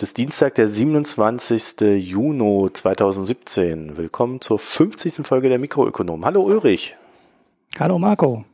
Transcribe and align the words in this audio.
Heute 0.00 0.04
ist 0.06 0.16
Dienstag, 0.16 0.54
der 0.54 0.66
27. 0.66 1.78
Juni 1.98 2.70
2017. 2.72 3.98
Willkommen 3.98 4.40
zur 4.40 4.58
50. 4.58 5.26
Folge 5.26 5.50
der 5.50 5.58
Mikroökonom. 5.58 6.24
Hallo 6.24 6.40
Ulrich. 6.40 6.96
Hallo 7.78 7.98
Marco. 7.98 8.46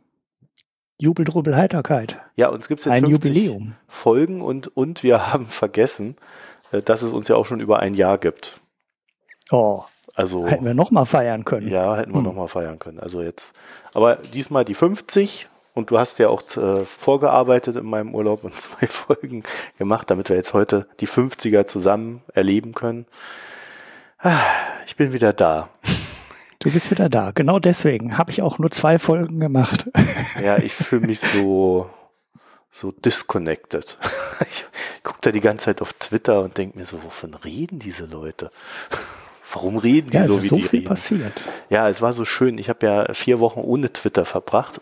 Jubel, 1.00 1.24
Drubel, 1.24 1.54
Heiterkeit. 1.54 2.18
Ja, 2.34 2.48
uns 2.48 2.66
gibt 2.66 2.80
es 2.80 2.86
jetzt 2.86 2.94
Ein 2.96 3.04
50 3.04 3.32
Jubiläum. 3.32 3.74
Folgen 3.86 4.42
und, 4.42 4.76
und 4.76 5.04
wir 5.04 5.32
haben 5.32 5.46
vergessen, 5.46 6.16
äh, 6.72 6.82
dass 6.82 7.02
es 7.02 7.12
uns 7.12 7.28
ja 7.28 7.36
auch 7.36 7.46
schon 7.46 7.60
über 7.60 7.78
ein 7.78 7.94
Jahr 7.94 8.18
gibt. 8.18 8.60
Oh, 9.52 9.84
Also 10.16 10.48
hätten 10.48 10.64
wir 10.64 10.74
noch 10.74 10.90
mal 10.90 11.04
feiern 11.04 11.44
können. 11.44 11.68
ja, 11.68 11.94
hätten 11.96 12.10
wir 12.10 12.16
Hm. 12.18 12.24
noch 12.24 12.34
mal 12.34 12.48
feiern 12.48 12.80
können. 12.80 12.98
Also 12.98 13.22
jetzt, 13.22 13.54
aber 13.94 14.16
diesmal 14.16 14.64
die 14.64 14.74
50 14.74 15.48
und 15.76 15.90
du 15.92 15.98
hast 15.98 16.18
ja 16.18 16.28
auch 16.28 16.42
äh, 16.56 16.84
vorgearbeitet 16.84 17.76
in 17.76 17.84
meinem 17.86 18.14
Urlaub 18.14 18.42
und 18.42 18.58
zwei 18.60 18.86
Folgen 18.88 19.44
gemacht, 19.78 20.10
damit 20.10 20.28
wir 20.28 20.36
jetzt 20.36 20.52
heute 20.54 20.88
die 21.00 21.06
50er 21.06 21.66
zusammen 21.66 22.22
erleben 22.34 22.72
können. 22.74 23.06
Ah, 24.18 24.40
Ich 24.86 24.96
bin 24.96 25.12
wieder 25.12 25.32
da. 25.32 25.68
Du 26.60 26.72
bist 26.72 26.90
wieder 26.90 27.08
da. 27.10 27.32
Genau 27.32 27.58
deswegen 27.60 28.16
habe 28.16 28.30
ich 28.30 28.40
auch 28.42 28.58
nur 28.58 28.70
zwei 28.70 28.98
Folgen 28.98 29.38
gemacht. 29.40 29.88
Ja, 30.42 30.56
ich 30.58 30.72
fühle 30.72 31.06
mich 31.06 31.20
so, 31.20 31.88
so 32.70 32.90
disconnected. 32.92 33.98
Ich 34.50 34.64
gucke 35.04 35.18
da 35.20 35.30
die 35.32 35.40
ganze 35.42 35.66
Zeit 35.66 35.82
auf 35.82 35.92
Twitter 35.92 36.42
und 36.42 36.56
denke 36.58 36.78
mir 36.78 36.86
so, 36.86 37.02
wovon 37.04 37.34
reden 37.34 37.78
diese 37.78 38.06
Leute? 38.06 38.50
Warum 39.52 39.76
reden 39.76 40.10
die 40.10 40.16
Ja, 40.16 40.26
so, 40.26 40.42
wie 40.42 40.48
so 40.48 40.56
die 40.56 40.62
viel 40.62 40.78
reden? 40.80 40.88
passiert. 40.88 41.32
Ja, 41.70 41.88
es 41.90 42.00
war 42.02 42.12
so 42.14 42.24
schön. 42.24 42.56
Ich 42.58 42.68
habe 42.70 42.84
ja 42.86 43.12
vier 43.14 43.38
Wochen 43.38 43.60
ohne 43.60 43.92
Twitter 43.92 44.24
verbracht 44.24 44.80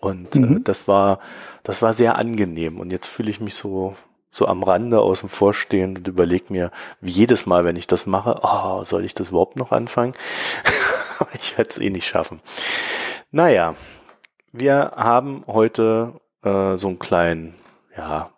und 0.00 0.36
äh, 0.36 0.40
Mhm. 0.40 0.64
das 0.64 0.88
war, 0.88 1.18
das 1.62 1.82
war 1.82 1.92
sehr 1.94 2.16
angenehm. 2.18 2.80
Und 2.80 2.92
jetzt 2.92 3.06
fühle 3.06 3.30
ich 3.30 3.40
mich 3.40 3.54
so, 3.54 3.96
so 4.30 4.46
am 4.46 4.62
Rande 4.62 5.00
außen 5.00 5.28
vor 5.28 5.54
stehen 5.54 5.96
und 5.98 6.08
überlege 6.08 6.52
mir, 6.52 6.70
wie 7.00 7.12
jedes 7.12 7.46
Mal, 7.46 7.64
wenn 7.64 7.76
ich 7.76 7.86
das 7.86 8.06
mache, 8.06 8.40
oh, 8.42 8.84
soll 8.84 9.04
ich 9.04 9.14
das 9.14 9.30
überhaupt 9.30 9.56
noch 9.56 9.72
anfangen? 9.72 10.12
Ich 11.40 11.56
werde 11.56 11.70
es 11.70 11.78
eh 11.78 11.88
nicht 11.90 12.06
schaffen. 12.06 12.40
Naja, 13.30 13.74
wir 14.52 14.92
haben 14.96 15.44
heute 15.46 16.20
äh, 16.42 16.76
so 16.76 16.88
einen 16.88 16.98
kleinen, 16.98 17.54
ja, 17.96 18.30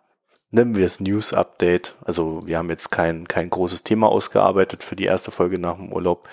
nennen 0.51 0.75
wir 0.75 0.85
es 0.85 0.99
News 0.99 1.33
Update. 1.33 1.95
Also 2.05 2.41
wir 2.45 2.57
haben 2.57 2.69
jetzt 2.69 2.89
kein, 2.91 3.27
kein 3.27 3.49
großes 3.49 3.83
Thema 3.83 4.07
ausgearbeitet 4.07 4.83
für 4.83 4.95
die 4.95 5.05
erste 5.05 5.31
Folge 5.31 5.59
nach 5.59 5.75
dem 5.75 5.91
Urlaub. 5.91 6.27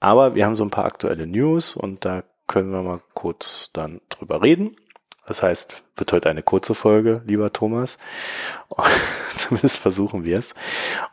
Aber 0.00 0.34
wir 0.34 0.44
haben 0.46 0.54
so 0.54 0.64
ein 0.64 0.70
paar 0.70 0.84
aktuelle 0.84 1.26
News 1.26 1.76
und 1.76 2.04
da 2.04 2.22
können 2.46 2.70
wir 2.70 2.82
mal 2.82 3.00
kurz 3.14 3.70
dann 3.72 4.00
drüber 4.08 4.42
reden. 4.42 4.76
Das 5.26 5.42
heißt, 5.42 5.84
wird 5.96 6.12
heute 6.12 6.30
eine 6.30 6.42
kurze 6.42 6.74
Folge, 6.74 7.22
lieber 7.26 7.52
Thomas. 7.52 7.98
Zumindest 9.36 9.78
versuchen 9.78 10.24
wir 10.24 10.38
es. 10.38 10.54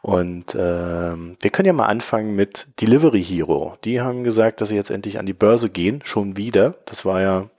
Und 0.01 0.55
ähm, 0.57 1.37
wir 1.39 1.49
können 1.51 1.67
ja 1.67 1.73
mal 1.73 1.85
anfangen 1.85 2.35
mit 2.35 2.67
Delivery 2.81 3.23
Hero. 3.23 3.77
Die 3.83 4.01
haben 4.01 4.23
gesagt, 4.23 4.61
dass 4.61 4.69
sie 4.69 4.75
jetzt 4.75 4.89
endlich 4.89 5.19
an 5.19 5.25
die 5.27 5.33
Börse 5.33 5.69
gehen, 5.69 6.01
schon 6.03 6.37
wieder. 6.37 6.75
Das 6.85 7.05
war 7.05 7.21
ja 7.21 7.49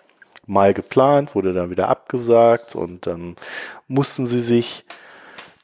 mal 0.47 0.75
geplant, 0.75 1.37
wurde 1.37 1.53
dann 1.53 1.71
wieder 1.71 1.89
abgesagt 1.89 2.75
und 2.75 3.06
dann 3.06 3.37
mussten 3.87 4.27
sie 4.27 4.41
sich 4.41 4.84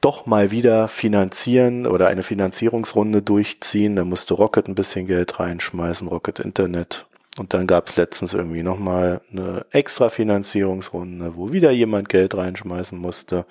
doch 0.00 0.26
mal 0.26 0.53
wieder 0.53 0.86
finanzieren 0.86 1.86
oder 1.88 2.06
eine 2.06 2.22
Finanzierungsrunde 2.22 3.22
durchziehen. 3.22 3.97
Da 3.97 4.04
musste 4.04 4.34
Rocket 4.34 4.69
ein 4.69 4.76
bisschen 4.76 5.09
Geld 5.09 5.41
reinschmeißen, 5.41 6.06
Rocket 6.06 6.38
Internet. 6.38 7.06
Und 7.36 7.52
dann 7.52 7.66
gab 7.66 7.88
es 7.88 7.97
letztens 7.97 8.32
irgendwie 8.34 8.62
nochmal 8.62 9.20
eine 9.30 9.66
extra 9.70 10.08
Finanzierungsrunde, 10.08 11.36
wo 11.36 11.52
wieder 11.52 11.70
jemand 11.70 12.08
Geld 12.08 12.36
reinschmeißen 12.36 12.98
musste. 12.98 13.44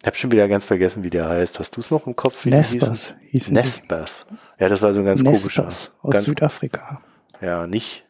Ich 0.00 0.06
habe 0.06 0.16
schon 0.16 0.32
wieder 0.32 0.48
ganz 0.48 0.64
vergessen, 0.64 1.02
wie 1.02 1.10
der 1.10 1.28
heißt. 1.28 1.58
Hast 1.58 1.76
du 1.76 1.80
es 1.80 1.90
noch 1.90 2.06
im 2.06 2.16
Kopf? 2.16 2.44
Wie? 2.44 2.50
Nespas 2.50 3.14
hießen 3.30 3.52
Nespas. 3.54 4.26
Ja, 4.58 4.68
das 4.68 4.80
war 4.82 4.94
so 4.94 5.00
ein 5.00 5.06
ganz 5.06 5.20
die. 5.20 5.26
komischer. 5.26 5.66
Aus 5.66 5.90
ganz, 6.08 6.24
Südafrika. 6.24 7.02
ja, 7.40 7.66
nicht, 7.66 8.04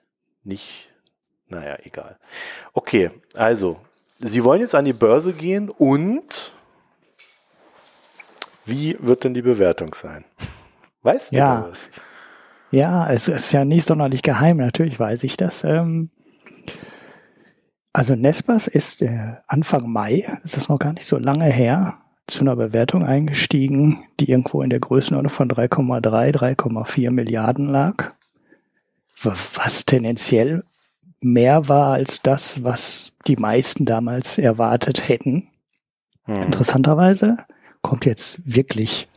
nicht, 0.45 0.91
naja, 1.49 1.79
egal. 1.85 2.19
Okay, 2.73 3.11
also, 3.35 3.79
Sie 4.19 4.45
wollen 4.45 4.61
jetzt 4.61 4.75
an 4.75 4.85
die 4.87 4.93
Börse 4.95 5.33
gehen 5.33 5.69
und 5.69 6.53
wie 8.65 8.97
wird 8.99 9.25
denn 9.25 9.35
die 9.35 9.43
Bewertung 9.43 9.95
sein? 9.95 10.25
Weißt 11.03 11.33
du 11.33 11.37
Ja. 11.37 11.67
was? 11.69 11.91
Ja, 12.71 13.09
es 13.11 13.29
ist 13.29 13.53
ja 13.53 13.65
nicht 13.65 13.87
sonderlich 13.87 14.23
geheim, 14.23 14.57
natürlich 14.57 14.99
weiß 14.99 15.25
ich 15.25 15.37
das. 15.37 15.65
Ähm, 15.65 16.11
also 17.93 18.15
Nespas 18.15 18.67
ist 18.67 19.03
äh, 19.03 19.35
Anfang 19.47 19.91
Mai, 19.91 20.27
das 20.43 20.57
ist 20.57 20.69
noch 20.69 20.79
gar 20.79 20.93
nicht 20.93 21.07
so 21.07 21.19
lange 21.19 21.47
her, 21.47 21.99
zu 22.27 22.41
einer 22.41 22.57
Bewertung 22.57 23.05
eingestiegen, 23.05 24.03
die 24.19 24.31
irgendwo 24.31 24.63
in 24.63 24.71
der 24.71 24.81
Größenordnung 24.81 25.31
von 25.31 25.49
3,3, 25.49 26.33
3,4 26.57 27.11
Milliarden 27.11 27.69
lag. 27.69 28.13
Was 29.23 29.87
tendenziell 29.87 30.65
mehr 31.21 31.69
war 31.69 31.95
als 31.95 32.21
das, 32.23 32.63
was 32.63 33.17
die 33.27 33.37
meisten 33.37 33.85
damals 33.85 34.39
erwartet 34.39 35.09
hätten. 35.09 35.49
Hm. 36.25 36.43
Interessanterweise 36.43 37.39
kommt 37.81 38.05
jetzt 38.05 38.41
wirklich, 38.45 39.09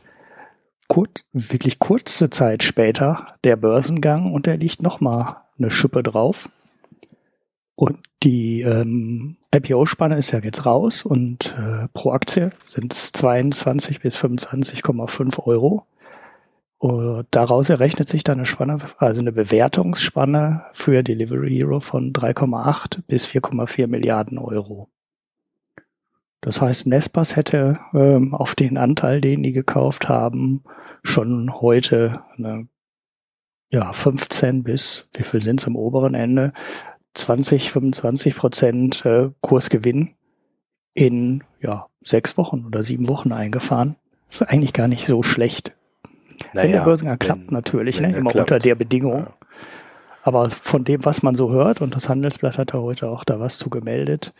kur 0.90 1.06
wirklich 1.32 1.78
kurze 1.78 2.30
Zeit 2.30 2.64
später 2.64 3.34
der 3.44 3.54
Börsengang 3.54 4.32
und 4.32 4.46
der 4.46 4.56
liegt 4.56 4.82
nochmal 4.82 5.36
eine 5.56 5.70
Schippe 5.70 6.02
drauf. 6.02 6.48
Und 7.76 8.00
die 8.24 8.62
ähm, 8.62 9.36
IPO-Spanne 9.54 10.18
ist 10.18 10.32
ja 10.32 10.40
jetzt 10.40 10.66
raus 10.66 11.04
und 11.04 11.54
äh, 11.56 11.86
pro 11.94 12.10
Aktie 12.10 12.50
sind 12.60 12.92
es 12.92 13.12
22 13.12 14.00
bis 14.00 14.18
25,5 14.18 15.46
Euro. 15.46 15.86
Und 16.78 17.28
daraus 17.30 17.70
errechnet 17.70 18.08
sich 18.08 18.24
dann 18.24 18.38
eine 18.38 18.46
Spanne, 18.46 18.78
also 18.98 19.20
eine 19.20 19.32
Bewertungsspanne 19.32 20.64
für 20.72 21.04
Delivery 21.04 21.50
Hero 21.50 21.78
von 21.78 22.12
3,8 22.12 23.02
bis 23.06 23.26
4,4 23.26 23.86
Milliarden 23.86 24.38
Euro. 24.38 24.88
Das 26.40 26.60
heißt, 26.60 26.86
Nespas 26.86 27.36
hätte 27.36 27.78
ähm, 27.92 28.34
auf 28.34 28.54
den 28.54 28.76
Anteil, 28.78 29.20
den 29.20 29.42
die 29.42 29.52
gekauft 29.52 30.08
haben, 30.08 30.64
schon 31.02 31.60
heute 31.60 32.22
eine, 32.36 32.68
ja, 33.70 33.92
15 33.92 34.62
bis, 34.62 35.08
wie 35.14 35.22
viel 35.22 35.40
sind 35.40 35.60
es 35.60 35.66
am 35.66 35.76
oberen 35.76 36.14
Ende, 36.14 36.52
20, 37.14 37.70
25 37.70 38.36
Prozent 38.36 39.04
äh, 39.04 39.30
Kursgewinn 39.40 40.14
in 40.94 41.42
ja, 41.60 41.86
sechs 42.00 42.36
Wochen 42.36 42.64
oder 42.66 42.82
sieben 42.82 43.08
Wochen 43.08 43.32
eingefahren. 43.32 43.96
Das 44.26 44.40
ist 44.42 44.48
eigentlich 44.48 44.72
gar 44.72 44.88
nicht 44.88 45.06
so 45.06 45.22
schlecht. 45.22 45.74
wenn 46.52 46.72
der 46.72 46.84
Börsengang 46.84 47.18
klappt, 47.18 47.48
wenn- 47.48 47.54
natürlich, 47.54 48.00
wenn 48.00 48.12
ne, 48.12 48.16
immer 48.18 48.30
klappt. 48.30 48.50
unter 48.52 48.58
der 48.60 48.74
Bedingung. 48.74 49.24
Ja. 49.24 49.34
Aber 50.22 50.48
von 50.50 50.84
dem, 50.84 51.04
was 51.04 51.22
man 51.22 51.34
so 51.34 51.50
hört, 51.50 51.80
und 51.80 51.94
das 51.96 52.08
Handelsblatt 52.08 52.58
hat 52.58 52.74
da 52.74 52.78
heute 52.78 53.08
auch 53.08 53.24
da 53.24 53.40
was 53.40 53.58
zu 53.58 53.70
gemeldet, 53.70 54.32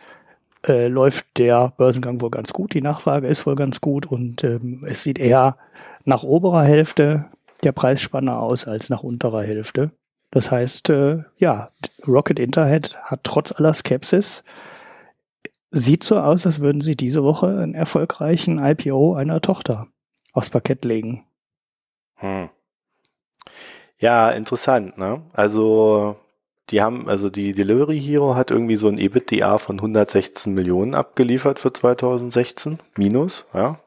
äh, 0.67 0.87
läuft 0.87 1.37
der 1.37 1.73
Börsengang 1.77 2.21
wohl 2.21 2.31
ganz 2.31 2.53
gut. 2.53 2.73
Die 2.73 2.81
Nachfrage 2.81 3.27
ist 3.27 3.45
wohl 3.45 3.55
ganz 3.55 3.81
gut 3.81 4.05
und 4.05 4.43
ähm, 4.43 4.85
es 4.87 5.03
sieht 5.03 5.19
eher 5.19 5.57
nach 6.05 6.23
oberer 6.23 6.63
Hälfte 6.63 7.25
der 7.63 7.71
Preisspanne 7.71 8.37
aus 8.37 8.67
als 8.67 8.89
nach 8.89 9.03
unterer 9.03 9.43
Hälfte. 9.43 9.91
Das 10.31 10.49
heißt, 10.49 10.89
äh, 10.89 11.23
ja, 11.37 11.71
Rocket 12.07 12.39
Internet 12.39 12.97
hat 13.03 13.23
trotz 13.23 13.51
aller 13.51 13.73
Skepsis 13.73 14.43
sieht 15.71 16.03
so 16.03 16.19
aus, 16.19 16.45
als 16.45 16.59
würden 16.59 16.81
sie 16.81 16.95
diese 16.95 17.23
Woche 17.23 17.47
einen 17.47 17.73
erfolgreichen 17.73 18.59
IPO 18.59 19.15
einer 19.15 19.41
Tochter 19.41 19.87
aufs 20.33 20.49
Parkett 20.49 20.85
legen. 20.85 21.25
Hm. 22.15 22.49
Ja, 23.97 24.31
interessant, 24.31 24.97
ne? 24.97 25.21
Also, 25.33 26.17
die 26.71 26.81
haben, 26.81 27.07
also 27.09 27.29
die 27.29 27.53
Delivery 27.53 27.99
Hero 27.99 28.35
hat 28.35 28.49
irgendwie 28.51 28.77
so 28.77 28.87
ein 28.87 28.97
EBITDA 28.97 29.57
von 29.57 29.77
116 29.77 30.53
Millionen 30.53 30.95
abgeliefert 30.95 31.59
für 31.59 31.71
2016, 31.73 32.79
minus, 32.97 33.45
ja. 33.53 33.79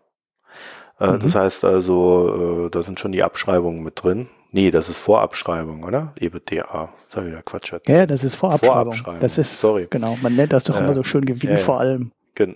Äh, 1.01 1.13
Mhm. 1.13 1.19
Das 1.21 1.35
heißt 1.35 1.65
also, 1.65 2.67
äh, 2.67 2.71
da 2.71 2.83
sind 2.83 3.01
schon 3.01 3.11
die 3.13 3.23
Abschreibungen 3.25 3.83
mit 3.83 4.03
drin. 4.03 4.29
Nee, 4.53 4.71
das 4.71 4.89
ist 4.89 4.99
Vorabschreibung, 4.99 5.83
oder? 5.83 6.13
EBITDA. 6.21 6.63
Das 6.93 7.09
ist 7.09 7.15
ja 7.17 7.27
wieder 7.27 7.43
Quatsch 7.43 7.73
jetzt. 7.73 7.89
Ja, 7.89 8.07
das 8.07 8.23
ist 8.23 8.37
Vorabschreibung. 8.37 8.75
Vorabschreibung. 8.93 9.21
Das 9.21 9.37
ist, 9.37 9.61
Sorry. 9.61 9.89
genau, 9.91 10.17
man 10.23 10.37
nennt 10.37 10.53
das 10.53 10.63
doch 10.63 10.77
Ja. 10.77 10.83
immer 10.83 10.95
so 10.95 11.03
schön 11.03 11.25
Gewinn 11.25 11.57
vor 11.59 11.81
allem. 11.81 12.13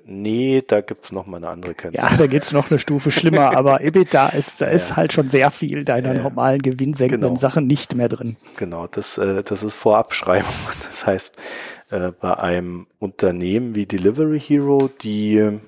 Nee, 0.06 0.62
da 0.66 0.80
gibt's 0.80 1.12
noch 1.12 1.26
mal 1.26 1.36
eine 1.38 1.48
andere 1.48 1.75
Kennzahl. 1.75 2.10
Ja, 2.12 2.16
da 2.16 2.26
geht's 2.26 2.52
noch 2.52 2.70
eine 2.70 2.78
Stufe 2.80 3.10
schlimmer, 3.10 3.56
aber 3.56 3.80
EBITDA 3.80 4.30
ist, 4.30 4.60
da 4.60 4.66
ist 4.66 4.90
Ja. 4.90 4.96
halt 4.96 5.12
schon 5.12 5.28
sehr 5.28 5.50
viel 5.50 5.84
deiner 5.84 6.14
Ja, 6.14 6.22
normalen 6.22 6.60
gewinnsenkenden 6.62 7.28
Genau. 7.30 7.40
Sachen 7.40 7.66
nicht 7.66 7.94
mehr 7.94 8.08
drin. 8.08 8.36
Genau, 8.56 8.86
das, 8.88 9.19
äh, 9.19 9.42
das 9.44 9.62
ist 9.62 9.76
Vorabschreibung. 9.76 10.48
Das 10.84 11.06
heißt, 11.06 11.36
äh, 11.90 12.10
bei 12.20 12.36
einem 12.38 12.86
Unternehmen 12.98 13.75
wie 13.75 13.86
Delivery 13.86 14.40
Hero, 14.40 14.88
die, 15.02 15.58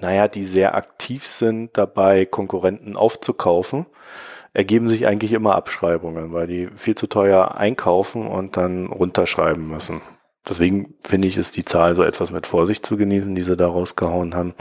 naja, 0.00 0.28
die 0.28 0.44
sehr 0.44 0.74
aktiv 0.76 1.26
sind, 1.26 1.76
dabei 1.76 2.26
Konkurrenten 2.26 2.96
aufzukaufen, 2.96 3.86
ergeben 4.52 4.88
sich 4.88 5.06
eigentlich 5.08 5.32
immer 5.32 5.56
Abschreibungen, 5.56 6.32
weil 6.32 6.46
die 6.46 6.68
viel 6.76 6.94
zu 6.94 7.08
teuer 7.08 7.56
einkaufen 7.56 8.26
und 8.28 8.56
dann 8.56 8.86
runterschreiben 8.86 9.66
müssen. 9.66 10.00
Deswegen 10.48 10.94
finde 11.02 11.28
ich, 11.28 11.36
ist 11.36 11.56
die 11.56 11.64
Zahl 11.64 11.94
so 11.94 12.02
etwas 12.02 12.30
mit 12.30 12.46
Vorsicht 12.46 12.84
zu 12.84 12.96
genießen, 12.96 13.34
die 13.34 13.42
sie 13.42 13.56
da 13.56 13.68
rausgehauen 13.68 14.34
haben. 14.34 14.54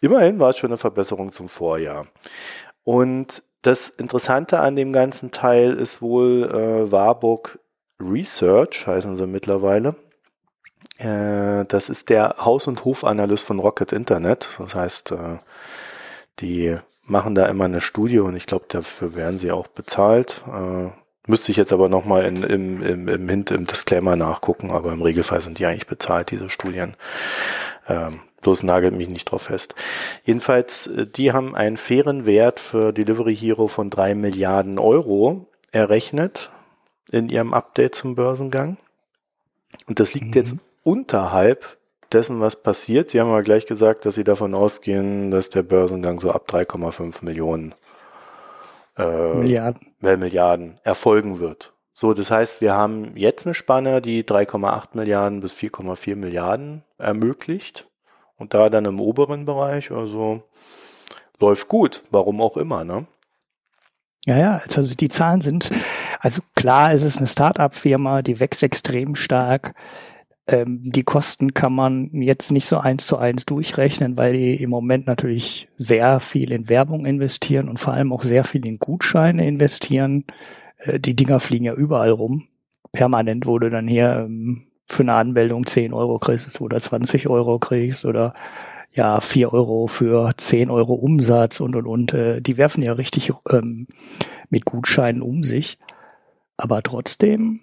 Immerhin 0.00 0.38
war 0.38 0.50
es 0.50 0.58
schon 0.58 0.70
eine 0.70 0.78
Verbesserung 0.78 1.32
zum 1.32 1.48
Vorjahr. 1.48 2.06
Und 2.84 3.42
das 3.62 3.88
Interessante 3.88 4.60
an 4.60 4.76
dem 4.76 4.92
ganzen 4.92 5.30
Teil 5.30 5.74
ist 5.74 6.00
wohl 6.00 6.44
äh, 6.44 6.90
Warburg 6.90 7.58
Research, 8.00 8.86
heißen 8.86 9.16
sie 9.16 9.26
mittlerweile. 9.26 9.96
Äh, 10.98 11.64
das 11.66 11.90
ist 11.90 12.08
der 12.08 12.36
Haus- 12.38 12.68
und 12.68 12.84
Hofanalyst 12.84 13.44
von 13.44 13.58
Rocket 13.58 13.92
Internet. 13.92 14.48
Das 14.58 14.74
heißt, 14.74 15.12
äh, 15.12 15.38
die 16.40 16.78
machen 17.02 17.34
da 17.34 17.46
immer 17.46 17.64
eine 17.64 17.80
Studie 17.80 18.20
und 18.20 18.36
ich 18.36 18.46
glaube, 18.46 18.66
dafür 18.68 19.14
werden 19.14 19.38
sie 19.38 19.50
auch 19.50 19.66
bezahlt. 19.66 20.42
Äh, 20.46 20.90
müsste 21.28 21.50
ich 21.50 21.56
jetzt 21.56 21.72
aber 21.72 21.88
nochmal 21.88 22.24
im, 22.24 22.42
im, 22.82 23.08
im 23.08 23.28
Hint, 23.28 23.50
im 23.50 23.66
Disclaimer 23.66 24.16
nachgucken, 24.16 24.70
aber 24.70 24.92
im 24.92 25.02
Regelfall 25.02 25.40
sind 25.40 25.58
die 25.58 25.66
eigentlich 25.66 25.86
bezahlt, 25.86 26.30
diese 26.30 26.50
Studien. 26.50 26.94
Ähm, 27.88 28.20
bloß 28.40 28.62
nagelt 28.62 28.94
mich 28.94 29.08
nicht 29.08 29.26
drauf 29.26 29.42
fest. 29.42 29.74
Jedenfalls, 30.24 30.86
äh, 30.86 31.06
die 31.06 31.32
haben 31.32 31.54
einen 31.54 31.76
fairen 31.76 32.26
Wert 32.26 32.60
für 32.60 32.92
Delivery 32.92 33.36
Hero 33.36 33.68
von 33.68 33.90
drei 33.90 34.14
Milliarden 34.14 34.78
Euro 34.78 35.46
errechnet 35.72 36.50
in 37.10 37.28
ihrem 37.28 37.54
Update 37.54 37.94
zum 37.94 38.14
Börsengang. 38.14 38.76
Und 39.86 40.00
das 40.00 40.14
liegt 40.14 40.28
mhm. 40.28 40.32
jetzt 40.34 40.54
unterhalb 40.82 41.78
dessen, 42.12 42.40
was 42.40 42.56
passiert. 42.62 43.10
Sie 43.10 43.20
haben 43.20 43.28
aber 43.28 43.42
gleich 43.42 43.66
gesagt, 43.66 44.06
dass 44.06 44.14
Sie 44.14 44.24
davon 44.24 44.54
ausgehen, 44.54 45.30
dass 45.30 45.50
der 45.50 45.62
Börsengang 45.62 46.20
so 46.20 46.30
ab 46.30 46.46
3,5 46.48 47.24
Millionen 47.24 47.74
äh, 48.96 49.34
Milliarden. 49.34 49.87
Milliarden 50.00 50.78
erfolgen 50.84 51.38
wird. 51.38 51.74
So, 51.92 52.14
das 52.14 52.30
heißt, 52.30 52.60
wir 52.60 52.74
haben 52.74 53.16
jetzt 53.16 53.46
eine 53.46 53.54
Spanne, 53.54 54.00
die 54.00 54.22
3,8 54.22 54.90
Milliarden 54.94 55.40
bis 55.40 55.54
4,4 55.54 56.14
Milliarden 56.14 56.84
ermöglicht. 56.96 57.88
Und 58.36 58.54
da 58.54 58.70
dann 58.70 58.84
im 58.84 59.00
oberen 59.00 59.44
Bereich, 59.44 59.90
also 59.90 60.44
läuft 61.40 61.66
gut, 61.66 62.04
warum 62.10 62.40
auch 62.40 62.56
immer, 62.56 62.84
ne? 62.84 63.06
Ja, 64.26 64.38
ja, 64.38 64.62
also 64.76 64.94
die 64.94 65.08
Zahlen 65.08 65.40
sind, 65.40 65.70
also 66.20 66.42
klar, 66.54 66.92
es 66.92 67.02
ist 67.02 67.18
eine 67.18 67.26
Start-up-Firma, 67.26 68.22
die 68.22 68.40
wächst 68.40 68.62
extrem 68.62 69.14
stark. 69.14 69.74
Ähm, 70.48 70.80
die 70.82 71.02
Kosten 71.02 71.52
kann 71.52 71.74
man 71.74 72.10
jetzt 72.22 72.50
nicht 72.52 72.66
so 72.66 72.78
eins 72.78 73.06
zu 73.06 73.18
eins 73.18 73.44
durchrechnen, 73.44 74.16
weil 74.16 74.32
die 74.32 74.62
im 74.62 74.70
Moment 74.70 75.06
natürlich 75.06 75.68
sehr 75.76 76.20
viel 76.20 76.52
in 76.52 76.70
Werbung 76.70 77.04
investieren 77.04 77.68
und 77.68 77.78
vor 77.78 77.92
allem 77.92 78.12
auch 78.14 78.22
sehr 78.22 78.44
viel 78.44 78.66
in 78.66 78.78
Gutscheine 78.78 79.46
investieren. 79.46 80.24
Äh, 80.78 81.00
die 81.00 81.14
Dinger 81.14 81.38
fliegen 81.38 81.66
ja 81.66 81.74
überall 81.74 82.10
rum. 82.10 82.48
Permanent 82.92 83.44
wurde 83.44 83.68
dann 83.68 83.86
hier 83.86 84.24
ähm, 84.24 84.68
für 84.86 85.02
eine 85.02 85.14
Anmeldung 85.14 85.66
10 85.66 85.92
Euro 85.92 86.18
kriegst 86.18 86.58
oder 86.62 86.78
20 86.78 87.28
Euro 87.28 87.58
kriegst 87.58 88.06
oder 88.06 88.32
ja 88.92 89.20
4 89.20 89.52
Euro 89.52 89.86
für 89.86 90.30
10 90.34 90.70
Euro 90.70 90.94
Umsatz 90.94 91.60
und 91.60 91.76
und 91.76 91.86
und. 91.86 92.14
Äh, 92.14 92.40
die 92.40 92.56
werfen 92.56 92.82
ja 92.82 92.94
richtig 92.94 93.32
ähm, 93.50 93.86
mit 94.48 94.64
Gutscheinen 94.64 95.20
um 95.20 95.42
sich. 95.42 95.78
Aber 96.56 96.82
trotzdem 96.82 97.60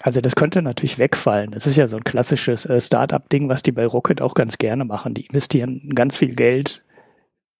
also 0.00 0.20
das 0.20 0.36
könnte 0.36 0.62
natürlich 0.62 0.98
wegfallen. 0.98 1.50
Das 1.50 1.66
ist 1.66 1.76
ja 1.76 1.86
so 1.86 1.96
ein 1.96 2.04
klassisches 2.04 2.66
äh, 2.66 2.80
Startup-Ding, 2.80 3.48
was 3.48 3.62
die 3.62 3.72
bei 3.72 3.86
Rocket 3.86 4.22
auch 4.22 4.34
ganz 4.34 4.58
gerne 4.58 4.84
machen. 4.84 5.14
Die 5.14 5.26
investieren 5.26 5.90
ganz 5.94 6.16
viel 6.16 6.34
Geld 6.34 6.84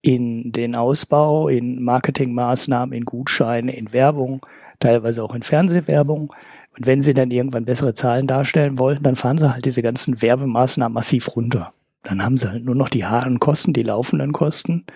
in 0.02 0.52
den 0.52 0.76
Ausbau, 0.76 1.48
in 1.48 1.82
Marketingmaßnahmen, 1.82 2.96
in 2.96 3.04
Gutscheine, 3.04 3.76
in 3.76 3.92
Werbung, 3.92 4.46
teilweise 4.78 5.22
auch 5.24 5.34
in 5.34 5.42
Fernsehwerbung. 5.42 6.32
Und 6.76 6.86
wenn 6.86 7.02
sie 7.02 7.14
dann 7.14 7.32
irgendwann 7.32 7.64
bessere 7.64 7.94
Zahlen 7.94 8.28
darstellen 8.28 8.78
wollen, 8.78 9.02
dann 9.02 9.16
fahren 9.16 9.38
sie 9.38 9.52
halt 9.52 9.64
diese 9.64 9.82
ganzen 9.82 10.22
Werbemaßnahmen 10.22 10.94
massiv 10.94 11.34
runter. 11.34 11.72
Dann 12.04 12.22
haben 12.22 12.36
sie 12.36 12.48
halt 12.48 12.64
nur 12.64 12.76
noch 12.76 12.88
die 12.88 13.04
harten 13.04 13.40
Kosten, 13.40 13.72
die 13.72 13.82
laufenden 13.82 14.32
Kosten, 14.32 14.86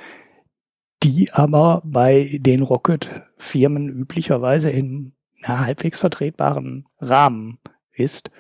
die 1.03 1.33
aber 1.33 1.83
bei 1.85 2.39
den 2.41 2.63
Rocket-Firmen 2.63 3.89
üblicherweise 3.89 4.71
in 4.71 5.13
na, 5.47 5.61
halbwegs 5.61 5.99
vertretbaren 5.99 6.87
Rahmen 7.01 7.59
ist. 7.93 8.31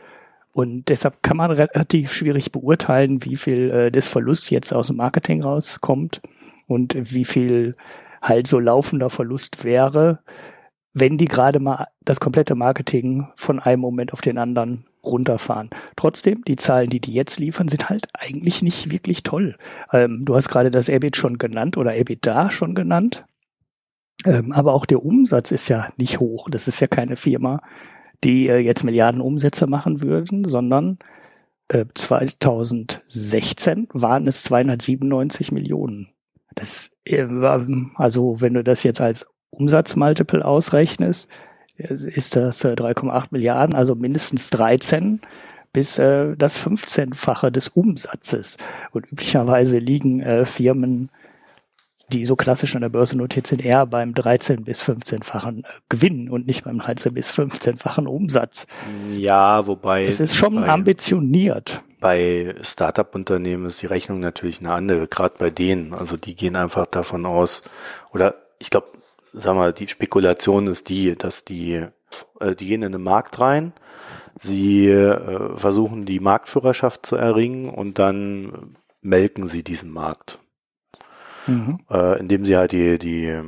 Und 0.53 0.89
deshalb 0.89 1.23
kann 1.23 1.39
man 1.39 1.51
relativ 1.51 2.13
schwierig 2.13 2.53
beurteilen, 2.53 3.25
wie 3.25 3.37
viel 3.37 3.71
äh, 3.71 3.91
des 3.91 4.09
Verlusts 4.09 4.51
jetzt 4.51 4.73
aus 4.73 4.89
dem 4.89 4.97
Marketing 4.97 5.43
rauskommt 5.43 6.21
und 6.67 6.95
wie 6.97 7.25
viel 7.25 7.77
halt 8.21 8.47
so 8.47 8.59
laufender 8.59 9.11
Verlust 9.11 9.65
wäre, 9.65 10.21
wenn 10.95 11.17
die 11.17 11.27
gerade 11.27 11.59
mal 11.59 11.87
das 12.05 12.21
komplette 12.21 12.55
Marketing 12.55 13.29
von 13.35 13.61
einem 13.61 13.81
Moment 13.81 14.13
auf 14.13 14.21
den 14.21 14.39
anderen 14.39 14.85
runterfahren. 15.03 15.71
Trotzdem, 15.97 16.45
die 16.45 16.57
Zahlen, 16.57 16.91
die 16.91 17.01
die 17.01 17.15
jetzt 17.15 17.41
liefern, 17.41 17.69
sind 17.69 17.89
halt 17.89 18.07
eigentlich 18.15 18.63
nicht 18.63 18.91
wirklich 18.91 19.23
toll. 19.23 19.57
Ähm, 19.93 20.25
du 20.25 20.37
hast 20.37 20.49
gerade 20.49 20.71
das 20.71 20.89
EBIT 20.89 21.17
schon 21.17 21.39
genannt 21.39 21.77
oder 21.77 21.97
EBITDA 21.97 22.51
schon 22.51 22.75
genannt. 22.75 23.25
Ähm, 24.25 24.53
aber 24.53 24.75
auch 24.75 24.87
der 24.87 25.05
Umsatz 25.05 25.51
ist 25.51 25.69
ja 25.69 25.89
nicht 25.97 26.21
hoch. 26.21 26.49
Das 26.51 26.69
ist 26.69 26.81
ja 26.81 26.87
keine 26.87 27.17
Firma, 27.17 27.61
die 28.25 28.49
äh, 28.49 28.59
jetzt 28.59 28.85
Milliarden 28.85 29.21
Umsätze 29.21 29.67
machen 29.67 30.03
würden, 30.03 30.45
sondern 30.45 30.99
äh, 31.69 31.87
2016 31.95 33.89
waren 33.93 34.27
es 34.27 34.45
297 34.45 35.53
Millionen. 35.53 36.09
Das, 36.55 36.93
äh, 37.05 37.27
also 37.97 38.41
wenn 38.41 38.55
du 38.55 38.63
das 38.63 38.83
jetzt 38.85 39.01
als 39.01 39.27
Umsatzmultiple 39.51 40.45
ausrechnest, 40.45 41.29
ist 41.77 42.37
das 42.37 42.65
3,8 42.65 43.29
Milliarden, 43.31 43.75
also 43.75 43.95
mindestens 43.95 44.51
13 44.51 45.21
bis 45.73 45.99
äh, 45.99 46.37
das 46.37 46.59
15-fache 46.59 47.51
des 47.51 47.69
Umsatzes. 47.69 48.59
Und 48.93 49.11
üblicherweise 49.11 49.79
liegen 49.79 50.21
äh, 50.21 50.45
Firmen 50.45 51.11
die 52.13 52.25
so 52.25 52.37
klassisch 52.37 52.75
an 52.75 52.83
der 52.83 52.89
Börse 52.89 53.17
notiert 53.17 53.47
sind, 53.47 53.65
eher 53.65 53.87
beim 53.87 54.15
13 54.15 54.65
bis 54.65 54.83
15-fachen 54.83 55.65
äh, 55.65 55.69
Gewinn 55.89 56.29
und 56.29 56.47
nicht 56.47 56.65
beim 56.65 56.79
13 56.79 57.15
bis 57.15 57.31
15-fachen 57.31 58.07
Umsatz. 58.07 58.67
Ja, 59.13 59.67
wobei. 59.67 60.05
Es 60.05 60.21
ist 60.21 60.35
schon 60.35 60.57
bei, 60.57 60.69
ambitioniert. 60.69 61.83
Bei 62.01 62.55
Startup-Unternehmen 62.61 63.67
ist 63.67 63.83
die 63.83 63.87
Rechnung 63.87 64.21
natürlich 64.21 64.61
eine 64.61 64.73
andere, 64.73 65.07
gerade 65.07 65.35
bei 65.39 65.51
denen. 65.51 65.95
Also 65.95 66.17
die 66.17 66.35
gehen 66.35 66.57
einfach 66.57 66.87
davon 66.87 67.27
aus, 67.27 67.63
oder 68.13 68.35
ich 68.59 68.71
glaube, 68.71 68.89
sag 69.33 69.55
mal, 69.55 69.73
die 69.73 69.89
Spekulation 69.89 70.67
ist 70.67 70.89
die, 70.89 71.17
dass 71.17 71.45
die, 71.45 71.87
äh, 72.41 72.55
die 72.55 72.67
gehen 72.67 72.83
in 72.83 72.93
den 72.93 73.03
Markt 73.03 73.41
rein, 73.41 73.73
sie 74.39 74.89
äh, 74.89 75.57
versuchen 75.57 76.05
die 76.05 76.21
Marktführerschaft 76.21 77.07
zu 77.07 77.17
erringen 77.17 77.69
und 77.69 77.99
dann 77.99 78.77
melken 79.01 79.49
sie 79.49 79.63
diesen 79.63 79.91
Markt. 79.91 80.39
Mhm. 81.47 81.81
Äh, 81.91 82.19
indem 82.21 82.45
sie 82.45 82.57
halt 82.57 82.73
die, 82.73 82.99
die, 82.99 83.41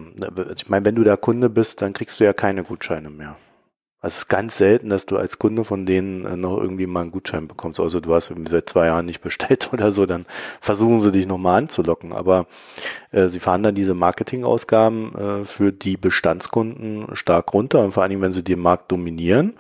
ich 0.55 0.69
meine, 0.69 0.85
wenn 0.85 0.95
du 0.95 1.05
da 1.05 1.17
Kunde 1.17 1.49
bist, 1.49 1.83
dann 1.83 1.93
kriegst 1.93 2.21
du 2.21 2.25
ja 2.25 2.33
keine 2.33 2.65
Gutscheine 2.65 3.11
mehr. 3.11 3.37
Also 4.05 4.17
es 4.17 4.19
ist 4.19 4.29
ganz 4.29 4.59
selten, 4.59 4.91
dass 4.91 5.07
du 5.07 5.17
als 5.17 5.39
Kunde 5.39 5.65
von 5.65 5.87
denen 5.87 6.27
äh, 6.27 6.37
noch 6.37 6.59
irgendwie 6.59 6.87
mal 6.87 7.01
einen 7.01 7.11
Gutschein 7.11 7.49
bekommst. 7.49 7.81
Also 7.81 8.01
du 8.01 8.15
hast 8.15 8.29
irgendwie 8.29 8.51
seit 8.51 8.69
zwei 8.69 8.85
Jahren 8.85 9.07
nicht 9.07 9.23
bestellt 9.23 9.71
oder 9.73 9.93
so, 9.93 10.05
dann 10.05 10.27
versuchen 10.61 11.01
sie 11.01 11.11
dich 11.11 11.27
nochmal 11.27 11.63
anzulocken. 11.63 12.13
Aber 12.13 12.47
äh, 13.13 13.29
sie 13.31 13.41
fahren 13.41 13.63
dann 13.63 13.75
diese 13.75 13.95
Marketingausgaben 13.95 15.15
äh, 15.15 15.45
für 15.45 15.73
die 15.73 15.97
Bestandskunden 15.97 17.17
stark 17.17 17.55
runter 17.55 17.83
und 17.83 17.93
vor 17.93 18.03
allen 18.03 18.11
Dingen, 18.11 18.21
wenn 18.21 18.33
sie 18.33 18.45
den 18.45 18.61
Markt 18.61 18.93
dominieren, 18.93 19.55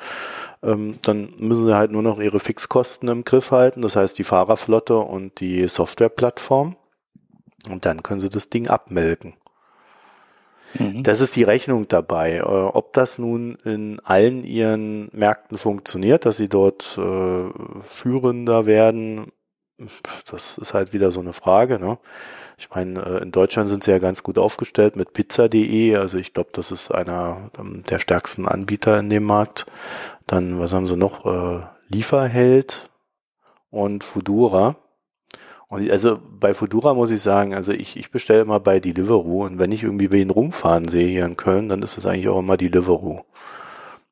ähm, 0.62 0.96
dann 1.00 1.32
müssen 1.38 1.64
sie 1.64 1.74
halt 1.74 1.90
nur 1.90 2.02
noch 2.02 2.20
ihre 2.20 2.38
Fixkosten 2.38 3.08
im 3.08 3.24
Griff 3.24 3.50
halten. 3.50 3.80
Das 3.80 3.96
heißt 3.96 4.18
die 4.18 4.24
Fahrerflotte 4.24 4.98
und 4.98 5.40
die 5.40 5.66
Softwareplattform. 5.68 6.76
Und 7.68 7.86
dann 7.86 8.02
können 8.02 8.20
sie 8.20 8.28
das 8.28 8.50
Ding 8.50 8.68
abmelken. 8.68 9.34
Mhm. 10.74 11.02
Das 11.02 11.20
ist 11.20 11.36
die 11.36 11.44
Rechnung 11.44 11.88
dabei. 11.88 12.38
Äh, 12.38 12.42
ob 12.42 12.92
das 12.92 13.18
nun 13.18 13.56
in 13.64 14.00
allen 14.00 14.44
ihren 14.44 15.08
Märkten 15.12 15.58
funktioniert, 15.58 16.26
dass 16.26 16.36
sie 16.36 16.48
dort 16.48 16.98
äh, 16.98 17.48
führender 17.80 18.66
werden, 18.66 19.32
das 20.30 20.58
ist 20.58 20.74
halt 20.74 20.92
wieder 20.92 21.10
so 21.10 21.20
eine 21.20 21.32
Frage. 21.32 21.78
Ne? 21.78 21.98
Ich 22.58 22.70
meine, 22.70 23.00
äh, 23.04 23.22
in 23.22 23.32
Deutschland 23.32 23.68
sind 23.68 23.84
sie 23.84 23.90
ja 23.90 23.98
ganz 23.98 24.22
gut 24.22 24.38
aufgestellt 24.38 24.96
mit 24.96 25.12
pizza.de. 25.12 25.96
Also 25.96 26.18
ich 26.18 26.34
glaube, 26.34 26.50
das 26.52 26.70
ist 26.70 26.90
einer 26.90 27.50
ähm, 27.58 27.82
der 27.88 27.98
stärksten 27.98 28.46
Anbieter 28.46 28.98
in 28.98 29.10
dem 29.10 29.24
Markt. 29.24 29.66
Dann, 30.26 30.58
was 30.58 30.72
haben 30.72 30.86
sie 30.86 30.96
noch? 30.96 31.26
Äh, 31.26 31.66
Lieferheld 31.88 32.90
und 33.70 34.04
Fudora. 34.04 34.76
Und 35.74 35.90
also 35.90 36.20
bei 36.38 36.54
Fudura 36.54 36.94
muss 36.94 37.10
ich 37.10 37.20
sagen, 37.20 37.52
also 37.52 37.72
ich, 37.72 37.96
ich 37.96 38.12
bestelle 38.12 38.42
immer 38.42 38.60
bei 38.60 38.78
Deliveroo 38.78 39.44
und 39.44 39.58
wenn 39.58 39.72
ich 39.72 39.82
irgendwie 39.82 40.12
wen 40.12 40.30
rumfahren 40.30 40.86
sehe 40.86 41.08
hier 41.08 41.26
in 41.26 41.36
Köln, 41.36 41.68
dann 41.68 41.82
ist 41.82 41.98
es 41.98 42.06
eigentlich 42.06 42.28
auch 42.28 42.38
immer 42.38 42.56
Deliveroo. 42.56 43.22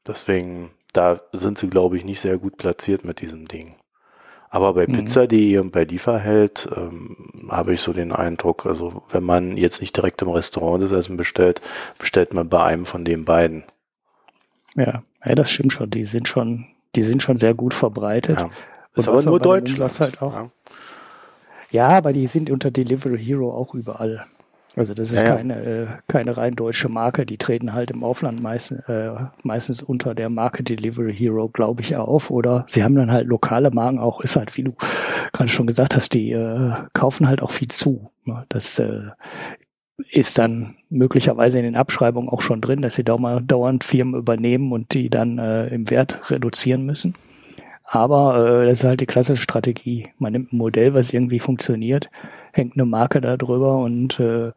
Deswegen, 0.05 0.71
da 0.93 1.21
sind 1.33 1.59
sie, 1.59 1.71
glaube 1.71 1.97
ich, 1.97 2.05
nicht 2.05 2.21
sehr 2.21 2.39
gut 2.39 2.57
platziert 2.57 3.05
mit 3.05 3.21
diesem 3.21 3.47
Ding. 3.47 3.77
Aber 4.51 4.75
bei 4.75 4.89
mhm. 4.89 4.93
Pizza.de 4.93 5.59
und 5.59 5.71
bei 5.71 5.85
Lieferheld 5.85 6.69
ähm, 6.77 7.31
habe 7.49 7.75
ich 7.75 7.81
so 7.81 7.93
den 7.93 8.11
Eindruck, 8.11 8.67
also 8.67 9.05
wenn 9.13 9.23
man 9.23 9.57
jetzt 9.57 9.81
nicht 9.81 9.97
direkt 9.97 10.21
im 10.23 10.31
Restaurant 10.31 10.83
das 10.83 10.91
Essen 10.91 11.17
bestellt, 11.17 11.63
bestellt 11.97 12.35
man 12.35 12.49
bei 12.49 12.65
einem 12.65 12.87
von 12.87 13.05
den 13.05 13.25
beiden. 13.25 13.63
Ja, 14.75 15.05
ja 15.25 15.35
das 15.37 15.49
stimmt 15.49 15.73
schon. 15.73 15.91
Die 15.91 16.05
sind 16.05 16.27
schon 16.27 16.67
die 16.97 17.03
sind 17.03 17.23
schon 17.23 17.37
sehr 17.37 17.55
gut 17.55 17.73
verbreitet. 17.73 18.41
Ja. 18.41 18.51
Ist 18.95 19.09
aber 19.09 19.23
nur 19.23 19.41
Deutschland. 19.41 19.99
Halt 20.01 20.21
auch. 20.21 20.35
Ja. 20.35 20.51
Ja, 21.73 21.89
aber 21.89 22.13
die 22.13 22.27
sind 22.27 22.51
unter 22.51 22.71
Delivery 22.71 23.19
Hero 23.19 23.53
auch 23.53 23.75
überall. 23.75 24.27
Also 24.75 24.95
das 24.95 25.13
ist 25.13 25.23
ja, 25.23 25.37
keine, 25.37 25.65
äh, 25.65 25.87
keine 26.09 26.37
rein 26.37 26.55
deutsche 26.55 26.89
Marke. 26.89 27.27
Die 27.27 27.37
treten 27.37 27.75
halt 27.75 27.91
im 27.91 28.05
Aufland 28.05 28.43
meist, 28.43 28.73
äh, 28.89 29.11
meistens 29.43 29.83
unter 29.83 30.15
der 30.15 30.31
Marke 30.31 30.63
Delivery 30.63 31.15
Hero, 31.15 31.49
glaube 31.49 31.83
ich, 31.83 31.95
auf. 31.97 32.31
Oder 32.31 32.65
sie 32.67 32.83
haben 32.83 32.95
dann 32.95 33.11
halt 33.11 33.27
lokale 33.27 33.71
Marken 33.71 33.99
auch. 33.99 34.21
Ist 34.23 34.37
halt, 34.37 34.57
wie 34.57 34.63
du 34.63 34.73
gerade 35.33 35.49
schon 35.49 35.67
gesagt 35.67 35.95
hast, 35.95 36.15
die 36.15 36.33
äh, 36.33 36.73
kaufen 36.95 37.29
halt 37.29 37.43
auch 37.43 37.51
viel 37.51 37.69
zu. 37.69 38.11
Das 38.49 38.79
äh, 38.79 39.11
ist 40.11 40.39
dann 40.39 40.77
möglicherweise 40.89 41.59
in 41.59 41.65
den 41.65 41.77
Abschreibungen 41.77 42.31
auch 42.31 42.41
schon 42.41 42.61
drin, 42.61 42.81
dass 42.81 42.95
sie 42.95 43.05
dauernd 43.05 43.85
Firmen 43.85 44.19
übernehmen 44.19 44.73
und 44.73 44.95
die 44.95 45.11
dann 45.11 45.39
äh, 45.39 45.69
im 45.69 45.91
Wert 45.91 46.31
reduzieren 46.31 46.87
müssen. 46.87 47.15
Aber 47.95 48.63
äh, 48.63 48.67
das 48.67 48.79
ist 48.79 48.85
halt 48.85 49.03
die 49.03 49.07
klassische 49.07 49.43
Strategie. 49.43 50.09
Man 50.19 50.33
nimmt 50.33 50.51
ein 50.51 50.57
Modell, 50.57 50.95
was 50.95 51.13
irgendwie 51.13 51.41
funktioniert, 51.41 52.09
hängt 52.55 52.73
eine 52.73 52.87
Marke 52.87 53.21
da 53.21 53.37
drüber 53.37 53.77
und 53.83 54.19
äh, 54.19 54.53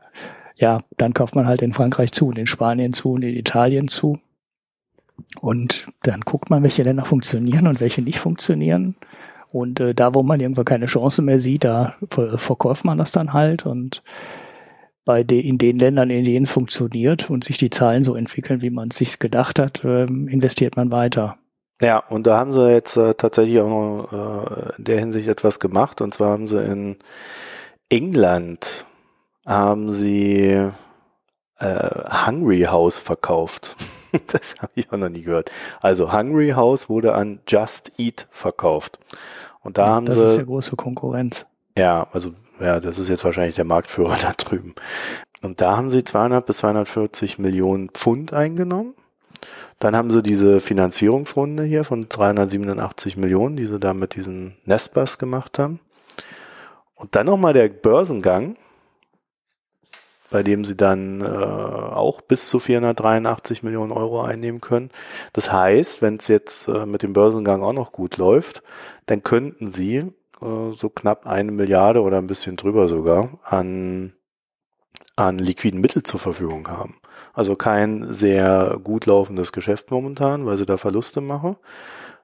ja, 0.56 0.80
dann 0.96 1.14
kauft 1.14 1.36
man 1.36 1.46
halt 1.46 1.62
in 1.62 1.74
Frankreich 1.74 2.14
zu 2.14 2.28
und 2.28 2.38
in 2.38 2.48
Spanien 2.48 2.94
zu 2.94 3.12
und 3.12 3.24
in 3.24 3.36
Italien 3.36 3.90
zu. 3.90 4.20
Und 5.42 5.90
dann 6.04 6.22
guckt 6.22 6.50
man, 6.50 6.64
welche 6.64 6.84
Länder 6.84 7.04
funktionieren 7.04 7.68
und 7.68 7.82
welche 7.82 8.02
nicht 8.02 8.20
funktionieren. 8.20 8.96
Und 9.52 9.82
äh, 9.82 9.94
da, 9.94 10.16
wo 10.16 10.24
man 10.24 10.40
irgendwann 10.40 10.64
keine 10.64 10.86
Chance 10.86 11.22
mehr 11.22 11.40
sieht, 11.40 11.66
da 11.66 11.96
verkauft 12.10 12.86
man 12.86 12.98
das 12.98 13.12
dann 13.12 13.34
halt. 13.34 13.66
Und 13.66 14.02
bei 15.04 15.26
de 15.26 15.42
in 15.42 15.58
den 15.58 15.78
Ländern, 15.78 16.10
in 16.10 16.24
denen 16.24 16.46
es 16.46 16.52
funktioniert 16.52 17.30
und 17.30 17.44
sich 17.44 17.58
die 17.58 17.70
Zahlen 17.70 18.02
so 18.02 18.16
entwickeln, 18.16 18.62
wie 18.62 18.70
man 18.70 18.88
es 18.92 18.96
sich 18.96 19.20
gedacht 19.20 19.60
hat, 19.60 19.84
äh, 19.84 20.06
investiert 20.06 20.78
man 20.78 20.90
weiter. 20.90 21.38
Ja, 21.82 22.00
und 22.00 22.26
da 22.26 22.38
haben 22.38 22.52
sie 22.54 22.72
jetzt 22.72 22.96
äh, 22.96 23.16
tatsächlich 23.16 23.60
auch 23.60 23.68
noch 23.68 24.14
äh, 24.14 24.78
in 24.78 24.84
der 24.84 25.00
Hinsicht 25.00 25.28
etwas 25.28 25.60
gemacht. 25.60 26.02
Und 26.02 26.14
zwar 26.14 26.32
haben 26.32 26.48
sie 26.48 26.64
in 26.64 26.98
England 27.90 28.86
haben 29.46 29.92
sie 29.92 30.72
äh, 31.60 32.26
Hungry 32.26 32.64
House 32.64 32.98
verkauft. 32.98 33.76
das 34.28 34.56
habe 34.60 34.72
ich 34.76 34.92
auch 34.92 34.98
noch 34.98 35.10
nie 35.10 35.22
gehört. 35.22 35.52
Also 35.82 36.12
Hungry 36.12 36.52
House 36.52 36.90
wurde 36.90 37.14
an 37.14 37.40
Just 37.48 37.92
Eat 37.98 38.28
verkauft. 38.32 39.00
Und 39.62 39.78
da 39.78 39.86
ja, 39.86 39.90
haben 39.90 40.06
das 40.06 40.16
sie. 40.16 40.22
Das 40.22 40.32
ist 40.32 40.38
ja 40.38 40.44
große 40.44 40.76
Konkurrenz. 40.76 41.46
Ja, 41.78 42.08
also 42.12 42.32
ja, 42.60 42.80
das 42.80 42.98
ist 42.98 43.10
jetzt 43.10 43.26
wahrscheinlich 43.26 43.56
der 43.56 43.66
Marktführer 43.66 44.18
da 44.22 44.34
drüben. 44.34 44.76
Und 45.42 45.62
da 45.62 45.78
haben 45.78 45.92
sie 45.92 46.04
200 46.04 46.46
bis 46.46 46.58
240 46.58 47.38
Millionen 47.38 47.90
Pfund 47.90 48.34
eingenommen. 48.34 48.96
Dann 49.80 49.96
haben 49.96 50.10
sie 50.10 50.24
diese 50.24 50.60
Finanzierungsrunde 50.60 51.64
hier 51.64 51.84
von 51.84 52.08
387 52.08 53.18
Millionen, 53.18 53.58
die 53.58 53.66
sie 53.66 53.80
da 53.80 53.94
mit 53.94 54.16
diesen 54.16 54.56
Nestbus 54.66 55.18
gemacht 55.18 55.60
haben. 55.60 55.80
Und 56.96 57.16
dann 57.16 57.26
nochmal 57.26 57.54
der 57.54 57.68
Börsengang, 57.68 58.56
bei 60.32 60.44
dem 60.44 60.66
sie 60.66 60.76
dann 60.76 61.22
äh, 61.22 61.26
auch 61.26 62.22
bis 62.22 62.50
zu 62.50 62.60
483 62.60 63.64
Millionen 63.64 63.92
Euro 63.92 64.22
einnehmen 64.22 64.62
können. 64.62 64.90
Das 65.34 65.52
heißt, 65.52 66.02
wenn 66.02 66.16
es 66.16 66.28
jetzt 66.28 66.68
äh, 66.68 66.86
mit 66.86 67.04
dem 67.04 67.14
Börsengang 67.14 67.62
auch 67.62 67.74
noch 67.74 67.92
gut 67.92 68.18
läuft, 68.18 68.64
dann 69.06 69.24
könnten 69.24 69.74
sie 69.74 69.98
äh, 70.42 70.72
so 70.74 70.90
knapp 70.90 71.28
eine 71.28 71.52
Milliarde 71.52 72.02
oder 72.02 72.18
ein 72.18 72.28
bisschen 72.28 72.56
drüber 72.56 72.88
sogar 72.88 73.38
an, 73.44 74.14
an 75.16 75.40
liquiden 75.40 75.82
Mitteln 75.82 76.06
zur 76.06 76.20
Verfügung 76.20 76.68
haben. 76.68 77.00
Also 77.34 77.56
kein 77.56 78.14
sehr 78.14 78.80
gut 78.84 79.06
laufendes 79.06 79.52
Geschäft 79.52 79.92
momentan, 79.92 80.46
weil 80.46 80.58
sie 80.58 80.66
da 80.66 80.78
Verluste 80.78 81.22
machen, 81.22 81.56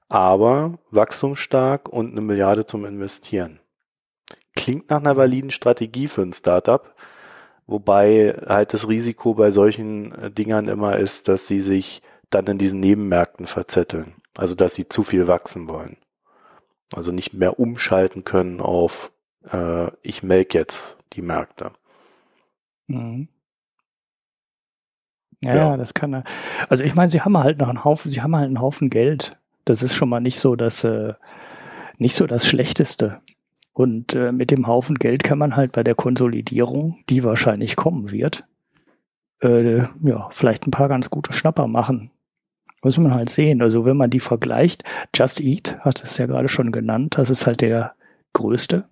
aber 0.09 0.77
wachstumsstark 0.91 1.87
und 1.89 2.11
eine 2.11 2.21
Milliarde 2.21 2.65
zum 2.65 2.85
Investieren. 2.85 3.59
Klingt 4.55 4.89
nach 4.89 4.99
einer 4.99 5.15
validen 5.15 5.51
Strategie 5.51 6.07
für 6.07 6.21
ein 6.21 6.33
Startup, 6.33 6.93
wobei 7.65 8.35
halt 8.45 8.73
das 8.73 8.87
Risiko 8.87 9.33
bei 9.33 9.51
solchen 9.51 10.13
äh, 10.13 10.31
Dingern 10.31 10.67
immer 10.67 10.97
ist, 10.97 11.29
dass 11.29 11.47
sie 11.47 11.61
sich 11.61 12.01
dann 12.29 12.47
in 12.47 12.57
diesen 12.57 12.81
Nebenmärkten 12.81 13.45
verzetteln. 13.45 14.15
Also 14.37 14.55
dass 14.55 14.73
sie 14.73 14.89
zu 14.89 15.03
viel 15.03 15.27
wachsen 15.27 15.67
wollen. 15.67 15.97
Also 16.93 17.11
nicht 17.11 17.33
mehr 17.33 17.59
umschalten 17.59 18.25
können 18.25 18.59
auf 18.59 19.11
äh, 19.49 19.91
ich 20.01 20.23
melk 20.23 20.53
jetzt 20.53 20.97
die 21.13 21.21
Märkte. 21.21 21.71
Mhm. 22.95 23.27
Ja, 25.43 25.55
ja, 25.55 25.77
das 25.77 25.93
kann 25.93 26.13
er. 26.13 26.23
Also 26.69 26.83
ich 26.83 26.93
meine, 26.93 27.09
sie 27.09 27.21
haben 27.21 27.37
halt 27.37 27.59
noch 27.59 27.67
einen 27.67 27.83
Haufen, 27.83 28.11
sie 28.11 28.21
haben 28.21 28.35
halt 28.35 28.45
einen 28.45 28.61
Haufen 28.61 28.89
Geld. 28.89 29.37
Das 29.65 29.81
ist 29.81 29.95
schon 29.95 30.09
mal 30.09 30.19
nicht 30.19 30.37
so 30.37 30.55
das, 30.55 30.83
äh, 30.83 31.13
nicht 31.97 32.15
so 32.15 32.27
das 32.27 32.47
Schlechteste. 32.47 33.21
Und 33.73 34.13
äh, 34.15 34.31
mit 34.31 34.51
dem 34.51 34.67
Haufen 34.67 34.97
Geld 34.97 35.23
kann 35.23 35.39
man 35.39 35.55
halt 35.55 35.71
bei 35.71 35.83
der 35.83 35.95
Konsolidierung, 35.95 36.99
die 37.09 37.23
wahrscheinlich 37.23 37.75
kommen 37.75 38.11
wird, 38.11 38.43
äh, 39.41 39.79
ja, 40.03 40.29
vielleicht 40.31 40.67
ein 40.67 40.71
paar 40.71 40.89
ganz 40.89 41.09
gute 41.09 41.33
Schnapper 41.33 41.67
machen. 41.67 42.11
Muss 42.83 42.97
man 42.97 43.13
halt 43.13 43.29
sehen. 43.29 43.61
Also 43.61 43.85
wenn 43.85 43.97
man 43.97 44.09
die 44.09 44.19
vergleicht, 44.19 44.83
Just 45.15 45.39
Eat, 45.39 45.77
hast 45.81 46.03
es 46.03 46.17
ja 46.17 46.25
gerade 46.25 46.49
schon 46.49 46.71
genannt, 46.71 47.17
das 47.17 47.29
ist 47.29 47.47
halt 47.47 47.61
der 47.61 47.93
größte 48.33 48.85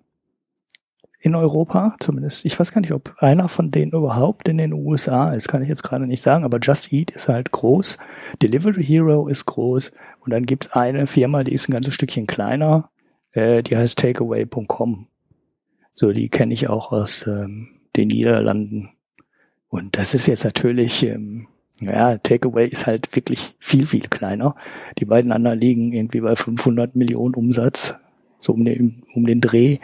in 1.20 1.34
Europa, 1.34 1.96
zumindest. 2.00 2.46
Ich 2.46 2.58
weiß 2.58 2.72
gar 2.72 2.80
nicht, 2.80 2.92
ob 2.92 3.14
einer 3.18 3.48
von 3.48 3.70
denen 3.70 3.92
überhaupt 3.92 4.48
in 4.48 4.56
den 4.56 4.72
USA 4.72 5.32
ist, 5.32 5.48
kann 5.48 5.62
ich 5.62 5.68
jetzt 5.68 5.82
gerade 5.82 6.06
nicht 6.06 6.22
sagen, 6.22 6.44
aber 6.44 6.58
Just 6.58 6.92
Eat 6.92 7.10
ist 7.10 7.28
halt 7.28 7.52
groß. 7.52 7.98
Delivery 8.42 8.82
Hero 8.82 9.28
ist 9.28 9.44
groß. 9.44 9.92
Und 10.20 10.32
dann 10.32 10.46
gibt's 10.46 10.72
eine 10.72 11.06
Firma, 11.06 11.44
die 11.44 11.52
ist 11.52 11.68
ein 11.68 11.72
ganzes 11.72 11.94
Stückchen 11.94 12.26
kleiner, 12.26 12.90
äh, 13.32 13.62
die 13.62 13.76
heißt 13.76 13.98
takeaway.com. 13.98 15.06
So, 15.92 16.12
die 16.12 16.30
kenne 16.30 16.54
ich 16.54 16.68
auch 16.68 16.92
aus 16.92 17.26
ähm, 17.26 17.68
den 17.96 18.08
Niederlanden. 18.08 18.90
Und 19.68 19.98
das 19.98 20.14
ist 20.14 20.26
jetzt 20.26 20.44
natürlich, 20.44 21.04
ähm, 21.04 21.48
ja, 21.80 22.16
Takeaway 22.16 22.66
ist 22.66 22.86
halt 22.86 23.14
wirklich 23.14 23.54
viel, 23.58 23.84
viel 23.84 24.08
kleiner. 24.08 24.54
Die 24.98 25.04
beiden 25.04 25.32
anderen 25.32 25.60
liegen 25.60 25.92
irgendwie 25.92 26.20
bei 26.20 26.34
500 26.34 26.96
Millionen 26.96 27.34
Umsatz, 27.34 27.94
so 28.38 28.54
um 28.54 28.64
den, 28.64 29.02
um 29.14 29.26
den 29.26 29.40
Dreh. 29.40 29.78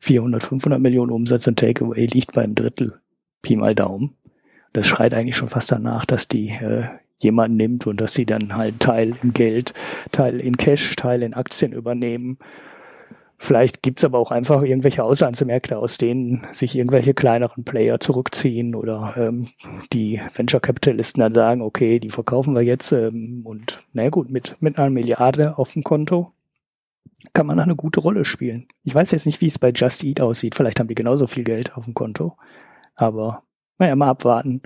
400, 0.00 0.42
500 0.42 0.80
Millionen 0.80 1.12
Umsatz 1.12 1.46
und 1.46 1.58
Takeaway 1.58 2.06
liegt 2.06 2.32
beim 2.32 2.54
Drittel. 2.54 3.00
Pi 3.42 3.56
mal 3.56 3.74
Daumen. 3.74 4.14
Das 4.72 4.86
schreit 4.86 5.14
eigentlich 5.14 5.36
schon 5.36 5.48
fast 5.48 5.72
danach, 5.72 6.04
dass 6.04 6.28
die 6.28 6.48
äh, 6.48 6.88
jemand 7.18 7.56
nimmt 7.56 7.86
und 7.86 8.00
dass 8.00 8.14
sie 8.14 8.26
dann 8.26 8.56
halt 8.56 8.80
Teil 8.80 9.14
in 9.22 9.32
Geld, 9.32 9.74
Teil 10.12 10.40
in 10.40 10.56
Cash, 10.56 10.94
Teil 10.96 11.22
in 11.22 11.34
Aktien 11.34 11.72
übernehmen 11.72 12.38
Vielleicht 13.40 13.82
gibt's 13.82 14.02
aber 14.02 14.18
auch 14.18 14.32
einfach 14.32 14.62
irgendwelche 14.62 15.04
Auslandsmärkte, 15.04 15.78
aus 15.78 15.96
denen 15.96 16.42
sich 16.50 16.74
irgendwelche 16.74 17.14
kleineren 17.14 17.62
Player 17.62 18.00
zurückziehen 18.00 18.74
oder 18.74 19.14
ähm, 19.16 19.46
die 19.92 20.20
Venture 20.34 20.60
Capitalisten 20.60 21.20
dann 21.20 21.30
sagen, 21.30 21.62
okay, 21.62 22.00
die 22.00 22.10
verkaufen 22.10 22.56
wir 22.56 22.62
jetzt 22.62 22.90
ähm, 22.90 23.42
und 23.44 23.80
na 23.92 24.08
gut, 24.08 24.28
mit, 24.28 24.56
mit 24.58 24.76
einer 24.76 24.90
Milliarde 24.90 25.56
auf 25.56 25.72
dem 25.72 25.84
Konto 25.84 26.32
kann 27.32 27.46
man 27.46 27.60
eine 27.60 27.76
gute 27.76 28.00
Rolle 28.00 28.24
spielen. 28.24 28.68
Ich 28.82 28.94
weiß 28.94 29.10
jetzt 29.10 29.26
nicht, 29.26 29.40
wie 29.40 29.46
es 29.46 29.58
bei 29.58 29.70
Just 29.70 30.04
Eat 30.04 30.20
aussieht. 30.20 30.54
Vielleicht 30.54 30.80
haben 30.80 30.88
die 30.88 30.94
genauso 30.94 31.26
viel 31.26 31.44
Geld 31.44 31.76
auf 31.76 31.84
dem 31.84 31.94
Konto. 31.94 32.36
Aber 32.94 33.42
naja, 33.78 33.94
mal 33.96 34.08
abwarten. 34.08 34.62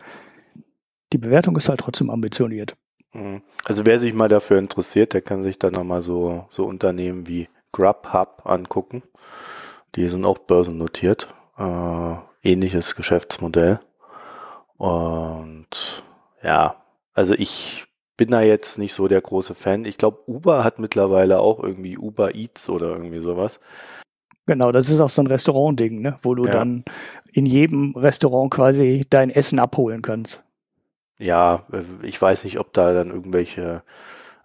Die 1.12 1.18
Bewertung 1.18 1.56
ist 1.56 1.68
halt 1.68 1.80
trotzdem 1.80 2.11
ambitioniert. 2.11 2.76
Mhm. 3.12 3.42
Also 3.66 3.84
wer 3.87 3.99
sich 3.99 4.14
mal 4.14 4.28
dafür 4.28 4.58
interessiert, 4.58 5.12
der 5.12 5.22
kann 5.22 5.42
sich 5.42 5.58
dann 5.58 5.75
nochmal 5.75 6.02
so, 6.02 6.46
so 6.50 6.64
Unternehmen 6.64 7.28
wie 7.28 7.49
Grubhub 7.72 8.42
angucken. 8.44 9.02
Die 9.94 10.08
sind 10.08 10.25
auch 10.25 10.38
börsennotiert. 10.38 11.28
Äh, 11.58 12.14
ähnliches 12.42 12.96
Geschäftsmodell. 12.96 13.80
Und 14.76 16.02
ja, 16.42 16.76
also 17.12 17.34
ich 17.34 17.84
bin 18.16 18.31
da 18.31 18.40
jetzt 18.42 18.78
nicht 18.78 18.95
so 18.95 19.09
der 19.09 19.21
große 19.21 19.54
Fan. 19.54 19.85
Ich 19.85 19.99
glaube, 19.99 20.23
Uber 20.26 20.64
hat 20.64 20.78
mittlerweile 20.78 21.40
auch 21.40 21.62
irgendwie 21.62 21.99
Uber 21.99 22.35
Eats 22.35 22.69
oder 22.69 22.88
irgendwie 22.88 23.21
sowas. 23.21 23.61
Genau, 24.47 24.73
das 24.73 24.88
ist 24.88 25.00
auch 25.00 25.11
so 25.11 25.23
ein 25.23 25.28
Restaurant-Ding, 25.28 26.00
ne? 26.00 26.16
wo 26.23 26.35
du 26.35 26.45
ja. 26.45 26.52
dann 26.52 26.85
in 27.33 27.47
jedem 27.47 27.95
Restaurant 27.97 28.52
quasi 28.52 29.07
dein 29.09 29.31
Essen 29.31 29.59
abholen 29.59 30.02
kannst. 30.02 30.42
Ja, 31.19 31.66
ich 32.02 32.21
weiß 32.21 32.45
nicht, 32.45 32.59
ob 32.59 32.73
da 32.73 32.92
dann 32.92 33.11
irgendwelche 33.11 33.83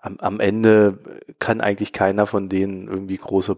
am, 0.02 0.18
am 0.20 0.40
Ende 0.40 1.00
kann 1.40 1.62
eigentlich 1.62 1.94
keiner 1.94 2.26
von 2.26 2.50
denen 2.50 2.88
irgendwie 2.88 3.18
große, 3.18 3.58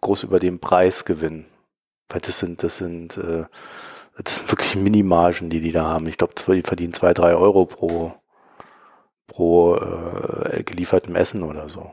groß 0.00 0.24
über 0.24 0.40
den 0.40 0.60
Preis 0.60 1.04
gewinnen. 1.04 1.46
Weil 2.08 2.20
das 2.20 2.38
sind, 2.38 2.62
das 2.62 2.78
sind, 2.78 3.18
äh, 3.18 3.44
das 4.22 4.38
sind 4.38 4.50
wirklich 4.50 4.76
Minimargen, 4.76 5.50
die 5.50 5.60
die 5.60 5.72
da 5.72 5.84
haben. 5.84 6.06
Ich 6.06 6.18
glaube, 6.18 6.34
die 6.34 6.62
verdienen 6.62 6.94
zwei, 6.94 7.12
drei 7.12 7.34
Euro 7.34 7.66
pro, 7.66 8.14
pro 9.28 9.76
äh, 9.76 10.64
geliefertem 10.64 11.14
Essen 11.14 11.44
oder 11.44 11.68
so. 11.68 11.92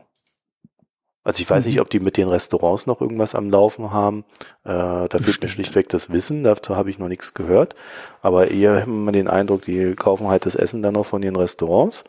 Also 1.22 1.40
ich 1.40 1.50
weiß 1.50 1.64
mhm. 1.64 1.70
nicht, 1.70 1.80
ob 1.80 1.90
die 1.90 2.00
mit 2.00 2.16
den 2.16 2.28
Restaurants 2.28 2.86
noch 2.86 3.00
irgendwas 3.00 3.34
am 3.34 3.50
Laufen 3.50 3.92
haben. 3.92 4.24
Äh, 4.64 4.68
da 4.68 5.02
Bestimmt. 5.06 5.24
fehlt 5.24 5.42
mir 5.42 5.48
schlichtweg 5.48 5.88
das 5.88 6.10
Wissen, 6.10 6.44
dazu 6.44 6.76
habe 6.76 6.90
ich 6.90 6.98
noch 6.98 7.08
nichts 7.08 7.34
gehört. 7.34 7.74
Aber 8.22 8.50
eher 8.50 8.82
haben 8.82 9.04
wir 9.04 9.12
den 9.12 9.28
Eindruck, 9.28 9.62
die 9.62 9.94
kaufen 9.94 10.28
halt 10.28 10.46
das 10.46 10.54
Essen 10.54 10.82
dann 10.82 10.94
noch 10.94 11.06
von 11.06 11.22
den 11.22 11.34
Restaurants 11.34 12.04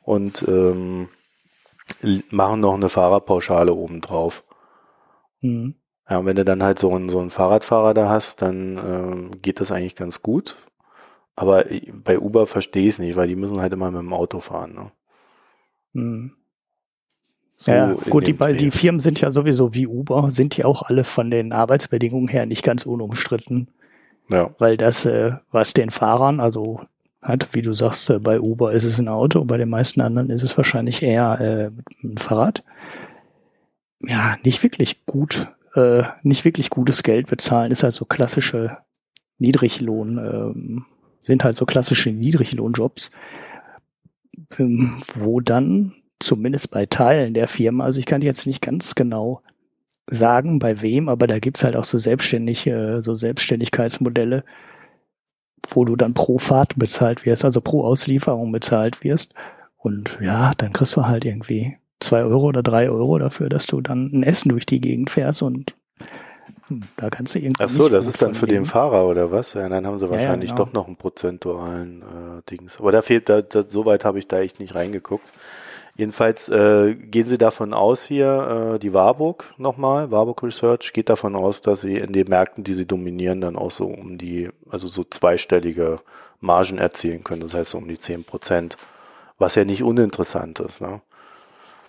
und 0.00 0.46
ähm, 0.48 1.08
machen 2.30 2.60
noch 2.60 2.74
eine 2.74 2.88
Fahrerpauschale 2.88 3.74
obendrauf. 3.74 4.44
Mhm. 5.42 5.74
Ja, 6.08 6.18
und 6.18 6.26
wenn 6.26 6.36
du 6.36 6.44
dann 6.46 6.62
halt 6.62 6.78
so 6.78 6.90
einen, 6.94 7.10
so 7.10 7.18
einen 7.18 7.30
Fahrradfahrer 7.30 7.92
da 7.92 8.08
hast, 8.08 8.40
dann 8.40 8.78
ähm, 8.78 9.42
geht 9.42 9.60
das 9.60 9.72
eigentlich 9.72 9.96
ganz 9.96 10.22
gut. 10.22 10.56
Aber 11.36 11.64
bei 12.04 12.18
Uber 12.18 12.46
verstehe 12.46 12.82
ich 12.82 12.90
es 12.90 12.98
nicht, 12.98 13.16
weil 13.16 13.28
die 13.28 13.36
müssen 13.36 13.60
halt 13.60 13.72
immer 13.72 13.90
mit 13.90 14.00
dem 14.00 14.12
Auto 14.12 14.40
fahren. 14.40 14.74
Ne? 14.74 14.92
Mhm. 15.92 16.32
So 17.56 17.72
ja, 17.72 17.92
gut, 18.10 18.26
die, 18.26 18.34
die 18.34 18.70
Firmen 18.70 19.00
sind 19.00 19.20
ja 19.20 19.30
sowieso 19.30 19.74
wie 19.74 19.86
Uber, 19.86 20.28
sind 20.30 20.56
ja 20.56 20.64
auch 20.64 20.82
alle 20.82 21.04
von 21.04 21.30
den 21.30 21.52
Arbeitsbedingungen 21.52 22.28
her 22.28 22.46
nicht 22.46 22.64
ganz 22.64 22.84
unumstritten. 22.84 23.68
Ja. 24.28 24.50
Weil 24.58 24.76
das, 24.76 25.04
äh, 25.06 25.34
was 25.50 25.72
den 25.72 25.90
Fahrern, 25.90 26.40
also 26.40 26.80
hat, 27.22 27.54
wie 27.54 27.62
du 27.62 27.72
sagst, 27.72 28.10
äh, 28.10 28.18
bei 28.18 28.40
Uber 28.40 28.72
ist 28.72 28.84
es 28.84 28.98
ein 28.98 29.08
Auto, 29.08 29.44
bei 29.44 29.56
den 29.56 29.68
meisten 29.68 30.00
anderen 30.00 30.30
ist 30.30 30.42
es 30.42 30.56
wahrscheinlich 30.56 31.02
eher 31.02 31.40
äh, 31.40 31.70
ein 32.06 32.18
Fahrrad. 32.18 32.64
Ja, 34.00 34.36
nicht 34.44 34.62
wirklich 34.62 35.06
gut, 35.06 35.48
nicht 36.22 36.44
wirklich 36.44 36.70
gutes 36.70 37.02
Geld 37.02 37.26
bezahlen, 37.26 37.72
ist 37.72 37.82
halt 37.82 37.94
so 37.94 38.04
klassische 38.04 38.78
Niedriglohn, 39.38 40.18
ähm, 40.18 40.86
sind 41.24 41.42
halt 41.42 41.56
so 41.56 41.64
klassische 41.64 42.10
Niedriglohnjobs, 42.10 43.10
ähm, 44.58 44.94
wo 45.14 45.40
dann 45.40 45.94
zumindest 46.20 46.70
bei 46.70 46.86
Teilen 46.86 47.34
der 47.34 47.48
Firma, 47.48 47.84
also 47.84 47.98
ich 47.98 48.06
kann 48.06 48.22
jetzt 48.22 48.46
nicht 48.46 48.62
ganz 48.62 48.94
genau 48.94 49.42
sagen, 50.06 50.58
bei 50.58 50.82
wem, 50.82 51.08
aber 51.08 51.26
da 51.26 51.38
gibt's 51.38 51.64
halt 51.64 51.76
auch 51.76 51.84
so 51.84 51.96
selbstständige, 51.96 52.98
so 53.00 53.14
Selbstständigkeitsmodelle, 53.14 54.44
wo 55.70 55.84
du 55.86 55.96
dann 55.96 56.12
pro 56.12 56.38
Fahrt 56.38 56.78
bezahlt 56.78 57.24
wirst, 57.24 57.44
also 57.44 57.60
pro 57.60 57.84
Auslieferung 57.84 58.52
bezahlt 58.52 59.02
wirst. 59.02 59.34
Und 59.78 60.18
ja, 60.20 60.52
dann 60.58 60.72
kriegst 60.72 60.94
du 60.96 61.06
halt 61.06 61.24
irgendwie 61.24 61.78
zwei 62.00 62.22
Euro 62.22 62.48
oder 62.48 62.62
drei 62.62 62.90
Euro 62.90 63.18
dafür, 63.18 63.48
dass 63.48 63.66
du 63.66 63.80
dann 63.80 64.10
ein 64.12 64.22
Essen 64.22 64.50
durch 64.50 64.66
die 64.66 64.80
Gegend 64.80 65.10
fährst 65.10 65.42
und 65.42 65.74
hm, 66.68 66.82
da 66.96 67.10
kannst 67.10 67.34
du 67.34 67.38
irgendwie. 67.38 67.62
Ach 67.62 67.68
so, 67.68 67.88
das 67.88 68.06
ist 68.06 68.22
dann 68.22 68.34
für 68.34 68.46
den 68.46 68.64
Fahrer 68.64 69.06
oder 69.06 69.30
was? 69.30 69.54
Ja, 69.54 69.68
dann 69.68 69.86
haben 69.86 69.98
sie 69.98 70.08
wahrscheinlich 70.08 70.50
ja, 70.50 70.56
genau. 70.56 70.66
doch 70.66 70.72
noch 70.72 70.86
einen 70.86 70.96
prozentualen 70.96 72.02
äh, 72.02 72.50
Dings. 72.50 72.78
Aber 72.78 72.92
da 72.92 73.02
fehlt, 73.02 73.28
da, 73.28 73.42
da 73.42 73.64
so 73.68 73.84
weit 73.84 74.04
habe 74.04 74.18
ich 74.18 74.28
da 74.28 74.40
echt 74.40 74.60
nicht 74.60 74.74
reingeguckt. 74.74 75.28
Jedenfalls 75.96 76.48
äh, 76.48 76.94
gehen 76.94 77.26
sie 77.26 77.38
davon 77.38 77.72
aus 77.72 78.04
hier, 78.04 78.74
äh, 78.74 78.78
die 78.80 78.92
Warburg 78.92 79.54
nochmal, 79.58 80.10
Warburg 80.10 80.42
Research 80.42 80.92
geht 80.92 81.08
davon 81.08 81.36
aus, 81.36 81.60
dass 81.60 81.82
sie 81.82 81.98
in 81.98 82.12
den 82.12 82.28
Märkten, 82.28 82.64
die 82.64 82.72
sie 82.72 82.84
dominieren, 82.84 83.40
dann 83.40 83.54
auch 83.54 83.70
so 83.70 83.84
um 83.86 84.18
die, 84.18 84.50
also 84.68 84.88
so 84.88 85.04
zweistellige 85.04 86.00
Margen 86.40 86.78
erzielen 86.78 87.22
können. 87.22 87.42
Das 87.42 87.54
heißt 87.54 87.70
so 87.70 87.78
um 87.78 87.86
die 87.86 87.98
zehn 87.98 88.24
Prozent, 88.24 88.76
was 89.38 89.54
ja 89.54 89.64
nicht 89.64 89.84
uninteressant 89.84 90.58
ist. 90.58 90.80
Ne? 90.80 91.00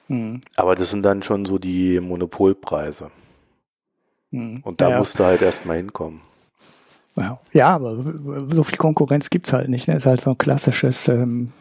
Mhm. 0.08 0.42
Aber 0.56 0.76
das 0.76 0.92
sind 0.92 1.04
dann 1.04 1.24
schon 1.24 1.46
so 1.46 1.58
die 1.58 2.00
Monopolpreise. 2.00 3.10
Mhm. 4.36 4.62
Und 4.64 4.82
da 4.82 4.90
ja. 4.90 4.98
musst 4.98 5.20
du 5.20 5.24
halt 5.24 5.42
erstmal 5.42 5.78
hinkommen. 5.78 6.22
Ja, 7.54 7.70
aber 7.70 7.96
so 8.50 8.64
viel 8.64 8.78
Konkurrenz 8.78 9.30
gibt's 9.30 9.54
halt 9.54 9.70
nicht. 9.70 9.88
Ne? 9.88 9.96
Ist 9.96 10.06
halt 10.06 10.20
so 10.20 10.32
ein 10.32 10.38
klassisches 10.38 11.08
ähm, 11.08 11.54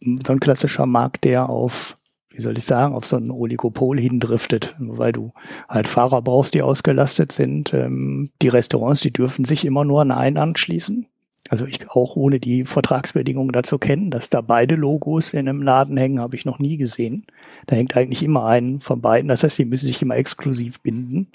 so 0.00 0.32
ein 0.32 0.40
klassischer 0.40 0.86
Markt, 0.86 1.24
der 1.24 1.48
auf, 1.48 1.96
wie 2.30 2.40
soll 2.40 2.56
ich 2.56 2.64
sagen, 2.64 2.94
auf 2.94 3.06
so 3.06 3.16
ein 3.16 3.30
Oligopol 3.30 3.98
hindriftet, 3.98 4.74
weil 4.78 5.12
du 5.12 5.32
halt 5.68 5.88
Fahrer 5.88 6.22
brauchst, 6.22 6.54
die 6.54 6.62
ausgelastet 6.62 7.32
sind. 7.32 7.72
Ähm, 7.74 8.30
die 8.42 8.48
Restaurants, 8.48 9.00
die 9.00 9.12
dürfen 9.12 9.44
sich 9.44 9.64
immer 9.64 9.84
nur 9.84 10.02
an 10.02 10.10
einen 10.10 10.36
anschließen. 10.36 11.06
Also 11.48 11.64
ich 11.64 11.88
auch 11.90 12.16
ohne 12.16 12.40
die 12.40 12.64
Vertragsbedingungen 12.64 13.52
dazu 13.52 13.78
kennen, 13.78 14.10
dass 14.10 14.30
da 14.30 14.40
beide 14.40 14.74
Logos 14.74 15.32
in 15.32 15.48
einem 15.48 15.62
Laden 15.62 15.96
hängen, 15.96 16.18
habe 16.18 16.34
ich 16.34 16.44
noch 16.44 16.58
nie 16.58 16.76
gesehen. 16.76 17.24
Da 17.66 17.76
hängt 17.76 17.96
eigentlich 17.96 18.24
immer 18.24 18.46
einen 18.46 18.80
von 18.80 19.00
beiden. 19.00 19.28
Das 19.28 19.44
heißt, 19.44 19.58
die 19.58 19.64
müssen 19.64 19.86
sich 19.86 20.02
immer 20.02 20.16
exklusiv 20.16 20.80
binden. 20.80 21.28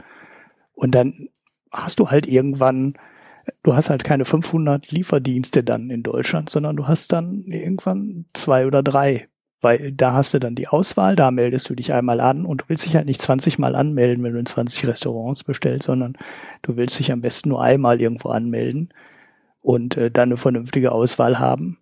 Und 0.82 0.92
dann 0.92 1.30
hast 1.72 2.00
du 2.00 2.10
halt 2.10 2.28
irgendwann 2.28 2.96
du 3.64 3.76
hast 3.76 3.90
halt 3.90 4.04
keine 4.04 4.26
500 4.26 4.92
Lieferdienste 4.92 5.64
dann 5.64 5.90
in 5.90 6.04
Deutschland, 6.04 6.50
sondern 6.50 6.76
du 6.76 6.88
hast 6.88 7.12
dann 7.14 7.44
irgendwann 7.46 8.26
zwei 8.34 8.66
oder 8.66 8.84
drei. 8.84 9.28
Weil 9.64 9.92
da 9.92 10.14
hast 10.14 10.34
du 10.34 10.40
dann 10.40 10.56
die 10.56 10.68
Auswahl, 10.68 11.16
da 11.16 11.30
meldest 11.30 11.70
du 11.70 11.76
dich 11.76 11.94
einmal 11.94 12.20
an 12.20 12.46
und 12.46 12.62
du 12.62 12.66
willst 12.68 12.86
dich 12.86 12.96
halt 12.96 13.06
nicht 13.06 13.22
20 13.22 13.60
Mal 13.60 13.76
anmelden, 13.76 14.24
wenn 14.24 14.34
du 14.34 14.40
in 14.40 14.46
20 14.48 14.88
Restaurants 14.88 15.44
bestellst, 15.44 15.86
sondern 15.86 16.18
du 16.64 16.78
willst 16.78 16.98
dich 16.98 17.12
am 17.12 17.22
besten 17.22 17.50
nur 17.50 17.62
einmal 17.62 18.02
irgendwo 18.02 18.30
anmelden 18.30 18.90
und 19.62 19.98
äh, 19.98 20.10
dann 20.10 20.30
eine 20.30 20.38
vernünftige 20.38 20.92
Auswahl 20.92 21.38
haben. 21.38 21.78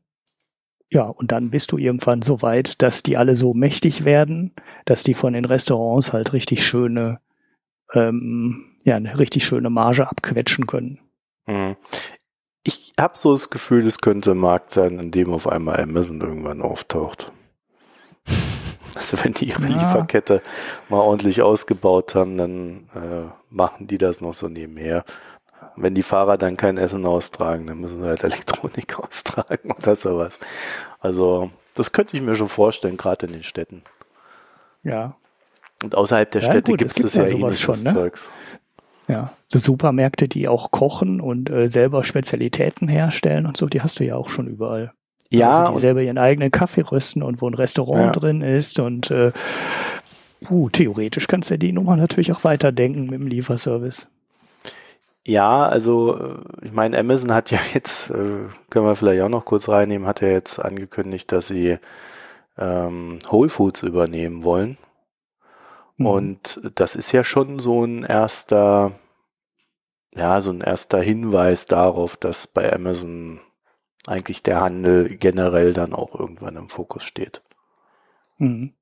Ja, 0.92 1.04
und 1.04 1.32
dann 1.32 1.52
bist 1.52 1.72
du 1.72 1.78
irgendwann 1.78 2.22
so 2.22 2.42
weit, 2.42 2.82
dass 2.82 3.02
die 3.02 3.16
alle 3.16 3.36
so 3.36 3.54
mächtig 3.54 4.04
werden, 4.04 4.52
dass 4.84 5.04
die 5.04 5.14
von 5.14 5.32
den 5.32 5.46
Restaurants 5.46 6.12
halt 6.12 6.34
richtig 6.34 6.66
schöne, 6.66 7.22
ähm, 7.94 8.66
ja, 8.90 8.96
eine 8.96 9.20
richtig 9.20 9.46
schöne 9.46 9.70
Marge 9.70 10.10
abquetschen 10.10 10.66
können. 10.66 11.00
Mhm. 11.46 11.78
Ich 12.64 12.92
habe 13.00 13.18
so 13.18 13.32
das 13.32 13.50
Gefühl, 13.52 13.86
es 13.86 14.00
könnte 14.02 14.32
ein 14.32 14.38
Markt 14.38 14.72
sein, 14.72 15.00
in 15.00 15.12
dem 15.12 15.32
auf 15.32 15.48
einmal 15.48 15.80
Amazon 15.80 16.20
irgendwann 16.22 16.62
auftaucht. 16.62 17.32
Also 18.96 19.24
wenn 19.24 19.34
die 19.34 19.46
ihre 19.46 19.62
ja. 19.62 19.68
Lieferkette 19.68 20.42
mal 20.90 20.98
ordentlich 20.98 21.44
ausgebaut 21.44 22.16
haben, 22.16 22.38
dann 22.38 22.90
äh, 22.96 23.30
machen 23.50 23.86
die 23.86 24.00
das 24.00 24.20
noch 24.20 24.34
so 24.34 24.50
nebenher. 24.50 25.06
Wenn 25.76 25.94
die 25.94 26.02
Fahrer 26.02 26.40
dann 26.40 26.58
kein 26.58 26.80
Essen 26.80 27.06
austragen, 27.06 27.68
dann 27.68 27.80
müssen 27.80 28.02
sie 28.02 28.08
halt 28.08 28.24
Elektronik 28.24 28.98
austragen 28.98 29.72
oder 29.72 29.96
sowas. 29.96 30.40
Also 31.00 31.52
das 31.76 31.92
könnte 31.92 32.18
ich 32.18 32.24
mir 32.24 32.34
schon 32.34 32.50
vorstellen, 32.50 32.98
gerade 32.98 33.28
in 33.28 33.34
den 33.34 33.44
Städten. 33.44 33.84
Ja. 34.82 35.16
Und 35.84 35.96
außerhalb 35.96 36.30
der 36.32 36.42
ja, 36.42 36.50
Städte 36.50 36.74
gibt 36.74 36.92
es 36.92 37.02
das 37.02 37.14
ja 37.14 37.26
eh 37.26 37.36
nicht, 37.36 37.60
schon, 37.60 37.82
ne? 37.82 37.94
Zeugs. 37.94 38.32
Ja, 39.10 39.34
so 39.48 39.58
Supermärkte, 39.58 40.28
die 40.28 40.48
auch 40.48 40.70
kochen 40.70 41.20
und 41.20 41.50
äh, 41.50 41.68
selber 41.68 42.04
Spezialitäten 42.04 42.88
herstellen 42.88 43.48
und 43.48 43.58
so, 43.58 43.66
die 43.66 43.82
hast 43.82 44.00
du 44.00 44.06
ja 44.06 44.16
auch 44.16 44.30
schon 44.30 44.48
überall. 44.48 44.94
Ja. 45.32 45.62
Also 45.62 45.74
die 45.74 45.80
selber 45.80 46.04
ihren 46.04 46.20
eigenen 46.20 46.52
Kaffee 46.52 46.82
rösten 46.82 47.24
und 47.24 47.42
wo 47.42 47.50
ein 47.50 47.56
Restaurant 47.56 48.16
ja. 48.16 48.20
drin 48.20 48.42
ist 48.44 48.80
und 48.80 49.10
äh, 49.10 49.32
uh, 50.48 50.70
theoretisch 50.70 51.28
kannst 51.28 51.50
du 51.50 51.58
die 51.58 51.72
Nummer 51.72 51.96
natürlich 51.96 52.32
auch 52.32 52.44
weiterdenken 52.44 53.06
mit 53.06 53.20
dem 53.20 53.28
Lieferservice. 53.28 54.08
Ja, 55.26 55.68
also 55.68 56.16
äh, 56.18 56.66
ich 56.66 56.72
meine, 56.72 56.98
Amazon 56.98 57.34
hat 57.34 57.50
ja 57.50 57.60
jetzt, 57.74 58.12
äh, 58.12 58.14
können 58.70 58.86
wir 58.86 58.96
vielleicht 58.96 59.24
auch 59.24 59.30
noch 59.30 59.46
kurz 59.46 59.70
reinnehmen, 59.70 60.08
hat 60.08 60.22
ja 60.22 60.28
jetzt 60.28 60.60
angekündigt, 60.60 61.32
dass 61.32 61.48
sie 61.48 61.78
ähm, 62.60 63.18
Whole 63.30 63.50
Foods 63.50 63.82
übernehmen 63.82 64.44
wollen. 64.44 64.78
Mhm. 66.00 66.06
Und 66.06 66.62
das 66.76 66.96
ist 66.96 67.12
ja 67.12 67.24
schon 67.24 67.60
so 67.60 67.86
ein 67.86 68.04
erster, 68.04 68.94
ja, 70.16 70.42
so 70.42 70.52
ein 70.52 70.62
erster 70.62 71.00
Hinweis 71.00 71.68
darauf, 71.68 72.18
dass 72.18 72.48
bei 72.48 72.74
Amazon 72.74 73.42
eigentlich 74.08 74.42
der 74.42 74.62
Handel 74.62 75.18
generell 75.18 75.74
dann 75.74 75.94
auch 75.94 76.18
irgendwann 76.18 76.56
im 76.56 76.70
Fokus 76.70 77.04
steht. 77.04 77.44
Mhm. 78.38 78.74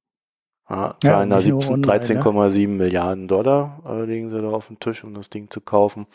Ja, 0.70 0.96
zahlen 1.00 1.32
ja, 1.32 1.40
da 1.40 1.46
13,7 1.46 2.60
ne? 2.60 2.68
Milliarden 2.68 3.28
Dollar, 3.30 3.82
äh, 3.88 4.04
legen 4.04 4.30
sie 4.30 4.42
da 4.42 4.50
auf 4.50 4.68
den 4.68 4.80
Tisch, 4.80 5.04
um 5.06 5.14
das 5.14 5.30
Ding 5.30 5.50
zu 5.50 5.62
kaufen. 5.62 6.08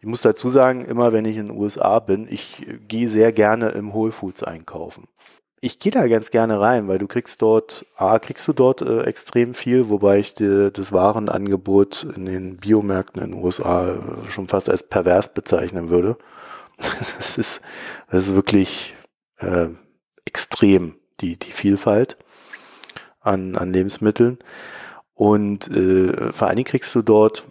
Ich 0.00 0.06
muss 0.06 0.22
dazu 0.22 0.48
sagen, 0.48 0.84
immer 0.84 1.12
wenn 1.12 1.24
ich 1.24 1.36
in 1.36 1.46
den 1.48 1.56
USA 1.56 2.00
bin, 2.00 2.26
ich 2.28 2.66
gehe 2.88 3.08
sehr 3.08 3.32
gerne 3.32 3.68
im 3.68 3.94
Whole 3.94 4.10
Foods 4.10 4.42
einkaufen 4.42 5.06
ich 5.64 5.78
gehe 5.78 5.92
da 5.92 6.08
ganz 6.08 6.32
gerne 6.32 6.60
rein, 6.60 6.88
weil 6.88 6.98
du 6.98 7.06
kriegst 7.06 7.40
dort, 7.40 7.86
A, 7.96 8.18
kriegst 8.18 8.48
du 8.48 8.52
dort 8.52 8.82
äh, 8.82 9.04
extrem 9.04 9.54
viel, 9.54 9.88
wobei 9.88 10.18
ich 10.18 10.34
die, 10.34 10.70
das 10.72 10.90
Warenangebot 10.90 12.04
in 12.16 12.26
den 12.26 12.56
Biomärkten 12.56 13.22
in 13.22 13.30
den 13.30 13.42
USA 13.42 13.92
äh, 13.92 14.28
schon 14.28 14.48
fast 14.48 14.68
als 14.68 14.82
pervers 14.82 15.32
bezeichnen 15.32 15.88
würde. 15.88 16.18
Das 16.78 17.38
ist, 17.38 17.60
das 18.10 18.26
ist 18.26 18.34
wirklich 18.34 18.96
äh, 19.38 19.68
extrem, 20.24 20.96
die, 21.20 21.38
die 21.38 21.52
Vielfalt 21.52 22.16
an, 23.20 23.56
an 23.56 23.72
Lebensmitteln. 23.72 24.40
Und 25.14 25.70
äh, 25.70 26.32
vor 26.32 26.48
allen 26.48 26.56
Dingen 26.56 26.66
kriegst 26.66 26.92
du 26.96 27.02
dort 27.02 27.46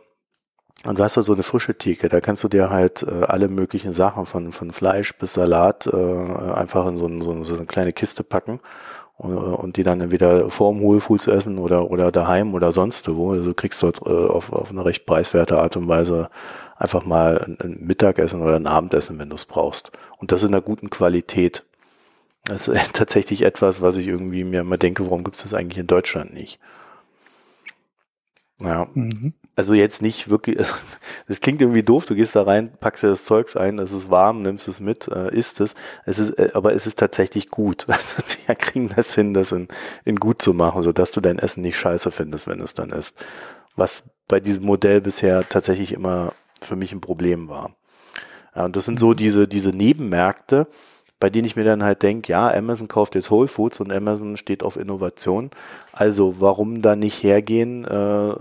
und 0.83 0.97
du 0.97 1.03
hast 1.03 1.15
da 1.15 1.21
so 1.21 1.33
eine 1.33 1.43
frische 1.43 1.77
Theke, 1.77 2.09
da 2.09 2.21
kannst 2.21 2.43
du 2.43 2.47
dir 2.47 2.69
halt 2.69 3.03
äh, 3.03 3.23
alle 3.25 3.49
möglichen 3.49 3.93
Sachen 3.93 4.25
von, 4.25 4.51
von 4.51 4.71
Fleisch 4.71 5.15
bis 5.17 5.33
Salat 5.33 5.87
äh, 5.87 5.95
einfach 5.95 6.87
in 6.87 6.97
so, 6.97 7.05
ein, 7.05 7.21
so, 7.21 7.43
so 7.43 7.55
eine 7.55 7.65
kleine 7.65 7.93
Kiste 7.93 8.23
packen 8.23 8.59
und, 9.17 9.37
und 9.37 9.77
die 9.77 9.83
dann 9.83 10.01
entweder 10.01 10.49
vorm 10.49 10.81
Whole 10.81 10.99
essen 11.27 11.59
oder, 11.59 11.91
oder 11.91 12.11
daheim 12.11 12.55
oder 12.55 12.71
sonst 12.71 13.07
wo. 13.13 13.31
Also 13.31 13.49
du 13.49 13.53
kriegst 13.53 13.83
dort 13.83 14.01
äh, 14.05 14.09
auf, 14.09 14.51
auf 14.51 14.71
eine 14.71 14.83
recht 14.83 15.05
preiswerte 15.05 15.59
Art 15.59 15.77
und 15.77 15.87
Weise 15.87 16.29
einfach 16.77 17.05
mal 17.05 17.37
ein, 17.37 17.57
ein 17.59 17.77
Mittagessen 17.85 18.41
oder 18.41 18.55
ein 18.55 18.65
Abendessen, 18.65 19.19
wenn 19.19 19.29
du 19.29 19.35
es 19.35 19.45
brauchst. 19.45 19.91
Und 20.17 20.31
das 20.31 20.41
in 20.41 20.49
einer 20.49 20.61
guten 20.61 20.89
Qualität. 20.89 21.63
Das 22.45 22.67
ist 22.67 22.79
tatsächlich 22.93 23.43
etwas, 23.43 23.81
was 23.83 23.97
ich 23.97 24.07
irgendwie 24.07 24.43
mir 24.43 24.61
immer 24.61 24.77
denke, 24.77 25.05
warum 25.05 25.23
gibt 25.23 25.35
es 25.35 25.43
das 25.43 25.53
eigentlich 25.53 25.77
in 25.77 25.87
Deutschland 25.87 26.33
nicht? 26.33 26.59
Ja. 28.59 28.87
Mhm. 28.95 29.33
Also 29.55 29.73
jetzt 29.73 30.01
nicht 30.01 30.29
wirklich, 30.29 30.57
das 31.27 31.41
klingt 31.41 31.61
irgendwie 31.61 31.83
doof, 31.83 32.05
du 32.05 32.15
gehst 32.15 32.35
da 32.35 32.43
rein, 32.43 32.71
packst 32.79 33.03
dir 33.03 33.09
das 33.09 33.25
Zeugs 33.25 33.57
ein, 33.57 33.79
es 33.79 33.91
ist 33.91 34.09
warm, 34.09 34.41
nimmst 34.41 34.67
es 34.67 34.79
mit, 34.79 35.07
äh, 35.07 35.33
isst 35.33 35.59
es. 35.59 35.75
Es 36.05 36.19
ist, 36.19 36.31
äh, 36.39 36.51
aber 36.53 36.73
es 36.73 36.87
ist 36.87 36.99
tatsächlich 36.99 37.49
gut. 37.49 37.85
Also 37.91 38.23
die 38.23 38.55
kriegen 38.55 38.89
das 38.89 39.13
hin, 39.13 39.33
das 39.33 39.51
in, 39.51 39.67
in 40.05 40.15
gut 40.15 40.41
zu 40.41 40.53
machen, 40.53 40.83
sodass 40.83 41.11
du 41.11 41.21
dein 41.21 41.39
Essen 41.39 41.61
nicht 41.61 41.77
scheiße 41.77 42.11
findest, 42.11 42.47
wenn 42.47 42.61
es 42.61 42.73
dann 42.73 42.91
ist. 42.91 43.17
Was 43.75 44.09
bei 44.27 44.39
diesem 44.39 44.63
Modell 44.63 45.01
bisher 45.01 45.47
tatsächlich 45.47 45.93
immer 45.93 46.33
für 46.61 46.75
mich 46.75 46.91
ein 46.93 47.01
Problem 47.01 47.49
war. 47.49 47.75
Ja, 48.55 48.65
und 48.65 48.75
das 48.75 48.85
sind 48.85 48.99
so 48.99 49.09
mhm. 49.09 49.15
diese, 49.17 49.47
diese 49.47 49.69
Nebenmärkte, 49.69 50.67
bei 51.19 51.29
denen 51.29 51.45
ich 51.45 51.55
mir 51.55 51.63
dann 51.63 51.83
halt 51.83 52.01
denke, 52.01 52.31
ja, 52.31 52.51
Amazon 52.51 52.87
kauft 52.87 53.15
jetzt 53.15 53.31
Whole 53.31 53.47
Foods 53.47 53.79
und 53.79 53.91
Amazon 53.91 54.37
steht 54.37 54.63
auf 54.63 54.77
Innovation. 54.77 55.51
Also 55.91 56.35
warum 56.39 56.81
da 56.81 56.95
nicht 56.95 57.21
hergehen, 57.21 57.85
äh, 57.85 58.35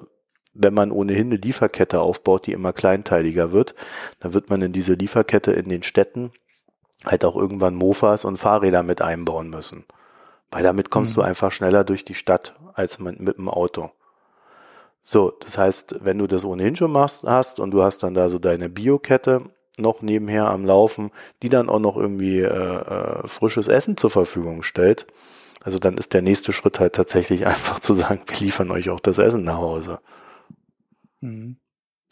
wenn 0.52 0.74
man 0.74 0.90
ohnehin 0.90 1.28
eine 1.28 1.36
Lieferkette 1.36 2.00
aufbaut, 2.00 2.46
die 2.46 2.52
immer 2.52 2.72
kleinteiliger 2.72 3.52
wird, 3.52 3.74
dann 4.18 4.34
wird 4.34 4.50
man 4.50 4.62
in 4.62 4.72
diese 4.72 4.94
Lieferkette 4.94 5.52
in 5.52 5.68
den 5.68 5.82
Städten 5.82 6.32
halt 7.04 7.24
auch 7.24 7.36
irgendwann 7.36 7.74
Mofas 7.74 8.24
und 8.24 8.36
Fahrräder 8.36 8.82
mit 8.82 9.00
einbauen 9.00 9.48
müssen. 9.48 9.84
Weil 10.50 10.64
damit 10.64 10.90
kommst 10.90 11.16
mhm. 11.16 11.20
du 11.20 11.26
einfach 11.26 11.52
schneller 11.52 11.84
durch 11.84 12.04
die 12.04 12.14
Stadt 12.14 12.54
als 12.74 12.98
mit 12.98 13.18
dem 13.38 13.48
Auto. 13.48 13.90
So, 15.02 15.30
das 15.30 15.56
heißt, 15.56 16.04
wenn 16.04 16.18
du 16.18 16.26
das 16.26 16.44
ohnehin 16.44 16.76
schon 16.76 16.92
machst, 16.92 17.24
hast 17.24 17.58
und 17.58 17.70
du 17.70 17.82
hast 17.82 18.02
dann 18.02 18.14
da 18.14 18.28
so 18.28 18.38
deine 18.38 18.68
Biokette 18.68 19.42
noch 19.78 20.02
nebenher 20.02 20.50
am 20.50 20.64
Laufen, 20.64 21.10
die 21.42 21.48
dann 21.48 21.70
auch 21.70 21.78
noch 21.78 21.96
irgendwie 21.96 22.40
äh, 22.40 22.46
äh, 22.46 23.26
frisches 23.26 23.68
Essen 23.68 23.96
zur 23.96 24.10
Verfügung 24.10 24.62
stellt, 24.62 25.06
also 25.62 25.78
dann 25.78 25.98
ist 25.98 26.14
der 26.14 26.22
nächste 26.22 26.52
Schritt 26.52 26.80
halt 26.80 26.94
tatsächlich 26.94 27.46
einfach 27.46 27.80
zu 27.80 27.94
sagen, 27.94 28.20
wir 28.26 28.38
liefern 28.38 28.70
euch 28.70 28.90
auch 28.90 29.00
das 29.00 29.18
Essen 29.18 29.44
nach 29.44 29.58
Hause. 29.58 30.00
Mhm. 31.20 31.56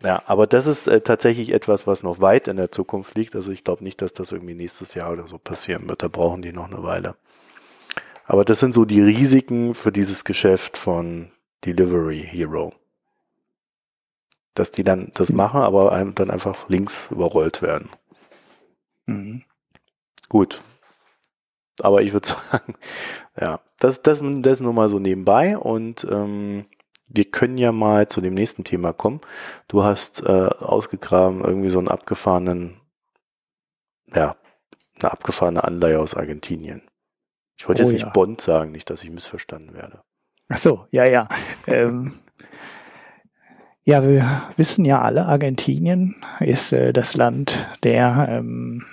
Ja, 0.02 0.22
aber 0.26 0.46
das 0.46 0.66
ist 0.66 0.86
äh, 0.86 1.00
tatsächlich 1.00 1.52
etwas, 1.52 1.86
was 1.86 2.04
noch 2.04 2.20
weit 2.20 2.46
in 2.46 2.56
der 2.56 2.70
Zukunft 2.70 3.16
liegt. 3.16 3.34
Also 3.34 3.50
ich 3.50 3.64
glaube 3.64 3.82
nicht, 3.82 4.00
dass 4.00 4.12
das 4.12 4.30
irgendwie 4.30 4.54
nächstes 4.54 4.94
Jahr 4.94 5.12
oder 5.12 5.26
so 5.26 5.38
passieren 5.38 5.88
wird. 5.88 6.02
Da 6.02 6.08
brauchen 6.08 6.42
die 6.42 6.52
noch 6.52 6.70
eine 6.70 6.82
Weile. 6.84 7.16
Aber 8.24 8.44
das 8.44 8.60
sind 8.60 8.74
so 8.74 8.84
die 8.84 9.00
Risiken 9.00 9.74
für 9.74 9.90
dieses 9.90 10.24
Geschäft 10.24 10.76
von 10.76 11.32
Delivery 11.64 12.22
Hero. 12.22 12.74
Dass 14.54 14.70
die 14.70 14.84
dann 14.84 15.10
das 15.14 15.32
machen, 15.32 15.62
aber 15.62 15.92
einem 15.92 16.14
dann 16.14 16.30
einfach 16.30 16.68
links 16.68 17.10
überrollt 17.10 17.62
werden. 17.62 17.88
Mhm. 19.06 19.42
Gut. 20.28 20.60
Aber 21.80 22.02
ich 22.02 22.12
würde 22.12 22.28
sagen, 22.50 22.74
ja, 23.40 23.60
das, 23.80 24.02
das, 24.02 24.22
das 24.22 24.60
nur 24.60 24.72
mal 24.72 24.88
so 24.88 25.00
nebenbei 25.00 25.58
und 25.58 26.06
ähm, 26.08 26.66
wir 27.08 27.24
können 27.24 27.58
ja 27.58 27.72
mal 27.72 28.06
zu 28.08 28.20
dem 28.20 28.34
nächsten 28.34 28.64
Thema 28.64 28.92
kommen. 28.92 29.20
Du 29.66 29.84
hast 29.84 30.24
äh, 30.24 30.28
ausgegraben 30.28 31.42
irgendwie 31.42 31.70
so 31.70 31.78
einen 31.78 31.88
abgefahrenen, 31.88 32.80
ja, 34.14 34.36
eine 35.00 35.12
abgefahrene 35.12 35.64
Anleihe 35.64 36.00
aus 36.00 36.14
Argentinien. 36.14 36.82
Ich 37.56 37.68
wollte 37.68 37.82
oh, 37.82 37.84
jetzt 37.84 37.92
nicht 37.92 38.04
ja. 38.04 38.10
Bond 38.10 38.40
sagen, 38.40 38.72
nicht, 38.72 38.88
dass 38.90 39.02
ich 39.02 39.10
missverstanden 39.10 39.74
werde. 39.74 40.00
Ach 40.48 40.58
so, 40.58 40.86
ja, 40.90 41.04
ja. 41.04 41.28
ähm, 41.66 42.12
ja, 43.84 44.02
wir 44.02 44.48
wissen 44.56 44.84
ja 44.84 45.00
alle, 45.00 45.26
Argentinien 45.26 46.16
ist 46.40 46.72
äh, 46.72 46.92
das 46.92 47.16
Land, 47.16 47.66
der, 47.82 48.26
ähm, 48.30 48.84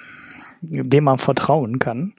dem 0.62 1.04
man 1.04 1.18
vertrauen 1.18 1.80
kann, 1.80 2.14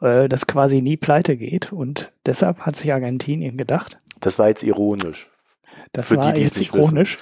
äh, 0.00 0.28
das 0.28 0.46
quasi 0.46 0.82
nie 0.82 0.96
pleite 0.96 1.36
geht. 1.36 1.72
Und 1.72 2.12
deshalb 2.26 2.60
hat 2.60 2.76
sich 2.76 2.92
Argentinien 2.92 3.56
gedacht, 3.56 3.98
das 4.20 4.38
war 4.38 4.48
jetzt 4.48 4.62
ironisch. 4.62 5.28
Das 5.92 6.08
Für 6.08 6.16
war 6.16 6.32
die, 6.32 6.42
jetzt 6.42 6.60
ironisch. 6.60 7.18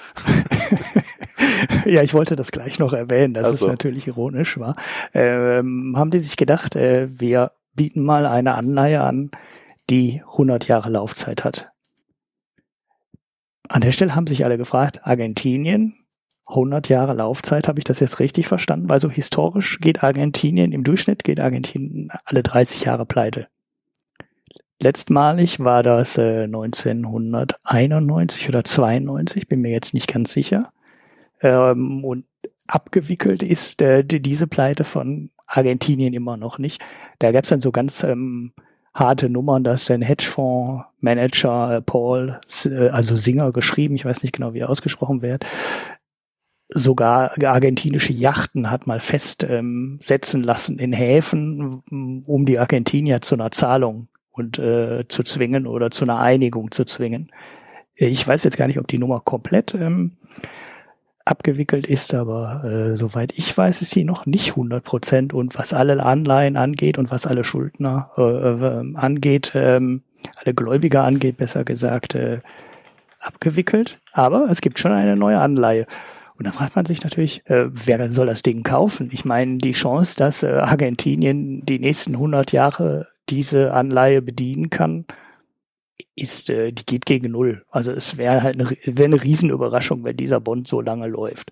ja, 1.85 2.01
ich 2.01 2.13
wollte 2.13 2.35
das 2.35 2.51
gleich 2.51 2.79
noch 2.79 2.93
erwähnen, 2.93 3.33
dass 3.33 3.59
so. 3.59 3.65
es 3.65 3.71
natürlich 3.71 4.07
ironisch 4.07 4.57
war. 4.57 4.75
Ähm, 5.13 5.93
haben 5.95 6.11
die 6.11 6.19
sich 6.19 6.37
gedacht, 6.37 6.75
äh, 6.75 7.07
wir 7.19 7.51
bieten 7.75 8.03
mal 8.03 8.25
eine 8.25 8.55
Anleihe 8.55 9.01
an, 9.01 9.31
die 9.89 10.23
100 10.25 10.67
Jahre 10.67 10.89
Laufzeit 10.89 11.43
hat. 11.43 11.69
An 13.69 13.81
der 13.81 13.91
Stelle 13.91 14.15
haben 14.15 14.27
sich 14.27 14.43
alle 14.43 14.57
gefragt, 14.57 15.01
Argentinien, 15.03 15.95
100 16.47 16.89
Jahre 16.89 17.13
Laufzeit, 17.13 17.67
habe 17.67 17.79
ich 17.79 17.85
das 17.85 17.99
jetzt 17.99 18.19
richtig 18.19 18.47
verstanden? 18.47 18.89
Weil 18.89 18.99
so 18.99 19.09
historisch 19.09 19.79
geht 19.79 20.03
Argentinien, 20.03 20.71
im 20.71 20.83
Durchschnitt 20.83 21.23
geht 21.23 21.39
Argentinien 21.39 22.09
alle 22.25 22.43
30 22.43 22.85
Jahre 22.85 23.05
pleite. 23.05 23.47
Letztmalig 24.83 25.59
war 25.61 25.81
das 25.81 26.17
äh, 26.17 26.43
1991 26.43 28.49
oder 28.49 28.65
92, 28.65 29.47
bin 29.47 29.61
mir 29.61 29.71
jetzt 29.71 29.93
nicht 29.93 30.11
ganz 30.11 30.33
sicher. 30.33 30.73
Ähm, 31.41 32.03
und 32.03 32.25
abgewickelt 32.67 33.43
ist 33.43 33.81
äh, 33.81 34.03
diese 34.03 34.45
Pleite 34.45 34.83
von 34.83 35.29
Argentinien 35.47 36.13
immer 36.13 36.35
noch 36.35 36.57
nicht. 36.57 36.81
Da 37.19 37.31
gab 37.31 37.45
es 37.45 37.49
dann 37.49 37.61
so 37.61 37.71
ganz 37.71 38.03
ähm, 38.03 38.51
harte 38.93 39.29
Nummern, 39.29 39.63
dass 39.63 39.89
ein 39.89 40.01
Hedgefondsmanager 40.01 41.77
äh, 41.77 41.81
Paul, 41.81 42.41
äh, 42.65 42.89
also 42.89 43.15
Singer 43.15 43.53
geschrieben, 43.53 43.95
ich 43.95 44.03
weiß 44.03 44.21
nicht 44.21 44.35
genau, 44.35 44.53
wie 44.53 44.59
er 44.59 44.69
ausgesprochen 44.69 45.21
wird, 45.21 45.45
sogar 46.67 47.41
argentinische 47.41 48.11
Yachten 48.11 48.69
hat 48.69 48.85
mal 48.85 48.99
festsetzen 48.99 50.41
ähm, 50.41 50.45
lassen 50.45 50.77
in 50.77 50.91
Häfen, 50.91 52.23
um 52.27 52.45
die 52.45 52.59
Argentinier 52.59 53.21
zu 53.21 53.35
einer 53.35 53.51
Zahlung 53.51 54.09
und 54.33 54.59
äh, 54.59 55.05
zu 55.07 55.23
zwingen 55.23 55.65
oder 55.65 55.91
zu 55.91 56.03
einer 56.03 56.19
Einigung 56.19 56.71
zu 56.71 56.83
zwingen. 56.83 57.31
Ich 57.95 58.27
weiß 58.27 58.43
jetzt 58.43 58.57
gar 58.57 58.67
nicht, 58.67 58.79
ob 58.79 58.87
die 58.87 58.97
Nummer 58.97 59.21
komplett 59.21 59.75
ähm, 59.75 60.13
abgewickelt 61.25 61.87
ist, 61.87 62.13
aber 62.13 62.63
äh, 62.63 62.97
soweit 62.97 63.31
ich 63.37 63.55
weiß, 63.55 63.81
ist 63.81 63.91
sie 63.91 64.03
noch 64.03 64.25
nicht 64.25 64.49
100 64.51 64.83
Prozent. 64.83 65.33
Und 65.33 65.57
was 65.57 65.73
alle 65.73 66.03
Anleihen 66.03 66.57
angeht 66.57 66.97
und 66.97 67.11
was 67.11 67.27
alle 67.27 67.43
Schuldner 67.43 68.09
äh, 68.17 68.21
äh, 68.21 68.95
angeht, 68.95 69.53
ähm, 69.55 70.01
alle 70.43 70.53
Gläubiger 70.53 71.03
angeht, 71.03 71.37
besser 71.37 71.63
gesagt, 71.63 72.15
äh, 72.15 72.39
abgewickelt. 73.19 73.99
Aber 74.11 74.47
es 74.49 74.61
gibt 74.61 74.79
schon 74.79 74.91
eine 74.91 75.15
neue 75.15 75.39
Anleihe. 75.39 75.85
Und 76.37 76.47
da 76.47 76.51
fragt 76.51 76.75
man 76.75 76.85
sich 76.85 77.03
natürlich, 77.03 77.47
äh, 77.47 77.67
wer 77.69 78.11
soll 78.11 78.25
das 78.25 78.41
Ding 78.41 78.63
kaufen? 78.63 79.09
Ich 79.13 79.23
meine, 79.23 79.59
die 79.59 79.73
Chance, 79.73 80.17
dass 80.17 80.41
äh, 80.41 80.47
Argentinien 80.47 81.63
die 81.63 81.79
nächsten 81.79 82.15
100 82.15 82.51
Jahre 82.51 83.12
diese 83.29 83.73
Anleihe 83.73 84.21
bedienen 84.21 84.69
kann, 84.69 85.05
ist, 86.15 86.49
äh, 86.49 86.71
die 86.71 86.85
geht 86.85 87.05
gegen 87.05 87.31
null. 87.31 87.65
Also 87.69 87.91
es 87.91 88.17
wäre 88.17 88.43
halt 88.43 88.59
eine, 88.59 88.69
wäre 88.69 89.05
eine 89.05 89.23
Riesenüberraschung, 89.23 90.03
wenn 90.03 90.17
dieser 90.17 90.39
Bond 90.39 90.67
so 90.67 90.81
lange 90.81 91.07
läuft. 91.07 91.51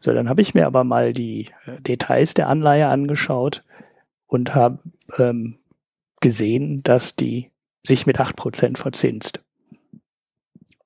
So, 0.00 0.12
dann 0.12 0.28
habe 0.28 0.42
ich 0.42 0.54
mir 0.54 0.66
aber 0.66 0.84
mal 0.84 1.12
die 1.12 1.46
äh, 1.66 1.80
Details 1.80 2.34
der 2.34 2.48
Anleihe 2.48 2.88
angeschaut 2.88 3.62
und 4.26 4.54
habe 4.54 4.78
ähm, 5.18 5.58
gesehen, 6.20 6.82
dass 6.82 7.16
die 7.16 7.50
sich 7.84 8.06
mit 8.06 8.18
acht 8.18 8.36
Prozent 8.36 8.78
verzinst. 8.78 9.40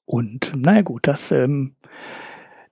Und 0.05 0.53
naja 0.57 0.83
gut, 0.83 1.07
das 1.07 1.33
ähm, 1.33 1.75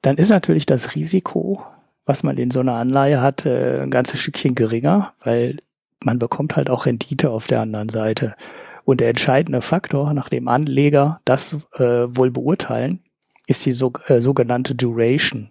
dann 0.04 0.18
ist 0.18 0.28
natürlich 0.28 0.66
das 0.66 0.94
Risiko, 0.94 1.64
was 2.04 2.22
man 2.22 2.36
in 2.36 2.50
so 2.50 2.60
einer 2.60 2.74
Anleihe 2.74 3.22
hat, 3.22 3.46
äh, 3.46 3.80
ein 3.80 3.90
ganzes 3.90 4.20
Stückchen 4.20 4.54
geringer, 4.54 5.14
weil 5.20 5.60
man 6.04 6.18
bekommt 6.18 6.56
halt 6.56 6.70
auch 6.70 6.86
Rendite 6.86 7.30
auf 7.30 7.46
der 7.46 7.60
anderen 7.60 7.88
Seite. 7.88 8.34
Und 8.84 9.00
der 9.00 9.08
entscheidende 9.08 9.62
Faktor, 9.62 10.12
nach 10.12 10.28
dem 10.28 10.48
Anleger 10.48 11.20
das 11.24 11.66
äh, 11.74 12.06
wohl 12.08 12.30
beurteilen, 12.30 13.00
ist 13.46 13.64
die 13.66 13.72
so, 13.72 13.92
äh, 14.06 14.20
sogenannte 14.20 14.74
Duration. 14.74 15.50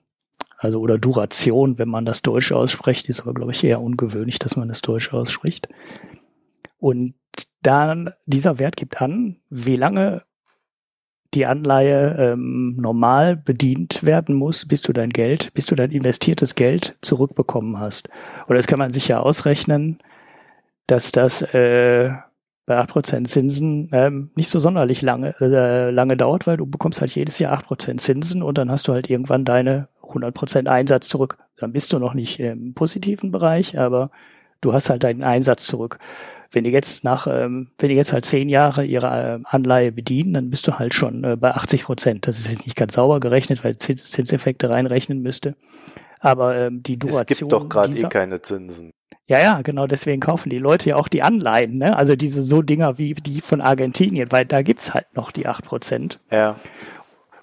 Also 0.57 0.79
oder 0.79 0.97
Duration, 0.97 1.77
wenn 1.77 1.89
man 1.89 2.05
das 2.05 2.21
Deutsch 2.21 2.51
ausspricht, 2.51 3.09
ist 3.09 3.21
aber, 3.21 3.33
glaube 3.33 3.51
ich, 3.51 3.63
eher 3.63 3.81
ungewöhnlich, 3.81 4.39
dass 4.39 4.55
man 4.55 4.67
das 4.67 4.81
Deutsch 4.81 5.13
ausspricht. 5.13 5.67
Und 6.77 7.15
dann, 7.61 8.11
dieser 8.25 8.59
Wert 8.59 8.77
gibt 8.77 9.01
an, 9.01 9.37
wie 9.49 9.75
lange 9.75 10.23
die 11.33 11.45
Anleihe 11.45 12.15
ähm, 12.19 12.75
normal 12.79 13.35
bedient 13.35 14.03
werden 14.03 14.35
muss, 14.35 14.67
bis 14.67 14.81
du 14.81 14.93
dein 14.93 15.09
Geld, 15.09 15.53
bis 15.53 15.65
du 15.65 15.75
dein 15.75 15.91
investiertes 15.91 16.55
Geld 16.55 16.95
zurückbekommen 17.01 17.79
hast. 17.79 18.09
Oder 18.47 18.57
das 18.57 18.67
kann 18.67 18.79
man 18.79 18.91
sich 18.91 19.07
ja 19.07 19.19
ausrechnen, 19.19 19.99
dass 20.87 21.11
das 21.11 21.41
äh, 21.41 22.11
bei 22.65 22.79
8% 22.79 23.25
Zinsen 23.25 23.89
ähm, 23.91 24.31
nicht 24.35 24.49
so 24.49 24.59
sonderlich 24.59 25.01
lange, 25.01 25.35
äh, 25.41 25.89
lange 25.91 26.15
dauert, 26.15 26.47
weil 26.47 26.57
du 26.57 26.65
bekommst 26.65 27.01
halt 27.01 27.11
jedes 27.11 27.39
Jahr 27.39 27.57
8% 27.59 27.97
Zinsen 27.97 28.41
und 28.41 28.57
dann 28.57 28.71
hast 28.71 28.87
du 28.87 28.93
halt 28.93 29.09
irgendwann 29.09 29.45
deine 29.45 29.89
100% 30.01 30.67
Einsatz 30.67 31.09
zurück. 31.09 31.37
Dann 31.57 31.73
bist 31.73 31.91
du 31.91 31.99
noch 31.99 32.13
nicht 32.13 32.39
im 32.39 32.73
positiven 32.73 33.31
Bereich, 33.31 33.77
aber 33.77 34.11
du 34.61 34.73
hast 34.73 34.89
halt 34.89 35.03
deinen 35.03 35.23
Einsatz 35.23 35.65
zurück. 35.65 35.99
Wenn 36.51 36.63
die 36.63 36.71
jetzt 36.71 37.03
nach, 37.03 37.27
ähm, 37.27 37.71
wenn 37.79 37.89
die 37.89 37.95
jetzt 37.95 38.13
halt 38.13 38.25
zehn 38.25 38.47
Jahre 38.47 38.85
ihre 38.85 39.07
äh, 39.07 39.39
Anleihe 39.43 39.91
bedienen, 39.91 40.33
dann 40.33 40.49
bist 40.49 40.67
du 40.67 40.77
halt 40.77 40.93
schon 40.93 41.23
äh, 41.23 41.35
bei 41.35 41.51
80 41.51 41.83
Prozent. 41.85 42.27
Das 42.27 42.39
ist 42.39 42.49
jetzt 42.49 42.65
nicht 42.65 42.75
ganz 42.75 42.93
sauber 42.93 43.19
gerechnet, 43.19 43.63
weil 43.63 43.77
Zins 43.77 44.11
Zinseffekte 44.11 44.69
reinrechnen 44.69 45.21
müsste. 45.21 45.55
Aber 46.19 46.55
ähm, 46.55 46.83
die 46.83 46.97
Duration. 46.97 47.25
Es 47.29 47.39
gibt 47.39 47.51
doch 47.51 47.67
gerade 47.67 47.93
eh 47.97 48.03
keine 48.03 48.41
Zinsen. 48.41 48.91
Ja, 49.27 49.39
ja, 49.39 49.61
genau, 49.61 49.87
deswegen 49.87 50.19
kaufen 50.19 50.49
die 50.49 50.59
Leute 50.59 50.89
ja 50.89 50.95
auch 50.97 51.07
die 51.07 51.23
Anleihen, 51.23 51.77
ne? 51.77 51.97
Also 51.97 52.15
diese 52.15 52.41
so 52.41 52.61
Dinger 52.61 52.97
wie 52.97 53.13
die 53.13 53.39
von 53.39 53.61
Argentinien, 53.61 54.31
weil 54.31 54.45
da 54.45 54.61
gibt's 54.61 54.93
halt 54.93 55.07
noch 55.15 55.31
die 55.31 55.47
8%. 55.47 56.17
Ja. 56.29 56.57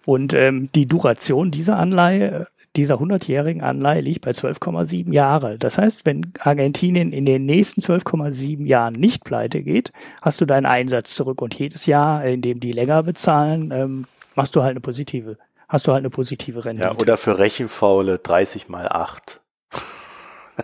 Und 0.04 0.34
ähm, 0.34 0.70
die 0.74 0.86
Duration 0.86 1.50
dieser 1.50 1.78
Anleihe, 1.78 2.48
dieser 2.76 2.96
100-jährigen 2.96 3.62
Anleihe 3.62 4.00
liegt 4.02 4.22
bei 4.22 4.30
12,7 4.30 5.12
Jahre. 5.12 5.58
Das 5.58 5.78
heißt, 5.78 6.04
wenn 6.04 6.32
Argentinien 6.40 7.12
in 7.12 7.24
den 7.24 7.46
nächsten 7.46 7.80
12,7 7.80 8.66
Jahren 8.66 8.94
nicht 8.94 9.24
pleite 9.24 9.62
geht, 9.62 9.92
hast 10.22 10.40
du 10.40 10.46
deinen 10.46 10.66
Einsatz 10.66 11.14
zurück. 11.14 11.42
Und 11.42 11.58
jedes 11.58 11.86
Jahr, 11.86 12.24
in 12.24 12.42
dem 12.42 12.60
die 12.60 12.72
länger 12.72 13.02
bezahlen, 13.02 13.72
ähm, 13.74 14.06
machst 14.34 14.54
du 14.54 14.62
halt 14.62 14.72
eine 14.72 14.80
positive, 14.80 15.38
hast 15.68 15.86
du 15.86 15.92
halt 15.92 16.00
eine 16.00 16.10
positive 16.10 16.64
Rendite. 16.64 16.88
Ja, 16.88 16.94
oder 16.94 17.16
für 17.16 17.38
Rechenfaule 17.38 18.18
30 18.18 18.68
mal 18.68 18.88
8. 18.88 19.40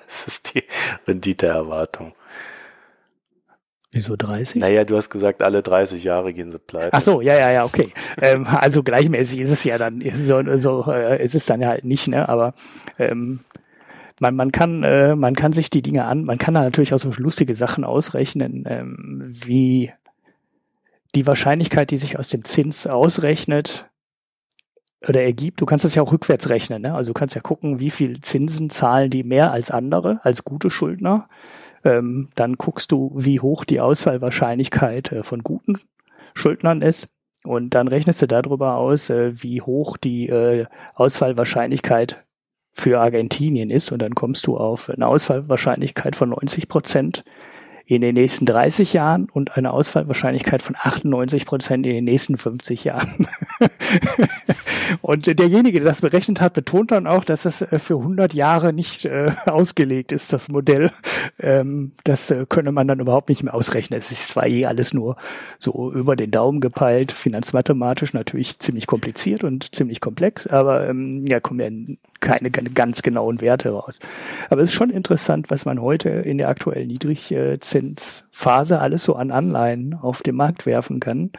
das 0.07 0.27
ist 0.27 0.55
die 0.55 0.65
Renditeerwartung. 1.07 2.15
Wieso 3.93 4.15
30? 4.15 4.57
Naja, 4.57 4.85
du 4.85 4.97
hast 4.97 5.09
gesagt, 5.09 5.43
alle 5.43 5.63
30 5.63 6.05
Jahre 6.05 6.35
gehen 6.35 6.51
sie 6.51 6.59
pleite. 6.59 6.93
Ach 6.93 7.01
so, 7.01 7.21
ja, 7.23 7.35
ja, 7.35 7.51
ja, 7.51 7.65
okay. 7.65 7.93
ähm, 8.21 8.47
also 8.47 8.83
gleichmäßig 8.83 9.41
ist 9.41 9.51
es 9.51 9.65
ja 9.65 9.79
dann, 9.79 10.03
so, 10.17 10.43
so 10.57 10.93
äh, 10.93 11.23
ist 11.25 11.35
es 11.35 11.47
dann 11.47 11.63
ja 11.63 11.69
halt 11.69 11.85
nicht, 11.85 12.09
ne? 12.09 12.29
Aber 12.29 12.55
ähm, 12.99 13.41
man, 14.21 14.37
man 14.37 14.53
kann, 14.53 14.83
äh, 14.83 15.17
man 15.17 15.35
kann 15.35 15.53
sich 15.53 15.71
die 15.71 15.83
Dinge 15.83 16.05
an, 16.05 16.25
man 16.25 16.37
kann 16.39 16.55
da 16.55 16.63
natürlich 16.63 16.93
auch 16.93 16.99
so 16.99 17.11
lustige 17.17 17.55
Sachen 17.55 17.85
ausrechnen, 17.85 18.65
ähm, 18.69 19.23
wie 19.25 19.93
die 21.15 21.27
Wahrscheinlichkeit, 21.27 21.91
die 21.91 21.99
sich 21.99 22.19
aus 22.19 22.29
dem 22.29 22.45
Zins 22.45 22.87
ausrechnet 22.87 23.87
oder 25.07 25.23
ergibt. 25.23 25.61
Du 25.61 25.67
kannst 25.67 25.85
das 25.85 25.95
ja 25.95 26.03
auch 26.03 26.13
rückwärts 26.13 26.49
rechnen, 26.49 26.83
ne? 26.83 26.95
Also 26.95 27.11
du 27.11 27.15
kannst 27.15 27.35
ja 27.35 27.41
gucken, 27.41 27.79
wie 27.81 27.91
viel 27.91 28.21
Zinsen 28.21 28.71
zahlen 28.71 29.11
die 29.11 29.23
mehr 29.23 29.53
als 29.53 29.71
andere, 29.71 30.21
als 30.23 30.45
gute 30.45 30.71
Schuldner 30.71 31.29
ähm, 31.87 32.29
dann 32.35 32.55
guckst 32.55 32.93
du, 32.93 33.13
wie 33.15 33.41
hoch 33.41 33.65
die 33.65 33.81
Ausfallwahrscheinlichkeit 33.81 35.13
äh, 35.13 35.23
von 35.23 35.43
guten 35.43 35.79
Schuldnern 36.35 36.83
ist. 36.83 37.09
Und 37.45 37.71
dann 37.71 37.87
rechnest 37.87 38.21
du 38.23 38.27
darüber 38.27 38.77
aus, 38.77 39.09
äh, 39.09 39.43
wie 39.43 39.63
hoch 39.63 39.97
die 39.97 40.29
äh, 40.29 40.67
Ausfallwahrscheinlichkeit 40.95 42.27
für 42.73 43.01
Argentinien 43.01 43.71
ist. 43.71 43.93
Und 43.93 44.03
dann 44.03 44.15
kommst 44.15 44.47
du 44.47 44.57
auf 44.57 44.91
eine 44.91 45.07
Ausfallwahrscheinlichkeit 45.07 46.17
von 46.17 46.31
90 46.31 46.69
Prozent 46.69 47.25
in 47.87 48.01
den 48.01 48.15
nächsten 48.15 48.47
30 48.47 48.93
Jahren 48.93 49.29
und 49.31 49.57
eine 49.57 49.73
Ausfallwahrscheinlichkeit 49.73 50.61
von 50.61 50.75
98 50.77 51.47
Prozent 51.47 51.87
in 51.87 51.95
den 51.95 52.05
nächsten 52.05 52.37
50 52.37 52.83
Jahren. 52.83 53.29
und 55.03 55.27
derjenige, 55.27 55.79
der 55.79 55.89
das 55.89 56.01
berechnet 56.01 56.41
hat, 56.41 56.55
betont 56.55 56.91
dann 56.91 57.07
auch, 57.07 57.25
dass 57.25 57.43
das 57.43 57.63
äh, 57.63 57.79
für 57.79 57.99
100 57.99 58.35
Jahre 58.35 58.73
nicht 58.73 59.05
äh, 59.05 59.31
ausgelegt 59.47 60.13
ist, 60.13 60.33
das 60.33 60.49
Modell. 60.49 60.91
Ähm, 61.39 61.93
das 62.05 62.31
äh, 62.31 62.47
könne 62.49 62.73
man 62.73 62.89
dann 62.89 63.01
überhaupt 63.01 63.29
nicht 63.29 63.43
mehr 63.43 63.55
ausrechnen. 63.55 63.99
Es 63.99 64.11
ist 64.11 64.29
zwar 64.29 64.47
eh 64.47 64.67
alles 64.67 64.95
nur 64.95 65.17
so 65.59 65.93
über 65.93 66.17
den 66.17 66.31
Daumen 66.31 66.61
gepeilt, 66.61 67.13
finanzmathematisch 67.13 68.13
natürlich 68.13 68.59
ziemlich 68.59 68.87
kompliziert 68.87 69.45
und 69.45 69.75
ziemlich 69.75 70.01
komplex, 70.01 70.47
aber 70.47 70.89
ähm, 70.89 71.27
ja, 71.27 71.41
kommen 71.41 71.61
ja 71.61 71.97
keine, 72.21 72.51
keine 72.51 72.71
ganz 72.71 73.03
genauen 73.03 73.41
Werte 73.41 73.71
raus. 73.71 73.99
Aber 74.51 74.63
es 74.63 74.71
ist 74.71 74.75
schon 74.75 74.91
interessant, 74.91 75.51
was 75.51 75.65
man 75.65 75.81
heute 75.81 76.09
in 76.09 76.39
der 76.39 76.49
aktuellen 76.49 76.89
Niedrigzinsphase 76.89 78.81
alles 78.81 79.05
so 79.05 79.15
an 79.15 79.31
Anleihen 79.31 79.95
auf 79.95 80.23
den 80.23 80.37
Markt 80.37 80.67
werfen 80.67 81.01
kann 81.01 81.31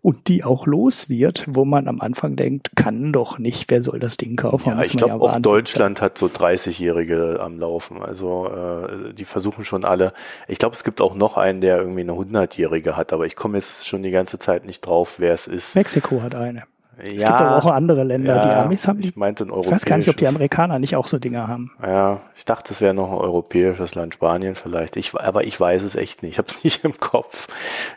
und 0.00 0.28
die 0.28 0.44
auch 0.44 0.66
los 0.66 1.08
wird, 1.08 1.44
wo 1.48 1.64
man 1.64 1.88
am 1.88 2.00
Anfang 2.00 2.36
denkt, 2.36 2.70
kann 2.76 3.12
doch 3.12 3.38
nicht, 3.38 3.70
wer 3.70 3.82
soll 3.82 3.98
das 3.98 4.16
Ding 4.16 4.36
kaufen? 4.36 4.68
Ja, 4.68 4.82
ich 4.82 4.92
glaube, 4.96 5.24
ja 5.24 5.32
auch 5.32 5.38
Deutschland 5.40 6.00
hat 6.00 6.18
so 6.18 6.26
30-Jährige 6.26 7.40
am 7.40 7.58
Laufen. 7.58 8.02
Also 8.02 8.48
äh, 8.48 9.14
die 9.14 9.24
versuchen 9.24 9.64
schon 9.64 9.84
alle. 9.84 10.12
Ich 10.46 10.58
glaube, 10.58 10.74
es 10.74 10.84
gibt 10.84 11.00
auch 11.00 11.14
noch 11.14 11.36
einen, 11.36 11.60
der 11.60 11.78
irgendwie 11.78 12.00
eine 12.00 12.12
100-Jährige 12.12 12.96
hat, 12.96 13.12
aber 13.12 13.26
ich 13.26 13.36
komme 13.36 13.58
jetzt 13.58 13.88
schon 13.88 14.02
die 14.02 14.10
ganze 14.10 14.38
Zeit 14.38 14.64
nicht 14.64 14.80
drauf, 14.80 15.16
wer 15.18 15.34
es 15.34 15.46
ist. 15.46 15.74
Mexiko 15.74 16.22
hat 16.22 16.34
eine. 16.34 16.64
Es 17.00 17.22
ja, 17.22 17.28
gibt 17.28 17.40
aber 17.40 17.56
auch 17.56 17.70
andere 17.70 18.02
Länder. 18.02 18.36
Ja, 18.36 18.42
die 18.42 18.50
Amis 18.50 18.88
haben. 18.88 18.98
Ich 18.98 19.14
meinte 19.14 19.44
ein 19.44 19.50
europäisches. 19.50 19.70
Ich 19.70 19.72
weiß 19.72 19.84
gar 19.88 19.98
nicht, 19.98 20.08
ob 20.08 20.16
die 20.16 20.26
Amerikaner 20.26 20.80
nicht 20.80 20.96
auch 20.96 21.06
so 21.06 21.18
Dinge 21.18 21.46
haben. 21.46 21.70
Ja, 21.80 22.22
ich 22.34 22.44
dachte, 22.44 22.72
es 22.72 22.80
wäre 22.80 22.92
noch 22.92 23.12
ein 23.12 23.18
europäisches 23.18 23.94
Land, 23.94 24.14
Spanien 24.14 24.56
vielleicht. 24.56 24.96
Ich, 24.96 25.14
aber 25.14 25.44
ich 25.44 25.58
weiß 25.60 25.84
es 25.84 25.94
echt 25.94 26.24
nicht. 26.24 26.32
Ich 26.32 26.38
habe 26.38 26.48
es 26.48 26.64
nicht 26.64 26.84
im 26.84 26.98
Kopf. 26.98 27.46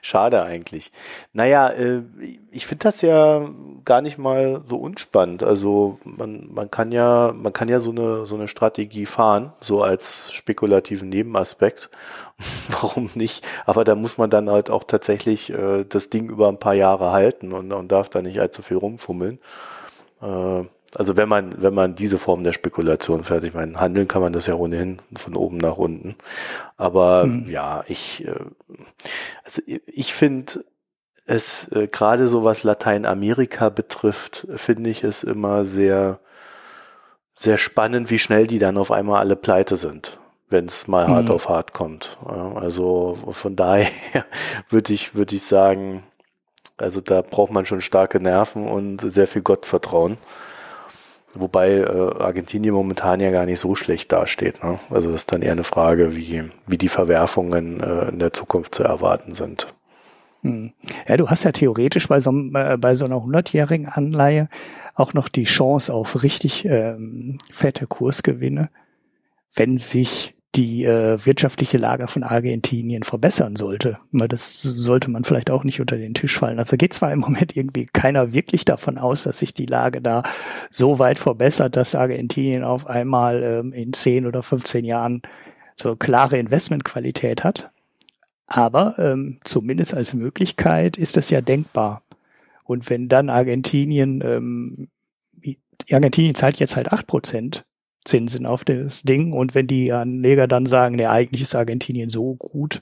Schade 0.03 0.43
eigentlich. 0.43 0.91
Naja, 1.33 1.69
äh, 1.69 2.03
ich 2.51 2.67
finde 2.67 2.83
das 2.83 3.01
ja 3.01 3.49
gar 3.85 4.01
nicht 4.01 4.19
mal 4.19 4.61
so 4.65 4.77
unspannend. 4.77 5.41
Also 5.41 5.97
man, 6.03 6.49
man 6.51 6.69
kann 6.69 6.91
ja, 6.91 7.33
man 7.35 7.53
kann 7.53 7.69
ja 7.69 7.79
so 7.79 7.91
eine, 7.91 8.25
so 8.25 8.35
eine 8.35 8.47
Strategie 8.47 9.07
fahren, 9.07 9.53
so 9.59 9.81
als 9.81 10.31
spekulativen 10.31 11.09
Nebenaspekt. 11.09 11.89
Warum 12.69 13.09
nicht? 13.15 13.45
Aber 13.65 13.83
da 13.83 13.95
muss 13.95 14.17
man 14.17 14.29
dann 14.29 14.49
halt 14.49 14.69
auch 14.69 14.83
tatsächlich 14.83 15.51
äh, 15.51 15.85
das 15.85 16.09
Ding 16.09 16.29
über 16.29 16.49
ein 16.49 16.59
paar 16.59 16.73
Jahre 16.73 17.11
halten 17.11 17.51
und, 17.53 17.71
und 17.71 17.91
darf 17.91 18.09
da 18.09 18.21
nicht 18.21 18.39
allzu 18.39 18.61
viel 18.61 18.77
rumfummeln. 18.77 19.39
Äh, 20.21 20.63
also 20.93 21.15
wenn 21.15 21.29
man, 21.29 21.61
wenn 21.61 21.73
man 21.73 21.95
diese 21.95 22.17
Form 22.17 22.43
der 22.43 22.51
Spekulation 22.51 23.23
fährt, 23.23 23.45
ich 23.45 23.53
meine, 23.53 23.79
handeln 23.79 24.07
kann 24.07 24.21
man 24.21 24.33
das 24.33 24.47
ja 24.47 24.55
ohnehin 24.55 24.97
von 25.15 25.35
oben 25.35 25.57
nach 25.57 25.77
unten. 25.77 26.15
Aber 26.77 27.23
hm. 27.23 27.49
ja, 27.49 27.83
ich, 27.87 28.25
äh, 28.25 28.35
also 29.43 29.61
ich 29.65 30.13
finde 30.13 30.65
es 31.25 31.71
äh, 31.71 31.87
gerade 31.87 32.27
so 32.27 32.43
was 32.43 32.63
Lateinamerika 32.63 33.69
betrifft, 33.69 34.47
finde 34.55 34.89
ich 34.89 35.03
es 35.03 35.23
immer 35.23 35.63
sehr, 35.63 36.19
sehr 37.33 37.57
spannend, 37.57 38.09
wie 38.09 38.19
schnell 38.19 38.47
die 38.47 38.59
dann 38.59 38.77
auf 38.77 38.91
einmal 38.91 39.19
alle 39.19 39.37
pleite 39.37 39.77
sind 39.77 40.19
wenn 40.51 40.65
es 40.65 40.87
mal 40.87 41.07
hart 41.07 41.29
mhm. 41.29 41.35
auf 41.35 41.49
hart 41.49 41.73
kommt. 41.73 42.17
Also 42.55 43.17
von 43.29 43.55
daher 43.55 43.89
würde 44.69 44.93
ich, 44.93 45.15
würde 45.15 45.35
ich 45.35 45.43
sagen, 45.43 46.03
also 46.77 47.01
da 47.01 47.21
braucht 47.21 47.51
man 47.51 47.65
schon 47.65 47.81
starke 47.81 48.19
Nerven 48.19 48.67
und 48.67 49.01
sehr 49.01 49.27
viel 49.27 49.41
Gottvertrauen. 49.41 50.17
Wobei 51.33 51.77
äh, 51.77 51.85
Argentinien 52.19 52.73
momentan 52.73 53.21
ja 53.21 53.31
gar 53.31 53.45
nicht 53.45 53.59
so 53.59 53.75
schlecht 53.75 54.11
dasteht. 54.11 54.63
Ne? 54.63 54.79
Also 54.89 55.11
das 55.11 55.21
ist 55.21 55.31
dann 55.31 55.41
eher 55.41 55.53
eine 55.53 55.63
Frage, 55.63 56.17
wie, 56.17 56.43
wie 56.67 56.77
die 56.77 56.89
Verwerfungen 56.89 57.79
äh, 57.79 58.09
in 58.09 58.19
der 58.19 58.33
Zukunft 58.33 58.75
zu 58.75 58.83
erwarten 58.83 59.33
sind. 59.33 59.67
Hm. 60.41 60.73
Ja, 61.07 61.17
du 61.17 61.29
hast 61.29 61.43
ja 61.43 61.51
theoretisch 61.51 62.07
bei 62.07 62.19
so, 62.19 62.31
äh, 62.31 62.77
bei 62.77 62.95
so 62.95 63.05
einer 63.05 63.17
100-jährigen 63.17 63.87
Anleihe 63.87 64.49
auch 64.95 65.13
noch 65.13 65.29
die 65.29 65.45
Chance 65.45 65.93
auf 65.93 66.23
richtig 66.23 66.65
ähm, 66.65 67.37
fette 67.49 67.87
Kursgewinne, 67.87 68.69
wenn 69.55 69.77
sich 69.77 70.33
die 70.55 70.83
äh, 70.83 71.25
wirtschaftliche 71.25 71.77
Lage 71.77 72.07
von 72.07 72.23
Argentinien 72.23 73.03
verbessern 73.03 73.55
sollte. 73.55 73.99
Weil 74.11 74.27
das 74.27 74.61
sollte 74.61 75.09
man 75.09 75.23
vielleicht 75.23 75.49
auch 75.49 75.63
nicht 75.63 75.79
unter 75.79 75.95
den 75.95 76.13
Tisch 76.13 76.37
fallen. 76.37 76.59
Also 76.59 76.75
geht 76.75 76.93
zwar 76.93 77.13
im 77.13 77.19
Moment 77.19 77.55
irgendwie 77.55 77.85
keiner 77.85 78.33
wirklich 78.33 78.65
davon 78.65 78.97
aus, 78.97 79.23
dass 79.23 79.39
sich 79.39 79.53
die 79.53 79.65
Lage 79.65 80.01
da 80.01 80.23
so 80.69 80.99
weit 80.99 81.17
verbessert, 81.17 81.77
dass 81.77 81.95
Argentinien 81.95 82.63
auf 82.63 82.85
einmal 82.87 83.41
ähm, 83.43 83.73
in 83.73 83.93
10 83.93 84.25
oder 84.25 84.43
15 84.43 84.83
Jahren 84.83 85.21
so 85.75 85.95
klare 85.95 86.37
Investmentqualität 86.37 87.45
hat. 87.45 87.71
Aber 88.45 88.99
ähm, 88.99 89.39
zumindest 89.45 89.93
als 89.93 90.13
Möglichkeit 90.13 90.97
ist 90.97 91.15
das 91.15 91.29
ja 91.29 91.39
denkbar. 91.39 92.03
Und 92.65 92.89
wenn 92.89 93.07
dann 93.07 93.29
Argentinien, 93.29 94.21
ähm, 94.21 94.89
Argentinien 95.89 96.35
zahlt 96.35 96.57
jetzt 96.59 96.75
halt 96.75 96.91
acht 96.91 97.07
Prozent 97.07 97.63
Zinsen 98.05 98.45
auf 98.45 98.63
das 98.63 99.03
Ding. 99.03 99.33
Und 99.33 99.55
wenn 99.55 99.67
die 99.67 99.91
Anleger 99.91 100.47
dann 100.47 100.65
sagen, 100.65 100.95
ne, 100.95 101.09
eigentlich 101.09 101.41
ist 101.41 101.55
Argentinien 101.55 102.09
so 102.09 102.35
gut 102.35 102.81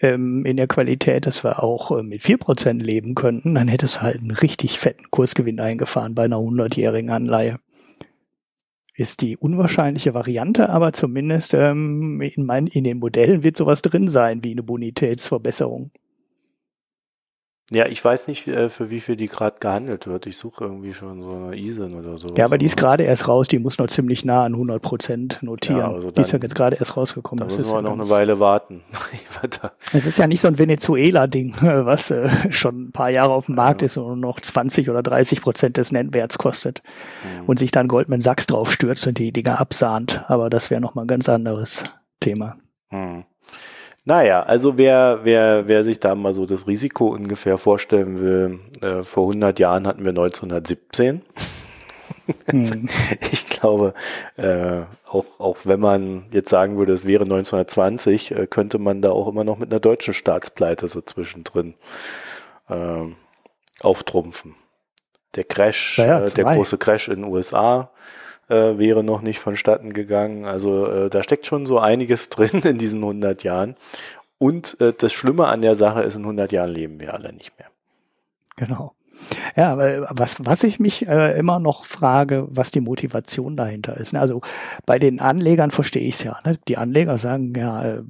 ähm, 0.00 0.44
in 0.44 0.56
der 0.56 0.66
Qualität, 0.66 1.26
dass 1.26 1.44
wir 1.44 1.62
auch 1.62 1.90
äh, 1.90 2.02
mit 2.02 2.22
vier 2.22 2.38
Prozent 2.38 2.82
leben 2.82 3.14
könnten, 3.14 3.54
dann 3.54 3.68
hätte 3.68 3.86
es 3.86 4.02
halt 4.02 4.20
einen 4.20 4.30
richtig 4.30 4.78
fetten 4.78 5.10
Kursgewinn 5.10 5.60
eingefahren 5.60 6.14
bei 6.14 6.24
einer 6.24 6.36
100-jährigen 6.36 7.10
Anleihe. 7.10 7.58
Ist 8.94 9.20
die 9.20 9.36
unwahrscheinliche 9.36 10.14
Variante, 10.14 10.70
aber 10.70 10.92
zumindest 10.92 11.52
ähm, 11.52 12.20
in, 12.22 12.46
mein, 12.46 12.66
in 12.66 12.84
den 12.84 12.98
Modellen 12.98 13.42
wird 13.42 13.56
sowas 13.56 13.82
drin 13.82 14.08
sein, 14.08 14.42
wie 14.42 14.52
eine 14.52 14.62
Bonitätsverbesserung. 14.62 15.90
Ja, 17.72 17.86
ich 17.86 18.04
weiß 18.04 18.28
nicht, 18.28 18.46
äh, 18.46 18.68
für 18.68 18.90
wie 18.90 19.00
viel 19.00 19.16
die 19.16 19.26
gerade 19.26 19.56
gehandelt 19.58 20.06
wird. 20.06 20.26
Ich 20.26 20.36
suche 20.36 20.64
irgendwie 20.64 20.92
schon 20.92 21.20
so 21.20 21.30
eine 21.30 21.56
ISIN 21.56 21.94
oder 21.94 22.16
so. 22.16 22.28
Ja, 22.36 22.44
aber 22.44 22.58
die 22.58 22.64
ist 22.64 22.76
gerade 22.76 23.02
erst 23.02 23.26
raus. 23.26 23.48
Die 23.48 23.58
muss 23.58 23.78
noch 23.78 23.88
ziemlich 23.88 24.24
nah 24.24 24.44
an 24.44 24.52
100 24.52 24.80
Prozent 24.80 25.42
notieren. 25.42 25.78
Ja, 25.80 25.90
also 25.90 26.08
dann, 26.08 26.14
die 26.14 26.20
ist 26.20 26.30
ja 26.30 26.38
jetzt 26.38 26.54
gerade 26.54 26.76
erst 26.76 26.96
rausgekommen. 26.96 27.40
Da 27.48 27.52
müssen 27.52 27.68
wir 27.68 27.82
noch 27.82 27.94
eine 27.94 28.08
Weile 28.08 28.38
warten. 28.38 28.82
Es 29.92 30.06
ist 30.06 30.18
ja 30.18 30.26
nicht 30.26 30.40
so 30.40 30.48
ein 30.48 30.58
Venezuela-Ding, 30.58 31.56
was 31.60 32.10
äh, 32.10 32.28
schon 32.50 32.86
ein 32.86 32.92
paar 32.92 33.10
Jahre 33.10 33.32
auf 33.32 33.46
dem 33.46 33.56
Markt 33.56 33.82
ja. 33.82 33.86
ist 33.86 33.96
und 33.96 34.20
noch 34.20 34.40
20 34.40 34.88
oder 34.88 35.02
30 35.02 35.42
Prozent 35.42 35.76
des 35.76 35.92
Nennwerts 35.92 36.38
kostet. 36.38 36.82
Mhm. 37.22 37.44
Und 37.46 37.58
sich 37.58 37.70
dann 37.70 37.86
Goldman 37.86 38.20
Sachs 38.20 38.46
drauf 38.46 38.72
stürzt 38.72 39.06
und 39.06 39.18
die 39.18 39.32
Dinger 39.32 39.60
absahnt. 39.60 40.24
Aber 40.28 40.50
das 40.50 40.70
wäre 40.70 40.80
nochmal 40.80 41.04
ein 41.04 41.08
ganz 41.08 41.28
anderes 41.28 41.82
Thema. 42.20 42.56
Mhm. 42.90 43.24
Naja, 44.08 44.44
also 44.44 44.78
wer, 44.78 45.20
wer, 45.24 45.66
wer 45.66 45.82
sich 45.82 45.98
da 45.98 46.14
mal 46.14 46.32
so 46.32 46.46
das 46.46 46.68
Risiko 46.68 47.08
ungefähr 47.08 47.58
vorstellen 47.58 48.20
will, 48.20 48.60
äh, 48.80 49.02
vor 49.02 49.24
100 49.24 49.58
Jahren 49.58 49.84
hatten 49.84 50.04
wir 50.04 50.10
1917. 50.10 51.22
Hm. 52.46 52.88
ich 53.32 53.48
glaube, 53.48 53.94
äh, 54.36 54.82
auch, 55.08 55.24
auch 55.40 55.56
wenn 55.64 55.80
man 55.80 56.26
jetzt 56.30 56.50
sagen 56.50 56.78
würde, 56.78 56.92
es 56.92 57.04
wäre 57.04 57.24
1920, 57.24 58.30
äh, 58.30 58.46
könnte 58.46 58.78
man 58.78 59.02
da 59.02 59.10
auch 59.10 59.26
immer 59.26 59.42
noch 59.42 59.58
mit 59.58 59.72
einer 59.72 59.80
deutschen 59.80 60.14
Staatspleite 60.14 60.86
so 60.86 61.00
zwischendrin 61.00 61.74
äh, 62.68 63.06
auftrumpfen. 63.80 64.54
Der 65.34 65.42
Crash, 65.42 65.98
Ja, 65.98 66.06
ja, 66.06 66.20
äh, 66.20 66.30
der 66.30 66.44
große 66.44 66.78
Crash 66.78 67.08
in 67.08 67.22
den 67.22 67.32
USA 67.32 67.90
äh, 68.48 68.78
wäre 68.78 69.02
noch 69.04 69.22
nicht 69.22 69.38
vonstatten 69.38 69.92
gegangen. 69.92 70.44
Also 70.44 70.86
äh, 70.86 71.10
da 71.10 71.22
steckt 71.22 71.46
schon 71.46 71.66
so 71.66 71.78
einiges 71.78 72.28
drin 72.30 72.62
in 72.62 72.78
diesen 72.78 73.00
100 73.00 73.42
Jahren. 73.44 73.76
Und 74.38 74.80
äh, 74.80 74.92
das 74.96 75.12
Schlimme 75.12 75.46
an 75.46 75.62
der 75.62 75.74
Sache 75.74 76.02
ist, 76.02 76.16
in 76.16 76.22
100 76.22 76.52
Jahren 76.52 76.70
leben 76.70 77.00
wir 77.00 77.14
alle 77.14 77.32
nicht 77.32 77.58
mehr. 77.58 77.68
Genau. 78.56 78.92
Ja, 79.56 79.72
aber 79.72 80.06
was, 80.10 80.36
was 80.44 80.62
ich 80.62 80.78
mich 80.78 81.06
äh, 81.08 81.38
immer 81.38 81.58
noch 81.58 81.84
frage, 81.84 82.46
was 82.50 82.70
die 82.70 82.80
Motivation 82.80 83.56
dahinter 83.56 83.96
ist. 83.96 84.12
ne? 84.12 84.20
Also 84.20 84.42
bei 84.84 84.98
den 84.98 85.20
Anlegern 85.20 85.70
verstehe 85.70 86.02
ich 86.02 86.16
es 86.16 86.22
ja. 86.22 86.38
Ne? 86.44 86.58
Die 86.68 86.76
Anleger 86.76 87.16
sagen 87.16 87.54
ja, 87.56 87.82
äh, 87.82 88.02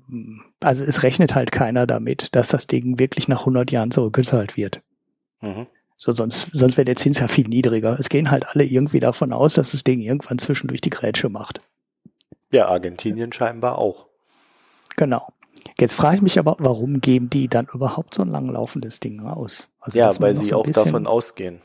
also 0.61 0.85
es 0.85 1.05
rechnet 1.05 1.35
halt 1.35 1.53
keiner 1.53 1.87
damit, 1.87 2.35
dass 2.35 2.49
das 2.49 2.67
Ding 2.67 2.99
wirklich 2.99 3.29
nach 3.29 3.41
100 3.41 3.71
Jahren 3.71 3.93
zurückgezahlt 3.93 4.57
wird. 4.57 4.83
Mhm. 5.41 5.67
So, 5.97 6.13
sonst, 6.13 6.51
sonst 6.53 6.77
wäre 6.77 6.85
der 6.85 6.97
Zins 6.97 7.19
ja 7.19 7.29
viel 7.29 7.49
niedriger. 7.49 7.99
Es 7.99 8.09
gehen 8.09 8.31
halt 8.31 8.49
alle 8.49 8.65
irgendwie 8.65 9.01
davon 9.01 9.33
aus, 9.33 9.55
dass 9.55 9.73
das 9.73 9.83
Ding 9.83 10.01
irgendwann 10.01 10.39
zwischendurch 10.39 10.81
die 10.83 10.91
Grätsche 10.91 11.29
macht. 11.29 11.63
Ja, 12.51 12.69
Argentinien 12.69 13.33
scheinbar 13.33 13.79
auch. 13.79 14.07
Genau. 14.97 15.29
Jetzt 15.79 15.95
frage 15.95 16.17
ich 16.17 16.23
mich 16.23 16.39
aber, 16.39 16.57
warum 16.59 17.01
geben 17.01 17.29
die 17.29 17.49
dann 17.49 17.67
überhaupt 17.73 18.15
so 18.15 18.23
ein 18.23 18.29
langlaufendes 18.29 19.01
Ding 19.01 19.21
aus? 19.21 19.69
Also, 19.81 19.99
Ja, 19.99 20.11
weil 20.21 20.35
sie 20.35 20.55
auch 20.55 20.67
davon 20.67 21.07
ausgehen. 21.07 21.61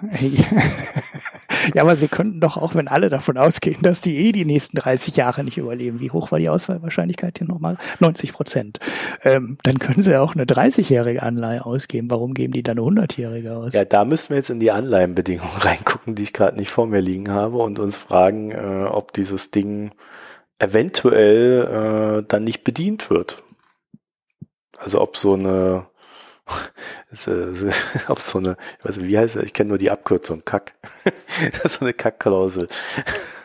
ja, 1.74 1.82
aber 1.82 1.96
sie 1.96 2.08
könnten 2.08 2.40
doch 2.40 2.56
auch, 2.56 2.74
wenn 2.74 2.88
alle 2.88 3.08
davon 3.08 3.36
ausgehen, 3.36 3.82
dass 3.82 4.00
die 4.00 4.16
eh 4.16 4.32
die 4.32 4.44
nächsten 4.44 4.76
30 4.76 5.16
Jahre 5.16 5.44
nicht 5.44 5.58
überleben. 5.58 6.00
Wie 6.00 6.10
hoch 6.10 6.32
war 6.32 6.38
die 6.38 6.48
Ausfallwahrscheinlichkeit 6.48 7.38
hier 7.38 7.46
nochmal? 7.46 7.76
90 7.98 8.32
Prozent. 8.32 8.80
Ähm, 9.24 9.58
dann 9.62 9.78
können 9.78 10.02
sie 10.02 10.16
auch 10.16 10.34
eine 10.34 10.44
30-jährige 10.44 11.22
Anleihe 11.22 11.64
ausgeben. 11.64 12.10
Warum 12.10 12.34
geben 12.34 12.52
die 12.52 12.62
dann 12.62 12.78
eine 12.78 12.86
100-jährige 12.86 13.56
aus? 13.56 13.74
Ja, 13.74 13.84
da 13.84 14.04
müssten 14.04 14.30
wir 14.30 14.36
jetzt 14.36 14.50
in 14.50 14.60
die 14.60 14.70
Anleihenbedingungen 14.70 15.56
reingucken, 15.60 16.14
die 16.14 16.22
ich 16.22 16.32
gerade 16.32 16.56
nicht 16.56 16.70
vor 16.70 16.86
mir 16.86 17.00
liegen 17.00 17.30
habe 17.30 17.58
und 17.58 17.78
uns 17.78 17.96
fragen, 17.96 18.52
äh, 18.52 18.84
ob 18.84 19.12
dieses 19.12 19.50
Ding 19.50 19.90
eventuell 20.58 22.20
äh, 22.20 22.24
dann 22.26 22.44
nicht 22.44 22.64
bedient 22.64 23.10
wird. 23.10 23.42
Also 24.78 25.00
ob 25.00 25.16
so 25.16 25.34
eine, 25.34 25.86
äh, 27.10 27.14
so- 27.54 27.68
ob 28.08 28.20
so 28.20 28.38
eine, 28.38 28.56
ich 28.78 28.84
weiß 28.84 28.98
nicht, 28.98 29.08
wie 29.08 29.18
heißt 29.18 29.36
es, 29.36 29.42
ich 29.44 29.52
kenne 29.52 29.68
nur 29.68 29.78
die 29.78 29.90
Abkürzung, 29.90 30.44
Kack. 30.44 30.74
das 31.52 31.64
ist 31.64 31.72
so 31.80 31.84
eine 31.84 31.94
Kackklausel. 31.94 32.68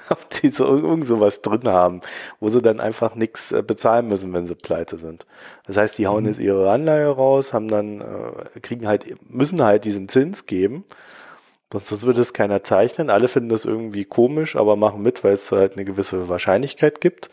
ob 0.09 0.29
die 0.29 0.49
so 0.49 0.65
irgend 0.65 1.07
sowas 1.07 1.41
drin 1.41 1.67
haben, 1.67 2.01
wo 2.39 2.49
sie 2.49 2.61
dann 2.61 2.79
einfach 2.79 3.15
nichts 3.15 3.51
äh, 3.51 3.63
bezahlen 3.63 4.07
müssen, 4.07 4.33
wenn 4.33 4.45
sie 4.45 4.53
pleite 4.55 4.97
sind. 4.99 5.25
Das 5.65 5.77
heißt, 5.77 5.97
die 5.97 6.05
hauen 6.07 6.23
Mhm. 6.23 6.29
jetzt 6.29 6.39
ihre 6.39 6.69
Anleihe 6.69 7.07
raus, 7.07 7.53
haben 7.53 7.67
dann, 7.69 8.01
äh, 8.01 8.59
kriegen 8.61 8.87
halt, 8.87 9.05
müssen 9.29 9.63
halt 9.63 9.83
diesen 9.83 10.07
Zins 10.07 10.45
geben. 10.45 10.83
Sonst 11.73 11.87
sonst 11.87 12.05
würde 12.05 12.21
es 12.21 12.33
keiner 12.33 12.63
zeichnen. 12.63 13.09
Alle 13.09 13.27
finden 13.27 13.49
das 13.49 13.65
irgendwie 13.65 14.05
komisch, 14.05 14.55
aber 14.55 14.75
machen 14.75 15.01
mit, 15.01 15.23
weil 15.23 15.33
es 15.33 15.51
halt 15.51 15.73
eine 15.73 15.85
gewisse 15.85 16.29
Wahrscheinlichkeit 16.29 17.01
gibt. 17.01 17.29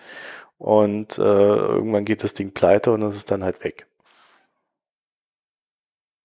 Und 0.59 1.19
äh, 1.19 1.23
irgendwann 1.23 2.05
geht 2.07 2.25
das 2.25 2.35
Ding 2.35 2.53
pleite 2.53 2.93
und 2.93 3.01
das 3.03 3.17
ist 3.17 3.31
dann 3.31 3.45
halt 3.45 3.63
weg. 3.65 3.87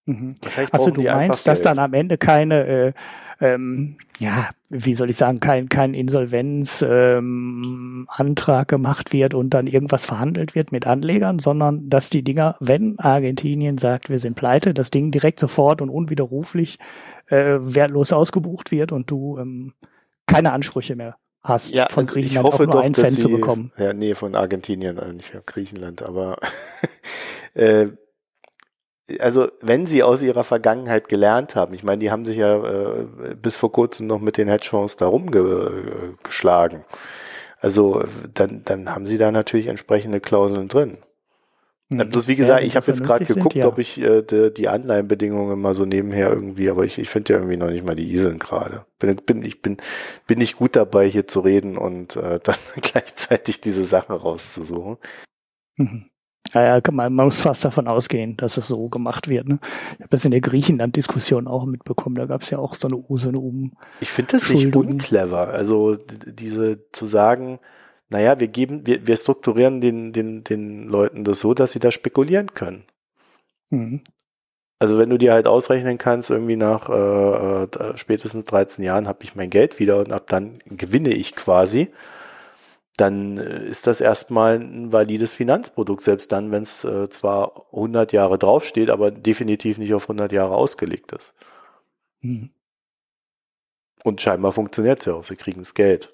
Mhm. 0.08 0.36
Brauchen 0.70 0.94
du 0.94 1.02
meinst, 1.02 1.46
dass 1.46 1.58
Geld. 1.58 1.66
dann 1.66 1.78
am 1.78 1.92
Ende 1.92 2.16
keine, 2.16 2.66
äh, 2.66 2.92
ähm, 3.40 3.96
ja, 4.18 4.48
wie 4.70 4.94
soll 4.94 5.10
ich 5.10 5.16
sagen, 5.18 5.38
kein, 5.38 5.68
kein 5.68 5.92
Insolvenzantrag 5.92 7.18
ähm, 7.18 8.06
Antrag 8.08 8.68
gemacht 8.68 9.12
wird 9.12 9.34
und 9.34 9.50
dann 9.50 9.66
irgendwas 9.66 10.06
verhandelt 10.06 10.54
wird 10.54 10.72
mit 10.72 10.86
Anlegern, 10.86 11.38
sondern 11.38 11.90
dass 11.90 12.08
die 12.08 12.22
Dinger, 12.22 12.56
wenn 12.60 12.98
Argentinien 12.98 13.76
sagt, 13.76 14.08
wir 14.08 14.18
sind 14.18 14.34
pleite, 14.34 14.72
das 14.72 14.90
Ding 14.90 15.10
direkt 15.10 15.40
sofort 15.40 15.82
und 15.82 15.90
unwiderruflich 15.90 16.78
äh, 17.26 17.58
wertlos 17.60 18.14
ausgebucht 18.14 18.70
wird 18.70 18.92
und 18.92 19.10
du 19.10 19.36
ähm, 19.36 19.74
keine 20.26 20.52
Ansprüche 20.52 20.96
mehr 20.96 21.16
hast, 21.42 21.74
ja, 21.74 21.86
von 21.90 22.04
also 22.04 22.16
ich 22.16 22.22
Griechenland 22.22 22.46
hoffe 22.46 22.62
auch 22.62 22.66
nur 22.66 22.72
doch, 22.76 22.82
einen 22.82 22.94
Cent 22.94 23.16
sie, 23.16 23.22
zu 23.22 23.28
bekommen. 23.28 23.72
Ja, 23.76 23.92
nee, 23.92 24.14
von 24.14 24.34
Argentinien, 24.34 24.96
äh, 24.96 25.12
nicht 25.12 25.28
von 25.28 25.42
Griechenland, 25.44 26.02
aber 26.02 26.38
äh, 27.54 27.88
also 29.18 29.48
wenn 29.60 29.86
sie 29.86 30.02
aus 30.02 30.22
ihrer 30.22 30.44
Vergangenheit 30.44 31.08
gelernt 31.08 31.56
haben, 31.56 31.74
ich 31.74 31.82
meine, 31.82 31.98
die 31.98 32.10
haben 32.10 32.24
sich 32.24 32.36
ja 32.36 32.62
äh, 32.62 33.06
bis 33.40 33.56
vor 33.56 33.72
kurzem 33.72 34.06
noch 34.06 34.20
mit 34.20 34.36
den 34.36 34.48
Hedgefonds 34.48 34.96
da 34.96 35.06
rumgeschlagen. 35.06 36.84
Also 37.60 38.04
dann, 38.34 38.62
dann 38.64 38.94
haben 38.94 39.06
sie 39.06 39.18
da 39.18 39.32
natürlich 39.32 39.66
entsprechende 39.66 40.20
Klauseln 40.20 40.68
drin. 40.68 40.98
Mhm. 41.90 42.08
Bloß 42.10 42.28
wie 42.28 42.36
gesagt, 42.36 42.60
Ja, 42.60 42.66
ich 42.66 42.76
habe 42.76 42.86
jetzt 42.86 43.02
gerade 43.02 43.24
geguckt, 43.24 43.54
sind, 43.54 43.62
ja. 43.62 43.66
ob 43.66 43.78
ich 43.78 43.98
äh, 43.98 44.22
die, 44.22 44.52
die 44.52 44.68
Anleihenbedingungen 44.68 45.58
mal 45.58 45.74
so 45.74 45.86
nebenher 45.86 46.28
irgendwie, 46.30 46.68
aber 46.68 46.84
ich, 46.84 46.98
ich 46.98 47.08
finde 47.08 47.32
ja 47.32 47.38
irgendwie 47.38 47.56
noch 47.56 47.70
nicht 47.70 47.84
mal 47.84 47.96
die 47.96 48.12
Iseln 48.12 48.38
gerade. 48.38 48.84
Bin, 48.98 49.16
bin, 49.16 49.42
ich 49.42 49.62
bin, 49.62 49.78
bin 50.26 50.38
nicht 50.38 50.56
gut 50.56 50.76
dabei, 50.76 51.08
hier 51.08 51.26
zu 51.26 51.40
reden 51.40 51.78
und 51.78 52.16
äh, 52.16 52.40
dann 52.42 52.56
gleichzeitig 52.82 53.60
diese 53.60 53.84
Sache 53.84 54.12
rauszusuchen. 54.12 54.98
Mhm. 55.76 56.07
Ja, 56.54 56.62
ja, 56.62 56.80
kann 56.80 56.94
man, 56.94 57.12
man 57.12 57.26
muss 57.26 57.40
fast 57.40 57.64
davon 57.64 57.88
ausgehen, 57.88 58.36
dass 58.36 58.56
es 58.56 58.68
so 58.68 58.88
gemacht 58.88 59.28
wird. 59.28 59.48
Ne? 59.48 59.58
Ich 59.94 60.00
habe 60.00 60.10
das 60.10 60.24
in 60.24 60.30
der 60.30 60.40
Griechenland-Diskussion 60.40 61.46
auch 61.46 61.66
mitbekommen. 61.66 62.16
Da 62.16 62.26
gab 62.26 62.42
es 62.42 62.50
ja 62.50 62.58
auch 62.58 62.74
so 62.74 62.88
eine, 62.88 63.04
so 63.18 63.28
eine 63.28 63.38
Um. 63.38 63.72
Ich 64.00 64.10
finde 64.10 64.32
das 64.32 64.48
nicht 64.48 64.74
unclever. 64.74 65.48
Also 65.48 65.96
diese 65.96 66.90
zu 66.90 67.04
sagen, 67.04 67.58
naja, 68.08 68.40
wir 68.40 68.48
geben, 68.48 68.86
wir, 68.86 69.06
wir 69.06 69.16
strukturieren 69.16 69.80
den, 69.80 70.12
den, 70.12 70.42
den 70.42 70.88
Leuten 70.88 71.24
das 71.24 71.40
so, 71.40 71.52
dass 71.52 71.72
sie 71.72 71.80
da 71.80 71.90
spekulieren 71.90 72.54
können. 72.54 72.84
Mhm. 73.68 74.00
Also 74.78 74.96
wenn 74.96 75.10
du 75.10 75.18
dir 75.18 75.32
halt 75.32 75.46
ausrechnen 75.46 75.98
kannst, 75.98 76.30
irgendwie 76.30 76.56
nach 76.56 76.88
äh, 76.88 77.64
äh, 77.64 77.96
spätestens 77.96 78.44
13 78.46 78.84
Jahren 78.84 79.08
habe 79.08 79.24
ich 79.24 79.34
mein 79.34 79.50
Geld 79.50 79.80
wieder 79.80 79.98
und 79.98 80.12
ab 80.12 80.26
dann 80.28 80.52
gewinne 80.66 81.12
ich 81.12 81.34
quasi, 81.34 81.90
dann 82.98 83.38
äh, 83.38 83.66
ist 83.66 83.86
das 83.86 84.00
erstmal 84.00 84.60
ein 84.60 84.92
valides 84.92 85.32
Finanzprodukt, 85.32 86.02
selbst 86.02 86.32
dann, 86.32 86.50
wenn 86.50 86.62
es 86.62 86.84
äh, 86.84 87.08
zwar 87.08 87.66
100 87.72 88.12
Jahre 88.12 88.38
draufsteht, 88.38 88.90
aber 88.90 89.10
definitiv 89.10 89.78
nicht 89.78 89.94
auf 89.94 90.04
100 90.04 90.32
Jahre 90.32 90.56
ausgelegt 90.56 91.12
ist. 91.12 91.34
Mhm. 92.20 92.50
Und 94.04 94.20
scheinbar 94.20 94.52
funktioniert 94.52 95.00
es 95.00 95.06
ja 95.06 95.14
auch, 95.14 95.24
sie 95.24 95.36
kriegen 95.36 95.60
das 95.60 95.74
Geld. 95.74 96.12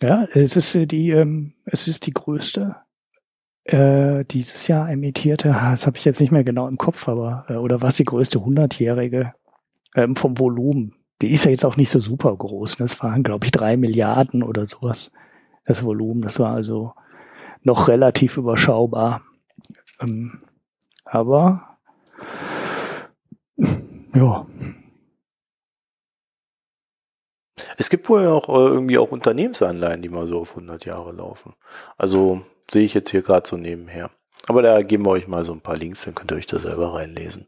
Ja, 0.00 0.24
es 0.32 0.56
ist 0.56 0.74
äh, 0.74 0.86
die, 0.86 1.10
ähm, 1.10 1.54
es 1.64 1.86
ist 1.86 2.06
die 2.06 2.12
größte 2.12 2.76
äh, 3.64 4.24
dieses 4.24 4.66
Jahr 4.66 4.90
emittierte, 4.90 5.48
das 5.48 5.86
habe 5.86 5.96
ich 5.96 6.04
jetzt 6.04 6.20
nicht 6.20 6.32
mehr 6.32 6.42
genau 6.42 6.66
im 6.66 6.78
Kopf, 6.78 7.08
aber 7.08 7.44
äh, 7.48 7.54
oder 7.54 7.80
was 7.82 7.96
die 7.96 8.04
größte 8.04 8.40
100-jährige 8.40 9.34
ähm, 9.94 10.16
vom 10.16 10.38
Volumen. 10.38 10.94
Die 11.20 11.30
ist 11.30 11.44
ja 11.44 11.52
jetzt 11.52 11.64
auch 11.64 11.76
nicht 11.76 11.90
so 11.90 12.00
super 12.00 12.34
groß. 12.34 12.78
Ne? 12.78 12.84
Das 12.84 13.00
waren, 13.02 13.22
glaube 13.22 13.44
ich, 13.44 13.52
drei 13.52 13.76
Milliarden 13.76 14.42
oder 14.42 14.66
sowas. 14.66 15.12
Das 15.64 15.84
Volumen, 15.84 16.22
das 16.22 16.38
war 16.38 16.52
also 16.54 16.94
noch 17.62 17.88
relativ 17.88 18.36
überschaubar. 18.36 19.22
Ähm, 20.00 20.42
aber 21.04 21.78
ja, 24.14 24.46
Es 27.76 27.90
gibt 27.90 28.08
wohl 28.08 28.26
auch 28.26 28.48
äh, 28.48 28.68
irgendwie 28.68 28.98
auch 28.98 29.10
Unternehmensanleihen, 29.10 30.02
die 30.02 30.08
mal 30.08 30.26
so 30.26 30.40
auf 30.40 30.50
100 30.50 30.84
Jahre 30.84 31.12
laufen. 31.12 31.54
Also 31.96 32.42
sehe 32.70 32.84
ich 32.84 32.94
jetzt 32.94 33.10
hier 33.10 33.22
gerade 33.22 33.48
so 33.48 33.56
nebenher. 33.56 34.10
Aber 34.46 34.62
da 34.62 34.82
geben 34.82 35.06
wir 35.06 35.10
euch 35.10 35.28
mal 35.28 35.44
so 35.44 35.52
ein 35.52 35.60
paar 35.60 35.76
Links, 35.76 36.04
dann 36.04 36.14
könnt 36.14 36.32
ihr 36.32 36.36
euch 36.36 36.46
da 36.46 36.58
selber 36.58 36.94
reinlesen. 36.94 37.46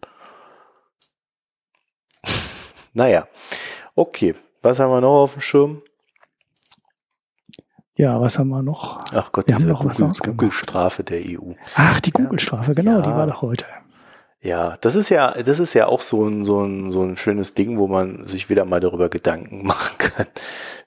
naja, 2.95 3.29
okay. 3.95 4.35
Was 4.63 4.81
haben 4.81 4.91
wir 4.91 5.01
noch 5.01 5.23
auf 5.23 5.35
dem 5.35 5.43
Schirm? 5.43 5.83
Ja, 7.97 8.21
was 8.21 8.39
haben 8.39 8.49
wir 8.49 8.63
noch? 8.63 9.01
Ach 9.13 9.31
Gott, 9.33 9.47
Wir 9.47 9.55
haben 9.55 9.61
diese 9.63 9.73
noch 9.73 9.85
was 9.85 9.99
Google-. 9.99 10.33
Google-Strafe 10.33 11.05
der 11.05 11.21
EU. 11.21 11.53
Ach, 11.75 12.01
die 12.01 12.11
Google-Strafe, 12.11 12.73
genau, 12.75 13.01
die 13.03 13.09
Ja. 13.09 13.17
war 13.17 13.27
doch 13.27 13.43
heute. 13.43 13.67
Ja, 14.41 14.77
das 14.81 14.95
ist 14.95 15.09
ja, 15.09 15.31
das 15.43 15.59
ist 15.59 15.73
ja 15.75 15.87
auch 15.87 16.03
so 16.03 16.27
ein, 16.27 16.45
so 16.45 16.63
ein, 16.65 16.91
so 16.91 17.03
ein 17.03 17.17
schönes 17.17 17.55
Ding, 17.55 17.79
wo 17.79 17.87
man 17.89 18.27
sich 18.27 18.51
wieder 18.51 18.65
mal 18.65 18.81
darüber 18.81 19.09
Gedanken 19.09 19.65
machen 19.67 19.97
kann, 19.99 20.27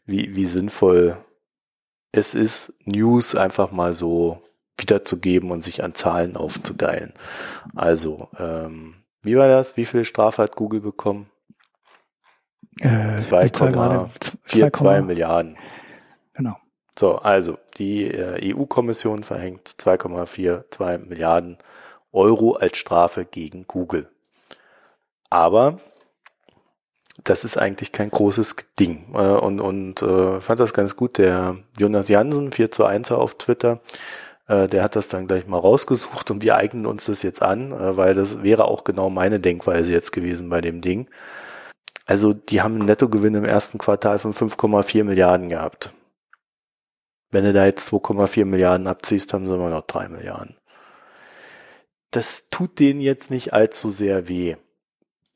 wie, 0.05 0.35
wie 0.35 0.45
sinnvoll 0.45 1.17
es 2.11 2.35
ist, 2.35 2.73
News 2.85 3.35
einfach 3.35 3.71
mal 3.71 3.93
so 3.93 4.41
wiederzugeben 4.77 5.49
und 5.51 5.63
sich 5.63 5.83
an 5.83 5.95
Zahlen 5.95 6.35
aufzugeilen. 6.37 7.13
Also, 7.75 8.29
ähm, 8.37 8.95
wie 9.23 9.35
war 9.37 9.47
das? 9.47 9.75
Wie 9.75 9.85
viel 9.85 10.05
Strafe 10.05 10.43
hat 10.43 10.55
Google 10.55 10.81
bekommen? 10.81 11.27
Äh, 12.79 13.15
die 13.15 13.21
Zahl 13.21 13.49
gerade, 13.71 14.09
4,2 14.47 14.71
2,2 14.71 15.01
Milliarden. 15.01 15.57
So, 16.97 17.17
also 17.17 17.57
die 17.77 18.05
äh, 18.05 18.55
EU-Kommission 18.55 19.23
verhängt 19.23 19.67
2,42 19.67 20.97
Milliarden 20.99 21.57
Euro 22.11 22.53
als 22.53 22.77
Strafe 22.77 23.25
gegen 23.25 23.67
Google. 23.67 24.09
Aber 25.29 25.79
das 27.23 27.43
ist 27.43 27.57
eigentlich 27.57 27.91
kein 27.91 28.09
großes 28.09 28.55
Ding. 28.79 29.13
Äh, 29.13 29.17
und 29.17 29.59
und 29.59 30.01
äh, 30.01 30.39
fand 30.39 30.59
das 30.59 30.73
ganz 30.73 30.95
gut. 30.95 31.17
Der 31.17 31.57
Jonas 31.77 32.07
Jansen, 32.07 32.51
4 32.51 32.71
zu 32.71 32.85
1 32.85 33.11
auf 33.11 33.35
Twitter, 33.37 33.79
äh, 34.47 34.67
der 34.67 34.83
hat 34.83 34.95
das 34.95 35.07
dann 35.09 35.27
gleich 35.27 35.47
mal 35.47 35.59
rausgesucht 35.59 36.31
und 36.31 36.41
wir 36.41 36.55
eignen 36.55 36.85
uns 36.85 37.05
das 37.05 37.21
jetzt 37.23 37.41
an, 37.43 37.71
äh, 37.73 37.97
weil 37.97 38.15
das 38.15 38.41
wäre 38.43 38.65
auch 38.65 38.83
genau 38.83 39.09
meine 39.09 39.39
Denkweise 39.39 39.91
jetzt 39.93 40.11
gewesen 40.11 40.49
bei 40.49 40.61
dem 40.61 40.81
Ding. 40.81 41.07
Also 42.05 42.33
die 42.33 42.61
haben 42.61 42.75
einen 42.75 42.85
Nettogewinn 42.85 43.35
im 43.35 43.45
ersten 43.45 43.77
Quartal 43.77 44.17
von 44.19 44.33
5,4 44.33 45.03
Milliarden 45.03 45.49
gehabt. 45.49 45.93
Wenn 47.29 47.43
du 47.43 47.53
da 47.53 47.65
jetzt 47.65 47.89
2,4 47.89 48.45
Milliarden 48.45 48.87
abziehst, 48.87 49.33
haben 49.33 49.47
sie 49.47 49.53
immer 49.53 49.69
noch 49.69 49.85
3 49.85 50.09
Milliarden. 50.09 50.55
Das 52.11 52.49
tut 52.49 52.79
denen 52.79 53.01
jetzt 53.01 53.31
nicht 53.31 53.53
allzu 53.53 53.89
sehr 53.89 54.29
weh, 54.29 54.55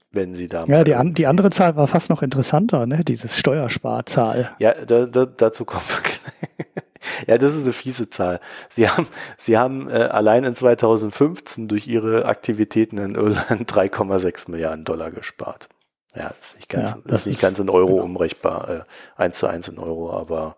wenn 0.10 0.36
sie 0.36 0.48
da. 0.48 0.64
Ja, 0.68 0.84
die, 0.84 0.96
an, 0.96 1.14
die 1.14 1.28
andere 1.28 1.50
Zahl 1.50 1.76
war 1.76 1.88
fast 1.88 2.10
noch 2.10 2.22
interessanter, 2.22 2.86
ne? 2.86 3.04
Dieses 3.04 3.38
Steuersparzahl. 3.38 4.56
Ja, 4.60 4.74
da, 4.74 5.06
da, 5.06 5.26
dazu 5.26 5.66
kommen 5.66 5.84
wir 5.88 6.02
gleich. 6.02 6.22
Ja, 7.28 7.38
das 7.38 7.54
ist 7.54 7.64
eine 7.64 7.74
fiese 7.74 8.10
Zahl. 8.10 8.40
Sie 8.70 8.88
haben, 8.88 9.08
sie 9.38 9.58
haben 9.58 9.90
äh, 9.90 9.94
allein 9.94 10.44
in 10.44 10.54
2015 10.54 11.68
durch 11.68 11.88
ihre 11.88 12.26
Aktivitäten 12.26 12.98
in 12.98 13.16
Irland 13.16 13.72
3,6 13.72 14.52
Milliarden 14.52 14.86
Dollar 14.86 15.12
gespart. 15.12 15.70
Ja, 16.16 16.34
ist 16.40 16.58
nicht 16.58 16.70
ganz, 16.70 16.92
ja, 17.06 17.14
ist 17.14 17.26
nicht 17.26 17.36
ist, 17.38 17.42
ganz 17.42 17.60
in 17.60 17.70
Euro 17.70 17.94
genau. 17.94 18.04
umrechenbar, 18.04 18.70
äh, 18.70 18.82
eins 19.16 19.40
zu 19.40 19.48
eins 19.48 19.68
in 19.68 19.80
Euro, 19.80 20.12
aber 20.12 20.58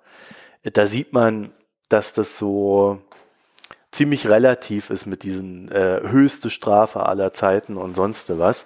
da 0.63 0.87
sieht 0.87 1.13
man, 1.13 1.51
dass 1.89 2.13
das 2.13 2.37
so 2.37 3.01
ziemlich 3.91 4.27
relativ 4.27 4.89
ist 4.89 5.05
mit 5.05 5.23
diesen 5.23 5.69
äh, 5.71 6.01
höchste 6.03 6.49
Strafe 6.49 7.05
aller 7.05 7.33
Zeiten 7.33 7.77
und 7.77 7.95
sonst 7.95 8.37
was. 8.39 8.65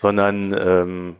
Sondern 0.00 0.54
ähm, 0.56 1.16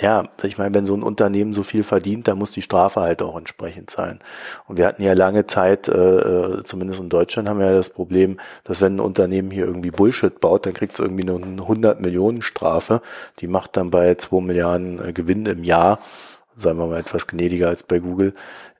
ja, 0.00 0.24
ich 0.42 0.58
meine, 0.58 0.74
wenn 0.74 0.86
so 0.86 0.94
ein 0.94 1.02
Unternehmen 1.02 1.52
so 1.52 1.62
viel 1.62 1.84
verdient, 1.84 2.26
dann 2.26 2.38
muss 2.38 2.52
die 2.52 2.62
Strafe 2.62 3.00
halt 3.00 3.22
auch 3.22 3.36
entsprechend 3.36 3.90
sein. 3.90 4.18
Und 4.66 4.76
wir 4.76 4.86
hatten 4.86 5.02
ja 5.02 5.12
lange 5.12 5.46
Zeit, 5.46 5.88
äh, 5.88 5.92
äh 5.92 6.64
zumindest 6.64 7.00
in 7.00 7.08
Deutschland 7.08 7.48
haben 7.48 7.60
wir 7.60 7.66
ja 7.66 7.74
das 7.74 7.90
Problem, 7.90 8.38
dass 8.64 8.80
wenn 8.80 8.96
ein 8.96 9.00
Unternehmen 9.00 9.50
hier 9.50 9.66
irgendwie 9.66 9.90
Bullshit 9.90 10.40
baut, 10.40 10.66
dann 10.66 10.72
kriegt 10.72 10.94
es 10.94 11.00
irgendwie 11.00 11.28
eine 11.28 11.62
100 11.62 12.00
Millionen 12.00 12.42
Strafe. 12.42 13.02
Die 13.40 13.46
macht 13.46 13.76
dann 13.76 13.90
bei 13.90 14.14
2 14.14 14.40
Milliarden 14.40 15.08
äh, 15.08 15.12
Gewinn 15.12 15.46
im 15.46 15.62
Jahr, 15.62 16.00
sagen 16.56 16.78
wir 16.78 16.86
mal 16.86 17.00
etwas 17.00 17.26
gnädiger 17.26 17.68
als 17.68 17.84
bei 17.84 17.98
Google, 17.98 18.34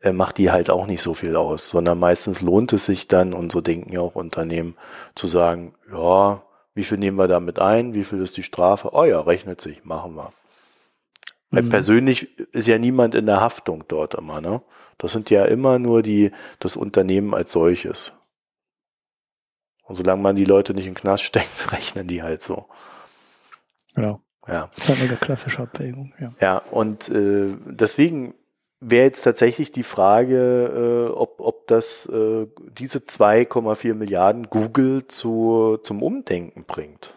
äh, 0.05 0.13
macht 0.13 0.37
die 0.37 0.51
halt 0.51 0.69
auch 0.69 0.87
nicht 0.87 1.01
so 1.01 1.15
viel 1.15 1.35
aus, 1.35 1.71
sondern 1.71 1.99
meistens 1.99 2.43
lohnt 2.43 2.75
es 2.75 2.85
sich 2.85 3.09
dann, 3.09 3.33
und 3.33 3.51
so 3.51 3.63
denken 3.63 3.91
ja 3.91 4.01
auch 4.01 4.15
Unternehmen, 4.15 4.77
zu 5.15 5.27
sagen, 5.27 5.75
ja, 5.91 6.43
wie 6.75 6.85
viel 6.85 6.99
nehmen 6.99 7.17
wir 7.17 7.27
damit 7.27 7.59
ein, 7.59 7.95
wie 7.95 8.05
viel 8.05 8.21
ist 8.21 8.37
die 8.37 8.43
Strafe? 8.43 8.91
Oh 8.93 9.05
ja, 9.05 9.19
rechnet 9.21 9.63
sich, 9.63 9.83
machen 9.85 10.15
wir. 10.15 10.35
Weil 11.51 11.63
mhm. 11.63 11.71
persönlich 11.71 12.39
ist 12.53 12.67
ja 12.67 12.79
niemand 12.79 13.15
in 13.15 13.25
der 13.25 13.41
Haftung 13.41 13.85
dort 13.89 14.15
immer, 14.15 14.43
ne? 14.43 14.61
Das 14.99 15.13
sind 15.13 15.31
ja 15.31 15.47
immer 15.47 15.79
nur 15.79 16.03
die, 16.03 16.33
das 16.59 16.77
Unternehmen 16.77 17.33
als 17.33 17.53
solches. 17.53 18.13
Und 19.85 19.97
solange 19.97 20.23
man 20.23 20.37
die 20.37 20.45
Leute 20.45 20.75
nicht 20.75 20.87
in 20.87 20.93
den 20.93 21.01
Knast 21.01 21.23
steckt, 21.25 21.73
rechnen 21.73 22.07
die 22.07 22.23
halt 22.23 22.43
so. 22.43 22.67
Genau. 23.95 24.21
Ja. 24.47 24.69
Das 24.75 24.85
ist 24.85 24.89
halt 24.91 25.09
eine 25.09 25.17
klassische 25.17 25.63
Abwägung, 25.63 26.13
ja. 26.21 26.35
Ja, 26.41 26.59
und 26.59 27.09
äh, 27.09 27.57
deswegen 27.65 28.35
wäre 28.81 29.05
jetzt 29.05 29.23
tatsächlich 29.23 29.73
die 29.73 29.83
Frage, 29.83 31.09
äh, 31.09 31.13
ob, 31.13 31.41
ob 31.41 31.67
das 31.67 32.07
äh, 32.07 32.47
diese 32.79 32.99
2,4 32.99 33.95
Milliarden 33.95 34.49
Google 34.51 35.07
zu, 35.07 35.79
zum 35.83 36.03
Umdenken 36.03 36.65
bringt. 36.65 37.15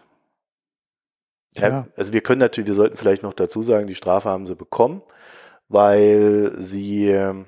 Ja. 1.56 1.88
Also 1.96 2.12
wir 2.12 2.20
können 2.20 2.40
natürlich, 2.40 2.68
wir 2.68 2.74
sollten 2.74 2.96
vielleicht 2.96 3.22
noch 3.22 3.34
dazu 3.34 3.62
sagen, 3.62 3.86
die 3.86 3.94
Strafe 3.94 4.28
haben 4.28 4.46
sie 4.46 4.54
bekommen, 4.54 5.02
weil 5.68 6.52
sie 6.58 7.08
ähm, 7.08 7.46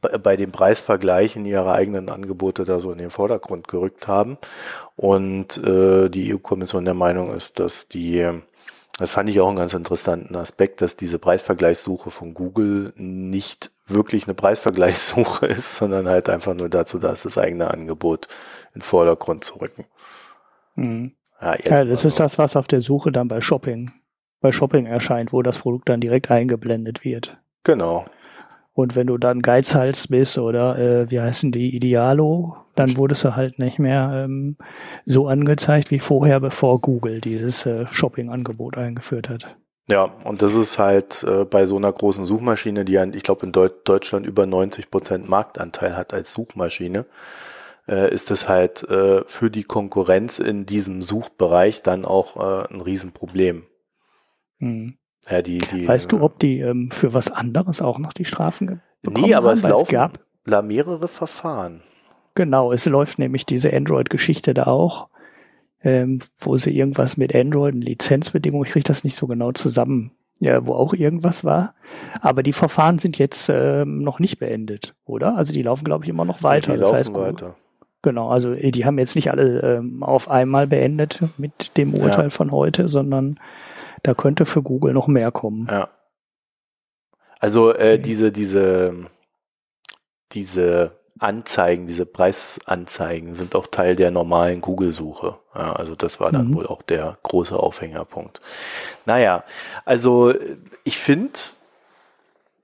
bei 0.00 0.36
dem 0.36 0.52
Preisvergleichen 0.52 1.44
ihre 1.44 1.72
eigenen 1.72 2.08
Angebote 2.08 2.64
da 2.64 2.80
so 2.80 2.90
in 2.92 2.98
den 2.98 3.10
Vordergrund 3.10 3.68
gerückt 3.68 4.08
haben. 4.08 4.38
Und 4.96 5.58
äh, 5.64 6.08
die 6.08 6.34
EU-Kommission 6.34 6.84
der 6.84 6.94
Meinung 6.94 7.32
ist, 7.32 7.60
dass 7.60 7.88
die, 7.88 8.28
das 8.98 9.10
fand 9.10 9.28
ich 9.28 9.40
auch 9.40 9.48
einen 9.48 9.56
ganz 9.56 9.74
interessanten 9.74 10.36
Aspekt, 10.36 10.80
dass 10.80 10.96
diese 10.96 11.18
Preisvergleichssuche 11.18 12.10
von 12.10 12.32
Google 12.32 12.92
nicht 12.96 13.72
wirklich 13.84 14.24
eine 14.24 14.34
Preisvergleichssuche 14.34 15.46
ist, 15.48 15.76
sondern 15.76 16.08
halt 16.08 16.28
einfach 16.28 16.54
nur 16.54 16.68
dazu 16.68 16.98
da 16.98 17.10
ist, 17.10 17.24
das 17.24 17.38
eigene 17.38 17.70
Angebot 17.72 18.28
in 18.72 18.80
den 18.80 18.82
Vordergrund 18.82 19.44
zu 19.44 19.60
rücken. 19.60 19.84
Mhm. 20.76 21.12
Ja, 21.40 21.56
ja 21.64 21.84
das 21.84 22.04
ist 22.04 22.20
das, 22.20 22.38
was 22.38 22.56
auf 22.56 22.68
der 22.68 22.80
Suche 22.80 23.10
dann 23.10 23.28
bei 23.28 23.40
Shopping, 23.40 23.90
bei 24.40 24.52
Shopping 24.52 24.86
erscheint, 24.86 25.32
wo 25.32 25.42
das 25.42 25.58
Produkt 25.58 25.88
dann 25.88 26.00
direkt 26.00 26.30
eingeblendet 26.30 27.04
wird. 27.04 27.36
Genau. 27.64 28.06
Und 28.74 28.96
wenn 28.96 29.06
du 29.06 29.18
dann 29.18 29.40
Geizhals 29.40 30.08
bist 30.08 30.36
oder 30.36 30.76
äh, 30.78 31.10
wie 31.10 31.20
heißen 31.20 31.52
die 31.52 31.74
Idealo, 31.76 32.56
dann 32.74 32.96
wurdest 32.96 33.22
du 33.22 33.36
halt 33.36 33.60
nicht 33.60 33.78
mehr 33.78 34.24
ähm, 34.24 34.56
so 35.04 35.28
angezeigt 35.28 35.92
wie 35.92 36.00
vorher, 36.00 36.40
bevor 36.40 36.80
Google 36.80 37.20
dieses 37.20 37.66
äh, 37.66 37.86
Shopping-Angebot 37.88 38.76
eingeführt 38.76 39.28
hat. 39.28 39.56
Ja, 39.86 40.04
und 40.24 40.42
das 40.42 40.56
ist 40.56 40.78
halt 40.80 41.22
äh, 41.22 41.44
bei 41.44 41.66
so 41.66 41.76
einer 41.76 41.92
großen 41.92 42.24
Suchmaschine, 42.24 42.84
die, 42.84 42.96
ich 43.14 43.22
glaube 43.22 43.46
in 43.46 43.52
Deut 43.52 43.88
Deutschland 43.88 44.26
über 44.26 44.44
90 44.44 44.90
Prozent 44.90 45.28
Marktanteil 45.28 45.96
hat 45.96 46.12
als 46.12 46.32
Suchmaschine, 46.32 47.06
äh, 47.86 48.12
ist 48.12 48.32
es 48.32 48.48
halt 48.48 48.82
äh, 48.88 49.22
für 49.26 49.50
die 49.50 49.64
Konkurrenz 49.64 50.40
in 50.40 50.66
diesem 50.66 51.00
Suchbereich 51.02 51.82
dann 51.82 52.04
auch 52.04 52.36
äh, 52.36 52.72
ein 52.72 52.80
Riesenproblem. 52.80 53.66
Hm. 54.58 54.96
Ja, 55.30 55.42
die, 55.42 55.58
die, 55.58 55.88
weißt 55.88 56.12
du, 56.12 56.20
ob 56.20 56.38
die 56.38 56.60
ähm, 56.60 56.90
für 56.90 57.14
was 57.14 57.30
anderes 57.30 57.80
auch 57.80 57.98
noch 57.98 58.12
die 58.12 58.24
Strafen 58.24 58.82
bekommen 59.02 59.24
Nee, 59.24 59.34
aber 59.34 59.48
haben? 59.48 59.54
es 59.54 59.62
laufen 59.62 59.84
es 59.84 59.88
gab 59.88 60.18
da 60.46 60.62
mehrere 60.62 61.08
Verfahren. 61.08 61.82
Genau, 62.34 62.72
es 62.72 62.84
läuft 62.86 63.18
nämlich 63.18 63.46
diese 63.46 63.72
Android-Geschichte 63.72 64.54
da 64.54 64.64
auch, 64.64 65.08
ähm, 65.82 66.20
wo 66.38 66.56
sie 66.56 66.76
irgendwas 66.76 67.16
mit 67.16 67.34
Android, 67.34 67.74
Lizenzbedingungen, 67.74 68.66
ich 68.66 68.72
kriege 68.72 68.84
das 68.84 69.04
nicht 69.04 69.14
so 69.14 69.26
genau 69.26 69.52
zusammen, 69.52 70.12
ja, 70.40 70.66
wo 70.66 70.74
auch 70.74 70.94
irgendwas 70.94 71.44
war. 71.44 71.74
Aber 72.20 72.42
die 72.42 72.52
Verfahren 72.52 72.98
sind 72.98 73.18
jetzt 73.18 73.48
ähm, 73.48 74.02
noch 74.02 74.18
nicht 74.18 74.38
beendet, 74.38 74.94
oder? 75.04 75.36
Also 75.36 75.52
die 75.52 75.62
laufen, 75.62 75.84
glaube 75.84 76.04
ich, 76.04 76.10
immer 76.10 76.24
noch 76.24 76.42
weiter. 76.42 76.72
Ja, 76.72 76.76
die 76.76 76.80
das 76.80 76.90
laufen 76.90 76.98
heißt, 76.98 77.14
weiter. 77.14 77.56
Genau, 78.02 78.28
also 78.28 78.52
äh, 78.52 78.70
die 78.70 78.84
haben 78.84 78.98
jetzt 78.98 79.14
nicht 79.14 79.30
alle 79.30 79.60
ähm, 79.60 80.02
auf 80.02 80.28
einmal 80.28 80.66
beendet 80.66 81.20
mit 81.38 81.76
dem 81.76 81.94
Urteil 81.94 82.24
ja. 82.24 82.30
von 82.30 82.50
heute, 82.50 82.88
sondern 82.88 83.38
da 84.04 84.14
könnte 84.14 84.46
für 84.46 84.62
Google 84.62 84.92
noch 84.92 85.08
mehr 85.08 85.32
kommen. 85.32 85.66
Ja. 85.68 85.88
Also 87.40 87.74
äh, 87.74 87.98
diese, 87.98 88.30
diese, 88.30 89.06
diese 90.32 90.92
Anzeigen, 91.18 91.86
diese 91.86 92.06
Preisanzeigen 92.06 93.34
sind 93.34 93.54
auch 93.54 93.66
Teil 93.66 93.96
der 93.96 94.10
normalen 94.10 94.60
Google-Suche. 94.60 95.38
Ja, 95.54 95.72
also 95.72 95.94
das 95.94 96.20
war 96.20 96.30
dann 96.30 96.48
mhm. 96.48 96.54
wohl 96.54 96.66
auch 96.66 96.82
der 96.82 97.18
große 97.22 97.56
Aufhängerpunkt. 97.56 98.40
Naja, 99.06 99.42
also 99.86 100.34
ich 100.84 100.98
finde, 100.98 101.32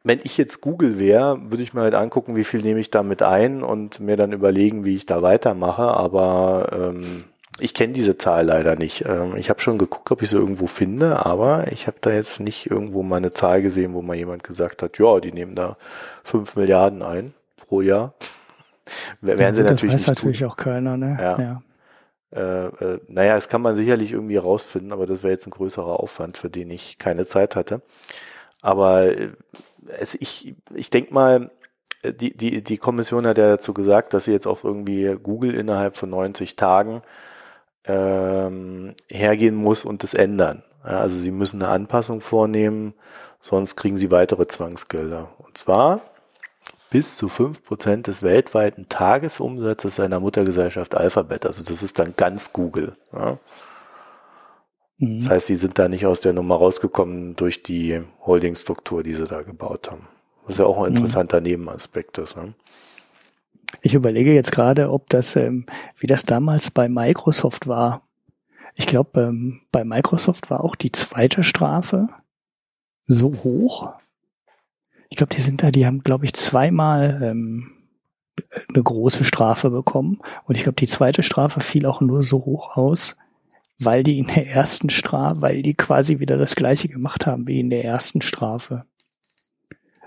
wenn 0.02 0.20
ich 0.22 0.36
jetzt 0.36 0.60
Google 0.60 0.98
wäre, 0.98 1.40
würde 1.50 1.62
ich 1.62 1.72
mir 1.72 1.82
halt 1.82 1.94
angucken, 1.94 2.36
wie 2.36 2.44
viel 2.44 2.60
nehme 2.60 2.80
ich 2.80 2.90
damit 2.90 3.22
ein 3.22 3.62
und 3.62 3.98
mir 4.00 4.16
dann 4.18 4.32
überlegen, 4.32 4.84
wie 4.84 4.96
ich 4.96 5.06
da 5.06 5.22
weitermache. 5.22 5.84
Aber 5.84 6.68
ähm, 6.72 7.24
ich 7.60 7.74
kenne 7.74 7.92
diese 7.92 8.16
Zahl 8.18 8.46
leider 8.46 8.76
nicht. 8.76 9.04
Ähm, 9.06 9.36
ich 9.36 9.50
habe 9.50 9.60
schon 9.60 9.78
geguckt, 9.78 10.10
ob 10.10 10.22
ich 10.22 10.30
sie 10.30 10.36
irgendwo 10.36 10.66
finde, 10.66 11.24
aber 11.24 11.70
ich 11.72 11.86
habe 11.86 11.98
da 12.00 12.10
jetzt 12.10 12.40
nicht 12.40 12.70
irgendwo 12.70 13.02
mal 13.02 13.16
eine 13.16 13.32
Zahl 13.32 13.62
gesehen, 13.62 13.94
wo 13.94 14.02
mal 14.02 14.16
jemand 14.16 14.44
gesagt 14.44 14.82
hat, 14.82 14.98
ja, 14.98 15.20
die 15.20 15.32
nehmen 15.32 15.54
da 15.54 15.76
fünf 16.24 16.56
Milliarden 16.56 17.02
ein 17.02 17.34
pro 17.56 17.80
Jahr. 17.80 18.14
Werden 19.20 19.40
ja, 19.40 19.54
sie 19.54 19.62
natürlich 19.62 19.94
das 19.94 20.02
weiß 20.02 20.08
nicht 20.08 20.16
natürlich 20.18 20.38
tun. 20.38 20.48
auch 20.48 20.56
keiner, 20.56 20.96
ne? 20.96 21.16
Ja. 21.20 21.38
ja. 21.38 21.62
Äh, 22.32 22.66
äh, 22.66 23.00
naja, 23.08 23.34
das 23.34 23.48
kann 23.48 23.62
man 23.62 23.76
sicherlich 23.76 24.12
irgendwie 24.12 24.36
rausfinden, 24.36 24.92
aber 24.92 25.06
das 25.06 25.22
wäre 25.22 25.32
jetzt 25.32 25.46
ein 25.46 25.52
größerer 25.52 26.00
Aufwand, 26.00 26.38
für 26.38 26.50
den 26.50 26.70
ich 26.70 26.98
keine 26.98 27.24
Zeit 27.24 27.56
hatte. 27.56 27.82
Aber 28.62 29.06
äh, 29.06 29.30
also 29.98 30.18
ich, 30.20 30.54
ich 30.74 30.90
denke 30.90 31.12
mal, 31.14 31.50
die, 32.04 32.36
die, 32.36 32.62
die 32.62 32.78
Kommission 32.78 33.26
hat 33.26 33.38
ja 33.38 33.48
dazu 33.48 33.74
gesagt, 33.74 34.14
dass 34.14 34.24
sie 34.24 34.32
jetzt 34.32 34.46
auch 34.46 34.64
irgendwie 34.64 35.16
Google 35.22 35.54
innerhalb 35.54 35.96
von 35.96 36.10
90 36.10 36.56
Tagen 36.56 37.02
ähm, 37.84 38.94
hergehen 39.08 39.54
muss 39.54 39.84
und 39.84 40.02
das 40.02 40.14
ändern. 40.14 40.62
Ja, 40.84 41.00
also 41.00 41.18
sie 41.18 41.30
müssen 41.30 41.62
eine 41.62 41.70
Anpassung 41.70 42.20
vornehmen, 42.20 42.94
sonst 43.38 43.76
kriegen 43.76 43.96
sie 43.96 44.10
weitere 44.10 44.46
Zwangsgelder. 44.46 45.30
Und 45.38 45.58
zwar 45.58 46.00
bis 46.90 47.16
zu 47.16 47.28
fünf 47.28 47.64
Prozent 47.64 48.08
des 48.08 48.22
weltweiten 48.22 48.88
Tagesumsatzes 48.88 49.94
seiner 49.94 50.20
Muttergesellschaft 50.20 50.94
Alphabet. 50.96 51.46
Also 51.46 51.62
das 51.62 51.82
ist 51.82 51.98
dann 51.98 52.14
ganz 52.16 52.52
Google. 52.52 52.96
Ja. 53.12 53.38
Mhm. 54.98 55.20
Das 55.20 55.30
heißt, 55.30 55.46
sie 55.46 55.54
sind 55.54 55.78
da 55.78 55.88
nicht 55.88 56.06
aus 56.06 56.20
der 56.20 56.32
Nummer 56.32 56.56
rausgekommen 56.56 57.36
durch 57.36 57.62
die 57.62 58.02
Holdingstruktur, 58.26 59.02
die 59.02 59.14
sie 59.14 59.26
da 59.26 59.42
gebaut 59.42 59.90
haben. 59.90 60.08
Was 60.46 60.58
ja 60.58 60.66
auch 60.66 60.78
ein 60.78 60.90
mhm. 60.90 60.96
interessanter 60.96 61.38
mhm. 61.38 61.46
Nebenaspekt 61.46 62.18
ist. 62.18 62.36
Ne? 62.36 62.54
Ich 63.82 63.94
überlege 63.94 64.34
jetzt 64.34 64.52
gerade, 64.52 64.90
ob 64.90 65.08
das, 65.10 65.36
ähm, 65.36 65.66
wie 65.98 66.06
das 66.06 66.24
damals 66.24 66.70
bei 66.70 66.88
Microsoft 66.88 67.66
war. 67.66 68.02
Ich 68.76 68.86
glaube, 68.86 69.20
ähm, 69.20 69.60
bei 69.72 69.84
Microsoft 69.84 70.50
war 70.50 70.62
auch 70.64 70.76
die 70.76 70.92
zweite 70.92 71.42
Strafe 71.42 72.08
so 73.06 73.32
hoch. 73.42 73.92
Ich 75.08 75.16
glaube, 75.16 75.34
die 75.34 75.40
sind 75.40 75.62
da, 75.62 75.70
die 75.70 75.86
haben, 75.86 76.04
glaube 76.04 76.24
ich, 76.24 76.34
zweimal 76.34 77.20
ähm, 77.22 77.72
eine 78.68 78.82
große 78.82 79.24
Strafe 79.24 79.70
bekommen. 79.70 80.20
Und 80.44 80.56
ich 80.56 80.62
glaube, 80.62 80.76
die 80.76 80.86
zweite 80.86 81.22
Strafe 81.22 81.60
fiel 81.60 81.86
auch 81.86 82.00
nur 82.00 82.22
so 82.22 82.44
hoch 82.44 82.76
aus, 82.76 83.16
weil 83.78 84.02
die 84.02 84.18
in 84.18 84.26
der 84.26 84.46
ersten 84.46 84.90
Strafe, 84.90 85.42
weil 85.42 85.62
die 85.62 85.74
quasi 85.74 86.20
wieder 86.20 86.36
das 86.36 86.54
gleiche 86.54 86.88
gemacht 86.88 87.26
haben 87.26 87.48
wie 87.48 87.60
in 87.60 87.70
der 87.70 87.84
ersten 87.84 88.22
Strafe. 88.22 88.84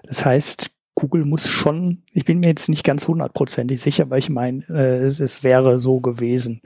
Das 0.03 0.25
heißt, 0.25 0.71
Google 0.95 1.25
muss 1.25 1.47
schon, 1.47 2.03
ich 2.11 2.25
bin 2.25 2.39
mir 2.39 2.47
jetzt 2.47 2.69
nicht 2.69 2.83
ganz 2.83 3.07
hundertprozentig 3.07 3.81
sicher, 3.81 4.03
aber 4.03 4.17
ich 4.17 4.29
meine, 4.29 4.63
äh, 4.69 5.03
es, 5.03 5.19
es 5.19 5.43
wäre 5.43 5.79
so 5.79 5.99
gewesen. 5.99 6.61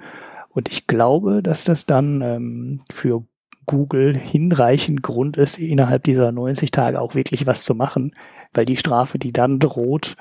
Und 0.49 0.69
ich 0.69 0.87
glaube, 0.87 1.41
dass 1.41 1.63
das 1.63 1.85
dann 1.85 2.21
ähm, 2.21 2.79
für 2.91 3.23
Google 3.65 4.17
hinreichend 4.17 5.03
Grund 5.03 5.37
ist, 5.37 5.59
innerhalb 5.59 6.03
dieser 6.03 6.31
90 6.31 6.71
Tage 6.71 6.99
auch 6.99 7.15
wirklich 7.15 7.45
was 7.45 7.63
zu 7.63 7.75
machen, 7.75 8.15
weil 8.53 8.65
die 8.65 8.77
Strafe, 8.77 9.19
die 9.19 9.31
dann 9.31 9.59
droht, 9.59 10.15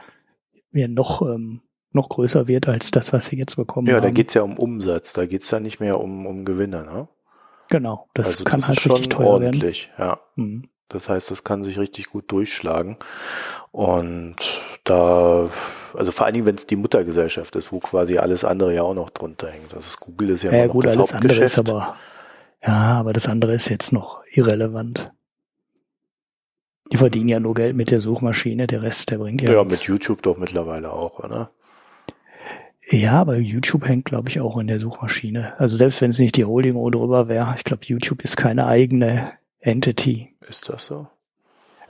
ja 0.72 0.88
noch, 0.88 1.22
ähm, 1.22 1.62
noch 1.92 2.08
größer 2.08 2.48
wird 2.48 2.68
als 2.68 2.90
das, 2.90 3.12
was 3.12 3.26
sie 3.26 3.36
jetzt 3.36 3.56
bekommen 3.56 3.86
ja, 3.86 3.94
haben. 3.94 4.02
da 4.02 4.10
geht's 4.10 4.34
ja 4.34 4.42
um 4.42 4.58
Umsatz, 4.58 5.12
da 5.14 5.26
geht's 5.26 5.50
ja 5.50 5.60
nicht 5.60 5.80
mehr 5.80 6.00
um, 6.00 6.26
um 6.26 6.44
Gewinne, 6.44 6.84
ne? 6.84 7.08
Genau, 7.68 8.08
das 8.14 8.30
also 8.30 8.44
kann 8.44 8.60
das 8.60 8.68
halt 8.68 8.78
ist 8.78 8.82
schon 8.82 8.92
richtig 8.92 9.08
teuer 9.08 9.26
ordentlich, 9.26 9.90
ja. 9.98 10.06
werden. 10.06 10.20
Mhm. 10.36 10.68
Das 10.88 11.08
heißt, 11.08 11.30
das 11.30 11.44
kann 11.44 11.62
sich 11.64 11.78
richtig 11.78 12.06
gut 12.06 12.30
durchschlagen. 12.30 12.96
Und 13.72 14.36
da, 14.84 15.48
also 15.94 16.12
vor 16.12 16.26
allen 16.26 16.34
Dingen, 16.34 16.46
wenn 16.46 16.54
es 16.54 16.66
die 16.66 16.76
Muttergesellschaft 16.76 17.56
ist, 17.56 17.72
wo 17.72 17.80
quasi 17.80 18.18
alles 18.18 18.44
andere 18.44 18.74
ja 18.74 18.82
auch 18.82 18.94
noch 18.94 19.10
drunter 19.10 19.50
hängt. 19.50 19.72
Das 19.72 19.86
ist 19.86 20.00
Google 20.00 20.30
ist 20.30 20.42
ja, 20.44 20.52
Ja, 20.52 20.58
immer 20.58 20.64
ja 20.64 20.68
noch 20.68 20.72
gut, 20.72 20.84
das 20.84 20.96
alles 20.96 21.12
andere 21.12 21.38
ist 21.42 21.56
Hauptgeschäft. 21.56 21.58
aber, 21.58 21.96
ja, 22.64 22.98
aber 22.98 23.12
das 23.12 23.26
andere 23.28 23.54
ist 23.54 23.68
jetzt 23.68 23.92
noch 23.92 24.22
irrelevant. 24.30 25.12
Die 26.92 26.96
verdienen 26.98 27.28
ja 27.28 27.40
nur 27.40 27.54
Geld 27.54 27.74
mit 27.76 27.90
der 27.90 27.98
Suchmaschine, 28.00 28.66
der 28.68 28.82
Rest, 28.82 29.10
der 29.10 29.18
bringt 29.18 29.42
ja, 29.42 29.50
ja, 29.52 29.64
nichts. 29.64 29.80
mit 29.80 29.88
YouTube 29.88 30.22
doch 30.22 30.36
mittlerweile 30.36 30.92
auch, 30.92 31.18
oder? 31.18 31.50
Ja, 32.88 33.20
aber 33.20 33.36
YouTube 33.38 33.88
hängt, 33.88 34.04
glaube 34.04 34.28
ich, 34.28 34.40
auch 34.40 34.56
in 34.58 34.68
der 34.68 34.78
Suchmaschine. 34.78 35.58
Also 35.58 35.76
selbst 35.76 36.00
wenn 36.00 36.10
es 36.10 36.20
nicht 36.20 36.36
die 36.36 36.44
Holding 36.44 36.74
drüber 36.92 37.26
wäre, 37.26 37.52
ich 37.56 37.64
glaube, 37.64 37.84
YouTube 37.84 38.22
ist 38.22 38.36
keine 38.36 38.66
eigene 38.66 39.32
Entity. 39.66 40.28
Ist 40.48 40.68
das 40.68 40.86
so? 40.86 41.08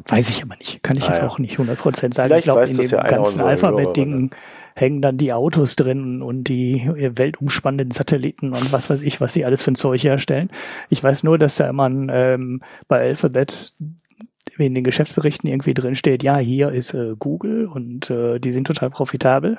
Weiß 0.07 0.29
ich 0.31 0.43
aber 0.43 0.57
nicht. 0.57 0.83
Kann 0.83 0.97
ich 0.97 1.05
Ah, 1.05 1.09
jetzt 1.09 1.19
ja. 1.19 1.29
auch 1.29 1.39
nicht 1.39 1.59
100% 1.59 2.15
sagen. 2.15 2.29
Vielleicht 2.29 2.39
ich 2.41 2.45
glaube, 2.45 2.65
in 2.65 2.77
dem 2.77 2.91
ja 2.91 3.03
ganzen 3.03 3.41
Alphabet-Ding 3.41 4.31
hängen 4.75 5.01
dann 5.01 5.17
die 5.17 5.33
Autos 5.33 5.77
drin 5.77 6.21
und 6.21 6.45
die 6.45 6.91
weltumspannenden 6.95 7.91
Satelliten 7.93 8.53
und 8.53 8.73
was 8.73 8.91
weiß 8.91 9.01
ich, 9.03 9.21
was 9.23 9.33
sie 9.33 9.45
alles 9.47 9.63
für 9.63 9.73
ein 9.73 9.77
Zeug 9.77 10.05
herstellen. 10.05 10.51
Ich 10.91 11.03
weiß 11.03 11.23
nur, 11.23 11.39
dass 11.39 11.57
da 11.57 11.69
immer 11.69 11.89
ein, 11.89 12.11
ähm, 12.13 12.63
bei 12.89 13.01
Alphabet 13.01 13.75
in 14.59 14.75
den 14.75 14.85
Geschäftsberichten 14.85 15.49
irgendwie 15.49 15.75
drin 15.75 15.97
steht, 15.97 16.23
ja, 16.23 16.39
hier 16.39 16.71
ist 16.71 16.95
äh, 16.95 17.15
Google 17.19 17.67
und 17.67 18.11
äh, 18.11 18.39
die 18.39 18.53
sind 18.53 18.67
total 18.67 18.91
profitabel. 18.91 19.59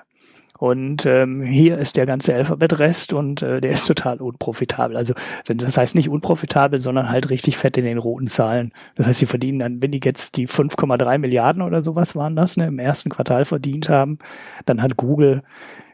Und 0.57 1.05
ähm, 1.05 1.41
hier 1.41 1.77
ist 1.77 1.97
der 1.97 2.05
ganze 2.05 2.33
Alphabet-Rest 2.33 3.13
und 3.13 3.41
äh, 3.41 3.61
der 3.61 3.71
ist 3.71 3.85
total 3.85 4.19
unprofitabel. 4.21 4.97
Also 4.97 5.13
das 5.47 5.77
heißt 5.77 5.95
nicht 5.95 6.09
unprofitabel, 6.09 6.79
sondern 6.79 7.09
halt 7.09 7.29
richtig 7.29 7.57
fett 7.57 7.77
in 7.77 7.85
den 7.85 7.97
roten 7.97 8.27
Zahlen. 8.27 8.73
Das 8.95 9.07
heißt, 9.07 9.19
sie 9.19 9.25
verdienen 9.25 9.59
dann, 9.59 9.81
wenn 9.81 9.91
die 9.91 10.01
jetzt 10.03 10.37
die 10.37 10.47
5,3 10.47 11.17
Milliarden 11.19 11.61
oder 11.61 11.83
sowas 11.83 12.15
waren 12.15 12.35
das, 12.35 12.57
ne, 12.57 12.67
im 12.67 12.79
ersten 12.79 13.09
Quartal 13.09 13.45
verdient 13.45 13.89
haben, 13.89 14.17
dann 14.65 14.81
hat 14.81 14.97
Google, 14.97 15.43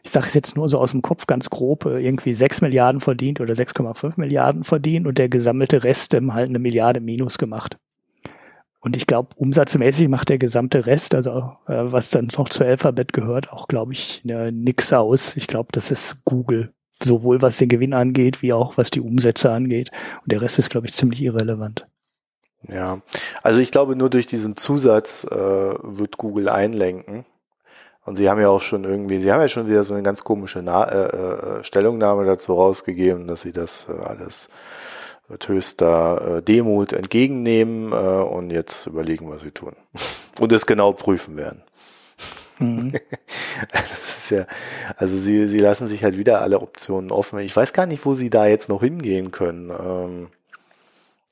ich 0.03 0.11
sage 0.11 0.27
es 0.27 0.33
jetzt 0.33 0.55
nur 0.55 0.69
so 0.69 0.79
aus 0.79 0.91
dem 0.91 1.01
Kopf 1.01 1.27
ganz 1.27 1.49
grob, 1.49 1.85
äh, 1.85 1.99
irgendwie 1.99 2.33
6 2.33 2.61
Milliarden 2.61 3.01
verdient 3.01 3.41
oder 3.41 3.53
6,5 3.53 4.13
Milliarden 4.17 4.63
verdient 4.63 5.07
und 5.07 5.17
der 5.17 5.29
gesammelte 5.29 5.83
Rest 5.83 6.13
ähm, 6.13 6.33
halt 6.33 6.49
eine 6.49 6.59
Milliarde 6.59 7.01
Minus 7.01 7.37
gemacht. 7.37 7.77
Und 8.83 8.97
ich 8.97 9.07
glaube, 9.07 9.29
umsatzmäßig 9.37 10.09
macht 10.09 10.27
der 10.27 10.37
gesamte 10.37 10.85
Rest, 10.85 11.15
also 11.15 11.53
äh, 11.67 11.83
was 11.85 12.09
dann 12.09 12.27
noch 12.37 12.49
zu 12.49 12.65
Alphabet 12.65 13.13
gehört, 13.13 13.49
auch, 13.49 13.69
glaube 13.69 13.93
ich, 13.93 14.25
ne, 14.25 14.51
nix 14.51 14.91
aus. 14.91 15.37
Ich 15.37 15.47
glaube, 15.47 15.69
das 15.71 15.89
ist 15.89 16.25
Google, 16.25 16.73
sowohl 16.91 17.41
was 17.41 17.55
den 17.55 17.69
Gewinn 17.69 17.93
angeht, 17.93 18.41
wie 18.41 18.51
auch 18.51 18.77
was 18.77 18.91
die 18.91 18.99
Umsätze 18.99 19.49
angeht. 19.51 19.89
Und 20.23 20.33
der 20.33 20.41
Rest 20.41 20.59
ist, 20.59 20.69
glaube 20.69 20.85
ich, 20.85 20.93
ziemlich 20.93 21.21
irrelevant. 21.21 21.87
Ja, 22.67 22.99
also 23.41 23.61
ich 23.61 23.71
glaube, 23.71 23.95
nur 23.95 24.09
durch 24.09 24.27
diesen 24.27 24.57
Zusatz 24.57 25.23
äh, 25.23 25.35
wird 25.37 26.17
Google 26.17 26.49
einlenken. 26.49 27.23
Und 28.05 28.17
sie 28.17 28.29
haben 28.29 28.41
ja 28.41 28.49
auch 28.49 28.61
schon 28.61 28.83
irgendwie, 28.83 29.21
sie 29.21 29.31
haben 29.31 29.39
ja 29.39 29.47
schon 29.47 29.69
wieder 29.69 29.85
so 29.85 29.93
eine 29.93 30.03
ganz 30.03 30.25
komische 30.25 30.61
Na 30.61 30.83
äh, 30.83 31.59
äh, 31.59 31.63
Stellungnahme 31.63 32.25
dazu 32.25 32.53
rausgegeben, 32.53 33.27
dass 33.27 33.43
sie 33.43 33.53
das 33.53 33.87
äh, 33.87 33.93
alles 34.03 34.49
mit 35.33 35.47
höchster 35.47 36.37
äh, 36.37 36.41
Demut 36.43 36.93
entgegennehmen 36.93 37.91
äh, 37.91 37.95
und 37.95 38.51
jetzt 38.51 38.85
überlegen, 38.87 39.29
was 39.29 39.41
sie 39.41 39.51
tun. 39.51 39.75
Und 40.39 40.51
es 40.51 40.65
genau 40.65 40.93
prüfen 40.93 41.35
werden. 41.37 41.61
Mhm. 42.59 42.93
Das 43.71 44.17
ist 44.17 44.29
ja, 44.31 44.45
also 44.97 45.15
sie, 45.15 45.47
sie 45.47 45.59
lassen 45.59 45.87
sich 45.87 46.03
halt 46.03 46.17
wieder 46.17 46.41
alle 46.41 46.59
Optionen 46.59 47.11
offen. 47.11 47.39
Ich 47.39 47.55
weiß 47.55 47.71
gar 47.73 47.85
nicht, 47.85 48.05
wo 48.05 48.13
sie 48.13 48.29
da 48.29 48.45
jetzt 48.47 48.67
noch 48.67 48.81
hingehen 48.81 49.31
können. 49.31 49.69
Ähm, 49.69 50.27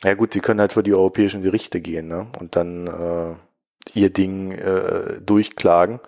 ja 0.03 0.13
gut, 0.13 0.33
sie 0.33 0.39
können 0.39 0.59
halt 0.59 0.73
vor 0.73 0.83
die 0.83 0.93
europäischen 0.93 1.41
Gerichte 1.41 1.81
gehen, 1.81 2.07
ne? 2.07 2.27
Und 2.39 2.55
dann 2.55 2.87
äh, 2.87 3.33
ihr 3.99 4.11
Ding 4.11 4.51
äh, 4.51 5.19
durchklagen. 5.21 5.99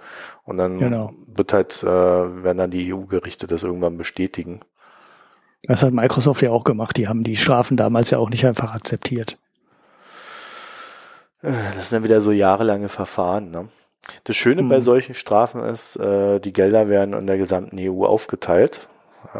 Und 0.46 0.58
dann 0.58 0.80
Genau. 0.80 1.14
wird 1.28 1.52
halt, 1.54 1.84
äh, 1.84 1.88
werden 1.88 2.58
dann 2.58 2.72
die 2.72 2.94
EU-Gerichte 2.94 3.48
das 3.48 3.64
irgendwann 3.64 3.98
bestätigen. 3.98 4.62
Das 5.64 5.82
hat 5.84 5.94
Microsoft 5.94 6.42
ja 6.42 6.52
auch 6.52 6.64
gemacht. 6.66 6.98
Die 6.98 7.08
haben 7.08 7.24
die 7.24 7.36
Strafen 7.36 7.78
damals 7.78 8.10
ja 8.10 8.18
auch 8.18 8.30
nicht 8.30 8.46
einfach 8.46 8.74
akzeptiert. 8.76 9.38
Äh, 11.42 11.52
Das 11.76 11.90
sind 11.90 11.98
dann 11.98 12.04
wieder 12.04 12.22
so 12.22 12.32
jahrelange 12.32 12.90
Verfahren. 12.90 13.52
Ne? 13.52 13.70
Das 14.26 14.36
Schöne 14.36 14.64
bei 14.64 14.78
Mhm. 14.78 14.82
solchen 14.82 15.14
Strafen 15.14 15.64
ist, 15.64 15.96
äh, 15.96 16.40
die 16.40 16.52
Gelder 16.54 16.90
werden 16.90 17.14
in 17.14 17.28
der 17.28 17.38
gesamten 17.38 17.78
EU 17.80 18.06
aufgeteilt. 18.06 18.90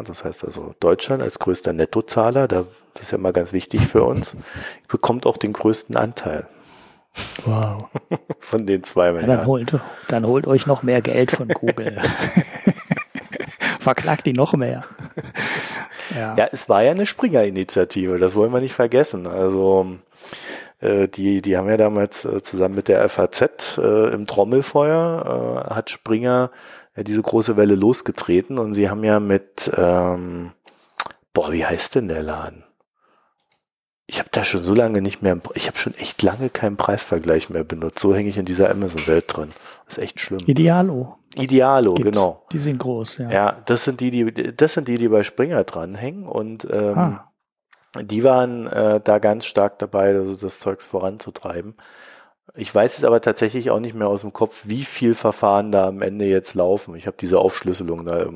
Das 0.02 0.24
heißt 0.24 0.44
also, 0.46 0.74
Deutschland 0.80 1.22
als 1.22 1.38
größter 1.38 1.74
Nettozahler, 1.74 2.48
da, 2.48 2.64
das 2.94 3.02
ist 3.02 3.10
ja 3.12 3.18
immer 3.18 3.32
ganz 3.34 3.52
wichtig 3.52 3.86
für 3.86 4.04
uns, 4.04 4.38
bekommt 4.88 5.26
auch 5.26 5.36
den 5.36 5.52
größten 5.52 5.96
Anteil 5.96 6.46
Wow. 7.44 7.84
von 8.40 8.66
den 8.66 8.82
zwei 8.82 9.06
Ja, 9.08 9.12
dann 9.12 9.20
Milliarden. 9.20 9.46
holt, 9.46 9.74
dann 10.08 10.26
holt 10.26 10.46
euch 10.46 10.66
noch 10.66 10.82
mehr 10.82 11.00
Geld 11.02 11.30
von 11.30 11.46
Google. 11.48 12.00
Verklagt 13.78 14.24
die 14.26 14.32
noch 14.32 14.54
mehr. 14.54 14.82
Ja. 16.14 16.36
Ja, 16.36 16.48
es 16.52 16.68
war 16.68 16.82
ja 16.82 16.90
eine 16.90 17.06
Springer-Initiative, 17.06 18.18
das 18.18 18.34
wollen 18.34 18.52
wir 18.52 18.60
nicht 18.60 18.74
vergessen. 18.74 19.26
Also 19.26 19.98
äh, 20.80 21.08
die, 21.08 21.42
die 21.42 21.56
haben 21.56 21.68
ja 21.68 21.76
damals 21.76 22.24
äh, 22.24 22.42
zusammen 22.42 22.74
mit 22.74 22.88
der 22.88 23.08
FAZ 23.08 23.78
äh, 23.78 24.12
im 24.12 24.26
Trommelfeuer 24.26 25.64
äh, 25.68 25.74
hat 25.74 25.90
Springer 25.90 26.50
ja 26.96 27.02
diese 27.02 27.22
große 27.22 27.56
Welle 27.56 27.74
losgetreten 27.74 28.58
und 28.58 28.74
sie 28.74 28.90
haben 28.90 29.04
ja 29.04 29.20
mit 29.20 29.70
ähm, 29.76 30.52
boah, 31.32 31.52
wie 31.52 31.66
heißt 31.66 31.96
denn 31.96 32.08
der 32.08 32.22
Laden? 32.22 32.64
Ich 34.06 34.18
habe 34.18 34.28
da 34.30 34.44
schon 34.44 34.62
so 34.62 34.74
lange 34.74 35.00
nicht 35.00 35.22
mehr, 35.22 35.38
ich 35.54 35.66
habe 35.66 35.78
schon 35.78 35.94
echt 35.94 36.22
lange 36.22 36.50
keinen 36.50 36.76
Preisvergleich 36.76 37.48
mehr 37.48 37.64
benutzt. 37.64 38.00
So 38.00 38.14
hänge 38.14 38.28
ich 38.28 38.36
in 38.36 38.44
dieser 38.44 38.70
Amazon-Welt 38.70 39.24
drin. 39.34 39.52
Das 39.86 39.96
ist 39.96 40.04
echt 40.04 40.20
schlimm. 40.20 40.40
Idealo. 40.46 41.16
Idealo, 41.42 41.94
gibt's. 41.94 42.12
genau. 42.12 42.44
Die 42.52 42.58
sind 42.58 42.78
groß, 42.78 43.18
ja. 43.18 43.30
Ja, 43.30 43.62
das 43.66 43.84
sind 43.84 44.00
die, 44.00 44.10
die, 44.10 44.56
das 44.56 44.74
sind 44.74 44.88
die, 44.88 44.96
die 44.96 45.08
bei 45.08 45.22
Springer 45.22 45.64
dranhängen 45.64 46.26
und 46.26 46.66
ähm, 46.70 46.96
Ah. 46.98 47.30
die 48.02 48.22
waren 48.24 48.66
äh, 48.66 49.00
da 49.02 49.18
ganz 49.18 49.46
stark 49.46 49.78
dabei, 49.78 50.14
also 50.14 50.34
das 50.36 50.58
Zeugs 50.58 50.86
voranzutreiben. 50.88 51.74
Ich 52.56 52.72
weiß 52.72 52.98
jetzt 52.98 53.06
aber 53.06 53.20
tatsächlich 53.20 53.70
auch 53.70 53.80
nicht 53.80 53.94
mehr 53.96 54.06
aus 54.06 54.20
dem 54.20 54.32
Kopf, 54.32 54.62
wie 54.66 54.84
viel 54.84 55.14
Verfahren 55.16 55.72
da 55.72 55.88
am 55.88 56.02
Ende 56.02 56.26
jetzt 56.26 56.54
laufen. 56.54 56.94
Ich 56.94 57.06
habe 57.08 57.16
diese 57.18 57.38
Aufschlüsselung 57.40 58.04
da 58.04 58.20
äh, 58.22 58.28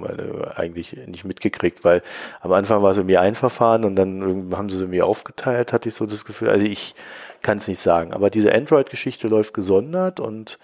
eigentlich 0.56 0.96
nicht 1.06 1.24
mitgekriegt, 1.24 1.84
weil 1.84 2.02
am 2.40 2.50
Anfang 2.52 2.82
war 2.82 2.90
es 2.90 2.96
irgendwie 2.96 3.18
ein 3.18 3.36
Verfahren 3.36 3.84
und 3.84 3.94
dann 3.96 4.50
haben 4.56 4.68
sie 4.70 4.74
es 4.76 4.80
irgendwie 4.80 5.02
aufgeteilt, 5.02 5.72
hatte 5.72 5.88
ich 5.88 5.94
so 5.94 6.04
das 6.06 6.24
Gefühl. 6.24 6.48
Also 6.48 6.66
ich 6.66 6.96
kann 7.42 7.58
es 7.58 7.68
nicht 7.68 7.80
sagen. 7.80 8.12
Aber 8.12 8.28
diese 8.30 8.52
Android-Geschichte 8.52 9.28
läuft 9.28 9.54
gesondert 9.54 10.18
und 10.18 10.58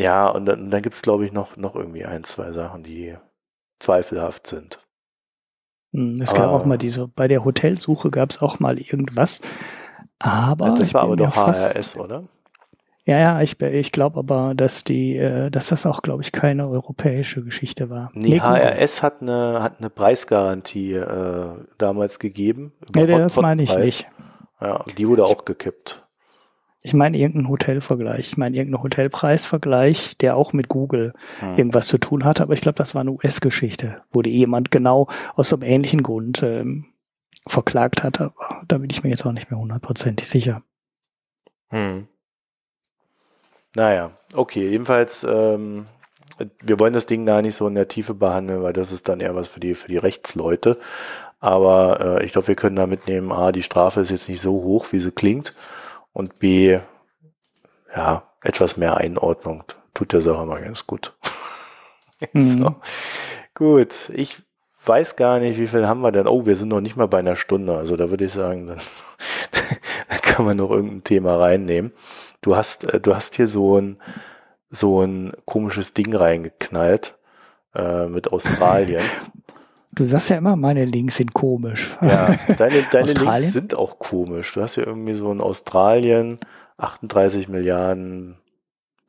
ja, 0.00 0.28
und 0.28 0.44
dann, 0.46 0.70
dann 0.70 0.82
gibt 0.82 0.94
es, 0.94 1.02
glaube 1.02 1.24
ich, 1.24 1.32
noch, 1.32 1.56
noch 1.56 1.74
irgendwie 1.74 2.04
ein, 2.04 2.24
zwei 2.24 2.52
Sachen, 2.52 2.82
die 2.82 3.16
zweifelhaft 3.78 4.46
sind. 4.46 4.78
Hm, 5.92 6.20
Es 6.20 6.34
gab 6.34 6.50
auch 6.50 6.64
mal 6.64 6.78
diese, 6.78 7.08
bei 7.08 7.28
der 7.28 7.44
Hotelsuche 7.44 8.10
gab 8.10 8.30
es 8.30 8.40
auch 8.42 8.60
mal 8.60 8.78
irgendwas. 8.78 9.40
Aber 10.18 10.74
das 10.74 10.92
war 10.94 11.02
aber 11.02 11.16
doch 11.16 11.32
fast- 11.32 11.74
HRS, 11.74 11.96
oder? 11.96 12.24
Ja, 13.06 13.18
ja, 13.18 13.40
ich, 13.40 13.60
ich 13.60 13.90
glaube 13.92 14.18
aber, 14.18 14.54
dass 14.54 14.84
die, 14.84 15.16
äh, 15.16 15.50
dass 15.50 15.68
das 15.68 15.86
auch, 15.86 16.02
glaube 16.02 16.22
ich, 16.22 16.32
keine 16.32 16.68
europäische 16.68 17.42
Geschichte 17.42 17.88
war. 17.90 18.10
Nee, 18.14 18.38
Google. 18.38 18.42
HRS 18.60 19.02
hat 19.02 19.22
eine, 19.22 19.62
hat 19.62 19.78
eine 19.78 19.90
Preisgarantie 19.90 20.94
äh, 20.94 21.48
damals 21.78 22.18
gegeben. 22.18 22.72
über 22.88 23.00
Nee, 23.00 23.06
das 23.06 23.36
meine 23.36 23.62
ich 23.62 23.74
nicht. 23.76 24.06
Ja, 24.60 24.84
die 24.98 25.08
wurde 25.08 25.24
auch 25.24 25.44
gekippt. 25.46 26.06
Ich 26.82 26.94
meine 26.94 27.18
irgendeinen 27.18 27.48
Hotelvergleich. 27.48 28.28
Ich 28.30 28.36
meine 28.36 28.56
irgendeinen 28.56 28.82
Hotelpreisvergleich, 28.82 30.16
der 30.16 30.36
auch 30.36 30.52
mit 30.52 30.68
Google 30.68 31.12
Hm. 31.40 31.58
irgendwas 31.58 31.88
zu 31.88 31.98
tun 31.98 32.24
hatte. 32.24 32.42
Aber 32.42 32.54
ich 32.54 32.62
glaube, 32.62 32.78
das 32.78 32.94
war 32.94 33.02
eine 33.02 33.12
US-Geschichte, 33.12 34.02
wo 34.10 34.22
die 34.22 34.30
jemand 34.30 34.70
genau 34.70 35.08
aus 35.34 35.50
so 35.50 35.56
einem 35.56 35.64
ähnlichen 35.64 36.02
Grund 36.02 36.42
ähm, 36.42 36.86
verklagt 37.46 38.02
hatte. 38.02 38.32
Aber 38.36 38.62
da 38.66 38.78
bin 38.78 38.90
ich 38.90 39.02
mir 39.02 39.10
jetzt 39.10 39.26
auch 39.26 39.32
nicht 39.32 39.50
mehr 39.50 39.60
hundertprozentig 39.60 40.26
sicher. 40.26 40.62
Hm. 41.68 42.08
Naja, 43.76 44.10
okay, 44.34 44.68
jedenfalls 44.68 45.24
ähm, 45.24 45.84
wir 46.62 46.78
wollen 46.78 46.92
das 46.92 47.06
Ding 47.06 47.26
gar 47.26 47.42
nicht 47.42 47.54
so 47.54 47.66
in 47.68 47.74
der 47.74 47.88
Tiefe 47.88 48.14
behandeln, 48.14 48.62
weil 48.62 48.72
das 48.72 48.92
ist 48.92 49.08
dann 49.08 49.20
eher 49.20 49.34
was 49.34 49.48
für 49.48 49.60
die, 49.60 49.74
für 49.74 49.88
die 49.88 49.98
Rechtsleute. 49.98 50.78
Aber 51.38 52.20
äh, 52.20 52.24
ich 52.24 52.32
glaube, 52.32 52.48
wir 52.48 52.54
können 52.54 52.76
da 52.76 52.86
mitnehmen, 52.86 53.32
A, 53.32 53.52
die 53.52 53.62
Strafe 53.62 54.00
ist 54.00 54.10
jetzt 54.10 54.28
nicht 54.28 54.40
so 54.40 54.52
hoch, 54.52 54.86
wie 54.92 55.00
sie 55.00 55.10
klingt. 55.10 55.54
Und 56.12 56.38
B, 56.38 56.78
ja, 57.94 58.22
etwas 58.42 58.76
mehr 58.76 58.96
Einordnung 58.96 59.64
tut 59.94 60.12
der 60.12 60.20
Sache 60.20 60.44
mal 60.46 60.62
ganz 60.62 60.86
gut. 60.86 61.14
Mhm. 62.34 62.50
so. 62.50 62.74
Gut, 63.54 64.10
ich 64.10 64.42
weiß 64.84 65.16
gar 65.16 65.38
nicht, 65.38 65.58
wie 65.58 65.66
viel 65.66 65.86
haben 65.86 66.02
wir 66.02 66.12
denn. 66.12 66.26
Oh, 66.26 66.44
wir 66.44 66.54
sind 66.54 66.68
noch 66.68 66.82
nicht 66.82 66.96
mal 66.96 67.08
bei 67.08 67.18
einer 67.18 67.34
Stunde. 67.34 67.76
Also 67.76 67.96
da 67.96 68.10
würde 68.10 68.26
ich 68.26 68.32
sagen, 68.32 68.66
dann, 68.66 68.78
dann 70.08 70.20
kann 70.20 70.44
man 70.44 70.58
noch 70.58 70.70
irgendein 70.70 71.02
Thema 71.04 71.36
reinnehmen. 71.38 71.92
Du 72.42 72.56
hast, 72.56 72.84
äh, 72.84 73.00
du 73.00 73.14
hast 73.14 73.36
hier 73.36 73.46
so 73.46 73.78
ein, 73.78 74.00
so 74.68 75.02
ein 75.02 75.32
komisches 75.46 75.94
Ding 75.94 76.14
reingeknallt 76.14 77.16
äh, 77.74 78.06
mit 78.06 78.28
Australien. 78.32 79.02
Du 79.94 80.04
sagst 80.04 80.30
ja 80.30 80.36
immer, 80.36 80.56
meine 80.56 80.84
Links 80.84 81.16
sind 81.16 81.34
komisch. 81.34 81.96
Ja, 82.00 82.36
deine, 82.56 82.84
deine 82.90 83.12
Links 83.12 83.52
sind 83.52 83.74
auch 83.74 83.98
komisch. 83.98 84.52
Du 84.52 84.62
hast 84.62 84.76
ja 84.76 84.86
irgendwie 84.86 85.14
so 85.14 85.32
in 85.32 85.40
Australien 85.40 86.38
38 86.78 87.48
Milliarden 87.48 88.36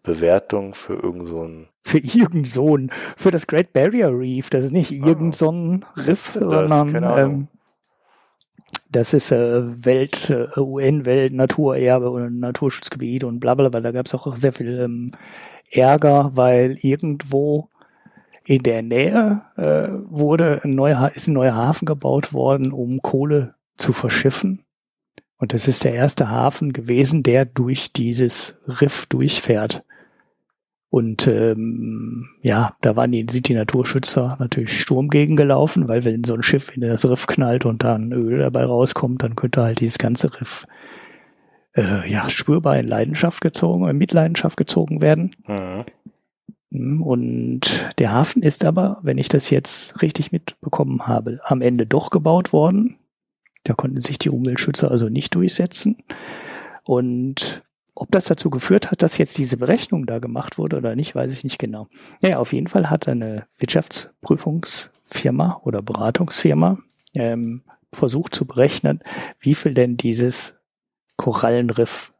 Bewertung 0.03 0.73
für 0.73 0.95
irgend 0.95 1.27
so 1.27 1.43
ein. 1.43 1.67
Für 1.83 1.99
irgend 1.99 2.47
so 2.47 2.77
ein, 2.77 2.91
für 3.15 3.31
das 3.31 3.47
Great 3.47 3.73
Barrier 3.73 4.09
Reef. 4.09 4.49
Das 4.49 4.63
ist 4.63 4.71
nicht 4.71 4.91
ah, 4.91 5.07
irgend 5.07 5.35
so 5.35 5.51
ein 5.51 5.85
Riss, 5.95 6.33
sondern 6.33 6.95
ähm, 6.95 7.47
das 8.91 9.13
ist 9.13 9.31
äh, 9.31 9.85
Welt, 9.85 10.29
äh, 10.29 10.59
UN-Welt, 10.59 11.33
Naturerbe 11.33 12.09
und 12.09 12.39
Naturschutzgebiet 12.39 13.23
und 13.23 13.39
bla 13.39 13.55
bla 13.55 13.69
bla. 13.69 13.79
Da 13.81 13.91
gab 13.91 14.07
es 14.07 14.13
auch 14.13 14.35
sehr 14.35 14.53
viel 14.53 14.79
ähm, 14.79 15.11
Ärger, 15.69 16.31
weil 16.33 16.77
irgendwo 16.81 17.69
in 18.43 18.63
der 18.63 18.81
Nähe 18.81 19.43
äh, 19.55 19.89
wurde 20.09 20.61
ein 20.63 20.75
neuer, 20.75 21.11
ist 21.13 21.27
ein 21.27 21.33
neuer 21.33 21.55
Hafen 21.55 21.85
gebaut 21.85 22.33
worden, 22.33 22.71
um 22.71 23.01
Kohle 23.01 23.55
zu 23.77 23.93
verschiffen. 23.93 24.63
Und 25.37 25.53
das 25.53 25.67
ist 25.67 25.83
der 25.83 25.93
erste 25.93 26.29
Hafen 26.29 26.71
gewesen, 26.73 27.23
der 27.23 27.45
durch 27.45 27.91
dieses 27.93 28.59
Riff 28.67 29.05
durchfährt. 29.07 29.83
Und 30.89 31.25
ähm, 31.25 32.27
ja, 32.41 32.75
da 32.81 32.95
waren 32.95 33.11
die, 33.11 33.25
sind 33.29 33.47
die 33.47 33.53
Naturschützer 33.53 34.35
natürlich 34.39 34.81
Sturm 34.81 35.07
gegen 35.07 35.37
gelaufen, 35.37 35.87
weil 35.87 36.03
wenn 36.03 36.25
so 36.25 36.33
ein 36.33 36.43
Schiff 36.43 36.75
in 36.75 36.81
das 36.81 37.09
Riff 37.09 37.27
knallt 37.27 37.65
und 37.65 37.83
dann 37.83 38.11
Öl 38.11 38.39
dabei 38.39 38.65
rauskommt, 38.65 39.23
dann 39.23 39.37
könnte 39.37 39.63
halt 39.63 39.79
dieses 39.79 39.97
ganze 39.97 40.39
Riff 40.39 40.67
äh, 41.75 42.11
ja 42.11 42.29
spürbar 42.29 42.77
in 42.77 42.87
Leidenschaft 42.87 43.41
gezogen, 43.41 43.87
in 43.87 43.97
Mitleidenschaft 43.97 44.57
gezogen 44.57 45.01
werden. 45.01 45.33
Mhm. 45.47 45.85
Hm, 46.71 47.01
und 47.01 47.89
der 47.99 48.11
Hafen 48.11 48.43
ist 48.43 48.65
aber, 48.65 48.99
wenn 49.03 49.17
ich 49.17 49.29
das 49.29 49.49
jetzt 49.49 50.01
richtig 50.01 50.31
mitbekommen 50.31 51.07
habe, 51.07 51.39
am 51.43 51.61
Ende 51.61 51.85
doch 51.85 52.09
gebaut 52.09 52.53
worden. 52.53 52.97
Da 53.63 53.73
konnten 53.73 53.99
sich 53.99 54.17
die 54.17 54.29
Umweltschützer 54.29 54.89
also 54.89 55.09
nicht 55.09 55.35
durchsetzen. 55.35 55.97
Und 56.83 57.63
ob 57.93 58.09
das 58.11 58.25
dazu 58.25 58.49
geführt 58.49 58.89
hat, 58.89 59.03
dass 59.03 59.17
jetzt 59.17 59.37
diese 59.37 59.57
Berechnung 59.57 60.07
da 60.07 60.19
gemacht 60.19 60.57
wurde 60.57 60.77
oder 60.77 60.95
nicht, 60.95 61.13
weiß 61.13 61.31
ich 61.31 61.43
nicht 61.43 61.59
genau. 61.59 61.87
Naja, 62.21 62.39
auf 62.39 62.53
jeden 62.53 62.67
Fall 62.67 62.89
hat 62.89 63.07
eine 63.07 63.45
Wirtschaftsprüfungsfirma 63.57 65.61
oder 65.63 65.81
Beratungsfirma 65.81 66.79
ähm, 67.13 67.63
versucht 67.93 68.33
zu 68.33 68.45
berechnen, 68.45 69.01
wie 69.39 69.53
viel 69.53 69.73
denn 69.73 69.97
dieses 69.97 70.57
Korallenriff 71.17 72.13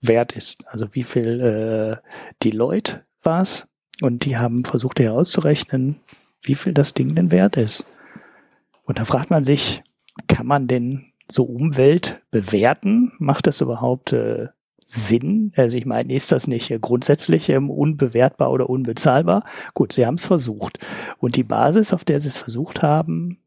wert 0.00 0.34
ist. 0.34 0.64
Also 0.66 0.88
wie 0.92 1.02
viel 1.02 1.40
äh, 1.40 1.96
Deloitte 2.44 3.06
war 3.22 3.40
es, 3.40 3.66
und 4.02 4.24
die 4.24 4.36
haben 4.36 4.64
versucht 4.64 5.00
herauszurechnen, 5.00 6.00
wie 6.42 6.54
viel 6.54 6.74
das 6.74 6.94
Ding 6.94 7.14
denn 7.14 7.30
wert 7.30 7.56
ist. 7.56 7.86
Und 8.84 8.98
da 8.98 9.04
fragt 9.04 9.30
man 9.30 9.44
sich, 9.44 9.82
kann 10.28 10.46
man 10.46 10.66
denn 10.66 11.12
so 11.30 11.44
Umwelt 11.44 12.22
bewerten? 12.30 13.12
Macht 13.18 13.46
das 13.46 13.60
überhaupt 13.60 14.12
äh, 14.12 14.48
Sinn? 14.84 15.52
Also 15.56 15.76
ich 15.76 15.86
meine, 15.86 16.12
ist 16.14 16.30
das 16.30 16.46
nicht 16.46 16.70
äh, 16.70 16.78
grundsätzlich 16.78 17.48
ähm, 17.48 17.70
unbewertbar 17.70 18.52
oder 18.52 18.70
unbezahlbar? 18.70 19.44
Gut, 19.74 19.92
sie 19.92 20.06
haben 20.06 20.14
es 20.14 20.26
versucht. 20.26 20.78
Und 21.18 21.36
die 21.36 21.42
Basis, 21.42 21.92
auf 21.92 22.04
der 22.04 22.20
sie 22.20 22.28
es 22.28 22.36
versucht 22.36 22.82
haben, 22.82 23.38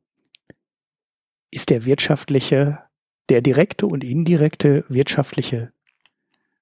ist 1.51 1.69
der 1.69 1.85
wirtschaftliche, 1.85 2.79
der 3.29 3.41
direkte 3.41 3.87
und 3.87 4.03
indirekte 4.03 4.83
wirtschaftliche 4.89 5.71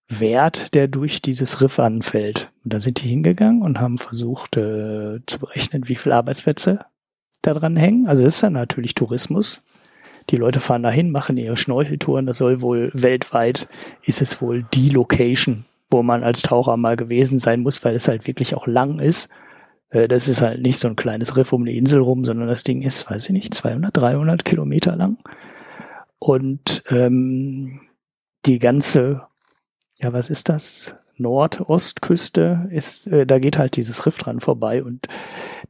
Wert, 0.08 0.74
der 0.74 0.88
durch 0.88 1.22
dieses 1.22 1.62
Riff 1.62 1.80
anfällt. 1.80 2.52
Und 2.64 2.74
da 2.74 2.80
sind 2.80 3.02
die 3.02 3.08
hingegangen 3.10 3.62
und 3.62 3.80
haben 3.80 3.98
versucht 3.98 4.56
äh, 4.58 5.20
zu 5.26 5.40
berechnen, 5.40 5.88
wie 5.88 5.96
viele 5.96 6.16
Arbeitsplätze 6.16 6.86
da 7.42 7.54
dran 7.54 7.76
hängen. 7.76 8.08
Also 8.08 8.24
das 8.24 8.36
ist 8.36 8.44
dann 8.44 8.54
natürlich 8.54 8.96
Tourismus. 8.96 9.64
Die 10.30 10.38
Leute 10.38 10.60
fahren 10.60 10.84
dahin, 10.84 11.12
machen 11.12 11.38
ihre 11.38 11.58
Schnorcheltouren. 11.58 12.26
Das 12.26 12.38
soll 12.38 12.62
wohl 12.62 12.92
weltweit, 12.94 13.68
ist 14.04 14.22
es 14.22 14.42
wohl 14.42 14.64
die 14.74 14.90
Location, 14.90 15.66
wo 15.90 16.04
man 16.04 16.24
als 16.24 16.42
Taucher 16.42 16.78
mal 16.78 16.98
gewesen 16.98 17.40
sein 17.40 17.62
muss, 17.62 17.84
weil 17.84 17.96
es 17.96 18.08
halt 18.08 18.28
wirklich 18.28 18.56
auch 18.56 18.68
lang 18.68 19.00
ist. 19.00 19.30
Äh, 19.90 20.08
das 20.08 20.28
ist 20.28 20.42
halt 20.42 20.62
nicht 20.62 20.80
so 20.80 20.88
ein 20.88 20.96
kleines 20.96 21.36
Riff 21.36 21.54
um 21.54 21.62
eine 21.62 21.74
Insel 21.74 22.02
rum, 22.02 22.24
sondern 22.24 22.48
das 22.48 22.64
Ding 22.64 22.82
ist, 22.82 23.10
weiß 23.10 23.26
ich 23.26 23.32
nicht, 23.32 23.54
200, 23.54 23.96
300 23.96 24.46
Kilometer 24.46 24.96
lang. 24.96 25.18
Und 26.20 26.84
ähm, 26.90 27.82
die 28.46 28.60
ganze 28.60 29.28
ja, 30.00 30.14
was 30.14 30.30
ist 30.30 30.50
das? 30.50 30.96
Nordostküste 31.18 32.70
ist, 32.72 33.08
äh, 33.08 33.26
da 33.26 33.40
geht 33.40 33.58
halt 33.58 33.76
dieses 33.76 34.06
Riff 34.06 34.18
dran 34.18 34.40
vorbei 34.40 34.84
und 34.84 35.08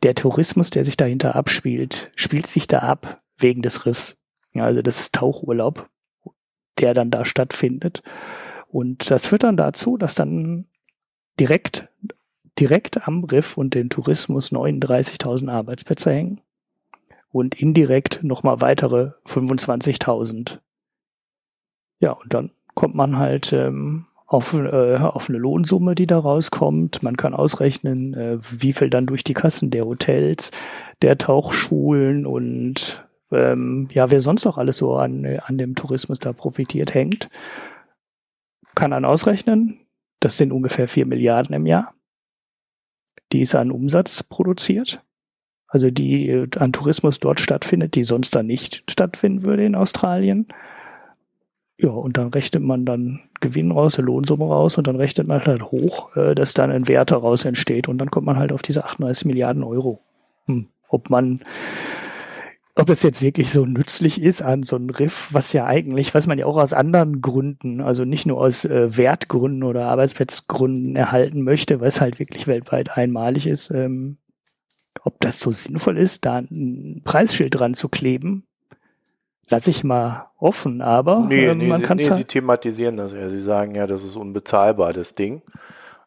der 0.04 0.14
Tourismus, 0.14 0.70
der 0.70 0.84
sich 0.84 0.98
dahinter 0.98 1.36
abspielt, 1.36 2.12
spielt 2.16 2.48
sich 2.48 2.68
da 2.68 2.80
ab 2.80 3.22
wegen 3.38 3.62
des 3.62 3.86
Riffs. 3.86 4.18
Ja, 4.54 4.66
also 4.66 4.82
das 4.82 5.00
ist 5.00 5.16
Tauchurlaub, 5.16 5.90
der 6.80 6.94
dann 6.94 7.12
da 7.12 7.24
stattfindet. 7.24 8.04
Und 8.68 9.10
das 9.10 9.28
führt 9.28 9.44
dann 9.44 9.58
dazu, 9.58 9.98
dass 9.98 10.16
dann 10.16 10.66
direkt, 11.40 11.88
direkt 12.60 13.08
am 13.08 13.24
Riff 13.24 13.58
und 13.58 13.74
den 13.74 13.90
Tourismus 13.90 14.52
39.000 14.52 15.50
Arbeitsplätze 15.50 16.12
hängen 16.12 16.42
und 17.32 17.56
indirekt 17.56 18.24
nochmal 18.24 18.62
weitere 18.62 19.12
25.000. 19.26 20.60
Ja, 22.00 22.12
und 22.12 22.34
dann 22.34 22.52
kommt 22.76 22.96
man 22.96 23.18
halt 23.18 23.54
ähm, 23.54 24.06
auf, 24.28 24.54
äh, 24.54 24.98
auf 24.98 25.30
eine 25.30 25.38
Lohnsumme, 25.38 25.96
die 25.96 26.06
da 26.06 26.20
rauskommt. 26.20 27.02
Man 27.02 27.16
kann 27.16 27.34
ausrechnen, 27.34 28.14
äh, 28.14 28.38
wie 28.42 28.74
viel 28.74 28.90
dann 28.90 29.06
durch 29.08 29.24
die 29.24 29.34
Kassen 29.34 29.72
der 29.72 29.86
Hotels, 29.86 30.52
der 31.02 31.18
Tauchschulen 31.18 32.26
und 32.26 33.08
ähm, 33.32 33.88
ja, 33.92 34.12
wer 34.12 34.22
sonst 34.22 34.46
noch 34.46 34.58
alles 34.58 34.78
so 34.78 34.96
an, 34.96 35.26
an 35.26 35.58
dem 35.58 35.76
Tourismus 35.76 36.20
da 36.20 36.34
profitiert, 36.34 36.94
hängt. 36.94 37.30
Kann 38.76 38.92
dann 38.92 39.06
ausrechnen, 39.06 39.80
das 40.20 40.38
sind 40.38 40.52
ungefähr 40.52 40.88
vier 40.88 41.06
Milliarden 41.06 41.56
im 41.56 41.66
Jahr, 41.66 41.94
die 43.32 43.42
es 43.42 43.56
an 43.56 43.72
Umsatz 43.72 44.24
produziert. 44.24 45.02
Also 45.70 45.90
die 45.90 46.30
äh, 46.30 46.48
an 46.58 46.74
Tourismus 46.74 47.20
dort 47.20 47.40
stattfindet, 47.40 47.96
die 47.96 48.04
sonst 48.04 48.36
da 48.36 48.44
nicht 48.44 48.84
stattfinden 48.90 49.44
würde 49.44 49.66
in 49.66 49.76
Australien. 49.76 50.48
Ja, 51.80 51.90
und 51.90 52.18
dann 52.18 52.30
rechnet 52.30 52.64
man 52.64 52.86
dann 52.86 53.20
Gewinn 53.40 53.72
raus, 53.72 53.98
eine 53.98 54.08
Lohnsumme 54.08 54.46
raus 54.46 54.78
und 54.80 54.88
dann 54.88 54.96
rechnet 54.96 55.28
man 55.28 55.46
halt 55.46 55.62
hoch, 55.62 56.16
äh, 56.16 56.34
dass 56.34 56.56
dann 56.56 56.72
ein 56.72 56.88
Wert 56.88 57.12
daraus 57.12 57.46
entsteht 57.46 57.88
und 57.88 58.00
dann 58.00 58.10
kommt 58.10 58.26
man 58.26 58.38
halt 58.38 58.52
auf 58.52 58.64
diese 58.64 58.84
38 58.84 59.26
Milliarden 59.26 59.64
Euro. 59.64 60.02
Hm. 60.46 60.68
Ob 60.90 61.12
man, 61.12 61.42
ob 62.74 62.90
es 62.90 63.04
jetzt 63.04 63.22
wirklich 63.22 63.52
so 63.52 63.68
nützlich 63.68 64.20
ist 64.20 64.42
an 64.42 64.64
so 64.64 64.76
einem 64.76 64.90
Riff, 64.90 65.30
was 65.32 65.54
ja 65.54 65.66
eigentlich, 65.66 66.16
was 66.16 66.26
man 66.26 66.40
ja 66.40 66.48
auch 66.48 66.58
aus 66.58 66.74
anderen 66.74 67.22
Gründen, 67.22 67.82
also 67.82 68.06
nicht 68.06 68.26
nur 68.26 68.40
aus 68.42 68.66
äh, 68.66 68.98
Wertgründen 68.98 69.62
oder 69.62 69.86
Arbeitsplatzgründen 69.86 70.96
erhalten 70.96 71.44
möchte, 71.44 71.80
weil 71.80 71.90
es 71.90 72.02
halt 72.02 72.18
wirklich 72.18 72.48
weltweit 72.48 72.98
einmalig 72.98 73.46
ist, 73.46 73.70
ähm, 73.70 74.18
ob 75.04 75.20
das 75.20 75.40
so 75.40 75.52
sinnvoll 75.52 76.00
ist, 76.00 76.26
da 76.26 76.40
ein 76.40 77.02
Preisschild 77.04 77.54
dran 77.54 77.76
zu 77.76 77.88
kleben, 77.88 78.48
lasse 79.50 79.70
ich 79.70 79.84
mal 79.84 80.30
offen, 80.40 80.82
aber 80.82 81.26
nee, 81.28 81.46
äh, 81.46 81.56
man 81.56 81.82
nee, 81.82 81.88
kann 81.88 81.98
nee, 81.98 82.12
sie 82.12 82.26
thematisieren 82.26 82.98
das 82.98 83.14
ja. 83.14 83.30
Sie 83.30 83.42
sagen 83.42 83.76
ja, 83.76 83.88
das 83.88 84.04
ist 84.04 84.16
unbezahlbar, 84.16 84.94
das 84.94 85.16
Ding. 85.16 85.42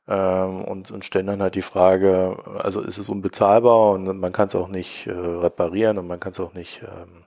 Ähm, 0.09 0.63
und, 0.63 0.91
und 0.91 1.05
stellen 1.05 1.27
dann 1.27 1.43
halt 1.43 1.55
die 1.55 1.63
Frage, 1.63 2.37
also 2.59 2.81
ist 2.81 2.99
es 2.99 3.09
unbezahlbar 3.09 3.91
und 3.93 4.19
man 4.19 4.33
kann 4.33 4.49
es 4.49 4.57
auch 4.57 4.69
nicht 4.69 5.07
äh, 5.07 5.13
reparieren 5.13 5.99
und 5.99 6.07
man 6.07 6.19
kann 6.21 6.33
es 6.33 6.41
auch 6.41 6.53
nicht 6.53 6.83
ähm, 6.83 7.25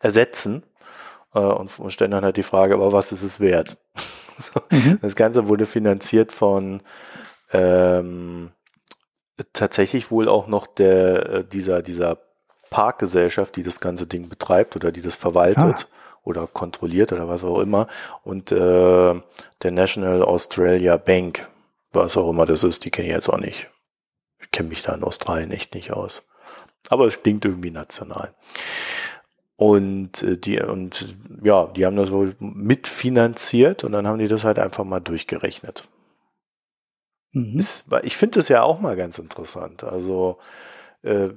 ersetzen. 0.00 0.62
Äh, 1.34 1.38
und, 1.38 1.78
und 1.78 1.92
stellen 1.92 2.10
dann 2.10 2.24
halt 2.24 2.36
die 2.36 2.42
Frage, 2.42 2.74
aber 2.74 2.92
was 2.92 3.12
ist 3.12 3.22
es 3.22 3.40
wert? 3.40 3.78
so, 4.36 4.60
mhm. 4.70 4.98
Das 5.02 5.16
Ganze 5.16 5.48
wurde 5.48 5.66
finanziert 5.66 6.32
von 6.32 6.82
ähm, 7.52 8.50
tatsächlich 9.52 10.10
wohl 10.10 10.28
auch 10.28 10.46
noch 10.46 10.66
der 10.66 11.26
äh, 11.30 11.44
dieser 11.44 11.82
dieser 11.82 12.18
Parkgesellschaft, 12.70 13.56
die 13.56 13.62
das 13.62 13.80
ganze 13.80 14.06
Ding 14.06 14.28
betreibt 14.28 14.76
oder 14.76 14.92
die 14.92 15.02
das 15.02 15.16
verwaltet 15.16 15.88
ah. 15.88 16.18
oder 16.24 16.46
kontrolliert 16.46 17.12
oder 17.12 17.28
was 17.28 17.44
auch 17.44 17.60
immer. 17.60 17.88
Und 18.24 18.52
äh, 18.52 19.14
der 19.62 19.70
National 19.70 20.22
Australia 20.22 20.96
Bank, 20.96 21.48
was 21.92 22.16
auch 22.16 22.30
immer 22.30 22.46
das 22.46 22.64
ist, 22.64 22.84
die 22.84 22.90
kenne 22.90 23.08
ich 23.08 23.14
jetzt 23.14 23.28
auch 23.28 23.38
nicht. 23.38 23.68
Ich 24.40 24.50
kenne 24.50 24.68
mich 24.68 24.82
da 24.82 24.94
in 24.94 25.04
Australien 25.04 25.50
echt 25.50 25.74
nicht 25.74 25.92
aus. 25.92 26.28
Aber 26.88 27.06
es 27.06 27.22
klingt 27.22 27.44
irgendwie 27.44 27.70
national. 27.70 28.32
Und 29.56 30.22
äh, 30.22 30.36
die 30.36 30.60
und 30.60 31.16
ja, 31.42 31.66
die 31.66 31.86
haben 31.86 31.96
das 31.96 32.12
wohl 32.12 32.34
mitfinanziert 32.38 33.84
und 33.84 33.92
dann 33.92 34.06
haben 34.06 34.18
die 34.18 34.28
das 34.28 34.44
halt 34.44 34.58
einfach 34.58 34.84
mal 34.84 35.00
durchgerechnet. 35.00 35.88
Mhm. 37.32 37.58
Ist, 37.58 37.86
ich 38.02 38.16
finde 38.16 38.38
das 38.38 38.48
ja 38.48 38.62
auch 38.62 38.80
mal 38.80 38.96
ganz 38.96 39.18
interessant. 39.18 39.84
Also 39.84 40.38
äh, 41.02 41.30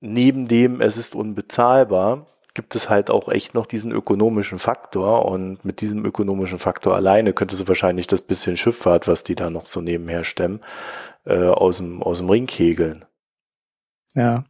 neben 0.00 0.48
dem, 0.48 0.80
es 0.80 0.96
ist 0.96 1.14
unbezahlbar, 1.14 2.26
gibt 2.54 2.74
es 2.74 2.90
halt 2.90 3.10
auch 3.10 3.28
echt 3.28 3.54
noch 3.54 3.66
diesen 3.66 3.92
ökonomischen 3.92 4.58
Faktor 4.58 5.26
und 5.26 5.64
mit 5.64 5.80
diesem 5.80 6.04
ökonomischen 6.04 6.58
Faktor 6.58 6.94
alleine 6.94 7.32
könntest 7.32 7.60
du 7.60 7.68
wahrscheinlich 7.68 8.06
das 8.06 8.20
bisschen 8.20 8.56
Schifffahrt, 8.56 9.06
was 9.06 9.22
die 9.22 9.34
da 9.34 9.48
noch 9.48 9.66
so 9.66 9.80
nebenher 9.80 10.24
stemmen, 10.24 10.60
äh, 11.24 11.36
aus 11.36 11.76
dem 11.76 12.02
aus 12.02 12.18
dem 12.18 12.28
Ring 12.28 12.46
kegeln. 12.46 13.04
Ja. 14.14 14.44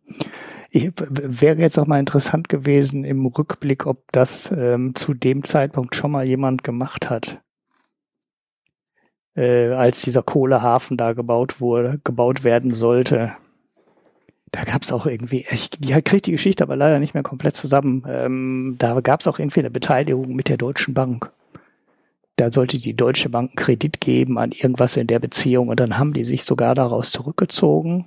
Ich, 0.70 0.92
wäre 0.96 1.60
jetzt 1.60 1.78
auch 1.78 1.86
mal 1.86 2.00
interessant 2.00 2.48
gewesen 2.48 3.04
im 3.04 3.24
Rückblick, 3.26 3.86
ob 3.86 4.10
das 4.12 4.50
ähm, 4.50 4.94
zu 4.94 5.14
dem 5.14 5.44
Zeitpunkt 5.44 5.94
schon 5.94 6.10
mal 6.10 6.24
jemand 6.24 6.62
gemacht 6.62 7.10
hat. 7.10 7.40
Äh, 9.34 9.68
als 9.68 10.02
dieser 10.02 10.22
Kohlehafen 10.22 10.96
da 10.96 11.12
gebaut 11.12 11.60
wurde, 11.60 12.00
gebaut 12.04 12.44
werden 12.44 12.74
sollte. 12.74 13.36
Da 14.50 14.64
gab 14.64 14.82
es 14.82 14.92
auch 14.92 15.06
irgendwie, 15.06 15.46
ich 15.50 15.70
die 15.70 15.92
kriege 16.02 16.22
die 16.22 16.32
Geschichte 16.32 16.64
aber 16.64 16.76
leider 16.76 16.98
nicht 16.98 17.14
mehr 17.14 17.22
komplett 17.22 17.56
zusammen. 17.56 18.04
Ähm, 18.08 18.76
da 18.78 19.00
gab 19.00 19.20
es 19.20 19.26
auch 19.26 19.38
irgendwie 19.38 19.60
eine 19.60 19.70
Beteiligung 19.70 20.34
mit 20.34 20.48
der 20.48 20.56
Deutschen 20.56 20.94
Bank. 20.94 21.30
Da 22.36 22.50
sollte 22.50 22.78
die 22.78 22.94
Deutsche 22.94 23.28
Bank 23.28 23.50
einen 23.50 23.56
Kredit 23.56 24.00
geben 24.00 24.38
an 24.38 24.52
irgendwas 24.52 24.96
in 24.96 25.06
der 25.08 25.18
Beziehung 25.18 25.68
und 25.68 25.80
dann 25.80 25.98
haben 25.98 26.12
die 26.12 26.24
sich 26.24 26.44
sogar 26.44 26.74
daraus 26.74 27.10
zurückgezogen, 27.10 28.06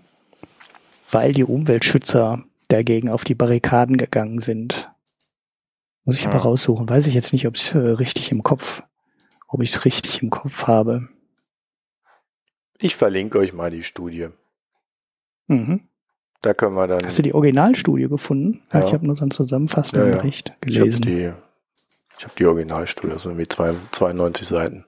weil 1.12 1.34
die 1.34 1.44
Umweltschützer 1.44 2.44
dagegen 2.70 3.10
auf 3.10 3.24
die 3.24 3.36
Barrikaden 3.36 3.98
gegangen 3.98 4.40
sind. 4.40 4.90
Muss 6.06 6.20
ich 6.20 6.28
aber 6.28 6.40
raussuchen. 6.40 6.90
Weiß 6.90 7.06
ich 7.08 7.14
jetzt 7.14 7.34
nicht, 7.34 7.46
ob 7.46 7.56
es 7.56 7.76
äh, 7.76 7.78
richtig 7.78 8.32
im 8.32 8.42
Kopf, 8.42 8.82
ob 9.48 9.62
ich 9.62 9.72
es 9.72 9.86
richtig 9.86 10.24
im 10.24 10.30
Kopf 10.30 10.66
habe. 10.66 11.10
Ich 12.80 12.96
verlinke 12.96 13.38
euch 13.38 13.54
mal 13.54 13.70
die 13.70 13.84
Studie. 13.84 14.30
Mhm. 15.48 15.82
Da 16.42 16.54
können 16.54 16.76
wir 16.76 16.88
dann. 16.88 17.06
Hast 17.06 17.20
du 17.20 17.22
die 17.22 17.34
Originalstudie 17.34 18.08
gefunden? 18.08 18.62
Ja. 18.74 18.84
Ich 18.84 18.94
habe 18.94 19.06
nur 19.06 19.16
so 19.16 19.22
einen 19.22 19.32
zusammenfassenden 19.32 20.08
ja, 20.08 20.16
ja. 20.16 20.22
Bericht 20.22 20.54
gelesen. 20.62 20.86
Ich 20.88 20.94
habe 20.96 21.06
die, 21.06 21.34
ich 22.18 22.26
hab 22.26 22.36
die 22.36 22.46
Originalstudie, 22.46 23.14
also 23.14 23.30
irgendwie 23.30 23.48
92 23.48 24.48
Seiten. 24.48 24.86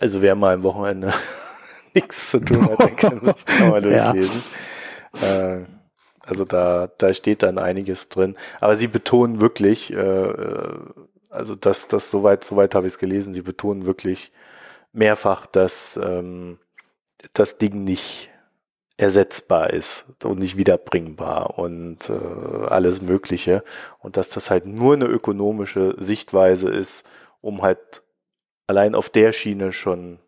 Also 0.00 0.22
wer 0.22 0.34
mal 0.34 0.54
am 0.54 0.62
Wochenende 0.62 1.12
nichts 1.94 2.30
zu 2.30 2.40
tun 2.40 2.70
hat, 2.70 2.78
der 2.78 2.90
kann 2.90 3.24
sich 3.24 3.44
da 3.44 3.68
mal 3.68 3.82
durchlesen. 3.82 4.42
Äh, 5.20 5.60
also 6.24 6.44
da, 6.44 6.88
da 6.98 7.12
steht 7.12 7.42
dann 7.42 7.58
einiges 7.58 8.08
drin. 8.08 8.36
Aber 8.60 8.76
sie 8.76 8.88
betonen 8.88 9.40
wirklich, 9.40 9.92
äh, 9.92 9.96
äh 9.96 10.78
also 11.30 11.54
das, 11.54 11.88
das 11.88 12.10
soweit, 12.10 12.44
soweit 12.44 12.74
habe 12.74 12.86
ich 12.86 12.94
es 12.94 12.98
gelesen, 12.98 13.34
sie 13.34 13.42
betonen 13.42 13.84
wirklich 13.84 14.32
mehrfach, 14.92 15.46
dass 15.46 15.98
ähm, 16.02 16.58
das 17.34 17.58
Ding 17.58 17.84
nicht 17.84 18.30
ersetzbar 18.98 19.70
ist 19.70 20.24
und 20.24 20.40
nicht 20.40 20.56
wiederbringbar 20.56 21.58
und 21.58 22.10
äh, 22.10 22.66
alles 22.66 23.00
Mögliche. 23.00 23.62
Und 24.00 24.16
dass 24.16 24.28
das 24.28 24.50
halt 24.50 24.66
nur 24.66 24.94
eine 24.94 25.06
ökonomische 25.06 25.94
Sichtweise 25.98 26.68
ist, 26.68 27.08
um 27.40 27.62
halt 27.62 28.02
allein 28.66 28.96
auf 28.96 29.08
der 29.08 29.32
Schiene 29.32 29.72
schon 29.72 30.18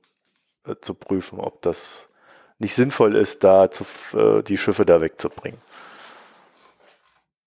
äh, 0.64 0.76
zu 0.80 0.94
prüfen, 0.94 1.40
ob 1.40 1.60
das 1.62 2.08
nicht 2.58 2.74
sinnvoll 2.74 3.16
ist, 3.16 3.42
da 3.42 3.70
zu, 3.72 3.84
äh, 4.16 4.42
die 4.44 4.56
Schiffe 4.56 4.86
da 4.86 5.00
wegzubringen. 5.00 5.60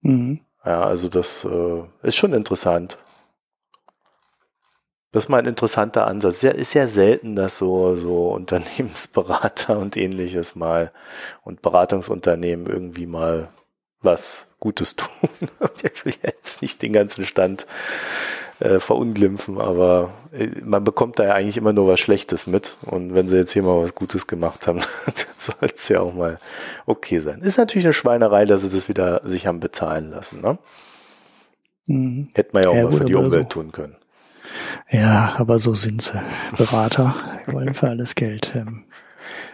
Mhm. 0.01 0.41
Ja, 0.65 0.83
also 0.83 1.07
das 1.07 1.45
äh, 1.45 1.83
ist 2.01 2.17
schon 2.17 2.33
interessant. 2.33 2.97
Das 5.13 5.25
ist 5.25 5.29
mal 5.29 5.37
ein 5.37 5.45
interessanter 5.45 6.07
Ansatz. 6.07 6.41
Ja, 6.41 6.49
ist 6.51 6.73
ja 6.73 6.87
selten, 6.87 7.35
dass 7.35 7.59
so, 7.59 7.95
so 7.95 8.29
Unternehmensberater 8.33 9.77
und 9.77 9.95
ähnliches 9.95 10.55
mal 10.55 10.91
und 11.43 11.61
Beratungsunternehmen 11.61 12.65
irgendwie 12.65 13.05
mal 13.05 13.47
was 14.01 14.47
Gutes 14.59 14.95
tun. 14.97 15.29
ich 15.83 16.05
will 16.05 16.15
jetzt 16.23 16.61
nicht 16.61 16.81
den 16.81 16.93
ganzen 16.93 17.25
Stand 17.25 17.67
äh, 18.59 18.79
verunglimpfen, 18.79 19.61
aber 19.61 20.13
äh, 20.31 20.47
man 20.63 20.83
bekommt 20.83 21.19
da 21.19 21.25
ja 21.25 21.33
eigentlich 21.33 21.57
immer 21.57 21.73
nur 21.73 21.87
was 21.87 21.99
Schlechtes 21.99 22.47
mit. 22.47 22.77
Und 22.81 23.13
wenn 23.13 23.29
sie 23.29 23.37
jetzt 23.37 23.51
hier 23.51 23.61
mal 23.61 23.83
was 23.83 23.93
Gutes 23.93 24.25
gemacht 24.25 24.65
haben, 24.65 24.79
dann 25.05 25.15
soll 25.37 25.69
es 25.73 25.89
ja 25.89 25.99
auch 25.99 26.15
mal 26.15 26.39
okay 26.87 27.19
sein. 27.19 27.41
Ist 27.41 27.57
natürlich 27.57 27.85
eine 27.85 27.93
Schweinerei, 27.93 28.45
dass 28.45 28.63
sie 28.63 28.69
das 28.69 28.89
wieder 28.89 29.21
sich 29.25 29.45
haben 29.45 29.59
bezahlen 29.59 30.09
lassen. 30.09 30.41
Ne? 30.41 30.57
Mhm. 31.85 32.29
Hätte 32.33 32.49
man 32.53 32.63
ja 32.63 32.69
auch 32.69 32.75
ja, 32.75 32.83
mal 32.85 32.91
für 32.93 33.05
die 33.05 33.15
Umwelt 33.15 33.53
so. 33.53 33.61
tun 33.61 33.71
können. 33.71 33.95
Ja, 34.89 35.35
aber 35.37 35.59
so 35.59 35.73
sind 35.73 36.01
sie. 36.01 36.21
Berater 36.57 37.15
wollen 37.47 37.73
für 37.73 37.89
alles 37.89 38.15
Geld. 38.15 38.53
Ähm, 38.55 38.83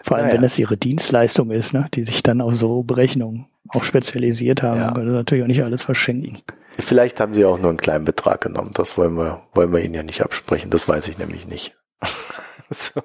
vor 0.03 0.17
allem, 0.17 0.27
naja. 0.27 0.37
wenn 0.37 0.43
es 0.43 0.57
ihre 0.59 0.77
Dienstleistung 0.77 1.51
ist, 1.51 1.73
ne, 1.73 1.87
die 1.93 2.03
sich 2.03 2.23
dann 2.23 2.41
auf 2.41 2.55
so 2.55 2.83
Berechnungen 2.83 3.47
auch 3.69 3.83
spezialisiert 3.83 4.63
haben, 4.63 4.79
ja. 4.79 4.91
können 4.91 5.13
natürlich 5.13 5.43
auch 5.43 5.47
nicht 5.47 5.63
alles 5.63 5.83
verschenken. 5.83 6.39
Vielleicht 6.77 7.19
haben 7.19 7.33
sie 7.33 7.45
auch 7.45 7.59
nur 7.59 7.69
einen 7.69 7.77
kleinen 7.77 8.05
Betrag 8.05 8.41
genommen. 8.41 8.71
Das 8.73 8.97
wollen 8.97 9.15
wir, 9.15 9.41
wollen 9.53 9.71
wir 9.71 9.83
ihnen 9.83 9.93
ja 9.93 10.03
nicht 10.03 10.21
absprechen. 10.21 10.69
Das 10.69 10.87
weiß 10.87 11.07
ich 11.07 11.17
nämlich 11.17 11.47
nicht. 11.47 11.77
so. 12.69 13.01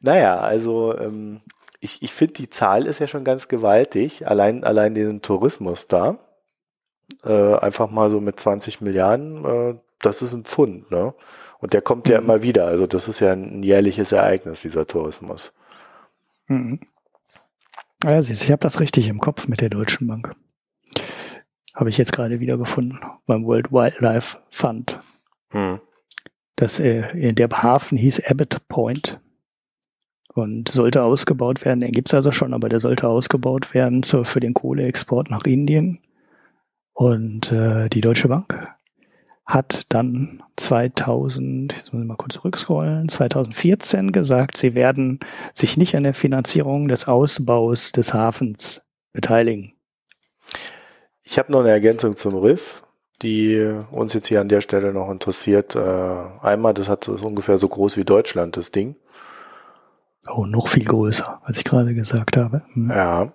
Naja, 0.00 0.38
also 0.38 0.96
ähm, 0.98 1.40
ich, 1.80 2.02
ich 2.02 2.12
finde, 2.12 2.34
die 2.34 2.50
Zahl 2.50 2.86
ist 2.86 2.98
ja 2.98 3.06
schon 3.06 3.24
ganz 3.24 3.48
gewaltig. 3.48 4.28
Allein, 4.28 4.64
allein 4.64 4.94
diesen 4.94 5.22
Tourismus 5.22 5.88
da. 5.88 6.18
Äh, 7.24 7.56
einfach 7.56 7.90
mal 7.90 8.10
so 8.10 8.20
mit 8.20 8.38
20 8.38 8.80
Milliarden, 8.80 9.44
äh, 9.44 9.74
das 10.00 10.22
ist 10.22 10.32
ein 10.32 10.44
Pfund, 10.44 10.90
ne? 10.90 11.14
Und 11.58 11.74
der 11.74 11.82
kommt 11.82 12.06
mhm. 12.06 12.12
ja 12.12 12.18
immer 12.18 12.42
wieder. 12.42 12.66
Also 12.66 12.86
das 12.86 13.08
ist 13.08 13.20
ja 13.20 13.32
ein 13.32 13.62
jährliches 13.62 14.12
Ereignis, 14.12 14.62
dieser 14.62 14.86
Tourismus. 14.86 15.54
Mhm. 16.48 16.80
Ja, 18.02 18.22
siehst, 18.22 18.42
ich 18.44 18.50
habe 18.50 18.62
das 18.62 18.80
richtig 18.80 19.08
im 19.08 19.20
Kopf 19.20 19.46
mit 19.46 19.60
der 19.60 19.68
Deutschen 19.68 20.06
Bank. 20.06 20.34
Habe 21.74 21.90
ich 21.90 21.98
jetzt 21.98 22.12
gerade 22.12 22.40
wieder 22.40 22.56
gefunden 22.56 22.98
beim 23.26 23.44
World 23.44 23.70
Wildlife 23.72 24.38
Fund. 24.48 24.98
Mhm. 25.52 25.80
Das, 26.56 26.80
äh, 26.80 27.32
der 27.32 27.48
Hafen 27.50 27.96
hieß 27.96 28.26
Abbott 28.26 28.66
Point 28.68 29.20
und 30.34 30.68
sollte 30.68 31.02
ausgebaut 31.02 31.64
werden. 31.64 31.80
Den 31.80 31.92
gibt's 31.92 32.14
also 32.14 32.32
schon, 32.32 32.54
aber 32.54 32.68
der 32.68 32.78
sollte 32.78 33.08
ausgebaut 33.08 33.74
werden 33.74 34.02
zur, 34.02 34.24
für 34.24 34.40
den 34.40 34.54
Kohleexport 34.54 35.30
nach 35.30 35.42
Indien. 35.44 36.00
Und 36.92 37.52
äh, 37.52 37.88
die 37.88 38.00
Deutsche 38.00 38.28
Bank 38.28 38.68
hat 39.50 39.82
dann 39.88 40.42
2000, 40.56 41.72
jetzt 41.72 41.92
muss 41.92 42.02
ich 42.02 42.08
mal 42.08 42.16
kurz 42.16 42.34
zurückscrollen, 42.34 43.08
2014 43.08 44.12
gesagt, 44.12 44.56
sie 44.56 44.74
werden 44.74 45.20
sich 45.54 45.76
nicht 45.76 45.96
an 45.96 46.04
der 46.04 46.14
Finanzierung 46.14 46.88
des 46.88 47.08
Ausbaus 47.08 47.92
des 47.92 48.14
Hafens 48.14 48.82
beteiligen. 49.12 49.74
Ich 51.22 51.38
habe 51.38 51.52
noch 51.52 51.60
eine 51.60 51.70
Ergänzung 51.70 52.16
zum 52.16 52.36
Riff, 52.36 52.82
die 53.22 53.74
uns 53.90 54.14
jetzt 54.14 54.28
hier 54.28 54.40
an 54.40 54.48
der 54.48 54.60
Stelle 54.60 54.92
noch 54.92 55.10
interessiert. 55.10 55.74
Äh, 55.74 55.80
einmal, 56.40 56.74
das 56.74 56.88
hat 56.88 57.06
ist 57.08 57.22
ungefähr 57.22 57.58
so 57.58 57.68
groß 57.68 57.96
wie 57.96 58.04
Deutschland, 58.04 58.56
das 58.56 58.70
Ding. 58.70 58.96
Oh, 60.28 60.46
noch 60.46 60.68
viel 60.68 60.84
größer, 60.84 61.40
als 61.44 61.58
ich 61.58 61.64
gerade 61.64 61.94
gesagt 61.94 62.36
habe. 62.36 62.62
Hm. 62.74 62.90
Ja. 62.90 63.32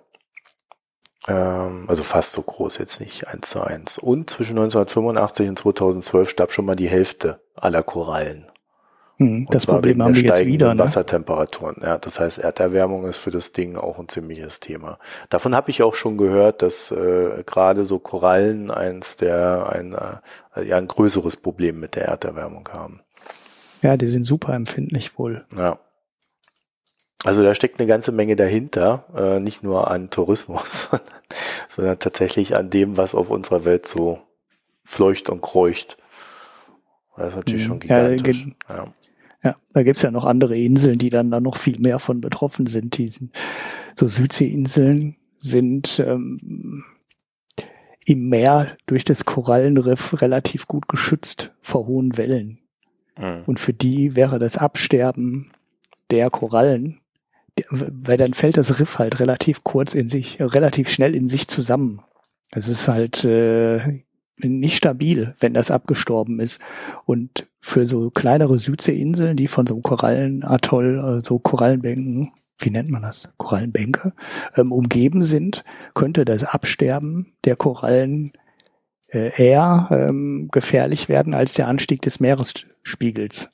Ähm, 1.28 1.86
also 1.88 2.04
fast 2.04 2.34
so 2.34 2.42
groß 2.42 2.78
jetzt 2.78 3.00
nicht, 3.00 3.28
eins 3.28 3.50
zu 3.50 3.62
eins. 3.62 3.98
Und 3.98 4.30
zwischen 4.30 4.58
1985 4.58 5.50
und 5.50 5.60
2012 5.60 6.30
starb 6.30 6.52
schon 6.52 6.66
mal 6.66 6.76
die 6.76 6.90
Hälfte 6.90 7.40
aller 7.56 7.82
Korallen. 7.82 8.46
Hm, 9.18 9.48
das 9.50 9.66
Problem 9.66 10.04
haben 10.04 10.14
wir 10.14 10.24
jetzt 10.24 10.46
wieder. 10.46 10.74
Ne? 10.74 10.80
Wassertemperaturen. 10.80 11.78
Ja, 11.82 11.98
das 11.98 12.20
heißt, 12.20 12.40
Erderwärmung 12.40 13.06
ist 13.06 13.18
für 13.18 13.32
das 13.32 13.54
Ding 13.54 13.78
auch 13.78 13.98
ein 13.98 14.10
ziemliches 14.10 14.60
Thema. 14.60 15.00
Davon 15.30 15.56
habe 15.56 15.72
ich 15.72 15.84
auch 15.84 15.94
schon 15.94 16.18
gehört, 16.18 16.62
dass 16.62 16.92
äh, 16.92 17.44
gerade 17.46 17.86
so 17.86 18.00
Korallen 18.00 18.72
eins 18.72 19.16
der 19.16 19.70
ein, 19.72 19.94
äh, 19.94 20.66
ja, 20.66 20.78
ein 20.78 20.88
größeres 20.88 21.38
Problem 21.38 21.80
mit 21.80 21.96
der 21.96 22.06
Erderwärmung 22.06 22.68
haben. 22.74 23.00
Ja, 23.82 23.96
die 23.96 24.08
sind 24.08 24.24
super 24.24 24.54
empfindlich 24.54 25.18
wohl. 25.18 25.46
Ja. 25.58 25.80
Also 27.26 27.42
da 27.42 27.56
steckt 27.56 27.80
eine 27.80 27.88
ganze 27.88 28.12
Menge 28.12 28.36
dahinter, 28.36 29.06
äh, 29.16 29.40
nicht 29.40 29.64
nur 29.64 29.90
an 29.90 30.12
Tourismus, 30.12 30.84
sondern, 30.92 31.10
sondern 31.68 32.00
tatsächlich 32.00 32.56
an 32.56 32.70
dem, 32.70 32.98
was 32.98 33.16
auf 33.16 33.32
unserer 33.32 33.66
Welt 33.66 33.88
so 33.88 34.20
fleucht 34.84 35.30
und 35.30 35.42
kreucht. 35.42 35.98
Das 37.18 37.30
ist 37.30 37.36
natürlich 37.36 37.64
mhm. 37.64 37.68
schon 37.68 37.80
gigantisch. 37.80 38.48
Ja, 38.70 38.76
ja. 38.76 38.94
ja 39.44 39.56
da 39.74 39.84
gibt's 39.84 40.04
ja 40.04 40.12
noch 40.12 40.26
andere 40.26 40.56
Inseln, 40.56 41.00
die 41.00 41.10
dann 41.10 41.32
da 41.32 41.40
noch 41.40 41.58
viel 41.58 41.80
mehr 41.80 41.98
von 41.98 42.22
betroffen 42.22 42.68
sind. 42.68 42.98
Die 42.98 43.08
sind, 43.08 43.32
so 43.96 44.08
Südseeinseln 44.08 45.16
sind 45.40 46.00
ähm, 46.06 46.84
im 48.06 48.30
Meer 48.30 48.78
durch 48.86 49.04
das 49.04 49.26
Korallenriff 49.26 50.22
relativ 50.22 50.68
gut 50.68 50.88
geschützt 50.88 51.54
vor 51.60 51.88
hohen 51.88 52.18
Wellen. 52.18 52.60
Mhm. 53.18 53.44
Und 53.48 53.60
für 53.60 53.74
die 53.74 54.16
wäre 54.16 54.38
das 54.38 54.58
Absterben 54.58 55.52
der 56.12 56.30
Korallen 56.30 57.00
weil 57.70 58.18
dann 58.18 58.34
fällt 58.34 58.58
das 58.58 58.80
Riff 58.80 59.00
halt 59.00 59.20
relativ 59.20 59.64
kurz 59.64 59.96
in 59.96 60.08
sich, 60.08 60.40
relativ 60.40 60.90
schnell 60.90 61.16
in 61.16 61.28
sich 61.28 61.48
zusammen. 61.48 62.02
Es 62.52 62.68
ist 62.68 62.88
halt 62.88 63.24
äh, 63.26 64.04
nicht 64.42 64.78
stabil, 64.78 65.34
wenn 65.40 65.54
das 65.54 65.72
abgestorben 65.72 66.40
ist. 66.40 66.62
Und 67.06 67.48
für 67.60 67.86
so 67.86 68.10
kleinere 68.12 68.60
Südseeinseln, 68.60 69.38
die 69.38 69.48
von 69.48 69.66
so 69.68 69.76
einem 69.76 69.84
Korallenatoll, 69.84 71.20
so 71.24 71.40
Korallenbänken, 71.40 72.32
wie 72.58 72.70
nennt 72.70 72.90
man 72.90 73.02
das? 73.02 73.30
Korallenbänke, 73.38 74.14
ähm, 74.56 74.72
umgeben 74.72 75.24
sind, 75.24 75.64
könnte 75.94 76.26
das 76.26 76.44
Absterben 76.44 77.34
der 77.44 77.56
Korallen 77.56 78.32
äh, 79.10 79.32
eher 79.42 79.88
ähm, 79.92 80.50
gefährlich 80.52 81.10
werden 81.10 81.34
als 81.34 81.54
der 81.54 81.68
Anstieg 81.68 82.02
des 82.02 82.20
Meeresspiegels. 82.20 83.50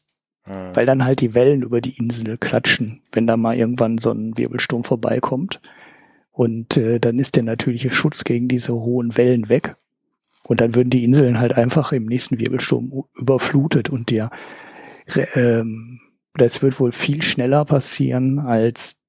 Weil 0.46 0.86
dann 0.86 1.06
halt 1.06 1.22
die 1.22 1.36
Wellen 1.36 1.62
über 1.62 1.82
die 1.82 1.98
Insel 1.98 2.38
klatschen, 2.38 3.02
wenn 3.12 3.28
da 3.28 3.38
mal 3.38 3.56
irgendwann 3.56 3.98
so 3.98 4.12
ein 4.12 4.38
Wirbelsturm 4.38 4.84
vorbeikommt. 4.84 5.62
Und 6.32 6.78
äh, 6.78 7.00
dann 7.00 7.20
ist 7.20 7.36
der 7.36 7.44
natürliche 7.44 7.92
Schutz 7.92 8.24
gegen 8.24 8.48
diese 8.48 8.74
hohen 8.74 9.18
Wellen 9.18 9.50
weg. 9.50 9.76
Und 10.44 10.62
dann 10.62 10.76
würden 10.76 10.90
die 10.90 11.04
Inseln 11.04 11.40
halt 11.40 11.54
einfach 11.54 11.92
im 11.92 12.06
nächsten 12.06 12.40
Wirbelsturm 12.40 13.04
überflutet 13.16 13.90
und 13.90 14.10
der, 14.10 14.32
ähm, 15.36 16.00
das 16.34 16.62
wird 16.62 16.80
wohl 16.80 16.92
viel 16.92 17.22
schneller 17.22 17.64
passieren, 17.64 18.40
als 18.40 19.00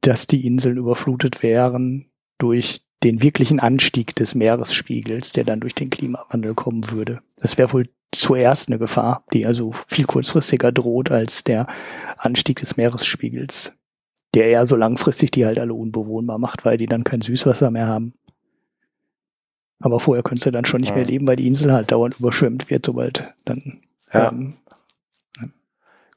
dass 0.00 0.26
die 0.26 0.46
Inseln 0.46 0.78
überflutet 0.78 1.42
wären 1.42 2.06
durch 2.38 2.80
den 3.02 3.22
wirklichen 3.22 3.60
Anstieg 3.60 4.14
des 4.14 4.34
Meeresspiegels, 4.34 5.32
der 5.32 5.44
dann 5.44 5.60
durch 5.60 5.74
den 5.74 5.90
Klimawandel 5.90 6.54
kommen 6.54 6.90
würde. 6.90 7.20
Das 7.36 7.56
wäre 7.56 7.72
wohl 7.72 7.86
zuerst 8.12 8.68
eine 8.68 8.78
Gefahr, 8.78 9.24
die 9.32 9.46
also 9.46 9.72
viel 9.86 10.04
kurzfristiger 10.04 10.72
droht 10.72 11.10
als 11.10 11.44
der 11.44 11.66
Anstieg 12.18 12.58
des 12.58 12.76
Meeresspiegels, 12.76 13.72
der 14.34 14.48
eher 14.48 14.66
so 14.66 14.76
langfristig 14.76 15.30
die 15.30 15.46
halt 15.46 15.58
alle 15.58 15.74
unbewohnbar 15.74 16.38
macht, 16.38 16.64
weil 16.64 16.76
die 16.76 16.86
dann 16.86 17.04
kein 17.04 17.20
Süßwasser 17.20 17.70
mehr 17.70 17.86
haben. 17.86 18.14
Aber 19.78 19.98
vorher 19.98 20.22
könntest 20.22 20.46
du 20.46 20.50
dann 20.50 20.66
schon 20.66 20.80
nicht 20.80 20.90
ja. 20.90 20.96
mehr 20.96 21.06
leben, 21.06 21.26
weil 21.26 21.36
die 21.36 21.46
Insel 21.46 21.72
halt 21.72 21.90
dauernd 21.90 22.20
überschwemmt 22.20 22.68
wird, 22.68 22.84
sobald 22.84 23.32
dann 23.46 23.80
ja. 24.12 24.28
ähm, 24.30 24.54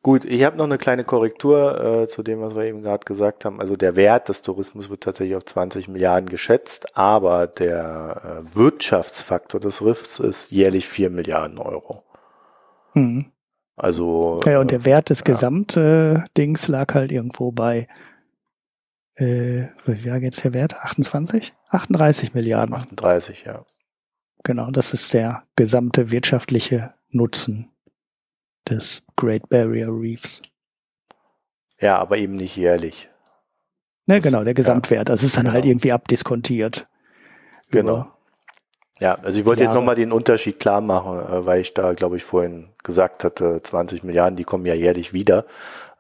Gut, 0.04 0.26
ich 0.26 0.44
habe 0.44 0.58
noch 0.58 0.66
eine 0.66 0.78
kleine 0.78 1.06
Korrektur 1.06 2.02
äh, 2.02 2.08
zu 2.10 2.24
dem, 2.24 2.42
was 2.42 2.56
wir 2.56 2.66
eben 2.66 2.82
gerade 2.82 3.06
gesagt 3.06 3.46
haben. 3.46 3.62
Also 3.62 3.78
der 3.78 3.96
Wert 3.96 4.28
des 4.28 4.42
Tourismus 4.42 4.90
wird 4.90 5.02
tatsächlich 5.02 5.38
auf 5.38 5.46
20 5.46 5.88
Milliarden 5.88 6.28
geschätzt, 6.28 6.98
aber 6.98 7.48
der 7.48 8.44
äh, 8.52 8.56
Wirtschaftsfaktor 8.56 9.62
des 9.62 9.82
Riffs 9.82 10.20
ist 10.20 10.52
jährlich 10.52 10.88
4 10.88 11.10
Milliarden 11.10 11.58
Euro. 11.58 12.04
Mhm. 12.94 13.32
Also. 13.78 14.36
Ja, 14.46 14.60
und 14.60 14.72
der 14.72 14.82
äh, 14.82 14.86
Wert 14.86 15.10
des 15.10 15.20
ja. 15.20 15.26
Gesamtdings 15.26 16.68
lag 16.68 16.94
halt 16.94 17.14
irgendwo 17.14 17.54
bei, 17.54 17.88
äh, 19.16 19.68
wie 19.86 20.12
war 20.12 20.18
jetzt 20.18 20.44
der 20.44 20.54
Wert? 20.54 20.76
28? 20.82 21.54
38 21.70 22.34
Milliarden. 22.34 22.76
38, 22.76 23.46
ja. 23.46 23.66
Genau, 24.44 24.70
das 24.70 24.94
ist 24.94 25.14
der 25.14 25.44
gesamte 25.56 26.12
wirtschaftliche 26.12 26.94
Nutzen 27.10 27.73
des 28.70 29.04
Great 29.16 29.50
Barrier 29.50 29.90
Reefs. 29.90 30.42
Ja, 31.80 31.98
aber 31.98 32.18
eben 32.18 32.36
nicht 32.36 32.56
jährlich. 32.56 33.10
Ne, 34.06 34.20
genau, 34.20 34.44
der 34.44 34.54
Gesamtwert. 34.54 35.10
Das 35.10 35.24
ist 35.24 35.38
dann 35.38 35.46
halt 35.46 35.54
genau. 35.54 35.54
halt 35.54 35.66
irgendwie 35.66 35.92
abdiskontiert. 35.92 36.88
Genau. 37.72 38.08
Ja, 39.00 39.16
also 39.16 39.40
ich 39.40 39.46
wollte 39.46 39.64
Jahre. 39.64 39.72
jetzt 39.72 39.76
nochmal 39.76 39.96
den 39.96 40.12
Unterschied 40.12 40.60
klar 40.60 40.82
machen, 40.82 41.20
äh, 41.20 41.46
weil 41.46 41.62
ich 41.62 41.74
da, 41.74 41.94
glaube 41.94 42.18
ich, 42.18 42.24
vorhin 42.24 42.70
gesagt 42.84 43.24
hatte, 43.24 43.62
20 43.62 44.04
Milliarden, 44.04 44.36
die 44.36 44.44
kommen 44.44 44.66
ja 44.66 44.74
jährlich 44.74 45.14
wieder. 45.14 45.46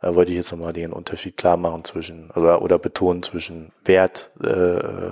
Da 0.02 0.16
wollte 0.16 0.32
ich 0.32 0.38
jetzt 0.38 0.52
nochmal 0.52 0.74
den 0.74 0.92
Unterschied 0.92 1.38
klar 1.38 1.58
machen 1.58 1.84
zwischen, 1.86 2.30
oder, 2.32 2.62
oder 2.62 2.78
betonen 2.78 3.24
zwischen 3.24 3.72
Wert, 3.86 4.32
äh, 4.42 5.12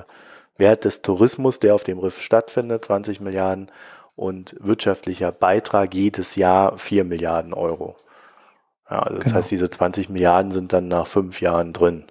Wert 0.57 0.85
des 0.85 1.01
Tourismus, 1.01 1.59
der 1.59 1.73
auf 1.73 1.83
dem 1.83 1.97
Riff 1.97 2.21
stattfindet, 2.21 2.85
20 2.85 3.19
Milliarden, 3.19 3.71
und 4.21 4.55
wirtschaftlicher 4.59 5.31
Beitrag 5.31 5.95
jedes 5.95 6.35
Jahr 6.35 6.77
4 6.77 7.05
Milliarden 7.05 7.55
Euro. 7.55 7.95
Ja, 8.87 8.99
also 8.99 9.15
das 9.15 9.23
genau. 9.23 9.37
heißt, 9.37 9.49
diese 9.49 9.67
20 9.67 10.09
Milliarden 10.09 10.51
sind 10.51 10.73
dann 10.73 10.87
nach 10.87 11.07
fünf 11.07 11.41
Jahren 11.41 11.73
drin. 11.73 12.05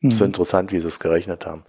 Mhm. 0.00 0.10
ist 0.10 0.20
interessant, 0.20 0.70
wie 0.70 0.80
sie 0.80 0.88
es 0.88 1.00
gerechnet 1.00 1.46
haben. 1.46 1.64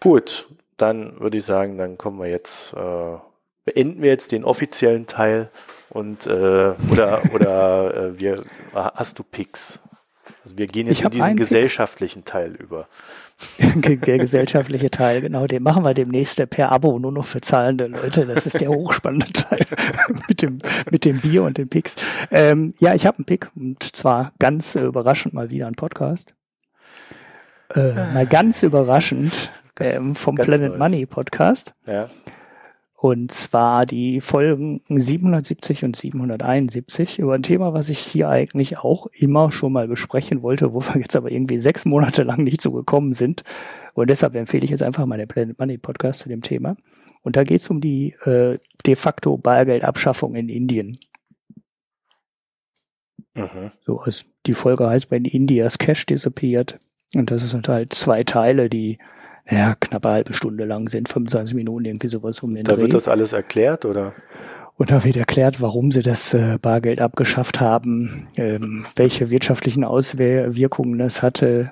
Gut, 0.00 0.48
dann 0.76 1.18
würde 1.18 1.38
ich 1.38 1.46
sagen, 1.46 1.78
dann 1.78 1.96
kommen 1.96 2.18
wir 2.18 2.28
jetzt, 2.28 2.74
äh, 2.74 3.16
beenden 3.64 4.02
wir 4.02 4.10
jetzt 4.10 4.32
den 4.32 4.44
offiziellen 4.44 5.06
Teil 5.06 5.48
und 5.88 6.26
äh, 6.26 6.74
oder 6.90 7.22
oder 7.32 7.94
äh, 7.94 8.18
wir 8.18 8.44
hast 8.74 9.18
du 9.18 9.22
Picks? 9.22 9.80
Also 10.44 10.58
wir 10.58 10.66
gehen 10.66 10.88
jetzt 10.88 11.00
in 11.00 11.10
diesen 11.10 11.36
gesellschaftlichen 11.36 12.22
Pick. 12.22 12.32
Teil 12.32 12.54
über. 12.54 12.86
der 13.58 14.18
gesellschaftliche 14.18 14.90
Teil, 14.90 15.20
genau, 15.20 15.46
den 15.46 15.62
machen 15.62 15.84
wir 15.84 15.94
demnächst 15.94 16.44
per 16.50 16.72
Abo 16.72 16.98
nur 16.98 17.12
noch 17.12 17.24
für 17.24 17.40
zahlende 17.40 17.86
Leute. 17.86 18.26
Das 18.26 18.46
ist 18.46 18.60
der 18.60 18.68
hochspannende 18.68 19.32
Teil 19.32 19.64
mit 20.28 20.42
dem, 20.42 20.58
mit 20.90 21.04
dem 21.04 21.20
Bier 21.20 21.44
und 21.44 21.58
den 21.58 21.68
Picks. 21.68 21.96
Ähm, 22.30 22.74
ja, 22.80 22.94
ich 22.94 23.06
habe 23.06 23.18
einen 23.18 23.24
Pick 23.26 23.50
und 23.54 23.82
zwar 23.96 24.32
ganz 24.38 24.74
äh, 24.74 24.82
überraschend 24.82 25.34
mal 25.34 25.50
wieder 25.50 25.66
ein 25.66 25.74
Podcast. 25.74 26.34
Äh, 27.74 27.92
mal 27.92 28.26
ganz 28.26 28.62
überraschend 28.62 29.52
ähm, 29.78 30.16
vom 30.16 30.34
Planet 30.34 30.70
Neues. 30.70 30.78
Money 30.78 31.06
Podcast. 31.06 31.74
Ja. 31.86 32.06
Und 33.00 33.30
zwar 33.30 33.86
die 33.86 34.20
Folgen 34.20 34.80
770 34.88 35.84
und 35.84 35.94
771 35.94 37.20
über 37.20 37.34
ein 37.34 37.44
Thema, 37.44 37.72
was 37.72 37.90
ich 37.90 38.00
hier 38.00 38.28
eigentlich 38.28 38.78
auch 38.78 39.06
immer 39.12 39.52
schon 39.52 39.72
mal 39.72 39.86
besprechen 39.86 40.42
wollte, 40.42 40.72
wo 40.72 40.80
wir 40.80 41.00
jetzt 41.00 41.14
aber 41.14 41.30
irgendwie 41.30 41.60
sechs 41.60 41.84
Monate 41.84 42.24
lang 42.24 42.42
nicht 42.42 42.60
so 42.60 42.72
gekommen 42.72 43.12
sind. 43.12 43.44
Und 43.94 44.10
deshalb 44.10 44.34
empfehle 44.34 44.64
ich 44.64 44.72
jetzt 44.72 44.82
einfach 44.82 45.06
mal 45.06 45.16
den 45.16 45.28
Planet 45.28 45.56
Money 45.60 45.78
Podcast 45.78 46.18
zu 46.18 46.28
dem 46.28 46.42
Thema. 46.42 46.76
Und 47.22 47.36
da 47.36 47.44
geht 47.44 47.60
es 47.60 47.70
um 47.70 47.80
die 47.80 48.16
äh, 48.24 48.58
de 48.84 48.96
facto 48.96 49.36
Bargeldabschaffung 49.36 50.34
in 50.34 50.48
Indien. 50.48 50.98
Mhm. 53.36 53.70
So, 53.86 54.00
also 54.00 54.24
die 54.46 54.54
Folge 54.54 54.88
heißt, 54.88 55.08
wenn 55.12 55.24
Indias 55.24 55.78
Cash 55.78 56.04
disappeared. 56.06 56.80
Und 57.14 57.30
das 57.30 57.48
sind 57.48 57.68
halt 57.68 57.94
zwei 57.94 58.24
Teile, 58.24 58.68
die 58.68 58.98
ja, 59.50 59.74
knappe 59.80 60.08
halbe 60.08 60.32
Stunde 60.32 60.64
lang 60.64 60.88
sind, 60.88 61.08
25 61.08 61.54
Minuten, 61.54 61.86
irgendwie 61.86 62.08
sowas 62.08 62.42
um 62.42 62.54
den 62.54 62.64
Da 62.64 62.74
Dreh. 62.74 62.82
wird 62.82 62.94
das 62.94 63.08
alles 63.08 63.32
erklärt, 63.32 63.84
oder? 63.84 64.12
Und 64.76 64.90
da 64.90 65.02
wird 65.02 65.16
erklärt, 65.16 65.60
warum 65.60 65.90
sie 65.90 66.02
das 66.02 66.34
äh, 66.34 66.58
Bargeld 66.60 67.00
abgeschafft 67.00 67.60
haben, 67.60 68.28
ähm, 68.36 68.86
welche 68.94 69.30
wirtschaftlichen 69.30 69.84
Auswirkungen 69.84 71.00
es 71.00 71.22
hatte, 71.22 71.70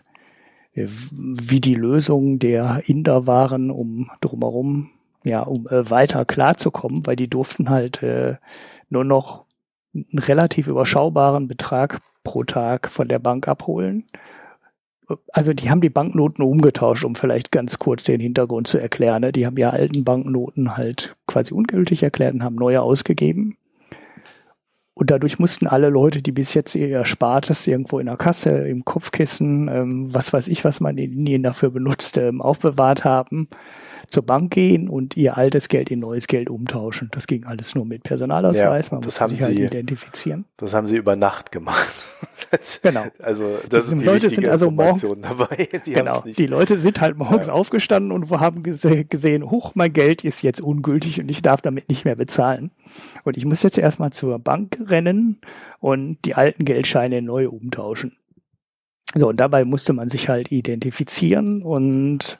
äh, 0.74 0.86
wie 0.88 1.60
die 1.60 1.74
Lösungen 1.74 2.38
der 2.38 2.82
Inder 2.86 3.26
waren, 3.26 3.70
um 3.70 4.10
drumherum, 4.20 4.90
ja, 5.22 5.42
um 5.42 5.68
äh, 5.68 5.88
weiter 5.88 6.24
klarzukommen, 6.24 7.06
weil 7.06 7.16
die 7.16 7.28
durften 7.28 7.70
halt 7.70 8.00
nur 8.88 9.04
noch 9.04 9.44
einen 9.94 10.18
relativ 10.18 10.66
überschaubaren 10.66 11.48
Betrag 11.48 12.00
pro 12.24 12.44
Tag 12.44 12.90
von 12.90 13.08
der 13.08 13.18
Bank 13.18 13.48
abholen 13.48 14.04
also 15.32 15.52
die 15.52 15.70
haben 15.70 15.80
die 15.80 15.90
Banknoten 15.90 16.44
umgetauscht, 16.44 17.04
um 17.04 17.14
vielleicht 17.14 17.52
ganz 17.52 17.78
kurz 17.78 18.04
den 18.04 18.20
Hintergrund 18.20 18.66
zu 18.66 18.78
erklären. 18.78 19.22
Ne? 19.22 19.32
Die 19.32 19.46
haben 19.46 19.56
ja 19.56 19.70
alten 19.70 20.04
Banknoten 20.04 20.76
halt 20.76 21.16
quasi 21.26 21.54
ungültig 21.54 22.02
erklärt 22.02 22.34
und 22.34 22.42
haben 22.42 22.56
neue 22.56 22.82
ausgegeben. 22.82 23.56
Und 24.98 25.10
dadurch 25.10 25.38
mussten 25.38 25.66
alle 25.66 25.90
Leute, 25.90 26.22
die 26.22 26.32
bis 26.32 26.54
jetzt 26.54 26.74
ihr 26.74 26.88
Erspartes 26.88 27.66
irgendwo 27.66 27.98
in 27.98 28.06
der 28.06 28.16
Kasse, 28.16 28.50
im 28.66 28.84
Kopfkissen, 28.84 29.68
ähm, 29.68 30.14
was 30.14 30.32
weiß 30.32 30.48
ich, 30.48 30.64
was 30.64 30.80
man 30.80 30.96
in 30.96 31.12
Indien 31.12 31.42
dafür 31.42 31.70
benutzt, 31.70 32.16
ähm, 32.16 32.40
aufbewahrt 32.40 33.04
haben, 33.04 33.48
zur 34.08 34.24
Bank 34.24 34.52
gehen 34.52 34.88
und 34.88 35.16
ihr 35.16 35.36
altes 35.36 35.68
Geld 35.68 35.90
in 35.90 36.00
neues 36.00 36.26
Geld 36.26 36.50
umtauschen. 36.50 37.08
Das 37.12 37.26
ging 37.26 37.44
alles 37.44 37.74
nur 37.74 37.84
mit 37.84 38.02
Personalausweis, 38.02 38.86
ja, 38.86 38.94
man 38.94 39.04
musste 39.04 39.28
sich 39.28 39.42
halt 39.42 39.58
identifizieren. 39.58 40.44
Das 40.56 40.72
haben 40.74 40.86
sie 40.86 40.96
über 40.96 41.16
Nacht 41.16 41.52
gemacht. 41.52 42.06
genau. 42.82 43.04
Also 43.18 43.58
das 43.68 43.88
die 43.88 43.96
ist 43.96 44.02
die 44.02 44.06
Leute 44.06 44.28
sind 44.28 44.46
also 44.46 44.68
Information 44.68 45.22
dabei. 45.22 45.68
Die, 45.86 45.92
genau. 45.92 46.22
die 46.22 46.46
Leute 46.46 46.76
sind 46.76 47.00
halt 47.00 47.16
morgens 47.16 47.48
ja. 47.48 47.52
aufgestanden 47.52 48.12
und 48.12 48.30
haben 48.30 48.62
gese 48.62 49.04
gesehen, 49.04 49.50
huch, 49.50 49.72
mein 49.74 49.92
Geld 49.92 50.24
ist 50.24 50.42
jetzt 50.42 50.60
ungültig 50.60 51.20
und 51.20 51.28
ich 51.28 51.42
darf 51.42 51.60
damit 51.60 51.88
nicht 51.88 52.04
mehr 52.04 52.16
bezahlen. 52.16 52.70
Und 53.24 53.36
ich 53.36 53.44
muss 53.44 53.62
jetzt 53.62 53.78
erstmal 53.78 54.12
zur 54.12 54.38
Bank 54.38 54.78
rennen 54.86 55.40
und 55.80 56.18
die 56.24 56.34
alten 56.34 56.64
Geldscheine 56.64 57.22
neu 57.22 57.48
umtauschen. 57.48 58.16
So, 59.14 59.28
und 59.28 59.38
dabei 59.38 59.64
musste 59.64 59.92
man 59.92 60.08
sich 60.08 60.28
halt 60.28 60.50
identifizieren 60.52 61.62
und 61.62 62.38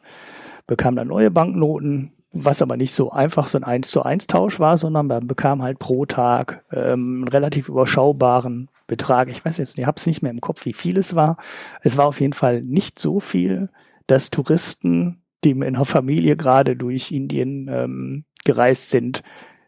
bekam 0.66 0.96
dann 0.96 1.08
neue 1.08 1.30
Banknoten, 1.30 2.12
was 2.32 2.62
aber 2.62 2.76
nicht 2.76 2.92
so 2.92 3.10
einfach 3.10 3.46
so 3.46 3.58
ein 3.58 3.64
1 3.64 3.90
zu 3.90 4.02
1 4.02 4.26
Tausch 4.26 4.60
war, 4.60 4.76
sondern 4.76 5.06
man 5.06 5.26
bekam 5.26 5.62
halt 5.62 5.78
pro 5.78 6.06
Tag 6.06 6.64
ähm, 6.72 7.22
einen 7.22 7.28
relativ 7.28 7.68
überschaubaren 7.68 8.68
Betrag. 8.86 9.28
Ich 9.30 9.44
weiß 9.44 9.58
jetzt, 9.58 9.78
ich 9.78 9.86
habe 9.86 9.96
es 9.96 10.06
nicht 10.06 10.22
mehr 10.22 10.32
im 10.32 10.40
Kopf, 10.40 10.64
wie 10.64 10.72
viel 10.72 10.98
es 10.98 11.14
war. 11.14 11.36
Es 11.82 11.96
war 11.96 12.06
auf 12.06 12.20
jeden 12.20 12.32
Fall 12.32 12.62
nicht 12.62 12.98
so 12.98 13.20
viel, 13.20 13.70
dass 14.06 14.30
Touristen, 14.30 15.22
die 15.44 15.50
in 15.50 15.62
einer 15.62 15.84
Familie 15.84 16.36
gerade 16.36 16.76
durch 16.76 17.10
Indien 17.10 17.68
ähm, 17.70 18.24
gereist 18.44 18.90
sind, 18.90 19.22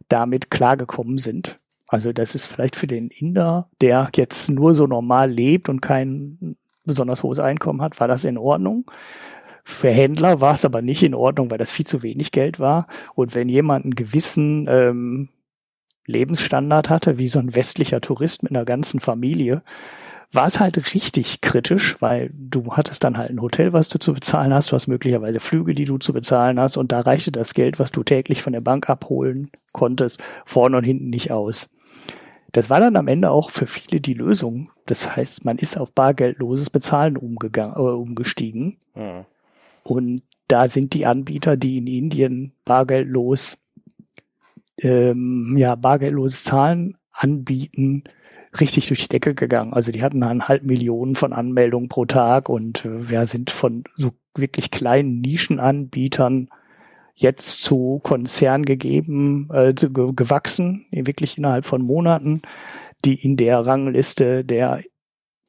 damit 0.08 0.50
klargekommen 0.50 1.18
sind. 1.18 1.58
Also 1.88 2.12
das 2.12 2.34
ist 2.34 2.46
vielleicht 2.46 2.76
für 2.76 2.86
den 2.86 3.08
Inder, 3.08 3.68
der 3.80 4.10
jetzt 4.14 4.50
nur 4.50 4.74
so 4.74 4.86
normal 4.86 5.30
lebt 5.30 5.68
und 5.68 5.80
kein 5.80 6.56
besonders 6.84 7.22
hohes 7.22 7.38
Einkommen 7.38 7.82
hat, 7.82 7.98
war 8.00 8.08
das 8.08 8.24
in 8.24 8.38
Ordnung. 8.38 8.90
Für 9.70 9.90
Händler 9.90 10.40
war 10.40 10.54
es 10.54 10.64
aber 10.64 10.80
nicht 10.80 11.02
in 11.02 11.14
Ordnung, 11.14 11.50
weil 11.50 11.58
das 11.58 11.70
viel 11.70 11.86
zu 11.86 12.02
wenig 12.02 12.32
Geld 12.32 12.58
war. 12.58 12.86
Und 13.14 13.34
wenn 13.34 13.50
jemand 13.50 13.84
einen 13.84 13.94
gewissen 13.94 14.66
ähm, 14.66 15.28
Lebensstandard 16.06 16.88
hatte, 16.88 17.18
wie 17.18 17.28
so 17.28 17.38
ein 17.38 17.54
westlicher 17.54 18.00
Tourist 18.00 18.42
mit 18.42 18.50
einer 18.50 18.64
ganzen 18.64 18.98
Familie, 18.98 19.62
war 20.32 20.46
es 20.46 20.58
halt 20.58 20.94
richtig 20.94 21.42
kritisch, 21.42 22.00
weil 22.00 22.30
du 22.32 22.72
hattest 22.72 23.04
dann 23.04 23.18
halt 23.18 23.28
ein 23.30 23.42
Hotel, 23.42 23.74
was 23.74 23.88
du 23.88 23.98
zu 23.98 24.14
bezahlen 24.14 24.54
hast, 24.54 24.72
du 24.72 24.74
hast 24.74 24.88
möglicherweise 24.88 25.38
Flüge, 25.38 25.74
die 25.74 25.84
du 25.84 25.98
zu 25.98 26.14
bezahlen 26.14 26.58
hast 26.58 26.78
und 26.78 26.90
da 26.90 27.00
reichte 27.00 27.30
das 27.30 27.52
Geld, 27.52 27.78
was 27.78 27.92
du 27.92 28.02
täglich 28.02 28.40
von 28.40 28.54
der 28.54 28.62
Bank 28.62 28.88
abholen 28.88 29.50
konntest, 29.72 30.18
vorne 30.46 30.78
und 30.78 30.84
hinten 30.84 31.10
nicht 31.10 31.30
aus. 31.30 31.68
Das 32.52 32.70
war 32.70 32.80
dann 32.80 32.96
am 32.96 33.06
Ende 33.06 33.30
auch 33.30 33.50
für 33.50 33.66
viele 33.66 34.00
die 34.00 34.14
Lösung. 34.14 34.70
Das 34.86 35.14
heißt, 35.14 35.44
man 35.44 35.58
ist 35.58 35.78
auf 35.78 35.92
bargeldloses 35.92 36.70
Bezahlen 36.70 37.18
umgegangen, 37.18 37.76
äh, 37.76 37.80
umgestiegen. 37.80 38.78
Mhm. 38.94 39.26
Und 39.88 40.22
da 40.48 40.68
sind 40.68 40.92
die 40.92 41.06
Anbieter, 41.06 41.56
die 41.56 41.78
in 41.78 41.86
Indien 41.86 42.52
bargeldlos, 42.66 43.56
ähm, 44.78 45.56
ja, 45.56 45.76
bargeldlose 45.76 46.42
Zahlen 46.42 46.98
anbieten, 47.12 48.04
richtig 48.60 48.88
durch 48.88 49.00
die 49.00 49.08
Decke 49.08 49.34
gegangen. 49.34 49.72
Also 49.72 49.90
die 49.90 50.02
hatten 50.02 50.22
eine 50.22 50.46
halbe 50.46 50.66
Million 50.66 51.14
von 51.14 51.32
Anmeldungen 51.32 51.88
pro 51.88 52.04
Tag 52.04 52.50
und 52.50 52.84
äh, 52.84 53.08
wir 53.08 53.24
sind 53.24 53.50
von 53.50 53.84
so 53.94 54.10
wirklich 54.34 54.70
kleinen 54.70 55.22
Nischenanbietern 55.22 56.50
jetzt 57.14 57.62
zu 57.62 58.00
Konzernen 58.02 58.66
gegeben, 58.66 59.48
äh, 59.52 59.72
gewachsen, 59.72 60.84
wirklich 60.90 61.38
innerhalb 61.38 61.64
von 61.64 61.80
Monaten, 61.80 62.42
die 63.06 63.14
in 63.14 63.38
der 63.38 63.64
Rangliste 63.64 64.44
der 64.44 64.82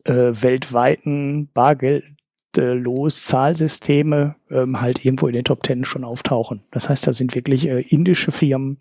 äh, 0.06 0.14
weltweiten 0.14 1.50
Bargeld 1.54 2.06
los 2.58 3.26
Zahlsysteme 3.26 4.36
ähm, 4.50 4.82
halt 4.82 5.06
irgendwo 5.06 5.28
in 5.28 5.34
den 5.34 5.44
Top 5.44 5.64
Ten 5.64 5.84
schon 5.84 6.04
auftauchen. 6.04 6.64
Das 6.72 6.90
heißt, 6.90 7.06
da 7.06 7.14
sind 7.14 7.36
wirklich 7.36 7.68
äh, 7.68 7.82
indische 7.82 8.32
Firmen 8.32 8.80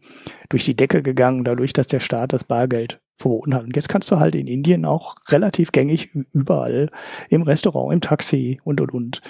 durch 0.49 0.65
die 0.65 0.75
Decke 0.75 1.03
gegangen, 1.03 1.45
dadurch, 1.45 1.73
dass 1.73 1.87
der 1.87 2.01
Staat 2.01 2.33
das 2.33 2.45
Bargeld 2.45 3.01
verboten 3.17 3.55
hat. 3.55 3.65
Und 3.65 3.77
jetzt 3.77 3.89
kannst 3.89 4.11
du 4.11 4.19
halt 4.19 4.35
in 4.35 4.47
Indien 4.47 4.85
auch 4.85 5.17
relativ 5.29 5.73
gängig 5.73 6.11
überall 6.33 6.91
im 7.29 7.43
Restaurant, 7.43 7.93
im 7.93 8.01
Taxi 8.01 8.59
und 8.65 8.81
und 8.81 8.93
und 8.93 9.21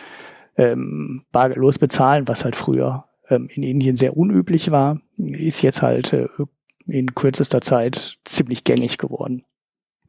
ähm, 0.57 1.24
bargeldlos 1.32 1.78
bezahlen, 1.78 2.28
was 2.28 2.45
halt 2.45 2.57
früher 2.57 3.07
ähm, 3.28 3.49
in 3.53 3.62
Indien 3.62 3.97
sehr 3.97 4.16
unüblich 4.16 4.70
war, 4.70 5.01
ist 5.16 5.62
jetzt 5.62 5.82
halt 5.82 6.12
äh, 6.12 6.28
in 6.86 7.14
kürzester 7.14 7.61
Zeit 7.61 8.18
ziemlich 8.24 8.64
gängig 8.64 8.99
geworden. 8.99 9.45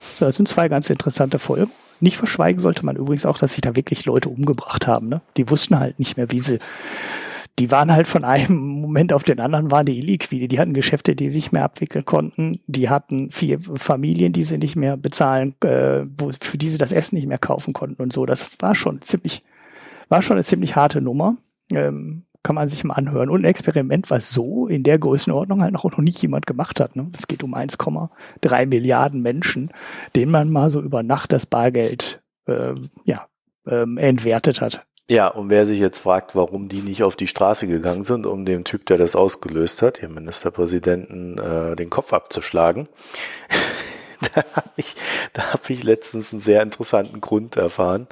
So, 0.01 0.25
das 0.25 0.35
sind 0.35 0.47
zwei 0.47 0.69
ganz 0.69 0.89
interessante 0.89 1.39
Folgen. 1.39 1.71
Nicht 1.99 2.17
verschweigen 2.17 2.61
sollte 2.61 2.85
man 2.85 2.95
übrigens 2.95 3.25
auch, 3.25 3.37
dass 3.37 3.53
sich 3.53 3.61
da 3.61 3.75
wirklich 3.75 4.05
Leute 4.05 4.29
umgebracht 4.29 4.87
haben. 4.87 5.09
Ne? 5.09 5.21
Die 5.37 5.49
wussten 5.49 5.79
halt 5.79 5.99
nicht 5.99 6.17
mehr, 6.17 6.31
wie 6.31 6.39
sie. 6.39 6.59
Die 7.57 7.71
waren 7.71 7.91
halt 7.91 8.07
von 8.07 8.23
einem 8.23 8.55
Moment 8.81 9.11
auf 9.11 9.23
den 9.23 9.41
anderen 9.41 9.69
waren 9.69 9.85
die 9.85 9.99
illiquide. 9.99 10.47
Die 10.47 10.59
hatten 10.59 10.73
Geschäfte, 10.73 11.15
die 11.15 11.29
sich 11.29 11.51
mehr 11.51 11.65
abwickeln 11.65 12.05
konnten. 12.05 12.61
Die 12.67 12.89
hatten 12.89 13.29
vier 13.29 13.59
Familien, 13.59 14.31
die 14.31 14.43
sie 14.43 14.57
nicht 14.57 14.77
mehr 14.77 14.95
bezahlen, 14.95 15.55
äh, 15.61 16.05
wo, 16.17 16.31
für 16.39 16.57
die 16.57 16.69
sie 16.69 16.77
das 16.77 16.93
Essen 16.93 17.15
nicht 17.15 17.27
mehr 17.27 17.37
kaufen 17.37 17.73
konnten 17.73 18.01
und 18.01 18.13
so. 18.13 18.25
Das 18.25 18.55
war 18.61 18.75
schon 18.75 19.01
ziemlich, 19.01 19.43
war 20.07 20.21
schon 20.21 20.37
eine 20.37 20.45
ziemlich 20.45 20.77
harte 20.77 21.01
Nummer. 21.01 21.35
Ähm, 21.73 22.23
kann 22.43 22.55
man 22.55 22.67
sich 22.67 22.83
mal 22.83 22.93
anhören. 22.93 23.29
Und 23.29 23.41
ein 23.41 23.45
Experiment, 23.45 24.09
was 24.09 24.29
so 24.29 24.67
in 24.67 24.83
der 24.83 24.97
Größenordnung 24.97 25.61
halt 25.61 25.73
noch, 25.73 25.83
noch 25.83 25.97
nicht 25.97 26.21
jemand 26.21 26.47
gemacht 26.47 26.79
hat. 26.79 26.95
Ne? 26.95 27.11
Es 27.13 27.27
geht 27.27 27.43
um 27.43 27.53
1,3 27.53 28.65
Milliarden 28.65 29.21
Menschen, 29.21 29.71
denen 30.15 30.31
man 30.31 30.49
mal 30.49 30.69
so 30.69 30.81
über 30.81 31.03
Nacht 31.03 31.33
das 31.33 31.45
Bargeld 31.45 32.21
äh, 32.47 32.73
ja, 33.03 33.27
ähm, 33.67 33.97
entwertet 33.97 34.61
hat. 34.61 34.85
Ja, 35.09 35.27
und 35.27 35.49
wer 35.49 35.65
sich 35.65 35.79
jetzt 35.79 35.97
fragt, 35.97 36.35
warum 36.35 36.69
die 36.69 36.81
nicht 36.81 37.01
auf 37.01 37.15
die 37.15 37.27
Straße 37.27 37.65
gegangen 37.65 38.03
sind, 38.03 38.27
um 38.27 38.45
dem 38.45 38.63
Typ, 38.63 38.85
der 38.85 38.97
das 38.97 39.15
ausgelöst 39.15 39.81
hat, 39.81 40.03
dem 40.03 40.13
Ministerpräsidenten, 40.13 41.37
äh, 41.39 41.75
den 41.75 41.89
Kopf 41.89 42.13
abzuschlagen, 42.13 42.87
da 44.35 44.43
habe 44.55 44.69
ich, 44.77 44.95
hab 45.35 45.67
ich 45.67 45.83
letztens 45.83 46.31
einen 46.31 46.43
sehr 46.43 46.61
interessanten 46.61 47.21
Grund 47.21 47.55
erfahren. 47.57 48.07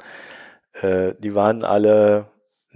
Äh, 0.72 1.14
die 1.20 1.36
waren 1.36 1.62
alle 1.64 2.26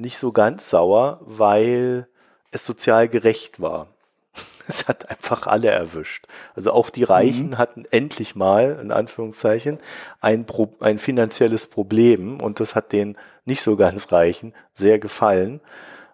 nicht 0.02 0.18
so 0.18 0.32
ganz 0.32 0.68
sauer, 0.68 1.20
weil 1.22 2.06
es 2.50 2.66
sozial 2.66 3.08
gerecht 3.08 3.60
war. 3.60 3.88
Es 4.68 4.86
hat 4.86 5.10
einfach 5.10 5.48
alle 5.48 5.70
erwischt. 5.70 6.26
Also 6.54 6.72
auch 6.72 6.88
die 6.88 7.02
Reichen 7.02 7.50
mhm. 7.50 7.58
hatten 7.58 7.84
endlich 7.90 8.36
mal, 8.36 8.78
in 8.80 8.92
Anführungszeichen, 8.92 9.78
ein, 10.20 10.46
Pro 10.46 10.72
ein 10.78 10.98
finanzielles 10.98 11.66
Problem 11.66 12.40
und 12.40 12.60
das 12.60 12.76
hat 12.76 12.92
den 12.92 13.16
nicht 13.44 13.60
so 13.60 13.76
ganz 13.76 14.12
Reichen 14.12 14.54
sehr 14.72 15.00
gefallen. 15.00 15.60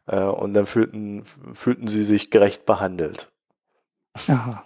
Äh, 0.07 0.21
und 0.21 0.55
dann 0.55 0.67
fühlten, 0.67 1.25
fühlten 1.53 1.87
sie 1.87 2.03
sich 2.03 2.31
gerecht 2.31 2.67
behandelt. 2.67 3.31
Aha. 4.27 4.65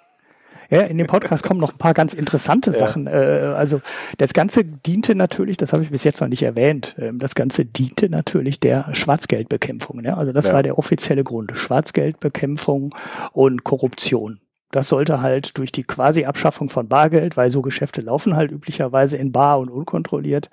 Ja, 0.73 0.81
in 0.81 0.97
dem 0.97 1.07
Podcast 1.07 1.45
kommen 1.45 1.61
noch 1.61 1.75
ein 1.75 1.79
paar 1.79 1.93
ganz 1.93 2.15
interessante 2.15 2.71
ja. 2.71 2.79
Sachen. 2.79 3.07
Äh, 3.07 3.11
also 3.11 3.83
das 4.17 4.33
Ganze 4.33 4.65
diente 4.65 5.15
natürlich, 5.15 5.59
das 5.59 5.75
habe 5.75 5.83
ich 5.83 5.91
bis 5.91 6.03
jetzt 6.03 6.23
noch 6.23 6.29
nicht 6.29 6.43
erwähnt, 6.43 6.97
ähm, 6.99 7.19
das 7.19 7.35
Ganze 7.35 7.67
diente 7.67 8.09
natürlich 8.09 8.59
der 8.59 8.89
Schwarzgeldbekämpfung. 8.95 10.01
Ne? 10.01 10.17
Also 10.17 10.33
das 10.33 10.47
ja. 10.47 10.55
war 10.55 10.63
der 10.63 10.79
offizielle 10.79 11.25
Grund. 11.25 11.53
Schwarzgeldbekämpfung 11.55 12.95
und 13.33 13.65
Korruption. 13.65 14.41
Das 14.71 14.89
sollte 14.89 15.21
halt 15.21 15.59
durch 15.59 15.73
die 15.73 15.85
quasi 15.85 16.25
Abschaffung 16.25 16.71
von 16.71 16.89
Bargeld, 16.89 17.37
weil 17.37 17.51
so 17.51 17.61
Geschäfte 17.61 18.01
laufen 18.01 18.35
halt 18.35 18.51
üblicherweise 18.51 19.19
in 19.19 19.31
bar 19.31 19.61
und 19.61 19.69
unkontrolliert, 19.69 20.49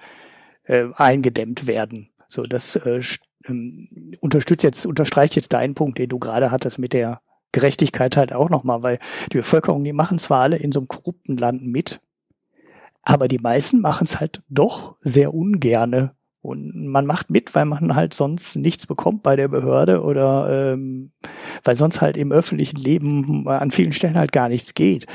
äh, 0.65 0.87
eingedämmt 0.97 1.65
werden. 1.65 2.09
So, 2.27 2.43
das 2.43 2.75
äh, 2.75 2.99
ähm, 3.47 3.87
unterstützt 4.19 4.63
jetzt, 4.63 4.85
unterstreicht 4.85 5.37
jetzt 5.37 5.53
deinen 5.53 5.75
Punkt, 5.75 5.97
den 5.97 6.09
du 6.09 6.19
gerade 6.19 6.51
hattest 6.51 6.77
mit 6.77 6.91
der 6.91 7.21
Gerechtigkeit 7.51 8.17
halt 8.17 8.33
auch 8.33 8.49
nochmal, 8.49 8.83
weil 8.83 8.99
die 9.31 9.37
Bevölkerung, 9.37 9.83
die 9.83 9.93
machen 9.93 10.19
zwar 10.19 10.41
alle 10.41 10.57
in 10.57 10.71
so 10.71 10.79
einem 10.79 10.87
korrupten 10.87 11.37
Land 11.37 11.65
mit, 11.65 11.99
aber 13.01 13.27
die 13.27 13.39
meisten 13.39 13.81
machen 13.81 14.05
es 14.05 14.19
halt 14.19 14.43
doch 14.49 14.95
sehr 15.01 15.33
ungerne. 15.33 16.15
Und 16.41 16.87
man 16.87 17.05
macht 17.05 17.29
mit, 17.29 17.53
weil 17.53 17.65
man 17.65 17.95
halt 17.95 18.13
sonst 18.13 18.55
nichts 18.55 18.87
bekommt 18.87 19.23
bei 19.23 19.35
der 19.35 19.49
Behörde 19.49 20.03
oder 20.03 20.73
ähm, 20.73 21.11
weil 21.63 21.75
sonst 21.75 21.99
halt 21.99 22.15
im 22.15 22.31
öffentlichen 22.31 22.77
Leben 22.77 23.45
an 23.47 23.71
vielen 23.71 23.91
Stellen 23.91 24.17
halt 24.17 24.31
gar 24.31 24.47
nichts 24.47 24.73
geht. 24.73 25.05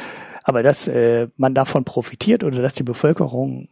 Aber 0.42 0.62
dass 0.62 0.86
äh, 0.86 1.28
man 1.36 1.54
davon 1.54 1.84
profitiert 1.84 2.44
oder 2.44 2.60
dass 2.60 2.74
die 2.74 2.82
Bevölkerung 2.82 3.68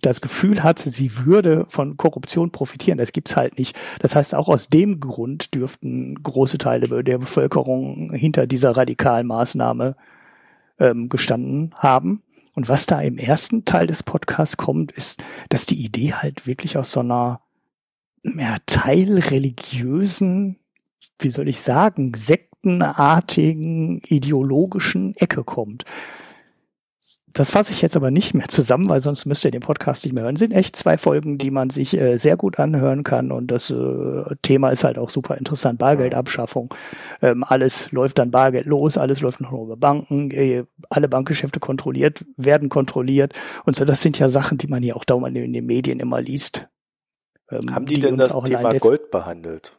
das 0.00 0.20
Gefühl 0.20 0.62
hat, 0.62 0.78
sie 0.78 1.24
würde 1.24 1.64
von 1.68 1.96
Korruption 1.96 2.50
profitieren. 2.50 2.98
Das 2.98 3.12
gibt's 3.12 3.36
halt 3.36 3.58
nicht. 3.58 3.76
Das 4.00 4.14
heißt, 4.14 4.34
auch 4.34 4.48
aus 4.48 4.68
dem 4.68 5.00
Grund 5.00 5.54
dürften 5.54 6.22
große 6.22 6.58
Teile 6.58 7.02
der 7.02 7.18
Bevölkerung 7.18 8.12
hinter 8.12 8.46
dieser 8.46 8.76
radikalen 8.76 9.26
Maßnahme 9.26 9.96
ähm, 10.78 11.08
gestanden 11.08 11.74
haben. 11.76 12.22
Und 12.54 12.68
was 12.68 12.86
da 12.86 13.00
im 13.00 13.18
ersten 13.18 13.64
Teil 13.64 13.86
des 13.86 14.02
Podcasts 14.02 14.56
kommt, 14.56 14.92
ist, 14.92 15.24
dass 15.48 15.66
die 15.66 15.82
Idee 15.82 16.12
halt 16.12 16.46
wirklich 16.46 16.76
aus 16.76 16.92
so 16.92 17.00
einer 17.00 17.40
ja, 18.24 18.56
teilreligiösen, 18.66 20.58
wie 21.18 21.30
soll 21.30 21.48
ich 21.48 21.60
sagen, 21.60 22.12
sektenartigen, 22.14 24.00
ideologischen 24.06 25.16
Ecke 25.16 25.44
kommt. 25.44 25.84
Das 27.32 27.50
fasse 27.50 27.72
ich 27.72 27.80
jetzt 27.80 27.96
aber 27.96 28.10
nicht 28.10 28.34
mehr 28.34 28.48
zusammen, 28.48 28.88
weil 28.88 29.00
sonst 29.00 29.24
müsst 29.24 29.44
ihr 29.44 29.50
den 29.50 29.62
Podcast 29.62 30.04
nicht 30.04 30.12
mehr 30.12 30.24
hören. 30.24 30.34
Es 30.34 30.40
sind 30.40 30.52
echt 30.52 30.76
zwei 30.76 30.98
Folgen, 30.98 31.38
die 31.38 31.50
man 31.50 31.70
sich 31.70 31.98
äh, 31.98 32.16
sehr 32.18 32.36
gut 32.36 32.58
anhören 32.58 33.04
kann 33.04 33.32
und 33.32 33.50
das 33.50 33.70
äh, 33.70 34.24
Thema 34.42 34.70
ist 34.70 34.84
halt 34.84 34.98
auch 34.98 35.10
super 35.10 35.36
interessant. 35.36 35.78
Bargeldabschaffung. 35.78 36.74
Ähm, 37.22 37.44
alles 37.44 37.90
läuft 37.90 38.18
dann 38.18 38.30
Bargeld 38.30 38.66
los, 38.66 38.98
alles 38.98 39.20
läuft 39.20 39.40
noch 39.40 39.52
über 39.52 39.76
Banken, 39.76 40.30
äh, 40.30 40.64
alle 40.90 41.08
Bankgeschäfte 41.08 41.60
kontrolliert, 41.60 42.24
werden 42.36 42.68
kontrolliert 42.68 43.32
und 43.64 43.76
so. 43.76 43.84
Das 43.84 44.02
sind 44.02 44.18
ja 44.18 44.28
Sachen, 44.28 44.58
die 44.58 44.66
man 44.66 44.82
hier 44.82 44.96
auch 44.96 45.04
dauernd 45.04 45.36
in 45.36 45.52
den 45.52 45.66
Medien 45.66 46.00
immer 46.00 46.20
liest. 46.20 46.68
Ähm, 47.50 47.74
Haben 47.74 47.86
die, 47.86 47.94
die 47.94 48.00
denn 48.00 48.18
das 48.18 48.36
Thema 48.42 48.74
Gold 48.74 49.10
behandelt? 49.10 49.76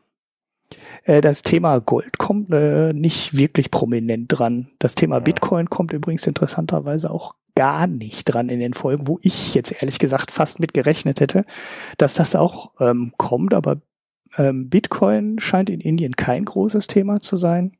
Äh, 1.04 1.22
das 1.22 1.43
Thema 1.43 1.80
Gold 1.80 2.18
kommt 2.18 2.51
äh, 2.51 2.93
nicht 2.93 3.36
wirklich 3.36 3.72
prominent 3.72 4.28
dran. 4.28 4.70
Das 4.80 4.95
Thema 4.95 5.20
Bitcoin 5.20 5.70
kommt 5.70 5.93
übrigens 5.93 6.26
interessanterweise 6.28 7.12
auch 7.12 7.36
gar 7.56 7.88
nicht 7.88 8.26
dran 8.26 8.49
in 8.49 8.60
den 8.60 8.74
Folgen, 8.74 9.08
wo 9.08 9.20
ich 9.22 9.54
jetzt 9.54 9.72
ehrlich 9.72 9.99
gesagt 9.99 10.32
fast 10.32 10.60
mit 10.60 10.74
gerechnet 10.74 11.20
hätte, 11.20 11.45
dass 11.97 12.16
das 12.16 12.36
auch 12.36 12.72
ähm, 12.80 13.14
kommt. 13.18 13.54
Aber 13.54 13.78
ähm, 14.38 14.70
Bitcoin 14.70 15.39
scheint 15.39 15.70
in 15.70 15.80
Indien 15.80 16.16
kein 16.16 16.45
großes 16.45 16.88
Thema 16.88 17.22
zu 17.22 17.38
sein. 17.38 17.74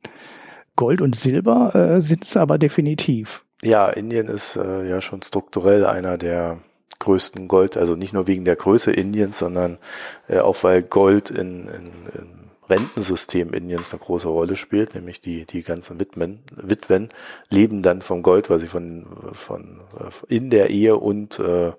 Gold 0.76 1.00
und 1.00 1.16
Silber 1.16 1.74
äh, 1.74 2.00
sind 2.00 2.24
es 2.24 2.36
aber 2.36 2.58
definitiv. 2.58 3.44
Ja, 3.62 3.88
Indien 3.88 4.28
ist 4.28 4.56
äh, 4.56 4.88
ja 4.88 5.00
schon 5.00 5.22
strukturell 5.22 5.86
einer 5.86 6.18
der 6.18 6.58
größten 6.98 7.48
Gold, 7.48 7.76
also 7.76 7.96
nicht 7.96 8.12
nur 8.12 8.26
wegen 8.26 8.44
der 8.44 8.56
Größe 8.56 8.92
Indiens, 8.92 9.38
sondern 9.38 9.78
äh, 10.28 10.38
auch 10.38 10.62
weil 10.64 10.82
Gold 10.82 11.30
in, 11.30 11.68
in, 11.68 11.90
in 12.18 12.43
Rentensystem 12.68 13.52
Indiens 13.52 13.92
eine 13.92 14.00
große 14.00 14.28
Rolle 14.28 14.56
spielt, 14.56 14.94
nämlich 14.94 15.20
die, 15.20 15.44
die 15.44 15.62
ganzen 15.62 16.00
Witwen, 16.00 16.40
Witwen 16.54 17.08
leben 17.50 17.82
dann 17.82 18.02
vom 18.02 18.22
Gold, 18.22 18.50
weil 18.50 18.58
sie 18.58 18.66
von, 18.66 19.06
von, 19.32 19.80
in 20.28 20.50
der 20.50 20.70
Ehe 20.70 20.96
und 20.96 21.38
äh, 21.38 21.72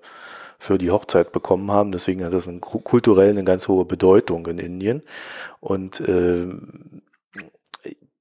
für 0.58 0.78
die 0.78 0.90
Hochzeit 0.90 1.32
bekommen 1.32 1.70
haben. 1.70 1.92
Deswegen 1.92 2.24
hat 2.24 2.32
das 2.32 2.48
eine, 2.48 2.60
kulturell 2.60 3.30
eine 3.30 3.44
ganz 3.44 3.68
hohe 3.68 3.84
Bedeutung 3.84 4.46
in 4.46 4.58
Indien. 4.58 5.02
Und 5.60 6.00
äh, 6.00 6.46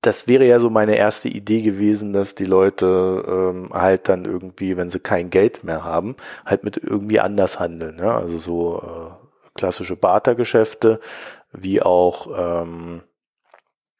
das 0.01 0.27
wäre 0.27 0.45
ja 0.45 0.59
so 0.59 0.69
meine 0.69 0.95
erste 0.95 1.29
Idee 1.29 1.61
gewesen, 1.61 2.13
dass 2.13 2.35
die 2.35 2.45
Leute 2.45 3.23
ähm, 3.27 3.69
halt 3.73 4.07
dann 4.07 4.25
irgendwie, 4.25 4.77
wenn 4.77 4.89
sie 4.89 4.99
kein 4.99 5.29
Geld 5.29 5.63
mehr 5.63 5.83
haben, 5.83 6.15
halt 6.45 6.63
mit 6.63 6.77
irgendwie 6.77 7.19
anders 7.19 7.59
handeln. 7.59 7.97
Ja? 7.99 8.17
Also 8.17 8.37
so 8.37 8.81
äh, 8.81 9.25
klassische 9.55 9.95
Bartergeschäfte, 9.95 10.99
wie 11.61 11.81
auch 11.81 12.27
ähm, 12.35 13.03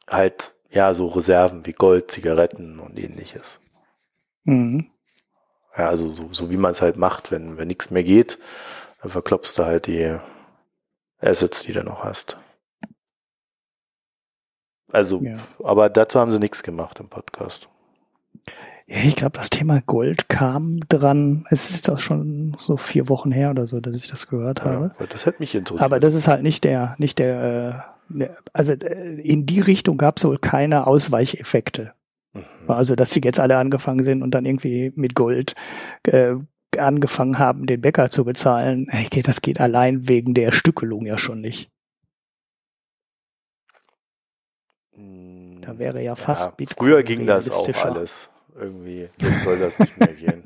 halt 0.09 0.53
ja 0.69 0.93
so 0.93 1.07
Reserven 1.07 1.65
wie 1.65 1.73
Gold, 1.73 2.11
Zigaretten 2.11 2.79
und 2.79 2.99
ähnliches. 2.99 3.59
Mhm. 4.43 4.91
Ja, 5.77 5.89
also 5.89 6.07
so, 6.09 6.27
so 6.31 6.49
wie 6.51 6.57
man 6.57 6.71
es 6.71 6.81
halt 6.81 6.97
macht, 6.97 7.31
wenn, 7.31 7.57
wenn 7.57 7.67
nichts 7.67 7.91
mehr 7.91 8.03
geht, 8.03 8.39
dann 9.01 9.11
verklopfst 9.11 9.55
du 9.57 9.65
halt 9.65 9.87
die 9.87 10.17
Assets, 11.19 11.63
die 11.63 11.73
du 11.73 11.83
noch 11.83 12.03
hast. 12.03 12.37
Also, 14.91 15.19
ja. 15.21 15.37
aber 15.63 15.89
dazu 15.89 16.19
haben 16.19 16.31
sie 16.31 16.39
nichts 16.39 16.63
gemacht 16.63 16.99
im 16.99 17.09
Podcast. 17.09 17.67
Ja, 18.87 18.97
ich 18.97 19.15
glaube, 19.15 19.37
das 19.37 19.49
Thema 19.49 19.81
Gold 19.81 20.29
kam 20.29 20.79
dran. 20.89 21.45
Es 21.49 21.71
ist 21.71 21.89
auch 21.89 21.97
schon 21.97 22.55
so 22.59 22.77
vier 22.77 23.09
Wochen 23.09 23.31
her 23.31 23.49
oder 23.49 23.65
so, 23.65 23.79
dass 23.79 23.95
ich 23.95 24.07
das 24.07 24.27
gehört 24.27 24.59
ja, 24.59 24.65
habe. 24.65 24.91
Das 25.09 25.25
hätte 25.25 25.39
mich 25.39 25.55
interessiert. 25.55 25.83
Aber 25.83 25.99
das 25.99 26.13
ist 26.13 26.27
halt 26.27 26.43
nicht 26.43 26.63
der, 26.63 26.95
nicht 26.99 27.17
der, 27.17 27.89
äh, 28.19 28.27
also 28.53 28.73
äh, 28.73 29.19
in 29.21 29.47
die 29.47 29.59
Richtung 29.59 29.97
gab 29.97 30.17
es 30.17 30.25
wohl 30.25 30.37
keine 30.37 30.85
Ausweicheffekte. 30.85 31.93
Mhm. 32.33 32.43
Also, 32.67 32.95
dass 32.95 33.09
sie 33.09 33.21
jetzt 33.23 33.39
alle 33.39 33.57
angefangen 33.57 34.03
sind 34.03 34.21
und 34.21 34.31
dann 34.31 34.45
irgendwie 34.45 34.93
mit 34.95 35.15
Gold 35.15 35.55
äh, 36.03 36.35
angefangen 36.77 37.39
haben, 37.39 37.65
den 37.65 37.81
Bäcker 37.81 38.11
zu 38.11 38.23
bezahlen. 38.23 38.87
Hey, 38.89 39.23
das 39.23 39.41
geht 39.41 39.59
allein 39.59 40.07
wegen 40.07 40.35
der 40.35 40.51
Stückelung 40.51 41.07
ja 41.07 41.17
schon 41.17 41.41
nicht. 41.41 41.71
Da 45.61 45.79
wäre 45.79 46.03
ja 46.03 46.13
fast 46.13 46.45
ja, 46.45 46.51
Bitcoin 46.51 46.87
Früher 46.87 47.03
ging 47.03 47.25
das 47.25 47.49
auch 47.49 47.67
alles. 47.83 48.29
Irgendwie, 48.57 49.09
jetzt 49.17 49.43
soll 49.43 49.59
das 49.59 49.79
nicht 49.79 49.97
mehr 49.99 50.13
gehen. 50.13 50.43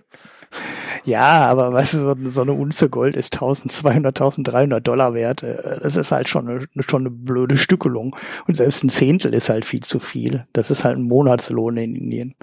ja, 1.05 1.47
aber 1.47 1.69
du, 1.69 1.85
so, 1.85 2.15
so 2.25 2.41
eine 2.41 2.53
Unze 2.53 2.89
Gold 2.89 3.15
ist 3.15 3.35
1200, 3.35 4.19
1300 4.19 4.87
Dollar 4.87 5.13
wert. 5.13 5.43
Äh, 5.43 5.79
das 5.79 5.95
ist 5.95 6.11
halt 6.11 6.27
schon 6.27 6.47
eine, 6.47 6.65
schon 6.79 7.03
eine 7.03 7.11
blöde 7.11 7.57
Stückelung. 7.57 8.15
Und 8.47 8.55
selbst 8.55 8.83
ein 8.83 8.89
Zehntel 8.89 9.33
ist 9.35 9.49
halt 9.49 9.65
viel 9.65 9.81
zu 9.81 9.99
viel. 9.99 10.47
Das 10.53 10.71
ist 10.71 10.83
halt 10.83 10.97
ein 10.97 11.03
Monatslohn 11.03 11.77
in 11.77 11.95
Indien. 11.95 12.35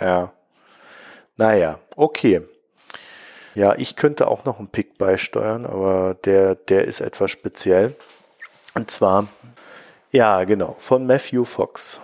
Ja. 0.00 0.32
Naja, 1.36 1.78
okay. 1.96 2.42
Ja, 3.54 3.74
ich 3.76 3.96
könnte 3.96 4.28
auch 4.28 4.44
noch 4.44 4.58
einen 4.58 4.68
Pick 4.68 4.96
beisteuern, 4.96 5.66
aber 5.66 6.14
der, 6.24 6.54
der 6.54 6.84
ist 6.84 7.00
etwas 7.00 7.30
speziell. 7.30 7.94
Und 8.74 8.90
zwar, 8.90 9.26
ja, 10.12 10.44
genau, 10.44 10.76
von 10.78 11.06
Matthew 11.06 11.44
Fox 11.44 12.00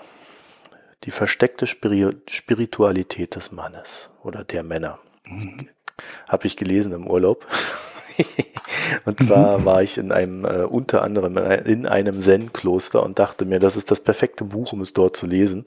die 1.07 1.13
versteckte 1.13 1.67
Spiritualität 1.67 3.37
des 3.37 3.53
Mannes 3.53 4.11
oder 4.23 4.45
der 4.45 4.63
Männer. 4.63 4.99
Mhm. 5.25 5.69
Habe 6.29 6.47
ich 6.47 6.57
gelesen 6.57 6.93
im 6.93 7.07
Urlaub. 7.07 7.47
und 9.05 9.21
zwar 9.21 9.59
mhm. 9.59 9.65
war 9.65 9.83
ich 9.83 9.99
in 9.99 10.11
einem, 10.11 10.45
äh, 10.45 10.65
unter 10.65 11.03
anderem 11.03 11.37
in 11.65 11.87
einem 11.87 12.21
Zen-Kloster 12.21 13.03
und 13.03 13.19
dachte 13.19 13.45
mir, 13.45 13.61
das 13.61 13.77
ist 13.77 13.91
das 13.91 14.01
perfekte 14.01 14.45
Buch, 14.45 14.73
um 14.73 14.81
es 14.81 14.93
dort 14.93 15.17
zu 15.17 15.27
lesen. 15.27 15.65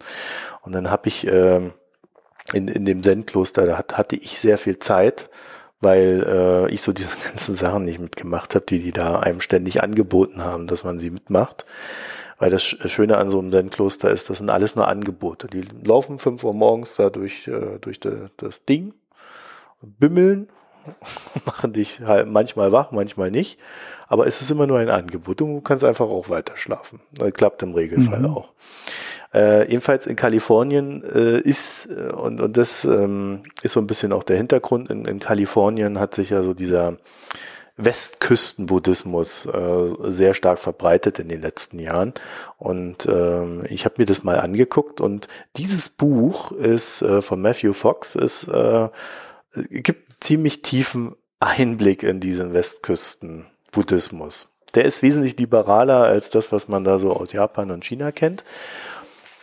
Und 0.61 0.73
dann 0.73 0.91
habe 0.91 1.07
ich 1.07 1.25
äh, 1.25 1.71
in, 2.53 2.67
in 2.67 2.85
dem 2.85 3.01
Zen-Kloster, 3.01 3.65
da 3.65 3.77
hat, 3.77 3.97
hatte 3.97 4.17
ich 4.17 4.39
sehr 4.39 4.57
viel 4.57 4.77
Zeit, 4.79 5.29
weil 5.79 6.25
äh, 6.27 6.73
ich 6.73 6.81
so 6.81 6.91
diese 6.91 7.15
ganzen 7.27 7.55
Sachen 7.55 7.85
nicht 7.85 7.99
mitgemacht 7.99 8.55
habe, 8.55 8.65
die 8.65 8.79
die 8.79 8.91
da 8.91 9.19
einem 9.19 9.39
ständig 9.39 9.81
angeboten 9.81 10.43
haben, 10.43 10.67
dass 10.67 10.83
man 10.83 10.99
sie 10.99 11.11
mitmacht. 11.11 11.65
Weil 12.39 12.49
das 12.49 12.63
Schöne 12.63 13.17
an 13.17 13.29
so 13.29 13.39
einem 13.39 13.51
Zen-Kloster 13.51 14.09
ist, 14.09 14.29
das 14.29 14.37
sind 14.37 14.49
alles 14.49 14.75
nur 14.75 14.87
Angebote. 14.87 15.47
Die 15.47 15.65
laufen 15.85 16.19
fünf 16.19 16.43
Uhr 16.43 16.53
morgens 16.53 16.95
da 16.95 17.09
durch, 17.09 17.47
äh, 17.47 17.79
durch 17.81 17.99
de, 17.99 18.29
das 18.37 18.65
Ding, 18.65 18.93
bimmeln, 19.81 20.47
machen 21.45 21.73
dich 21.73 21.99
halt 22.01 22.27
manchmal 22.27 22.71
wach, 22.71 22.91
manchmal 22.91 23.29
nicht. 23.29 23.59
Aber 24.07 24.25
es 24.25 24.41
ist 24.41 24.49
immer 24.49 24.67
nur 24.67 24.79
ein 24.79 24.89
Angebot. 24.89 25.39
Du 25.39 25.61
kannst 25.61 25.83
einfach 25.83 26.07
auch 26.07 26.29
weiter 26.29 26.55
schlafen. 26.55 27.01
Das 27.11 27.31
klappt 27.33 27.61
im 27.61 27.73
Regelfall 27.73 28.21
mhm. 28.21 28.33
auch. 28.33 28.53
Äh, 29.33 29.67
ebenfalls 29.69 30.07
in 30.07 30.15
Kalifornien 30.15 31.03
äh, 31.03 31.39
ist, 31.39 31.85
äh, 31.85 32.11
und, 32.11 32.41
und 32.41 32.57
das 32.57 32.83
ähm, 32.85 33.43
ist 33.61 33.73
so 33.73 33.79
ein 33.79 33.85
bisschen 33.85 34.11
auch 34.11 34.23
der 34.23 34.37
Hintergrund, 34.37 34.89
in, 34.89 35.05
in 35.05 35.19
Kalifornien 35.19 35.99
hat 35.99 36.15
sich 36.15 36.31
ja 36.31 36.41
so 36.41 36.55
dieser 36.55 36.97
Westküstenbuddhismus 37.79 39.45
äh, 39.45 39.95
sehr 40.03 40.33
stark 40.33 40.59
verbreitet 40.59 41.17
in 41.17 41.29
den 41.29 41.41
letzten 41.41 41.79
Jahren. 41.79 42.13
Und 42.57 43.05
ähm, 43.07 43.61
ich 43.69 43.85
habe 43.85 43.95
mir 43.99 44.05
das 44.05 44.23
mal 44.23 44.39
angeguckt 44.39 44.99
und 45.01 45.27
dieses 45.55 45.89
Buch 45.89 46.51
ist 46.51 47.01
äh, 47.01 47.21
von 47.21 47.41
Matthew 47.41 47.73
Fox, 47.73 48.15
ist 48.15 48.49
äh, 48.49 48.89
gibt 49.69 50.23
ziemlich 50.23 50.61
tiefen 50.61 51.15
Einblick 51.39 52.03
in 52.03 52.19
diesen 52.19 52.53
Westküstenbuddhismus. 52.53 54.49
Der 54.75 54.83
ist 54.83 55.01
wesentlich 55.01 55.37
liberaler 55.37 56.03
als 56.03 56.29
das, 56.29 56.51
was 56.51 56.67
man 56.67 56.83
da 56.83 56.99
so 56.99 57.13
aus 57.13 57.31
Japan 57.31 57.71
und 57.71 57.85
China 57.85 58.11
kennt. 58.11 58.43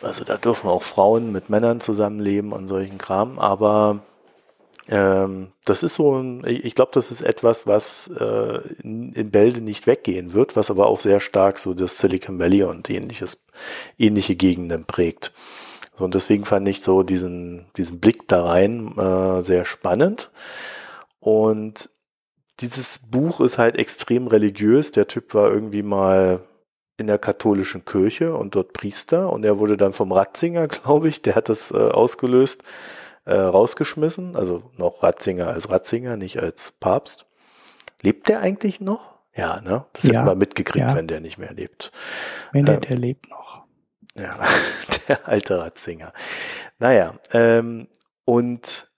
Also 0.03 0.25
da 0.25 0.37
dürfen 0.37 0.69
auch 0.69 0.83
Frauen 0.83 1.33
mit 1.33 1.49
Männern 1.49 1.81
zusammenleben 1.81 2.53
und 2.53 2.69
solchen 2.69 2.99
Kram, 2.99 3.39
aber 3.39 4.01
ähm, 4.89 5.53
das 5.65 5.83
ist 5.83 5.95
so 5.95 6.17
ein, 6.17 6.45
ich 6.47 6.75
glaube, 6.75 6.93
das 6.95 7.11
ist 7.11 7.23
etwas, 7.23 7.67
was 7.67 8.09
äh, 8.19 8.61
in, 8.83 9.13
in 9.13 9.31
Bälde 9.31 9.61
nicht 9.61 9.87
weggehen 9.87 10.33
wird, 10.33 10.57
was 10.57 10.71
aber 10.71 10.87
auch 10.87 11.01
sehr 11.01 11.21
stark 11.21 11.59
so 11.59 11.75
das 11.75 11.99
Silicon 11.99 12.39
Valley 12.39 12.63
und 12.63 12.89
ähnliches, 12.89 13.45
ähnliche 13.99 14.37
Gegenden 14.37 14.85
prägt. 14.85 15.33
So, 15.97 16.05
und 16.05 16.15
deswegen 16.15 16.45
fand 16.45 16.69
ich 16.69 16.83
so 16.83 17.03
diesen, 17.03 17.67
diesen 17.77 18.01
Blick 18.01 18.29
da 18.29 18.45
rein 18.45 18.97
äh, 18.99 19.43
sehr 19.43 19.65
spannend. 19.65 20.31
Und 21.21 21.89
dieses 22.61 23.11
Buch 23.11 23.41
ist 23.41 23.59
halt 23.59 23.77
extrem 23.77 24.27
religiös. 24.29 24.93
Der 24.93 25.09
Typ 25.09 25.35
war 25.35 25.51
irgendwie 25.51 25.83
mal 25.83 26.43
in 26.99 27.07
der 27.07 27.19
katholischen 27.19 27.85
Kirche 27.85 28.35
und 28.35 28.55
dort 28.55 28.73
Priester 28.73 29.31
und 29.31 29.45
er 29.45 29.59
wurde 29.59 29.77
dann 29.77 29.93
vom 29.93 30.13
Ratzinger, 30.13 30.67
glaube 30.69 31.09
ich, 31.09 31.23
der 31.23 31.35
hat 31.35 31.49
das 31.49 31.71
äh, 31.71 31.77
ausgelöst, 31.77 32.63
äh, 33.27 33.35
rausgeschmissen, 33.35 34.37
also 34.37 34.71
noch 34.77 35.03
Ratzinger 35.03 35.49
als 35.49 35.71
Ratzinger, 35.71 36.17
nicht 36.17 36.41
als 36.41 36.73
Papst. 36.73 37.27
Lebt 38.01 38.29
der 38.29 38.41
eigentlich 38.41 38.81
noch? 38.81 39.19
Ja, 39.35 39.61
ne? 39.61 39.85
Das 39.93 40.05
ja, 40.05 40.15
hätten 40.15 40.27
wir 40.27 40.35
mitgekriegt, 40.35 40.89
ja. 40.91 40.97
wenn 40.97 41.09
der 41.09 41.21
nicht 41.21 41.37
mehr 41.37 41.53
lebt. 41.53 41.93
Wenn 42.53 42.65
der, 42.65 42.77
ähm, 42.77 42.81
der 42.83 42.97
lebt 42.97 43.29
noch. 43.29 43.65
Ja, 44.15 44.39
der 45.09 45.29
alte 45.29 45.59
Ratzinger. 45.59 46.13
Naja, 46.79 47.15
ähm, 47.33 47.89
und 48.25 48.89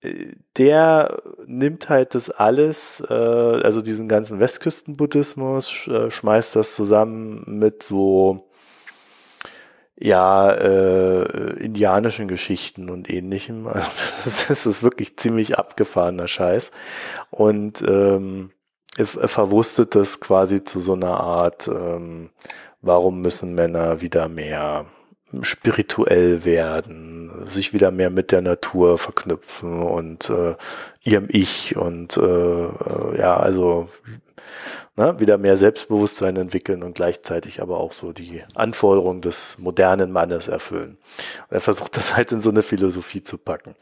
äh, 0.00 0.32
der 0.56 1.22
nimmt 1.46 1.88
halt 1.88 2.14
das 2.14 2.30
alles, 2.30 3.04
äh, 3.08 3.14
also 3.14 3.80
diesen 3.80 4.08
ganzen 4.08 4.40
Westküstenbuddhismus, 4.40 5.70
sch, 5.70 5.88
äh, 5.88 6.10
schmeißt 6.10 6.56
das 6.56 6.74
zusammen 6.74 7.44
mit 7.46 7.82
so 7.82 8.48
ja, 9.96 10.50
äh, 10.50 11.52
indianischen 11.62 12.28
Geschichten 12.28 12.90
und 12.90 13.08
ähnlichem. 13.10 13.66
Also 13.72 13.88
das 13.96 14.26
ist, 14.26 14.50
das 14.50 14.66
ist 14.66 14.82
wirklich 14.82 15.16
ziemlich 15.16 15.58
abgefahrener 15.58 16.28
Scheiß. 16.28 16.72
Und 17.30 17.82
ähm, 17.82 18.50
er, 18.96 19.06
er 19.20 19.28
verwurstet 19.28 19.94
das 19.94 20.20
quasi 20.20 20.64
zu 20.64 20.80
so 20.80 20.94
einer 20.94 21.20
Art, 21.20 21.68
ähm, 21.68 22.30
warum 22.82 23.20
müssen 23.20 23.54
Männer 23.54 24.00
wieder 24.00 24.28
mehr 24.28 24.86
spirituell 25.42 26.44
werden, 26.44 27.44
sich 27.44 27.72
wieder 27.72 27.90
mehr 27.90 28.10
mit 28.10 28.30
der 28.30 28.42
Natur 28.42 28.98
verknüpfen 28.98 29.82
und 29.82 30.30
äh, 30.30 30.54
ihrem 31.02 31.26
Ich 31.28 31.76
und 31.76 32.16
äh, 32.16 32.20
äh 32.20 33.18
ja, 33.18 33.36
also 33.36 33.88
ne, 34.96 35.18
wieder 35.18 35.38
mehr 35.38 35.56
Selbstbewusstsein 35.56 36.36
entwickeln 36.36 36.82
und 36.82 36.94
gleichzeitig 36.94 37.60
aber 37.60 37.78
auch 37.78 37.92
so 37.92 38.12
die 38.12 38.42
Anforderungen 38.54 39.20
des 39.20 39.58
modernen 39.58 40.12
Mannes 40.12 40.48
erfüllen. 40.48 40.98
Und 41.48 41.54
er 41.54 41.60
versucht 41.60 41.96
das 41.96 42.16
halt 42.16 42.32
in 42.32 42.40
so 42.40 42.50
eine 42.50 42.62
Philosophie 42.62 43.22
zu 43.22 43.38
packen. 43.38 43.74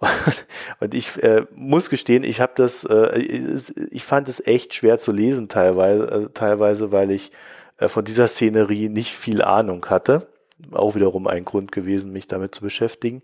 Und 0.80 0.94
ich 0.94 1.22
äh, 1.22 1.46
muss 1.54 1.90
gestehen, 1.90 2.24
ich 2.24 2.40
habe 2.40 2.52
das, 2.56 2.84
äh, 2.84 3.18
ich 3.18 4.04
fand 4.04 4.28
es 4.28 4.44
echt 4.44 4.74
schwer 4.74 4.98
zu 4.98 5.12
lesen 5.12 5.48
teilweise, 5.48 6.10
äh, 6.10 6.28
teilweise, 6.34 6.92
weil 6.92 7.10
ich 7.10 7.30
äh, 7.78 7.88
von 7.88 8.04
dieser 8.04 8.26
Szenerie 8.26 8.88
nicht 8.88 9.12
viel 9.12 9.42
Ahnung 9.42 9.86
hatte. 9.86 10.26
Auch 10.70 10.94
wiederum 10.94 11.26
ein 11.26 11.44
Grund 11.44 11.72
gewesen, 11.72 12.12
mich 12.12 12.28
damit 12.28 12.54
zu 12.54 12.62
beschäftigen. 12.62 13.22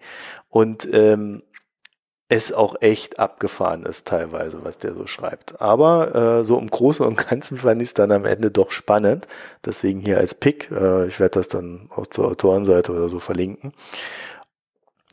Und 0.50 0.88
ähm, 0.92 1.42
es 2.30 2.52
auch 2.52 2.76
echt 2.80 3.18
abgefahren 3.18 3.84
ist 3.84 4.06
teilweise, 4.06 4.62
was 4.62 4.76
der 4.76 4.92
so 4.92 5.06
schreibt. 5.06 5.60
Aber 5.62 6.14
äh, 6.14 6.44
so 6.44 6.58
im 6.58 6.68
Großen 6.68 7.04
und 7.04 7.16
Ganzen 7.28 7.56
fand 7.56 7.80
ich 7.80 7.88
es 7.88 7.94
dann 7.94 8.12
am 8.12 8.26
Ende 8.26 8.50
doch 8.50 8.70
spannend. 8.70 9.28
Deswegen 9.64 10.00
hier 10.00 10.18
als 10.18 10.34
Pick. 10.34 10.70
Äh, 10.70 11.06
ich 11.06 11.20
werde 11.20 11.38
das 11.38 11.48
dann 11.48 11.88
auch 11.94 12.06
zur 12.06 12.28
Autorenseite 12.28 12.92
oder 12.92 13.08
so 13.08 13.18
verlinken. 13.18 13.72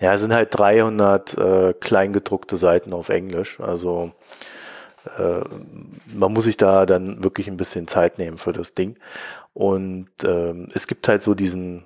Ja, 0.02 0.14
es 0.14 0.22
sind 0.22 0.34
halt 0.34 0.50
300 0.52 1.38
äh, 1.38 1.74
kleingedruckte 1.74 2.58
Seiten 2.58 2.92
auf 2.92 3.08
Englisch. 3.08 3.62
Also 3.62 4.12
äh, 5.18 5.42
man 6.14 6.34
muss 6.34 6.44
sich 6.44 6.58
da 6.58 6.86
dann 6.86 7.24
wirklich 7.24 7.48
ein 7.48 7.58
bisschen 7.58 7.88
Zeit 7.88 8.18
nehmen 8.18 8.38
für 8.38 8.52
das 8.52 8.74
Ding. 8.74 8.98
Und 9.54 10.10
ähm, 10.26 10.68
es 10.74 10.88
gibt 10.88 11.08
halt 11.08 11.24
so 11.24 11.34
diesen 11.34 11.86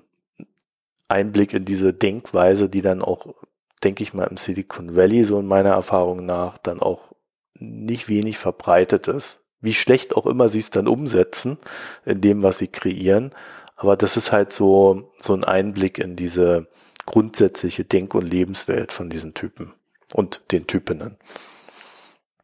Einblick 1.07 1.53
in 1.53 1.65
diese 1.65 1.93
Denkweise, 1.93 2.68
die 2.68 2.81
dann 2.81 3.03
auch, 3.03 3.35
denke 3.84 4.03
ich 4.03 4.14
mal, 4.14 4.26
im 4.26 4.38
Silicon 4.38 4.95
Valley 4.95 5.23
so 5.23 5.39
in 5.39 5.47
meiner 5.47 5.72
Erfahrung 5.72 6.26
nach 6.26 6.57
dann 6.57 6.81
auch 6.81 7.14
nicht 7.56 8.07
wenig 8.07 8.38
verbreitet 8.38 9.07
ist. 9.07 9.41
Wie 9.61 9.73
schlecht 9.73 10.15
auch 10.15 10.26
immer 10.26 10.49
sie 10.49 10.60
es 10.60 10.69
dann 10.69 10.88
umsetzen 10.88 11.57
in 12.06 12.22
dem, 12.22 12.43
was 12.43 12.60
sie 12.60 12.68
kreieren. 12.68 13.31
Aber 13.76 13.97
das 13.97 14.18
ist 14.18 14.31
halt 14.31 14.51
so, 14.51 15.11
so 15.18 15.34
ein 15.34 15.43
Einblick 15.43 15.99
in 15.99 16.15
diese 16.15 16.68
grundsätzliche 17.06 17.85
Denk- 17.85 18.15
und 18.15 18.26
Lebenswelt 18.26 18.91
von 18.91 19.10
diesen 19.10 19.34
Typen 19.34 19.73
und 20.14 20.51
den 20.51 20.68
Typinnen. 20.68 21.18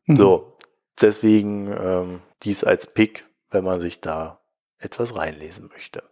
Mhm. 0.06 0.16
So, 0.16 0.58
deswegen 1.00 1.74
ähm, 1.78 2.22
dies 2.44 2.64
als 2.64 2.94
Pick, 2.94 3.26
wenn 3.50 3.64
man 3.64 3.80
sich 3.80 4.02
da 4.02 4.42
etwas 4.78 5.16
reinlesen 5.16 5.68
möchte. 5.68 6.04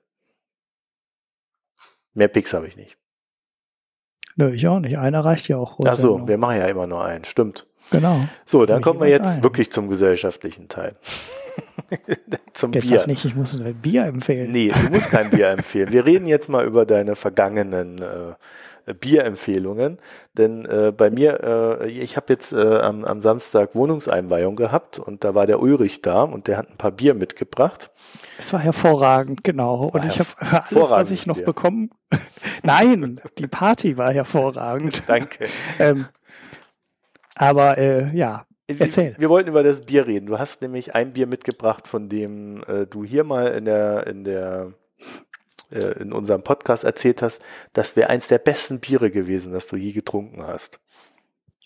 Mehr 2.13 2.27
Picks 2.27 2.53
habe 2.53 2.67
ich 2.67 2.75
nicht. 2.75 2.97
Nö, 4.35 4.51
ich 4.51 4.67
auch 4.67 4.79
nicht. 4.79 4.97
Einer 4.97 5.23
reicht 5.23 5.47
ja 5.47 5.57
auch. 5.57 5.79
Ach 5.85 5.95
so, 5.95 6.27
wir 6.27 6.37
machen 6.37 6.57
ja 6.57 6.65
immer 6.65 6.87
nur 6.87 7.03
einen, 7.03 7.23
stimmt. 7.23 7.67
Genau. 7.91 8.21
So, 8.45 8.65
dann 8.65 8.81
kommen 8.81 9.01
wir 9.01 9.09
jetzt 9.09 9.37
ein. 9.37 9.43
wirklich 9.43 9.71
zum 9.71 9.89
gesellschaftlichen 9.89 10.67
Teil. 10.67 10.95
zum 12.53 12.71
jetzt 12.73 12.87
Bier. 12.87 12.99
Sag 12.99 13.07
nicht, 13.07 13.25
ich 13.25 13.35
muss 13.35 13.55
ein 13.55 13.75
Bier 13.75 14.05
empfehlen. 14.05 14.51
Nee, 14.51 14.71
du 14.71 14.89
musst 14.89 15.09
kein 15.09 15.29
Bier 15.29 15.49
empfehlen. 15.49 15.91
Wir 15.91 16.05
reden 16.05 16.25
jetzt 16.25 16.49
mal 16.49 16.65
über 16.65 16.85
deine 16.85 17.15
vergangenen 17.15 17.99
äh, 17.99 18.33
Bierempfehlungen. 18.99 19.97
Denn 20.33 20.65
äh, 20.65 20.91
bei 20.95 21.09
mir, 21.09 21.79
äh, 21.81 21.89
ich 21.89 22.17
habe 22.17 22.33
jetzt 22.33 22.53
äh, 22.53 22.79
am, 22.79 23.05
am 23.05 23.21
Samstag 23.21 23.75
Wohnungseinweihung 23.75 24.55
gehabt 24.55 24.99
und 24.99 25.23
da 25.23 25.35
war 25.35 25.47
der 25.47 25.61
Ulrich 25.61 26.01
da 26.01 26.23
und 26.23 26.47
der 26.47 26.57
hat 26.57 26.69
ein 26.69 26.77
paar 26.77 26.91
Bier 26.91 27.13
mitgebracht. 27.13 27.91
Es 28.37 28.51
war 28.51 28.59
hervorragend, 28.59 29.43
genau. 29.43 29.89
Und 29.93 30.05
ich 30.05 30.19
habe 30.19 30.29
alles, 30.39 30.89
was 30.89 31.11
ich 31.11 31.25
noch 31.25 31.37
Bier. 31.37 31.45
bekommen. 31.45 31.91
Nein, 32.63 33.21
die 33.37 33.47
Party 33.47 33.97
war 33.97 34.11
hervorragend. 34.11 35.03
Danke. 35.07 35.47
ähm, 35.79 36.07
aber 37.35 37.77
äh, 37.77 38.15
ja, 38.15 38.45
Erzähl. 38.67 39.11
Wir, 39.11 39.19
wir, 39.19 39.29
wollten 39.29 39.49
über 39.49 39.63
das 39.63 39.85
Bier 39.85 40.07
reden. 40.07 40.25
Du 40.25 40.39
hast 40.39 40.61
nämlich 40.61 40.95
ein 40.95 41.13
Bier 41.13 41.27
mitgebracht, 41.27 41.87
von 41.87 42.07
dem 42.07 42.63
äh, 42.63 42.85
du 42.85 43.03
hier 43.03 43.25
mal 43.25 43.47
in 43.47 43.65
der 43.65 44.07
in 44.07 44.23
der 44.23 44.73
äh, 45.73 46.01
in 46.01 46.13
unserem 46.13 46.43
Podcast 46.43 46.83
erzählt 46.83 47.21
hast, 47.21 47.41
das 47.73 47.95
wäre 47.95 48.09
eins 48.09 48.27
der 48.27 48.39
besten 48.39 48.79
Biere 48.79 49.11
gewesen, 49.11 49.53
das 49.53 49.67
du 49.67 49.75
je 49.75 49.91
getrunken 49.91 50.45
hast. 50.45 50.79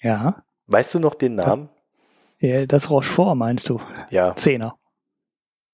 Ja. 0.01 0.43
Weißt 0.67 0.93
du 0.93 0.99
noch 0.99 1.15
den 1.15 1.35
Namen? 1.35 1.69
Ja, 2.39 2.65
das 2.65 2.89
Rochefort 2.89 3.35
meinst 3.35 3.69
du? 3.69 3.81
Ja. 4.09 4.35
Zehner. 4.35 4.77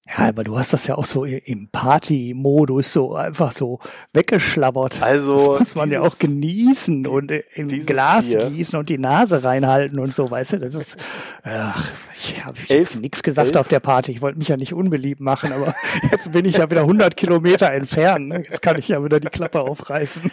Ja, 0.06 0.28
aber 0.28 0.44
du 0.44 0.58
hast 0.58 0.74
das 0.74 0.86
ja 0.86 0.96
auch 0.96 1.06
so 1.06 1.24
im 1.24 1.68
Party-Modus 1.68 2.92
so 2.92 3.14
einfach 3.14 3.52
so 3.52 3.78
weggeschlabbert. 4.12 5.00
Also 5.00 5.56
das 5.58 5.60
muss 5.60 5.74
man 5.76 5.88
dieses, 5.88 5.92
ja 5.92 6.00
auch 6.02 6.18
genießen 6.18 7.04
die, 7.04 7.10
und 7.10 7.30
im 7.30 7.68
Glas 7.68 8.28
Bier. 8.28 8.50
gießen 8.50 8.78
und 8.78 8.90
die 8.90 8.98
Nase 8.98 9.42
reinhalten 9.42 9.98
und 9.98 10.12
so, 10.12 10.30
weißt 10.30 10.52
du, 10.54 10.58
das 10.58 10.74
ist, 10.74 10.98
ach, 11.42 11.90
ich 12.14 12.44
habe 12.44 12.58
hab 12.58 12.94
nichts 12.96 13.22
gesagt 13.22 13.48
elf. 13.48 13.56
auf 13.56 13.68
der 13.68 13.80
Party. 13.80 14.12
Ich 14.12 14.20
wollte 14.20 14.38
mich 14.38 14.48
ja 14.48 14.58
nicht 14.58 14.74
unbeliebt 14.74 15.20
machen, 15.20 15.52
aber 15.52 15.74
jetzt 16.10 16.32
bin 16.32 16.44
ich 16.44 16.58
ja 16.58 16.70
wieder 16.70 16.82
100 16.82 17.16
Kilometer 17.16 17.72
entfernt. 17.72 18.28
Ne? 18.28 18.42
Jetzt 18.44 18.60
kann 18.60 18.78
ich 18.78 18.88
ja 18.88 19.02
wieder 19.02 19.20
die 19.20 19.28
Klappe 19.28 19.62
aufreißen. 19.62 20.30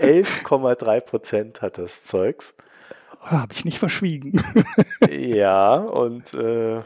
11,3 0.00 1.00
Prozent 1.00 1.62
hat 1.62 1.78
das 1.78 2.02
Zeugs. 2.04 2.54
Habe 3.20 3.54
ich 3.54 3.64
nicht 3.64 3.78
verschwiegen. 3.78 4.42
ja, 5.10 5.76
und 5.76 6.34
äh, 6.34 6.80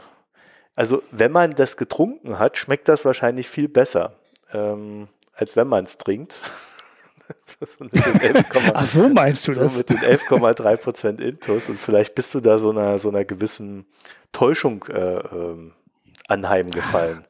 also 0.81 1.03
wenn 1.11 1.31
man 1.31 1.53
das 1.53 1.77
getrunken 1.77 2.39
hat, 2.39 2.57
schmeckt 2.57 2.87
das 2.87 3.05
wahrscheinlich 3.05 3.47
viel 3.47 3.67
besser, 3.67 4.15
ähm, 4.51 5.09
als 5.31 5.55
wenn 5.55 5.67
man 5.67 5.83
es 5.83 5.99
trinkt. 5.99 6.41
so 7.59 7.85
Ach 8.73 8.85
so 8.87 9.07
meinst 9.07 9.47
du 9.47 9.53
so 9.53 9.61
das? 9.61 9.77
Mit 9.77 9.91
den 9.91 9.97
11,3 9.97 10.77
Prozent 10.77 11.21
Intus 11.21 11.69
und 11.69 11.77
vielleicht 11.77 12.15
bist 12.15 12.33
du 12.33 12.39
da 12.39 12.57
so 12.57 12.71
einer, 12.71 12.97
so 12.97 13.09
einer 13.09 13.25
gewissen 13.25 13.85
Täuschung 14.31 14.83
äh, 14.85 15.17
äh, 15.19 15.71
anheimgefallen. 16.27 17.27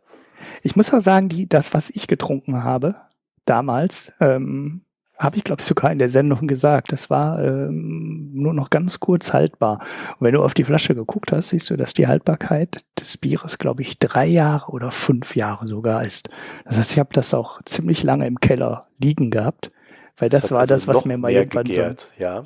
Ich 0.63 0.77
muss 0.77 0.89
mal 0.93 1.01
sagen, 1.01 1.27
die, 1.27 1.49
das, 1.49 1.73
was 1.73 1.89
ich 1.89 2.07
getrunken 2.07 2.63
habe 2.63 2.95
damals, 3.43 4.13
ähm, 4.21 4.85
habe 5.21 5.37
ich, 5.37 5.43
glaube 5.43 5.61
ich, 5.61 5.67
sogar 5.67 5.91
in 5.91 5.99
der 5.99 6.09
Sendung 6.09 6.47
gesagt. 6.47 6.91
Das 6.91 7.09
war 7.09 7.41
ähm, 7.43 8.31
nur 8.33 8.53
noch 8.53 8.71
ganz 8.71 8.99
kurz 8.99 9.33
haltbar. 9.33 9.79
Und 10.17 10.25
wenn 10.25 10.33
du 10.33 10.43
auf 10.43 10.55
die 10.55 10.63
Flasche 10.63 10.95
geguckt 10.95 11.31
hast, 11.31 11.49
siehst 11.49 11.69
du, 11.69 11.77
dass 11.77 11.93
die 11.93 12.07
Haltbarkeit 12.07 12.83
des 12.99 13.17
Bieres, 13.17 13.59
glaube 13.59 13.83
ich, 13.83 13.99
drei 13.99 14.25
Jahre 14.25 14.71
oder 14.71 14.89
fünf 14.89 15.35
Jahre 15.35 15.67
sogar 15.67 16.03
ist. 16.03 16.29
Das 16.65 16.77
heißt, 16.77 16.93
ich 16.93 16.99
habe 16.99 17.13
das 17.13 17.33
auch 17.33 17.61
ziemlich 17.65 18.01
lange 18.01 18.25
im 18.25 18.39
Keller 18.39 18.87
liegen 18.99 19.29
gehabt, 19.29 19.71
weil 20.17 20.29
das, 20.29 20.41
das 20.41 20.51
war 20.51 20.61
also 20.61 20.73
das, 20.73 20.87
was 20.87 21.05
mir 21.05 21.17
mal 21.17 21.31
irgendwann 21.31 21.65
gegärt, 21.65 21.99
so 21.99 22.23
ja. 22.23 22.43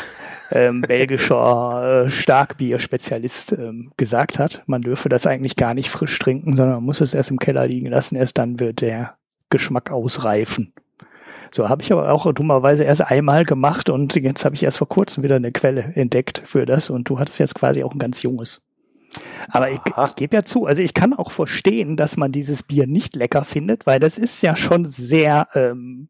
ähm, 0.50 0.80
belgischer 0.80 2.04
äh, 2.06 2.10
Starkbier-Spezialist 2.10 3.52
ähm, 3.52 3.92
gesagt 3.98 4.38
hat. 4.38 4.62
Man 4.66 4.80
dürfe 4.80 5.10
das 5.10 5.26
eigentlich 5.26 5.56
gar 5.56 5.74
nicht 5.74 5.90
frisch 5.90 6.18
trinken, 6.18 6.56
sondern 6.56 6.76
man 6.76 6.84
muss 6.84 7.02
es 7.02 7.12
erst 7.12 7.30
im 7.30 7.38
Keller 7.38 7.66
liegen 7.66 7.88
lassen. 7.88 8.16
Erst 8.16 8.38
dann 8.38 8.60
wird 8.60 8.80
der 8.80 9.16
Geschmack 9.50 9.90
ausreifen. 9.90 10.72
So 11.54 11.68
habe 11.68 11.82
ich 11.82 11.92
aber 11.92 12.10
auch 12.10 12.32
dummerweise 12.32 12.82
erst 12.82 13.12
einmal 13.12 13.44
gemacht 13.44 13.88
und 13.88 14.16
jetzt 14.16 14.44
habe 14.44 14.56
ich 14.56 14.64
erst 14.64 14.78
vor 14.78 14.88
kurzem 14.88 15.22
wieder 15.22 15.36
eine 15.36 15.52
Quelle 15.52 15.92
entdeckt 15.94 16.42
für 16.44 16.66
das 16.66 16.90
und 16.90 17.08
du 17.08 17.20
hattest 17.20 17.38
jetzt 17.38 17.54
quasi 17.54 17.84
auch 17.84 17.92
ein 17.92 18.00
ganz 18.00 18.22
junges. 18.22 18.60
Aber 19.50 19.70
ich, 19.70 19.78
ich 19.86 20.14
gebe 20.16 20.34
ja 20.34 20.42
zu, 20.42 20.66
also 20.66 20.82
ich 20.82 20.94
kann 20.94 21.14
auch 21.14 21.30
verstehen, 21.30 21.96
dass 21.96 22.16
man 22.16 22.32
dieses 22.32 22.64
Bier 22.64 22.88
nicht 22.88 23.14
lecker 23.14 23.44
findet, 23.44 23.86
weil 23.86 24.00
das 24.00 24.18
ist 24.18 24.42
ja 24.42 24.56
schon 24.56 24.84
sehr 24.84 25.46
ähm, 25.54 26.08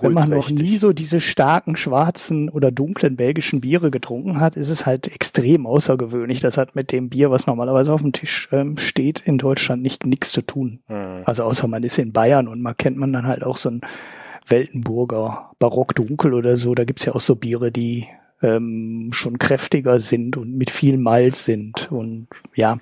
wenn 0.00 0.12
man 0.12 0.28
noch 0.30 0.50
nie 0.50 0.76
so 0.76 0.92
diese 0.92 1.20
starken 1.20 1.76
schwarzen 1.76 2.48
oder 2.48 2.70
dunklen 2.70 3.16
belgischen 3.16 3.60
Biere 3.60 3.90
getrunken 3.90 4.40
hat, 4.40 4.56
ist 4.56 4.68
es 4.68 4.86
halt 4.86 5.08
extrem 5.08 5.66
außergewöhnlich. 5.66 6.40
Das 6.40 6.56
hat 6.56 6.74
mit 6.74 6.92
dem 6.92 7.08
Bier, 7.08 7.30
was 7.30 7.46
normalerweise 7.46 7.92
auf 7.92 8.02
dem 8.02 8.12
Tisch 8.12 8.48
ähm, 8.52 8.78
steht, 8.78 9.20
in 9.20 9.38
Deutschland 9.38 9.82
nicht 9.82 10.06
nichts 10.06 10.32
zu 10.32 10.42
tun. 10.42 10.80
Mhm. 10.88 11.22
Also 11.24 11.44
außer 11.44 11.66
man 11.68 11.82
ist 11.82 11.98
in 11.98 12.12
Bayern 12.12 12.48
und 12.48 12.62
man 12.62 12.76
kennt 12.76 12.96
man 12.96 13.12
dann 13.12 13.26
halt 13.26 13.44
auch 13.44 13.56
so 13.56 13.70
ein 13.70 13.80
Weltenburger 14.46 15.50
Barockdunkel 15.58 16.34
oder 16.34 16.56
so. 16.56 16.74
Da 16.74 16.84
gibt's 16.84 17.04
ja 17.04 17.14
auch 17.14 17.20
so 17.20 17.36
Biere, 17.36 17.70
die 17.70 18.06
ähm, 18.42 19.10
schon 19.12 19.38
kräftiger 19.38 20.00
sind 20.00 20.36
und 20.36 20.56
mit 20.56 20.70
viel 20.70 20.98
Malz 20.98 21.44
sind. 21.44 21.90
Und 21.90 22.28
ja, 22.54 22.78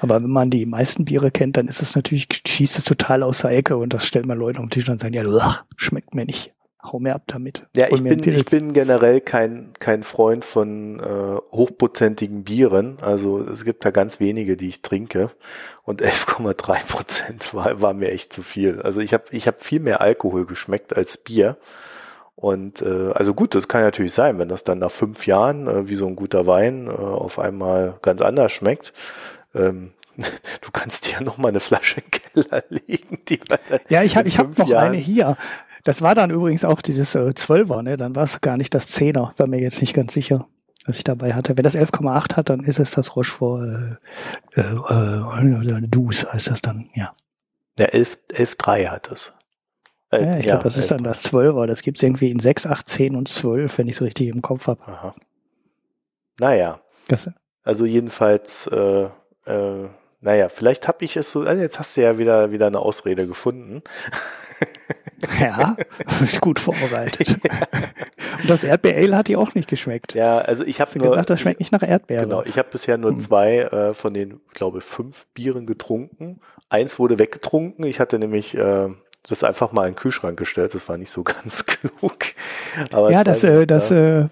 aber 0.00 0.16
wenn 0.16 0.30
man 0.30 0.50
die 0.50 0.66
meisten 0.66 1.04
Biere 1.04 1.30
kennt, 1.30 1.56
dann 1.56 1.68
ist 1.68 1.80
es 1.80 1.94
natürlich, 1.94 2.26
schießt 2.46 2.76
es 2.76 2.84
total 2.84 3.22
außer 3.22 3.50
Ecke 3.50 3.76
und 3.76 3.94
das 3.94 4.04
stellt 4.04 4.26
man 4.26 4.36
Leute 4.36 4.58
auf 4.58 4.66
den 4.66 4.70
Tisch 4.70 4.88
und 4.88 4.98
sagen, 4.98 5.14
ja, 5.14 5.22
ach, 5.40 5.64
schmeckt 5.76 6.14
mir 6.14 6.24
nicht. 6.24 6.52
Hau 6.82 6.98
mir 6.98 7.14
ab 7.14 7.22
damit. 7.28 7.64
Ja, 7.76 7.86
ich 7.88 8.02
bin, 8.02 8.20
ich 8.28 8.44
bin 8.44 8.72
generell 8.72 9.20
kein, 9.20 9.72
kein 9.78 10.02
Freund 10.02 10.44
von 10.44 10.98
äh, 10.98 11.36
hochprozentigen 11.52 12.42
Bieren. 12.42 12.96
Also 13.00 13.40
es 13.40 13.64
gibt 13.64 13.84
da 13.84 13.92
ganz 13.92 14.18
wenige, 14.18 14.56
die 14.56 14.68
ich 14.68 14.82
trinke. 14.82 15.30
Und 15.84 16.02
11,3 16.02 16.86
Prozent 16.88 17.54
war, 17.54 17.80
war 17.80 17.94
mir 17.94 18.10
echt 18.10 18.32
zu 18.32 18.42
viel. 18.42 18.82
Also 18.82 19.00
ich 19.00 19.14
habe 19.14 19.24
ich 19.30 19.46
hab 19.46 19.62
viel 19.62 19.78
mehr 19.78 20.00
Alkohol 20.00 20.44
geschmeckt 20.44 20.96
als 20.96 21.18
Bier. 21.18 21.56
Und 22.34 22.82
äh, 22.82 23.12
also 23.12 23.34
gut, 23.34 23.54
das 23.54 23.68
kann 23.68 23.82
natürlich 23.82 24.12
sein, 24.12 24.40
wenn 24.40 24.48
das 24.48 24.64
dann 24.64 24.80
nach 24.80 24.90
fünf 24.90 25.28
Jahren 25.28 25.68
äh, 25.68 25.88
wie 25.88 25.94
so 25.94 26.08
ein 26.08 26.16
guter 26.16 26.48
Wein 26.48 26.88
äh, 26.88 26.90
auf 26.90 27.38
einmal 27.38 28.00
ganz 28.02 28.20
anders 28.20 28.50
schmeckt 28.50 28.92
ähm, 29.54 29.92
du 30.16 30.70
kannst 30.72 31.06
dir 31.06 31.12
ja 31.12 31.20
noch 31.22 31.38
mal 31.38 31.48
eine 31.48 31.60
Flasche 31.60 32.00
im 32.00 32.10
Keller 32.10 32.64
legen. 32.68 33.20
Die 33.28 33.40
ja, 33.88 34.02
ich 34.02 34.16
habe 34.16 34.28
ich 34.28 34.38
hab 34.38 34.56
noch 34.58 34.68
Jahren 34.68 34.88
eine 34.88 34.96
hier. 34.96 35.36
Das 35.84 36.02
war 36.02 36.14
dann 36.14 36.30
übrigens 36.30 36.64
auch 36.64 36.80
dieses 36.80 37.14
äh, 37.14 37.18
12er, 37.18 37.82
ne? 37.82 37.96
Dann 37.96 38.14
war 38.14 38.24
es 38.24 38.40
gar 38.40 38.56
nicht 38.56 38.72
das 38.74 38.86
Zehner, 38.86 39.32
war 39.36 39.48
mir 39.48 39.60
jetzt 39.60 39.80
nicht 39.80 39.94
ganz 39.94 40.12
sicher, 40.12 40.46
was 40.86 40.98
ich 40.98 41.04
dabei 41.04 41.34
hatte. 41.34 41.56
Wenn 41.56 41.64
das 41.64 41.76
11,8 41.76 42.36
hat, 42.36 42.50
dann 42.50 42.60
ist 42.60 42.78
es 42.78 42.92
das 42.92 43.16
Rochefort 43.16 43.98
äh, 44.54 44.60
äh, 44.60 45.78
äh, 45.80 45.88
Dus 45.88 46.30
heißt 46.32 46.48
das 46.48 46.62
dann, 46.62 46.88
ja. 46.94 47.12
Ja, 47.78 47.86
11,3 47.86 48.88
hat 48.88 49.10
es. 49.10 49.32
Äh, 50.10 50.24
ja, 50.24 50.30
ich 50.36 50.44
ja, 50.44 50.52
glaube, 50.52 50.64
das 50.64 50.76
ist 50.76 50.90
dann 50.90 51.02
das 51.02 51.24
12er. 51.24 51.66
Das 51.66 51.82
gibt's 51.82 52.02
irgendwie 52.02 52.30
in 52.30 52.38
6, 52.38 52.66
8, 52.66 52.88
10 52.88 53.16
und 53.16 53.28
12, 53.28 53.78
wenn 53.78 53.88
ich 53.88 53.96
so 53.96 54.04
richtig 54.04 54.28
im 54.28 54.42
Kopf 54.42 54.66
habe. 54.68 54.82
Aha. 54.86 55.14
Naja. 56.38 56.80
Das, 57.08 57.30
also 57.64 57.86
jedenfalls 57.86 58.66
äh, 58.66 59.08
äh, 59.46 59.88
naja, 60.20 60.48
vielleicht 60.48 60.86
habe 60.86 61.04
ich 61.04 61.16
es 61.16 61.32
so, 61.32 61.40
also 61.40 61.60
jetzt 61.60 61.78
hast 61.78 61.96
du 61.96 62.02
ja 62.02 62.16
wieder, 62.16 62.52
wieder 62.52 62.68
eine 62.68 62.78
Ausrede 62.78 63.26
gefunden. 63.26 63.82
Ja, 65.40 65.76
gut 66.40 66.58
vorbereitet. 66.58 67.28
Und 68.42 68.50
das 68.50 68.64
Erdbeer-Ale 68.64 69.16
hat 69.16 69.28
die 69.28 69.36
auch 69.36 69.54
nicht 69.54 69.68
geschmeckt. 69.68 70.14
Ja, 70.14 70.38
also 70.38 70.64
ich 70.64 70.80
habe 70.80 70.98
gesagt, 70.98 71.30
das 71.30 71.40
schmeckt 71.40 71.60
nicht 71.60 71.70
nach 71.72 71.82
Erdbeere. 71.82 72.22
Genau, 72.22 72.42
ich 72.42 72.58
habe 72.58 72.68
bisher 72.70 72.98
nur 72.98 73.12
hm. 73.12 73.20
zwei 73.20 73.58
äh, 73.58 73.94
von 73.94 74.14
den, 74.14 74.40
glaube 74.52 74.80
fünf 74.80 75.26
Bieren 75.28 75.66
getrunken. 75.66 76.40
Eins 76.68 76.98
wurde 76.98 77.18
weggetrunken. 77.18 77.84
Ich 77.86 78.00
hatte 78.00 78.18
nämlich 78.18 78.56
äh, 78.56 78.88
das 79.28 79.44
einfach 79.44 79.72
mal 79.72 79.86
in 79.86 79.92
den 79.92 79.96
Kühlschrank 79.96 80.38
gestellt. 80.38 80.74
Das 80.74 80.88
war 80.88 80.96
nicht 80.96 81.10
so 81.10 81.22
ganz 81.24 81.66
klug. 81.66 82.16
Aber 82.90 83.12
ja, 83.12 83.22
das, 83.22 83.44
äh, 83.44 83.66
das 83.66 83.90
äh, 83.90 84.26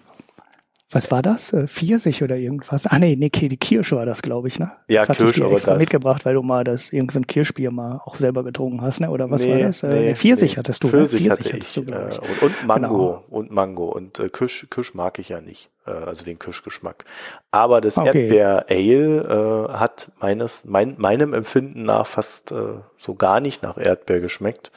was 0.92 1.10
war 1.12 1.22
das? 1.22 1.52
Äh, 1.52 1.68
Pfirsich 1.68 2.22
oder 2.22 2.36
irgendwas? 2.36 2.86
Ah 2.86 2.98
nee, 2.98 3.14
nee, 3.16 3.30
die 3.30 3.56
Kirsche 3.56 3.96
war 3.96 4.06
das, 4.06 4.22
glaube 4.22 4.48
ich, 4.48 4.58
ne? 4.58 4.72
Ja, 4.88 5.06
das 5.06 5.18
Kirsche, 5.18 5.44
aber 5.44 5.54
das. 5.54 5.78
mitgebracht, 5.78 6.24
weil 6.24 6.34
du 6.34 6.42
mal 6.42 6.64
das 6.64 6.92
irgendein 6.92 7.28
Kirschbier 7.28 7.70
mal 7.70 8.00
auch 8.04 8.16
selber 8.16 8.42
getrunken 8.42 8.82
hast, 8.82 9.00
ne? 9.00 9.10
Oder 9.10 9.30
was 9.30 9.44
nee, 9.44 9.52
war 9.52 9.58
das? 9.60 9.84
Äh, 9.84 9.88
nee, 9.88 10.14
Pfirsich 10.16 10.52
nee. 10.52 10.58
hattest 10.58 10.82
du. 10.82 10.88
Ne? 10.88 10.92
Pfirsich, 10.92 11.26
Pfirsich 11.28 11.52
hatte 11.52 11.56
ich. 11.58 11.74
Du, 11.74 11.82
äh, 11.82 12.18
und, 12.18 12.42
und, 12.42 12.66
Mango 12.66 12.88
genau. 12.88 13.24
und 13.30 13.50
Mango 13.52 13.84
und 13.84 14.18
äh, 14.18 14.28
Kirsch, 14.28 14.66
Kirsch 14.68 14.94
mag 14.94 15.20
ich 15.20 15.28
ja 15.28 15.40
nicht, 15.40 15.70
äh, 15.86 15.92
also 15.92 16.24
den 16.24 16.40
Kirschgeschmack. 16.40 17.04
Aber 17.52 17.80
das 17.80 17.96
okay. 17.96 18.22
Erdbeer 18.22 18.66
Ale 18.68 19.68
äh, 19.70 19.72
hat 19.72 20.10
meines 20.20 20.64
mein, 20.64 20.96
meinem 20.98 21.34
Empfinden 21.34 21.84
nach 21.84 22.06
fast 22.06 22.50
äh, 22.50 22.80
so 22.98 23.14
gar 23.14 23.40
nicht 23.40 23.62
nach 23.62 23.78
Erdbeer 23.78 24.18
geschmeckt. 24.18 24.72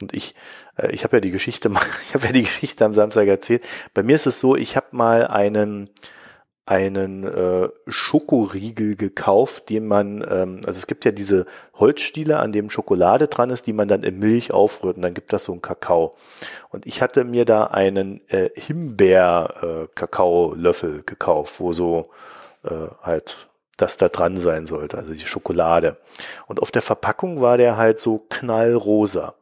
Und 0.00 0.14
ich 0.14 0.34
äh, 0.76 0.90
ich 0.92 1.04
habe 1.04 1.16
ja 1.16 1.20
die 1.20 1.30
Geschichte 1.30 1.70
ich 2.08 2.14
habe 2.14 2.26
ja 2.26 2.32
die 2.32 2.42
Geschichte 2.42 2.84
am 2.84 2.94
Samstag 2.94 3.28
erzählt. 3.28 3.64
Bei 3.94 4.02
mir 4.02 4.16
ist 4.16 4.26
es 4.26 4.40
so, 4.40 4.56
ich 4.56 4.76
habe 4.76 4.88
mal 4.92 5.26
einen 5.26 5.90
einen 6.68 7.24
äh, 7.24 7.68
Schokoriegel 7.86 8.94
gekauft, 8.94 9.70
den 9.70 9.86
man, 9.86 10.22
ähm, 10.28 10.60
also 10.66 10.76
es 10.76 10.86
gibt 10.86 11.06
ja 11.06 11.12
diese 11.12 11.46
Holzstiele, 11.72 12.38
an 12.38 12.52
dem 12.52 12.68
Schokolade 12.68 13.28
dran 13.28 13.48
ist, 13.48 13.66
die 13.66 13.72
man 13.72 13.88
dann 13.88 14.02
in 14.02 14.18
Milch 14.18 14.52
aufrührt 14.52 14.96
und 14.96 15.02
dann 15.02 15.14
gibt 15.14 15.32
das 15.32 15.44
so 15.44 15.52
einen 15.52 15.62
Kakao. 15.62 16.14
Und 16.68 16.84
ich 16.84 17.00
hatte 17.00 17.24
mir 17.24 17.46
da 17.46 17.68
einen 17.68 18.20
äh, 18.28 18.50
Himbeer-Kakao-Löffel 18.54 20.98
äh, 20.98 21.02
gekauft, 21.04 21.58
wo 21.58 21.72
so 21.72 22.10
äh, 22.64 22.88
halt 23.00 23.48
das 23.78 23.96
da 23.96 24.10
dran 24.10 24.36
sein 24.36 24.66
sollte, 24.66 24.98
also 24.98 25.14
die 25.14 25.20
Schokolade. 25.20 25.96
Und 26.48 26.60
auf 26.60 26.70
der 26.70 26.82
Verpackung 26.82 27.40
war 27.40 27.56
der 27.56 27.78
halt 27.78 27.98
so 27.98 28.26
knallrosa. 28.28 29.32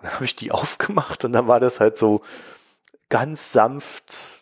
Und 0.00 0.06
dann 0.06 0.14
habe 0.14 0.24
ich 0.24 0.36
die 0.36 0.50
aufgemacht 0.50 1.24
und 1.24 1.32
dann 1.32 1.46
war 1.46 1.60
das 1.60 1.78
halt 1.78 1.96
so 1.96 2.22
ganz 3.10 3.52
sanft 3.52 4.40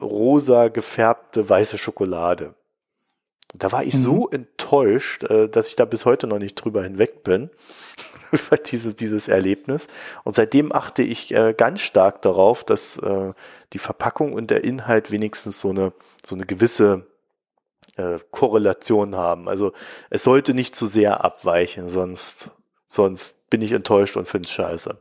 rosa 0.00 0.68
gefärbte 0.68 1.48
weiße 1.48 1.78
Schokolade. 1.78 2.54
Und 3.52 3.62
da 3.62 3.72
war 3.72 3.84
ich 3.84 3.94
mhm. 3.94 3.98
so 3.98 4.28
enttäuscht, 4.30 5.24
äh, 5.24 5.48
dass 5.48 5.68
ich 5.68 5.76
da 5.76 5.84
bis 5.84 6.04
heute 6.06 6.26
noch 6.26 6.38
nicht 6.38 6.54
drüber 6.54 6.82
hinweg 6.82 7.22
bin 7.22 7.50
über 8.32 8.56
dieses, 8.56 8.96
dieses 8.96 9.28
Erlebnis. 9.28 9.88
Und 10.24 10.34
seitdem 10.34 10.72
achte 10.72 11.02
ich 11.02 11.32
äh, 11.34 11.54
ganz 11.56 11.80
stark 11.80 12.22
darauf, 12.22 12.64
dass 12.64 12.96
äh, 12.98 13.32
die 13.72 13.78
Verpackung 13.78 14.32
und 14.32 14.50
der 14.50 14.64
Inhalt 14.64 15.10
wenigstens 15.10 15.60
so 15.60 15.70
eine, 15.70 15.92
so 16.24 16.34
eine 16.34 16.46
gewisse 16.46 17.06
Korrelation 18.32 19.14
haben. 19.14 19.48
Also 19.48 19.72
es 20.10 20.24
sollte 20.24 20.52
nicht 20.52 20.74
zu 20.74 20.86
sehr 20.86 21.22
abweichen, 21.24 21.88
sonst 21.88 22.50
sonst 22.94 23.50
bin 23.50 23.62
ich 23.62 23.72
enttäuscht 23.72 24.16
und 24.16 24.28
finde 24.28 24.46
es 24.46 24.52
scheiße. 24.52 24.98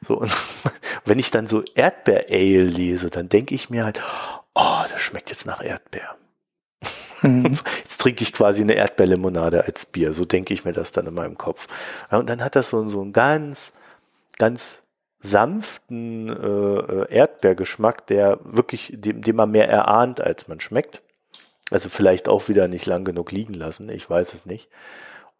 So, 0.00 0.18
und 0.18 0.36
wenn 1.04 1.18
ich 1.18 1.30
dann 1.30 1.46
so 1.46 1.62
Erdbeer-Ale 1.74 2.64
lese, 2.64 3.10
dann 3.10 3.28
denke 3.28 3.54
ich 3.54 3.70
mir 3.70 3.84
halt, 3.84 4.02
oh, 4.54 4.82
das 4.90 5.00
schmeckt 5.00 5.30
jetzt 5.30 5.46
nach 5.46 5.62
Erdbeer. 5.62 6.16
Mhm. 7.22 7.44
Jetzt 7.78 8.00
trinke 8.00 8.22
ich 8.22 8.32
quasi 8.32 8.62
eine 8.62 8.74
Erdbeerlimonade 8.74 9.64
als 9.64 9.84
Bier. 9.86 10.14
So 10.14 10.24
denke 10.24 10.54
ich 10.54 10.64
mir 10.64 10.72
das 10.72 10.92
dann 10.92 11.06
in 11.06 11.12
meinem 11.12 11.36
Kopf. 11.36 11.66
und 12.10 12.30
dann 12.30 12.42
hat 12.42 12.56
das 12.56 12.70
so, 12.70 12.86
so 12.88 13.02
einen 13.02 13.12
ganz, 13.12 13.74
ganz 14.38 14.84
sanften 15.18 16.30
äh, 16.30 17.14
Erdbeergeschmack, 17.14 18.06
der 18.06 18.38
wirklich, 18.42 18.94
dem, 18.96 19.20
dem 19.20 19.36
man 19.36 19.50
mehr 19.50 19.68
erahnt, 19.68 20.20
als 20.20 20.48
man 20.48 20.60
schmeckt. 20.60 21.02
Also 21.70 21.88
vielleicht 21.88 22.28
auch 22.28 22.48
wieder 22.48 22.68
nicht 22.68 22.86
lang 22.86 23.04
genug 23.04 23.30
liegen 23.30 23.54
lassen, 23.54 23.90
ich 23.90 24.08
weiß 24.08 24.32
es 24.34 24.46
nicht. 24.46 24.68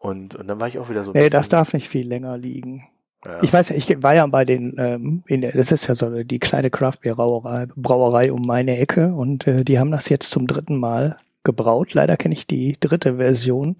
Und, 0.00 0.34
und 0.34 0.48
dann 0.48 0.58
war 0.58 0.66
ich 0.66 0.78
auch 0.78 0.88
wieder 0.88 1.04
so. 1.04 1.12
Ein 1.12 1.22
nee, 1.22 1.28
das 1.28 1.50
darf 1.50 1.74
nicht 1.74 1.88
viel 1.88 2.08
länger 2.08 2.36
liegen. 2.38 2.88
Ja. 3.26 3.42
Ich 3.42 3.52
weiß 3.52 3.68
ja, 3.68 3.76
ich 3.76 4.02
war 4.02 4.14
ja 4.14 4.26
bei 4.26 4.46
den, 4.46 4.74
ähm, 4.78 5.22
in 5.26 5.42
der, 5.42 5.52
das 5.52 5.70
ist 5.72 5.86
ja 5.86 5.94
so 5.94 6.22
die 6.22 6.38
kleine 6.38 6.70
Craftbeer-Brauerei 6.70 7.66
Brauerei 7.76 8.32
um 8.32 8.46
meine 8.46 8.78
Ecke 8.78 9.14
und 9.14 9.46
äh, 9.46 9.62
die 9.62 9.78
haben 9.78 9.90
das 9.90 10.08
jetzt 10.08 10.30
zum 10.30 10.46
dritten 10.46 10.78
Mal 10.78 11.18
gebraut. 11.44 11.92
Leider 11.92 12.16
kenne 12.16 12.32
ich 12.32 12.46
die 12.46 12.78
dritte 12.80 13.16
Version 13.16 13.76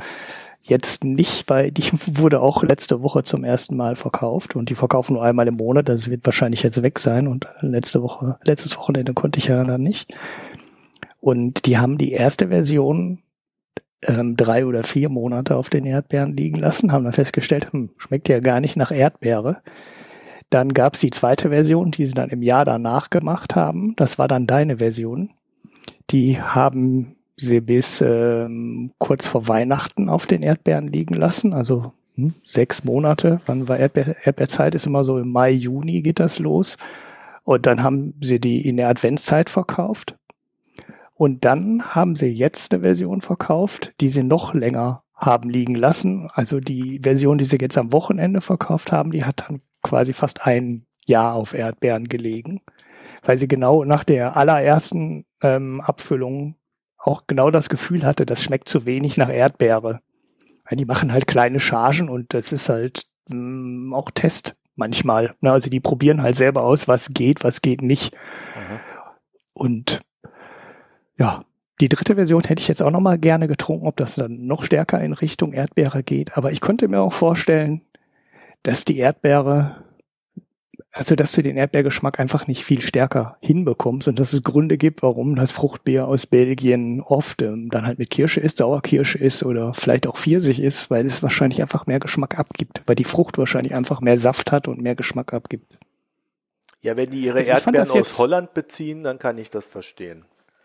jetzt 0.60 1.04
nicht, 1.04 1.48
weil 1.48 1.70
die 1.70 1.90
wurde 2.06 2.40
auch 2.40 2.62
letzte 2.62 3.00
Woche 3.00 3.22
zum 3.22 3.42
ersten 3.42 3.78
Mal 3.78 3.96
verkauft 3.96 4.56
und 4.56 4.68
die 4.68 4.74
verkaufen 4.74 5.14
nur 5.14 5.24
einmal 5.24 5.48
im 5.48 5.56
Monat. 5.56 5.88
Das 5.88 6.10
wird 6.10 6.26
wahrscheinlich 6.26 6.62
jetzt 6.62 6.82
weg 6.82 6.98
sein 6.98 7.26
und 7.26 7.48
letzte 7.62 8.02
Woche, 8.02 8.38
letztes 8.44 8.76
Wochenende 8.76 9.14
konnte 9.14 9.38
ich 9.38 9.46
ja 9.46 9.64
dann 9.64 9.82
nicht. 9.82 10.14
Und 11.18 11.64
die 11.64 11.78
haben 11.78 11.96
die 11.96 12.12
erste 12.12 12.48
Version 12.48 13.20
ähm, 14.02 14.36
drei 14.36 14.66
oder 14.66 14.82
vier 14.82 15.08
Monate 15.08 15.56
auf 15.56 15.70
den 15.70 15.84
Erdbeeren 15.84 16.36
liegen 16.36 16.58
lassen, 16.58 16.92
haben 16.92 17.04
dann 17.04 17.12
festgestellt, 17.12 17.72
hm, 17.72 17.90
schmeckt 17.96 18.28
ja 18.28 18.40
gar 18.40 18.60
nicht 18.60 18.76
nach 18.76 18.90
Erdbeere. 18.90 19.62
Dann 20.48 20.72
gab 20.72 20.94
es 20.94 21.00
die 21.00 21.10
zweite 21.10 21.50
Version, 21.50 21.90
die 21.90 22.06
sie 22.06 22.14
dann 22.14 22.30
im 22.30 22.42
Jahr 22.42 22.64
danach 22.64 23.10
gemacht 23.10 23.54
haben. 23.54 23.94
Das 23.96 24.18
war 24.18 24.26
dann 24.26 24.46
deine 24.46 24.78
Version. 24.78 25.30
Die 26.10 26.40
haben 26.40 27.16
sie 27.36 27.60
bis 27.60 28.00
ähm, 28.00 28.92
kurz 28.98 29.26
vor 29.26 29.48
Weihnachten 29.48 30.08
auf 30.08 30.26
den 30.26 30.42
Erdbeeren 30.42 30.88
liegen 30.88 31.14
lassen, 31.14 31.52
also 31.52 31.92
hm, 32.16 32.34
sechs 32.44 32.84
Monate. 32.84 33.40
Wann 33.46 33.68
war 33.68 33.78
Erdbeer, 33.78 34.16
Erdbeerzeit? 34.24 34.74
Ist 34.74 34.86
immer 34.86 35.04
so 35.04 35.18
im 35.18 35.30
Mai, 35.30 35.50
Juni 35.52 36.02
geht 36.02 36.20
das 36.20 36.38
los. 36.38 36.76
Und 37.44 37.66
dann 37.66 37.82
haben 37.82 38.14
sie 38.20 38.40
die 38.40 38.66
in 38.66 38.76
der 38.76 38.88
Adventszeit 38.88 39.50
verkauft. 39.50 40.16
Und 41.20 41.44
dann 41.44 41.94
haben 41.94 42.16
sie 42.16 42.28
jetzt 42.28 42.72
eine 42.72 42.82
Version 42.82 43.20
verkauft, 43.20 43.92
die 44.00 44.08
sie 44.08 44.22
noch 44.22 44.54
länger 44.54 45.02
haben 45.14 45.50
liegen 45.50 45.74
lassen. 45.74 46.30
Also 46.32 46.60
die 46.60 46.98
Version, 47.02 47.36
die 47.36 47.44
sie 47.44 47.58
jetzt 47.60 47.76
am 47.76 47.92
Wochenende 47.92 48.40
verkauft 48.40 48.90
haben, 48.90 49.10
die 49.10 49.22
hat 49.22 49.44
dann 49.46 49.60
quasi 49.82 50.14
fast 50.14 50.46
ein 50.46 50.86
Jahr 51.04 51.34
auf 51.34 51.52
Erdbeeren 51.52 52.08
gelegen, 52.08 52.62
weil 53.22 53.36
sie 53.36 53.48
genau 53.48 53.84
nach 53.84 54.02
der 54.02 54.34
allerersten 54.34 55.26
ähm, 55.42 55.82
Abfüllung 55.82 56.54
auch 56.96 57.24
genau 57.26 57.50
das 57.50 57.68
Gefühl 57.68 58.06
hatte, 58.06 58.24
das 58.24 58.42
schmeckt 58.42 58.70
zu 58.70 58.86
wenig 58.86 59.18
nach 59.18 59.28
Erdbeere. 59.28 60.00
Weil 60.64 60.78
die 60.78 60.86
machen 60.86 61.12
halt 61.12 61.26
kleine 61.26 61.60
Chargen 61.60 62.08
und 62.08 62.32
das 62.32 62.50
ist 62.50 62.70
halt 62.70 63.02
mh, 63.28 63.36
mm, 63.36 63.92
auch 63.92 64.10
Test 64.10 64.56
manchmal. 64.74 65.34
Ne? 65.42 65.52
Also 65.52 65.68
die 65.68 65.80
probieren 65.80 66.22
halt 66.22 66.36
selber 66.36 66.62
aus, 66.62 66.88
was 66.88 67.12
geht, 67.12 67.44
was 67.44 67.60
geht 67.60 67.82
nicht. 67.82 68.14
Mhm. 68.56 68.80
Und 69.52 70.00
ja, 71.20 71.44
die 71.80 71.90
dritte 71.90 72.14
Version 72.14 72.42
hätte 72.44 72.62
ich 72.62 72.68
jetzt 72.68 72.82
auch 72.82 72.90
noch 72.90 73.00
mal 73.00 73.18
gerne 73.18 73.46
getrunken, 73.46 73.86
ob 73.86 73.96
das 73.96 74.14
dann 74.14 74.46
noch 74.46 74.64
stärker 74.64 75.00
in 75.00 75.12
Richtung 75.12 75.52
Erdbeere 75.52 76.02
geht. 76.02 76.36
Aber 76.36 76.50
ich 76.50 76.62
könnte 76.62 76.88
mir 76.88 77.00
auch 77.00 77.12
vorstellen, 77.12 77.82
dass 78.62 78.86
die 78.86 78.96
Erdbeere, 78.96 79.84
also 80.92 81.16
dass 81.16 81.32
du 81.32 81.42
den 81.42 81.58
Erdbeergeschmack 81.58 82.18
einfach 82.18 82.46
nicht 82.46 82.64
viel 82.64 82.80
stärker 82.80 83.36
hinbekommst 83.42 84.08
und 84.08 84.18
dass 84.18 84.32
es 84.32 84.42
Gründe 84.42 84.78
gibt, 84.78 85.02
warum 85.02 85.36
das 85.36 85.50
Fruchtbier 85.50 86.08
aus 86.08 86.26
Belgien 86.26 87.02
oft 87.02 87.42
ähm, 87.42 87.68
dann 87.70 87.86
halt 87.86 87.98
mit 87.98 88.08
Kirsche 88.08 88.40
ist, 88.40 88.56
Sauerkirsche 88.56 89.18
ist 89.18 89.42
oder 89.42 89.74
vielleicht 89.74 90.06
auch 90.06 90.16
Pfirsich 90.16 90.60
ist, 90.60 90.90
weil 90.90 91.04
es 91.04 91.22
wahrscheinlich 91.22 91.60
einfach 91.60 91.86
mehr 91.86 92.00
Geschmack 92.00 92.38
abgibt, 92.38 92.82
weil 92.86 92.96
die 92.96 93.04
Frucht 93.04 93.36
wahrscheinlich 93.36 93.74
einfach 93.74 94.00
mehr 94.00 94.16
Saft 94.16 94.52
hat 94.52 94.68
und 94.68 94.80
mehr 94.80 94.94
Geschmack 94.94 95.34
abgibt. 95.34 95.78
Ja, 96.80 96.96
wenn 96.96 97.10
die 97.10 97.20
ihre 97.20 97.38
also 97.38 97.50
Erdbeeren 97.50 97.90
aus 97.90 98.16
Holland 98.16 98.54
beziehen, 98.54 99.02
dann 99.02 99.18
kann 99.18 99.36
ich 99.36 99.50
das 99.50 99.66
verstehen. 99.66 100.24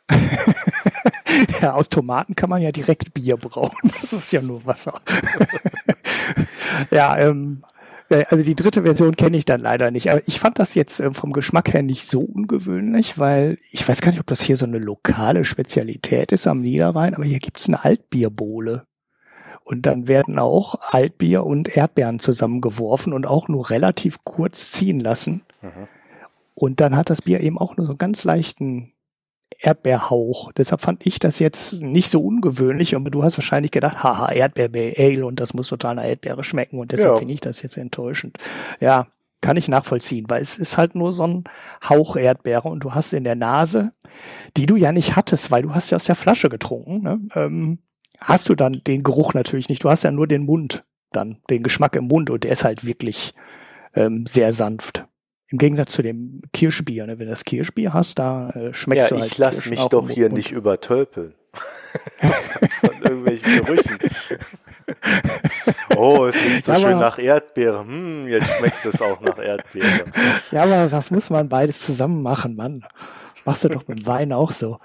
ja, 1.61 1.73
aus 1.73 1.89
Tomaten 1.89 2.35
kann 2.35 2.49
man 2.49 2.61
ja 2.61 2.71
direkt 2.71 3.13
Bier 3.13 3.37
brauen. 3.37 3.71
Das 4.01 4.13
ist 4.13 4.31
ja 4.31 4.41
nur 4.41 4.65
Wasser. 4.65 5.01
ja, 6.91 7.17
ähm, 7.17 7.63
äh, 8.09 8.25
also 8.29 8.43
die 8.43 8.55
dritte 8.55 8.83
Version 8.83 9.15
kenne 9.15 9.37
ich 9.37 9.45
dann 9.45 9.61
leider 9.61 9.91
nicht. 9.91 10.11
Aber 10.11 10.21
ich 10.27 10.39
fand 10.39 10.59
das 10.59 10.75
jetzt 10.75 10.99
äh, 10.99 11.11
vom 11.13 11.33
Geschmack 11.33 11.73
her 11.73 11.83
nicht 11.83 12.07
so 12.07 12.21
ungewöhnlich, 12.21 13.17
weil 13.17 13.57
ich 13.71 13.87
weiß 13.87 14.01
gar 14.01 14.11
nicht, 14.11 14.19
ob 14.19 14.27
das 14.27 14.41
hier 14.41 14.57
so 14.57 14.65
eine 14.65 14.79
lokale 14.79 15.43
Spezialität 15.43 16.31
ist 16.31 16.47
am 16.47 16.61
Niederrhein, 16.61 17.15
aber 17.15 17.25
hier 17.25 17.39
gibt's 17.39 17.67
eine 17.67 17.83
Altbierbohle. 17.83 18.85
Und 19.63 19.87
dann 19.87 20.07
werden 20.07 20.37
auch 20.37 20.75
Altbier 20.91 21.43
und 21.43 21.75
Erdbeeren 21.75 22.19
zusammengeworfen 22.19 23.13
und 23.13 23.25
auch 23.25 23.47
nur 23.47 23.71
relativ 23.71 24.23
kurz 24.23 24.71
ziehen 24.71 24.99
lassen. 24.99 25.41
Mhm. 25.63 25.87
Und 26.53 26.81
dann 26.81 26.95
hat 26.95 27.09
das 27.09 27.23
Bier 27.23 27.39
eben 27.41 27.57
auch 27.57 27.75
nur 27.75 27.87
so 27.87 27.93
einen 27.93 27.97
ganz 27.97 28.23
leichten 28.23 28.93
Erdbeerhauch. 29.59 30.51
Deshalb 30.53 30.81
fand 30.81 31.05
ich 31.05 31.19
das 31.19 31.39
jetzt 31.39 31.81
nicht 31.81 32.09
so 32.09 32.21
ungewöhnlich, 32.21 32.95
aber 32.95 33.09
du 33.09 33.23
hast 33.23 33.37
wahrscheinlich 33.37 33.71
gedacht, 33.71 34.03
haha, 34.03 34.31
Erdbeer-Ale 34.31 35.25
und 35.25 35.39
das 35.39 35.53
muss 35.53 35.67
total 35.67 35.95
nach 35.95 36.05
Erdbeere 36.05 36.43
schmecken 36.43 36.79
und 36.79 36.91
deshalb 36.91 37.13
ja. 37.13 37.19
finde 37.19 37.33
ich 37.33 37.41
das 37.41 37.61
jetzt 37.61 37.77
enttäuschend. 37.77 38.37
Ja, 38.79 39.07
kann 39.41 39.57
ich 39.57 39.67
nachvollziehen, 39.67 40.25
weil 40.27 40.41
es 40.41 40.57
ist 40.57 40.77
halt 40.77 40.95
nur 40.95 41.13
so 41.13 41.27
ein 41.27 41.43
Hauch 41.87 42.15
Erdbeere 42.15 42.67
und 42.67 42.83
du 42.83 42.93
hast 42.93 43.13
in 43.13 43.23
der 43.23 43.35
Nase, 43.35 43.91
die 44.57 44.65
du 44.65 44.75
ja 44.75 44.91
nicht 44.91 45.15
hattest, 45.15 45.51
weil 45.51 45.63
du 45.63 45.75
hast 45.75 45.91
ja 45.91 45.97
aus 45.97 46.05
der 46.05 46.15
Flasche 46.15 46.49
getrunken, 46.49 47.03
ne? 47.03 47.19
ähm, 47.35 47.79
hast 48.19 48.49
du 48.49 48.55
dann 48.55 48.81
den 48.87 49.03
Geruch 49.03 49.33
natürlich 49.33 49.69
nicht. 49.69 49.83
Du 49.83 49.89
hast 49.89 50.03
ja 50.03 50.11
nur 50.11 50.27
den 50.27 50.45
Mund 50.45 50.83
dann, 51.11 51.37
den 51.49 51.63
Geschmack 51.63 51.95
im 51.95 52.07
Mund 52.07 52.29
und 52.29 52.43
der 52.43 52.51
ist 52.51 52.63
halt 52.63 52.85
wirklich 52.85 53.33
ähm, 53.93 54.25
sehr 54.25 54.53
sanft. 54.53 55.05
Im 55.49 55.57
Gegensatz 55.59 55.93
zu 55.93 56.01
dem 56.01 56.41
Kirschbier, 56.53 57.05
ne? 57.05 57.19
wenn 57.19 57.27
du 57.27 57.31
das 57.31 57.45
Kirschbier 57.45 57.93
hast, 57.93 58.17
da 58.17 58.49
äh, 58.49 58.73
schmeckt 58.73 59.03
ja, 59.03 59.07
du 59.09 59.19
halt. 59.19 59.31
Ich 59.31 59.37
lasse 59.37 59.69
mich 59.69 59.85
doch 59.85 60.09
hier 60.09 60.29
nicht 60.29 60.51
übertölpeln. 60.51 61.33
Von 62.81 63.01
irgendwelchen 63.01 63.63
Gerüchen. 63.63 63.97
oh, 65.95 66.25
es 66.25 66.43
riecht 66.43 66.65
so 66.65 66.73
ja, 66.73 66.79
schön 66.79 66.97
nach 66.97 67.17
Erdbeere. 67.17 67.79
Hm, 67.79 68.27
jetzt 68.27 68.51
schmeckt 68.53 68.85
es 68.85 69.01
auch 69.01 69.21
nach 69.21 69.37
Erdbeere. 69.37 70.05
Ja, 70.51 70.63
aber 70.63 70.87
das 70.87 71.11
muss 71.11 71.29
man 71.29 71.47
beides 71.47 71.79
zusammen 71.79 72.21
machen, 72.21 72.55
Mann. 72.55 72.83
Machst 73.45 73.63
du 73.63 73.69
doch 73.69 73.87
mit 73.87 74.05
Wein 74.05 74.33
auch 74.33 74.51
so. 74.51 74.79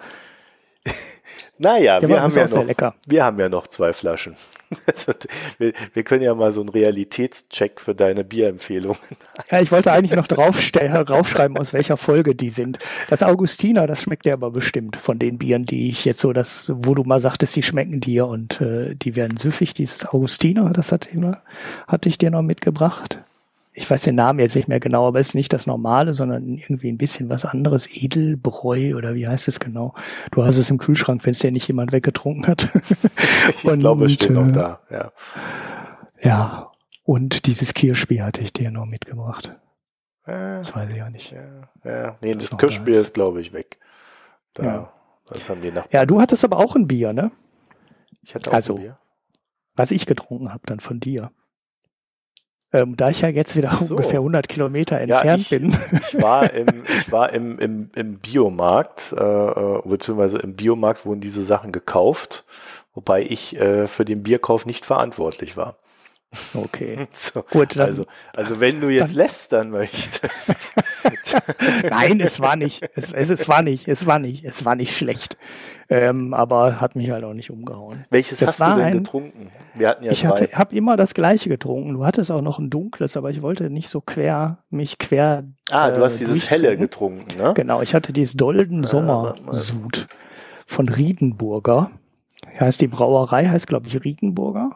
Naja, 1.59 2.01
wir 2.01 2.23
haben, 2.23 2.33
ja 2.33 2.47
noch, 2.47 2.95
wir 3.07 3.25
haben 3.25 3.39
ja 3.39 3.49
noch 3.49 3.67
zwei 3.67 3.93
Flaschen. 3.93 4.35
Also, 4.87 5.13
wir, 5.59 5.73
wir 5.95 6.05
können 6.05 6.23
ja 6.23 6.33
mal 6.33 6.53
so 6.53 6.61
einen 6.61 6.69
Realitätscheck 6.69 7.81
für 7.81 7.95
deine 7.95 8.23
Bierempfehlungen. 8.23 8.99
Ja, 9.51 9.61
ich 9.61 9.73
wollte 9.73 9.91
eigentlich 9.91 10.15
noch 10.15 10.29
draufschreiben, 10.29 11.59
aus 11.59 11.73
welcher 11.73 11.97
Folge 11.97 12.37
die 12.37 12.51
sind. 12.51 12.79
Das 13.09 13.25
Augustiner, 13.25 13.89
das 13.89 14.03
schmeckt 14.03 14.27
dir 14.27 14.35
aber 14.35 14.53
bestimmt 14.53 14.97
von 14.97 15.19
den 15.19 15.39
Bieren, 15.39 15.65
die 15.65 15.89
ich 15.89 16.05
jetzt 16.05 16.21
so, 16.21 16.33
das, 16.33 16.71
wo 16.77 16.95
du 16.95 17.03
mal 17.03 17.19
sagtest, 17.19 17.57
die 17.57 17.65
schmecken 17.65 18.01
dir 18.01 18.27
und 18.27 18.61
äh, 18.61 18.95
die 18.95 19.17
werden 19.17 19.39
süffig. 19.39 19.75
Dieses 19.75 20.07
Augustiner, 20.07 20.71
das 20.71 20.93
hatte, 20.93 21.11
immer, 21.11 21.43
hatte 21.89 22.09
ich 22.09 22.17
dir 22.17 22.31
noch 22.31 22.43
mitgebracht. 22.43 23.19
Ich 23.73 23.89
weiß 23.89 24.03
den 24.03 24.17
Namen 24.17 24.41
jetzt 24.41 24.57
nicht 24.57 24.67
mehr 24.67 24.81
genau, 24.81 25.07
aber 25.07 25.21
es 25.21 25.29
ist 25.29 25.35
nicht 25.35 25.53
das 25.53 25.67
Normale, 25.69 26.13
sondern 26.13 26.57
irgendwie 26.59 26.89
ein 26.91 26.99
bisschen 26.99 27.29
was 27.29 27.45
anderes. 27.45 27.87
Edelbräu 27.89 28.97
oder 28.97 29.15
wie 29.15 29.29
heißt 29.29 29.47
es 29.47 29.61
genau? 29.61 29.95
Du 30.33 30.45
hast 30.45 30.57
es 30.57 30.71
im 30.71 30.79
Kühlschrank, 30.79 31.25
wenn 31.25 31.33
es 31.33 31.39
dir 31.39 31.53
nicht 31.53 31.69
jemand 31.69 31.93
weggetrunken 31.93 32.47
hat. 32.49 32.69
Ich 33.49 33.63
glaube, 33.63 34.05
es 34.07 34.15
steht 34.15 34.31
Und, 34.31 34.35
noch 34.35 34.49
äh, 34.49 34.53
da. 34.53 34.81
Ja. 34.91 35.13
Ja, 36.23 36.71
und 37.05 37.47
dieses 37.47 37.73
Kirschbier 37.75 38.25
hatte 38.27 38.43
ich 38.43 38.53
dir 38.53 38.71
noch 38.71 38.87
mitgebracht. 38.87 39.57
Ja, 40.27 40.59
Das 40.59 40.75
weiß 40.75 40.91
ich 40.91 40.97
ja 40.97 41.09
nicht. 41.11 41.33
ja, 41.33 41.69
ja. 41.85 42.17
Nee, 42.23 42.35
Das 42.35 42.51
das 42.51 42.59
Kirschbier 42.59 42.95
da 42.95 43.01
ist. 43.01 43.15
glaube 43.15 43.41
ich, 43.41 43.53
weg. 43.53 43.79
Da, 44.55 44.65
Ja. 44.65 44.93
Das 45.29 45.49
haben 45.49 45.61
die. 45.63 45.73
Ja, 45.93 46.07
du 46.07 46.21
hattest 46.21 46.45
aber 46.45 46.59
auch 46.59 46.75
ein 46.75 46.89
Bier, 46.89 47.13
ne? 47.13 47.31
Ich 48.23 48.35
hatte 48.35 48.51
auch 48.51 48.55
also- 48.55 48.75
ein 48.77 48.83
Bier. 48.83 48.99
Was 49.77 49.93
ich 49.93 50.05
getrunken 50.07 50.53
habe, 50.53 50.63
dann 50.67 50.81
von 50.81 50.99
dir. 51.01 51.31
Ähm, 52.73 52.97
da 52.97 53.11
ich 53.11 53.21
ja 53.21 53.29
jetzt 53.29 53.57
wieder 53.57 53.75
so. 53.75 53.97
ungefähr 53.97 54.21
100 54.21 54.49
Kilometer 54.49 55.05
Ja, 55.05 55.21
entfernt 55.23 55.41
ich- 55.43 55.51
bin. 55.51 55.77
Ich 56.01 56.23
war 56.23 56.53
im, 56.53 56.85
ich 56.99 57.11
war 57.11 57.33
im, 57.33 57.59
im, 57.59 57.91
im 57.97 58.19
Biomarkt, 58.19 59.13
äh, 59.17 59.23
äh, 59.23 59.83
beziehungsweise 59.85 60.39
im 60.39 60.55
Biomarkt 60.55 61.05
wurden 61.05 61.21
diese 61.21 61.43
Sachen 61.43 61.73
gekauft, 61.73 62.45
wobei 62.95 63.23
ich 63.23 63.57
äh, 63.57 63.87
für 63.89 64.05
den 64.05 64.23
Bierkauf 64.23 64.67
nicht 64.67 64.87
verantwortlich 64.87 65.57
war. 65.57 65.77
Okay. 66.55 67.09
So, 67.13 67.43
Gut, 67.43 67.75
dann, 67.77 67.87
also, 67.87 68.07
also 68.33 68.61
wenn 68.61 68.81
du 68.81 68.89
jetzt 68.89 69.15
lästern 69.15 69.71
möchtest. 69.71 70.75
nein, 71.91 72.21
es 72.21 72.39
war 72.39 72.55
nicht. 72.55 72.89
Es, 72.95 73.11
es, 73.13 73.31
es 73.31 73.49
war 73.49 73.63
nicht. 73.63 73.89
Es 73.89 74.07
war 74.07 74.21
nicht. 74.21 74.45
Es 74.45 74.65
war 74.65 74.77
nicht 74.77 74.97
schlecht. 74.97 75.37
Ähm, 75.93 76.35
aber 76.35 76.81
hat 76.81 76.95
mich 76.95 77.11
halt 77.11 77.25
auch 77.25 77.35
nicht 77.35 77.51
umgehauen. 77.51 78.05
Welches 78.11 78.39
Das 78.39 78.51
hast 78.51 78.61
du 78.61 78.77
denn 78.77 78.85
ein- 78.87 78.93
getrunken? 78.93 79.51
Wir 79.75 79.89
hatten 79.89 80.05
ja 80.05 80.13
ich 80.13 80.25
habe 80.25 80.77
immer 80.77 80.97
das 80.97 81.15
Gleiche 81.15 81.49
getrunken. 81.49 81.95
Du 81.95 82.07
hattest 82.07 82.31
auch 82.31 82.43
noch 82.43 82.61
ein 82.61 82.71
dunkles, 82.71 83.17
aber 83.17 83.31
ich 83.31 83.43
wollte 83.43 83.71
nicht 83.71 83.89
so 83.89 84.01
quer 84.01 84.59
mich 84.71 84.99
quer. 84.99 85.45
ah, 85.73 85.91
du 85.91 86.01
äh, 86.01 86.05
hast 86.05 86.21
dieses 86.21 86.49
helle 86.49 86.77
getrunken, 86.77 87.37
ne? 87.37 87.55
Genau, 87.55 87.83
ich 87.83 87.93
hatte 87.95 88.13
dieses 88.13 88.35
Dolden 88.35 88.85
Sommer 88.85 89.23
warte 89.25 89.43
mal. 89.43 89.53
Sud 89.55 90.07
von 90.65 90.89
Riedenburger. 90.89 91.91
Heißt 92.61 92.81
die 92.81 92.87
Brauerei 92.89 93.47
heißt 93.49 93.67
glaube 93.67 93.89
ich 93.89 94.03
Riedenburger. 94.05 94.71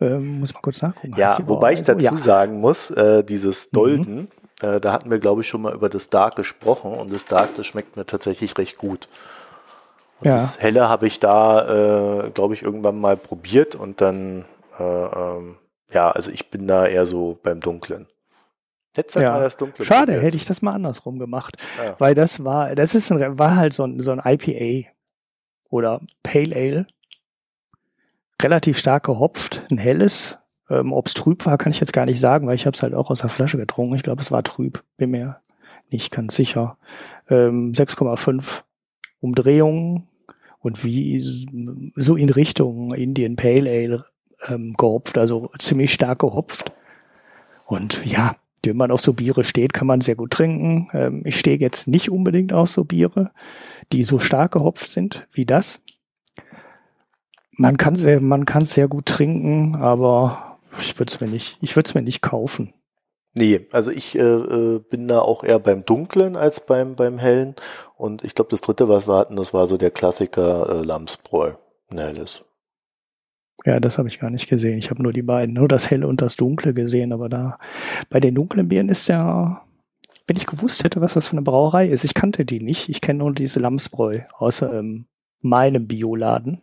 Ähm, 0.00 0.40
muss 0.40 0.54
mal 0.54 0.60
kurz 0.62 0.80
nachgucken. 0.80 1.14
Ja, 1.18 1.36
wobei 1.46 1.74
ich 1.74 1.82
dazu 1.82 2.16
sagen 2.16 2.58
muss, 2.58 2.90
äh, 2.90 3.22
dieses 3.22 3.66
Mhm. 3.70 3.76
Dolden, 3.76 4.28
äh, 4.62 4.80
da 4.80 4.92
hatten 4.92 5.10
wir, 5.10 5.18
glaube 5.18 5.42
ich, 5.42 5.48
schon 5.48 5.60
mal 5.62 5.74
über 5.74 5.88
das 5.90 6.08
Dark 6.10 6.36
gesprochen 6.36 6.92
und 6.94 7.12
das 7.12 7.26
Dark, 7.26 7.54
das 7.54 7.66
schmeckt 7.66 7.96
mir 7.96 8.06
tatsächlich 8.06 8.56
recht 8.58 8.78
gut. 8.78 9.08
Ja. 10.24 10.32
das 10.32 10.60
Helle 10.60 10.88
habe 10.88 11.06
ich 11.06 11.20
da, 11.20 12.24
äh, 12.26 12.30
glaube 12.30 12.54
ich, 12.54 12.62
irgendwann 12.62 13.00
mal 13.00 13.16
probiert 13.16 13.74
und 13.74 14.00
dann, 14.00 14.44
äh, 14.78 14.82
ähm, 14.82 15.56
ja, 15.90 16.10
also 16.10 16.30
ich 16.32 16.50
bin 16.50 16.66
da 16.66 16.86
eher 16.86 17.06
so 17.06 17.38
beim 17.42 17.60
Dunklen. 17.60 18.06
Du 18.94 19.20
Ja. 19.20 19.40
das 19.40 19.56
Dunkle 19.56 19.84
Schade, 19.86 20.20
hätte 20.20 20.36
ich 20.36 20.44
das 20.44 20.60
mal 20.60 20.74
andersrum 20.74 21.18
gemacht, 21.18 21.56
Ja. 21.82 21.94
weil 21.98 22.14
das 22.14 22.44
war, 22.44 22.74
das 22.74 22.94
ist 22.94 23.10
ein, 23.10 23.38
war 23.38 23.56
halt 23.56 23.72
so 23.72 23.84
ein, 23.84 24.00
so 24.00 24.10
ein 24.12 24.20
IPA 24.24 24.90
oder 25.70 26.00
Pale 26.22 26.54
Ale, 26.54 26.86
relativ 28.42 28.78
stark 28.78 29.04
gehopft, 29.04 29.62
ein 29.70 29.78
helles. 29.78 30.38
Ähm, 30.70 30.92
Ob 30.92 31.06
es 31.06 31.14
trüb 31.14 31.44
war, 31.46 31.58
kann 31.58 31.72
ich 31.72 31.80
jetzt 31.80 31.92
gar 31.92 32.06
nicht 32.06 32.20
sagen, 32.20 32.46
weil 32.46 32.54
ich 32.54 32.66
habe 32.66 32.74
es 32.74 32.82
halt 32.82 32.94
auch 32.94 33.10
aus 33.10 33.20
der 33.20 33.30
Flasche 33.30 33.56
getrunken. 33.58 33.94
Ich 33.96 34.02
glaube, 34.02 34.20
es 34.20 34.30
war 34.32 34.42
trüb, 34.42 34.82
bin 34.96 35.10
mir 35.10 35.36
nicht 35.90 36.10
ganz 36.10 36.34
sicher. 36.34 36.76
Ähm, 37.28 37.72
6,5 37.72 38.62
Umdrehungen 39.20 40.08
und 40.62 40.84
wie 40.84 41.20
so 41.96 42.16
in 42.16 42.30
Richtung 42.30 42.92
Indian 42.94 43.36
Pale 43.36 43.68
Ale 43.68 44.04
ähm, 44.48 44.74
gehopft, 44.76 45.18
also 45.18 45.50
ziemlich 45.58 45.92
stark 45.92 46.20
gehopft. 46.20 46.72
Und 47.66 48.04
ja, 48.06 48.36
wenn 48.64 48.76
man 48.76 48.90
auf 48.90 49.00
so 49.00 49.12
Biere 49.12 49.44
steht, 49.44 49.72
kann 49.72 49.86
man 49.86 50.00
sehr 50.00 50.14
gut 50.14 50.30
trinken. 50.30 50.88
Ähm, 50.92 51.22
ich 51.24 51.38
stehe 51.38 51.58
jetzt 51.58 51.88
nicht 51.88 52.10
unbedingt 52.10 52.52
auf 52.52 52.70
so 52.70 52.84
Biere, 52.84 53.32
die 53.92 54.04
so 54.04 54.18
stark 54.18 54.52
gehopft 54.52 54.90
sind 54.90 55.26
wie 55.32 55.44
das. 55.44 55.82
Man 57.52 57.76
kann 57.76 57.96
sehr, 57.96 58.20
man 58.20 58.46
kann 58.46 58.64
sehr 58.64 58.88
gut 58.88 59.06
trinken, 59.06 59.76
aber 59.76 60.58
ich 60.80 60.98
würde 60.98 61.10
es 61.10 61.20
mir 61.20 61.28
nicht, 61.28 61.58
ich 61.60 61.76
würde 61.76 61.88
es 61.88 61.94
mir 61.94 62.02
nicht 62.02 62.22
kaufen. 62.22 62.72
Nee, 63.34 63.66
also 63.72 63.90
ich 63.90 64.16
äh, 64.18 64.20
äh, 64.20 64.78
bin 64.78 65.08
da 65.08 65.20
auch 65.20 65.42
eher 65.42 65.58
beim 65.58 65.84
Dunklen 65.84 66.36
als 66.36 66.66
beim, 66.66 66.96
beim 66.96 67.18
Hellen. 67.18 67.54
Und 67.96 68.24
ich 68.24 68.34
glaube, 68.34 68.50
das 68.50 68.60
dritte, 68.60 68.88
was 68.88 69.08
wir 69.08 69.16
hatten, 69.16 69.36
das 69.36 69.54
war 69.54 69.66
so 69.68 69.78
der 69.78 69.90
Klassiker 69.90 70.68
äh, 70.68 70.84
Lamsbräu. 70.84 71.54
Ein 71.88 71.98
helles. 71.98 72.44
Ja, 73.64 73.80
das 73.80 73.96
habe 73.98 74.08
ich 74.08 74.18
gar 74.18 74.30
nicht 74.30 74.48
gesehen. 74.48 74.78
Ich 74.78 74.90
habe 74.90 75.02
nur 75.02 75.12
die 75.12 75.22
beiden, 75.22 75.54
nur 75.54 75.68
das 75.68 75.90
Helle 75.90 76.06
und 76.08 76.20
das 76.20 76.36
Dunkle 76.36 76.74
gesehen. 76.74 77.12
Aber 77.12 77.28
da 77.28 77.58
bei 78.10 78.20
den 78.20 78.34
dunklen 78.34 78.68
Bieren 78.68 78.88
ist 78.88 79.08
ja, 79.08 79.64
wenn 80.26 80.36
ich 80.36 80.46
gewusst 80.46 80.84
hätte, 80.84 81.00
was 81.00 81.14
das 81.14 81.28
für 81.28 81.32
eine 81.32 81.42
Brauerei 81.42 81.88
ist, 81.88 82.04
ich 82.04 82.14
kannte 82.14 82.44
die 82.44 82.60
nicht. 82.60 82.88
Ich 82.88 83.00
kenne 83.00 83.20
nur 83.20 83.32
diese 83.32 83.60
Lamsbräu 83.60 84.20
aus 84.36 84.60
ähm, 84.62 85.06
meinem 85.40 85.86
Bioladen. 85.86 86.60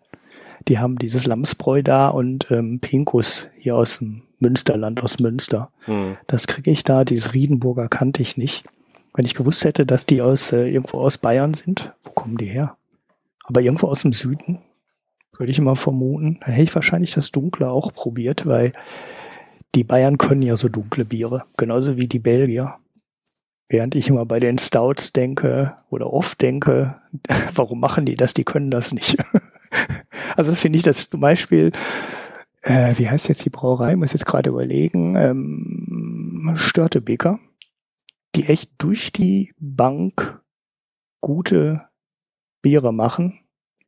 Die 0.68 0.80
haben 0.80 0.98
dieses 0.98 1.26
Lamsbräu 1.26 1.82
da 1.82 2.10
und 2.10 2.50
ähm, 2.52 2.80
Pinkus 2.80 3.48
hier 3.58 3.76
aus 3.76 4.00
dem 4.00 4.24
Münsterland, 4.40 5.04
aus 5.04 5.20
Münster. 5.20 5.72
Hm. 5.86 6.18
Das 6.28 6.48
kriege 6.48 6.72
ich 6.72 6.84
da. 6.84 7.04
Dieses 7.04 7.34
Riedenburger 7.34 7.88
kannte 7.88 8.22
ich 8.22 8.38
nicht. 8.38 8.66
Wenn 9.14 9.26
ich 9.26 9.36
gewusst 9.36 9.66
hätte, 9.66 9.86
dass 9.86 10.06
die 10.06 10.22
aus 10.22 10.52
äh, 10.52 10.68
irgendwo 10.68 11.00
aus 11.00 11.18
Bayern 11.18 11.54
sind, 11.54 11.94
wo 12.04 12.12
kommen 12.12 12.38
die 12.38 12.46
her? 12.46 12.78
Aber 13.44 13.62
irgendwo 13.62 13.88
aus 13.88 14.02
dem 14.02 14.14
Süden, 14.14 14.60
würde 15.38 15.52
ich 15.52 15.58
immer 15.58 15.76
vermuten. 15.76 16.40
Dann 16.42 16.52
hätte 16.52 16.64
ich 16.64 16.76
wahrscheinlich 16.76 17.12
das 17.12 17.32
Dunkle 17.32 17.70
auch 17.70 17.94
probiert, 17.94 18.46
weil 18.46 18.72
die 19.76 19.84
Bayern 19.84 20.18
können 20.18 20.42
ja 20.42 20.56
so 20.56 20.70
dunkle 20.70 21.06
Biere, 21.06 21.46
genauso 21.58 21.98
wie 21.98 22.08
die 22.08 22.20
Belgier. 22.20 22.76
Während 23.68 23.94
ich 23.94 24.10
immer 24.10 24.26
bei 24.26 24.40
den 24.40 24.58
Stouts 24.58 25.14
denke 25.14 25.76
oder 25.90 26.12
oft 26.12 26.42
denke, 26.42 27.00
warum 27.54 27.80
machen 27.80 28.06
die 28.06 28.16
das? 28.16 28.34
Die 28.34 28.44
können 28.44 28.70
das 28.70 28.94
nicht. 28.94 29.18
also 30.36 30.52
das 30.52 30.60
finde 30.60 30.78
ich 30.78 30.84
das 30.84 31.10
zum 31.10 31.20
Beispiel, 31.20 31.72
äh, 32.62 32.98
wie 32.98 33.10
heißt 33.10 33.28
jetzt 33.28 33.46
die 33.46 33.50
Brauerei? 33.50 33.96
Muss 33.96 34.14
jetzt 34.14 34.26
gerade 34.26 34.50
überlegen. 34.50 35.16
Ähm, 35.16 36.54
Störtebeker, 36.56 37.40
die 38.36 38.46
echt 38.46 38.72
durch 38.78 39.12
die 39.12 39.54
Bank 39.58 40.42
gute 41.22 41.84
Biere 42.62 42.94
machen. 42.94 43.40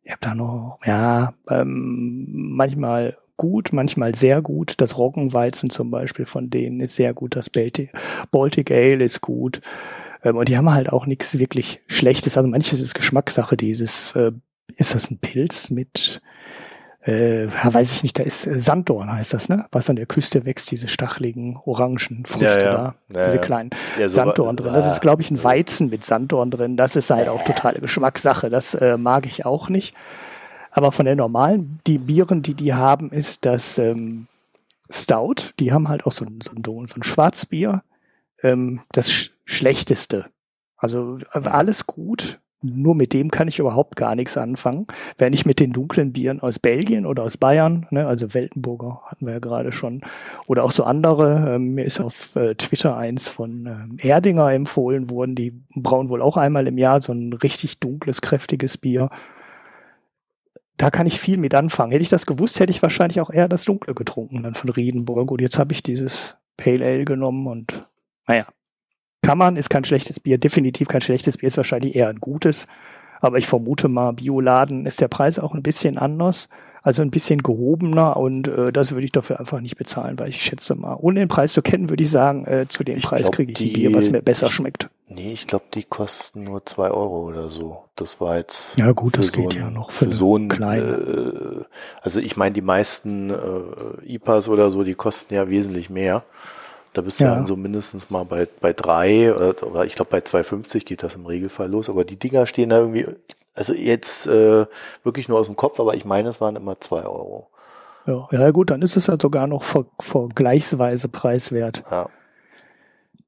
Ich 0.04 0.12
habe 0.12 0.22
da 0.22 0.36
noch, 0.36 0.80
ja, 0.86 1.34
ähm, 1.50 2.26
manchmal 2.56 3.18
gut, 3.38 3.74
manchmal 3.74 4.16
sehr 4.16 4.42
gut. 4.42 4.76
Das 4.78 4.98
Roggenweizen 4.98 5.70
zum 5.70 5.92
Beispiel 5.92 6.26
von 6.26 6.50
denen 6.50 6.80
ist 6.80 6.96
sehr 6.96 7.14
gut. 7.14 7.36
Das 7.36 7.50
Baltic, 7.50 7.92
Baltic 8.32 8.72
Ale 8.72 9.04
ist 9.04 9.22
gut. 9.22 9.62
Ähm, 10.24 10.38
und 10.38 10.50
die 10.50 10.58
haben 10.58 10.72
halt 10.72 10.92
auch 10.92 11.06
nichts 11.06 11.40
wirklich 11.40 11.82
Schlechtes. 11.88 12.38
Also 12.38 12.48
manches 12.50 12.80
ist 12.80 12.94
Geschmackssache. 12.94 13.58
Dieses, 13.58 14.16
äh, 14.16 14.32
ist 14.78 14.96
das 14.96 15.10
ein 15.12 15.18
Pilz 15.20 15.70
mit, 15.70 16.22
äh, 17.02 17.48
weiß 17.64 17.94
ich 17.94 18.04
nicht, 18.04 18.20
da 18.20 18.24
ist 18.24 18.46
äh, 18.46 18.60
Sanddorn 18.60 19.12
heißt 19.12 19.34
das, 19.34 19.50
ne? 19.50 19.66
Was 19.72 19.90
an 19.90 19.96
der 19.96 20.06
Küste 20.06 20.46
wächst, 20.46 20.70
diese 20.72 20.88
stacheligen, 20.88 21.58
orangen 21.66 21.98
Früchte 22.26 22.46
Ja, 22.46 22.64
ja. 22.64 22.72
da. 23.10 23.20
Ja, 23.20 23.26
diese 23.26 23.40
kleinen. 23.40 23.70
So 23.98 24.08
Sanddorn 24.08 24.58
wa- 24.60 24.64
drin. 24.64 24.74
Das 24.74 24.86
ah, 24.86 24.92
ist, 24.94 25.02
glaube 25.02 25.22
ich, 25.22 25.32
ein 25.32 25.44
Weizen 25.44 25.90
mit 25.90 26.06
Sanddorn 26.06 26.52
drin. 26.52 26.78
Das 26.78 26.96
ist 26.96 27.10
halt 27.10 27.28
auch 27.28 27.44
totale 27.44 27.80
Geschmackssache. 27.80 28.50
Das 28.50 28.76
äh, 28.76 28.98
mag 28.98 29.26
ich 29.26 29.46
auch 29.46 29.70
nicht. 29.70 29.96
Aber 30.72 30.92
von 30.92 31.06
den 31.06 31.18
normalen, 31.18 31.80
die 31.88 31.98
Bieren, 31.98 32.44
die 32.44 32.54
die 32.54 32.74
haben, 32.74 33.12
ist 33.12 33.46
das 33.46 33.78
ähm, 33.78 34.28
Stout. 34.90 35.54
Die 35.60 35.72
haben 35.74 35.90
halt 35.90 36.06
auch 36.06 36.12
so, 36.12 36.26
ein- 36.26 36.40
so, 36.42 36.52
ein- 36.52 36.86
so 36.86 36.96
ein 36.96 37.04
Schwarzbier. 37.04 37.84
Ähm, 38.44 38.82
das 38.92 39.12
sch 39.12 39.32
schlechteste. 39.46 40.26
Also 40.78 41.18
äh, 41.34 41.40
alles 41.48 41.88
gut. 41.88 42.40
Nur 42.64 42.94
mit 42.94 43.14
dem 43.14 43.32
kann 43.32 43.48
ich 43.48 43.58
überhaupt 43.58 43.96
gar 43.96 44.16
nichts 44.16 44.38
anfangen. 44.38 44.86
Wenn 45.18 45.34
ich 45.34 45.48
mit 45.48 45.60
den 45.60 45.74
dunklen 45.74 46.14
Bieren 46.14 46.42
aus 46.42 46.60
Belgien 46.60 47.08
oder 47.08 47.24
aus 47.24 47.36
Bayern, 47.36 47.88
ne, 47.90 48.06
also 48.06 48.36
Weltenburger 48.36 49.02
hatten 49.08 49.26
wir 49.26 49.34
ja 49.34 49.40
gerade 49.40 49.72
schon, 49.72 50.02
oder 50.46 50.64
auch 50.64 50.72
so 50.72 50.84
andere, 50.84 51.56
ähm, 51.56 51.74
mir 51.74 51.86
ist 51.86 52.00
auf 52.00 52.36
äh, 52.36 52.54
Twitter 52.54 52.96
eins 52.96 53.28
von 53.28 53.66
ähm, 53.66 53.98
Erdinger 54.00 54.52
empfohlen 54.52 55.10
worden, 55.10 55.34
die 55.34 55.60
brauen 55.76 56.10
wohl 56.10 56.22
auch 56.22 56.38
einmal 56.38 56.68
im 56.68 56.78
Jahr 56.78 57.02
so 57.02 57.14
ein 57.14 57.34
richtig 57.34 57.80
dunkles, 57.80 58.22
kräftiges 58.22 58.78
Bier. 58.78 59.10
Da 60.78 60.92
kann 60.92 61.08
ich 61.08 61.20
viel 61.20 61.38
mit 61.38 61.56
anfangen. 61.56 61.92
Hätte 61.92 62.04
ich 62.04 62.10
das 62.10 62.28
gewusst, 62.28 62.60
hätte 62.60 62.72
ich 62.72 62.82
wahrscheinlich 62.84 63.22
auch 63.22 63.32
eher 63.32 63.48
das 63.48 63.66
Dunkle 63.66 63.96
getrunken 63.96 64.44
dann 64.44 64.54
von 64.54 64.70
Riedenburg. 64.70 65.28
Gut, 65.28 65.42
jetzt 65.42 65.58
habe 65.58 65.74
ich 65.74 65.82
dieses 65.82 66.38
Pale 66.58 66.86
Ale 66.86 67.06
genommen 67.06 67.48
und 67.48 67.88
naja, 68.28 68.46
Kann 69.24 69.38
man, 69.38 69.56
ist 69.56 69.70
kein 69.70 69.84
schlechtes 69.86 70.20
Bier, 70.20 70.38
definitiv 70.40 70.88
kein 70.88 71.02
schlechtes 71.02 71.38
Bier, 71.38 71.48
ist 71.48 71.58
wahrscheinlich 71.58 71.96
eher 71.96 72.10
ein 72.10 72.20
gutes. 72.20 72.68
Aber 73.20 73.38
ich 73.38 73.46
vermute 73.46 73.88
mal, 73.88 74.14
Bioladen 74.14 74.88
ist 74.88 75.00
der 75.00 75.08
Preis 75.08 75.38
auch 75.38 75.54
ein 75.54 75.62
bisschen 75.62 76.00
anders, 76.00 76.50
also 76.82 77.04
ein 77.04 77.12
bisschen 77.12 77.44
gehobener 77.44 78.18
und 78.18 78.48
äh, 78.48 78.72
das 78.72 78.94
würde 78.94 79.06
ich 79.06 79.12
dafür 79.12 79.40
einfach 79.40 79.62
nicht 79.62 79.76
bezahlen, 79.78 80.18
weil 80.18 80.30
ich 80.30 80.42
schätze 80.42 80.74
mal, 80.74 80.96
ohne 81.00 81.20
den 81.20 81.28
Preis 81.28 81.54
zu 81.54 81.62
kennen, 81.62 81.90
würde 81.90 82.02
ich 82.04 82.10
sagen, 82.10 82.46
äh, 82.48 82.66
zu 82.68 82.84
dem 82.84 82.98
Ich 82.98 83.04
Preis 83.04 83.22
glaub, 83.22 83.36
kriege 83.36 83.52
ich 83.52 83.60
ein 83.60 83.66
die- 83.68 83.74
Bier, 83.74 83.94
was 83.94 84.10
mir 84.10 84.24
besser 84.24 84.50
schmeckt. 84.50 84.90
Nee, 85.08 85.34
ich 85.34 85.46
glaube, 85.46 85.66
die 85.76 85.84
kosten 85.84 86.44
nur 86.46 86.66
zwei 86.66 86.90
Euro 86.90 87.28
oder 87.28 87.50
so. 87.50 87.84
Das 87.98 88.20
war 88.22 88.38
jetzt. 88.38 88.78
Ja, 88.78 88.92
gut, 88.94 89.18
das 89.20 89.30
für 89.30 89.42
geht 89.42 89.54
so 89.54 89.60
ja 89.60 89.68
ein- 89.68 89.74
noch 89.74 89.92
für 89.92 90.06
Für 90.06 90.12
so 90.14 90.36
ein, 90.38 90.48
kleine. 90.50 90.82
äh, 90.84 91.64
also 92.02 92.20
ich 92.22 92.38
meine, 92.38 92.54
die 92.54 92.62
meisten 92.62 93.30
äh, 93.30 94.14
IPAs 94.16 94.50
oder 94.50 94.72
so, 94.72 94.84
die 94.84 94.96
kosten 94.96 95.36
ja 95.36 95.48
wesentlich 95.50 95.92
mehr. 95.92 96.24
Da 96.94 97.02
bist 97.02 97.20
du 97.20 97.24
Ja. 97.26 97.36
dann 97.36 97.46
so 97.46 97.56
mindestens 97.56 98.10
mal 98.10 98.26
bei, 98.26 98.48
bei 98.60 98.74
drei 98.74 99.34
oder, 99.34 99.66
oder 99.66 99.86
ich 99.86 99.96
glaube 99.96 100.12
bei 100.12 100.20
2,50 100.20 100.84
geht 100.86 101.04
das 101.04 101.16
im 101.16 101.26
Regelfall 101.26 101.70
los. 101.70 101.90
Aber 101.90 102.04
die 102.04 102.18
Dinger 102.18 102.46
stehen 102.46 102.70
da 102.70 102.80
irgendwie, 102.80 103.08
also 103.54 103.74
jetzt 103.74 104.28
äh, 104.28 104.66
wirklich 105.04 105.30
nur 105.30 105.40
aus 105.40 105.48
dem 105.48 105.56
Kopf, 105.56 105.80
aber 105.80 105.94
ich 105.96 106.04
meine, 106.06 106.30
es 106.30 106.42
waren 106.42 106.56
immer 106.56 106.80
zwei 106.82 107.04
Euro. 107.04 107.48
Ja, 108.08 108.28
ja 108.32 108.52
gut, 108.52 108.72
dann 108.72 108.82
ist 108.82 108.98
es 108.98 109.08
halt 109.08 109.22
sogar 109.22 109.48
noch 109.48 109.64
ver 109.64 109.86
vergleichsweise 110.00 111.08
preiswert. 111.08 111.84
Ja. 111.90 112.10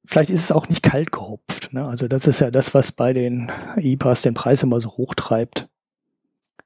Vielleicht 0.06 0.32
ist 0.32 0.42
es 0.44 0.52
auch 0.52 0.68
nicht 0.68 0.84
kalt 0.84 1.12
gehopft. 1.14 1.72
Ne? 1.72 1.88
Also 1.88 2.08
das 2.10 2.28
ist 2.28 2.42
ja 2.42 2.52
das, 2.52 2.74
was 2.74 2.92
bei 2.92 3.14
den 3.14 3.50
IPAs 3.78 4.24
den 4.24 4.34
Preis 4.34 4.62
immer 4.64 4.80
so 4.82 4.90
hoch 4.98 5.14
treibt, 5.16 5.70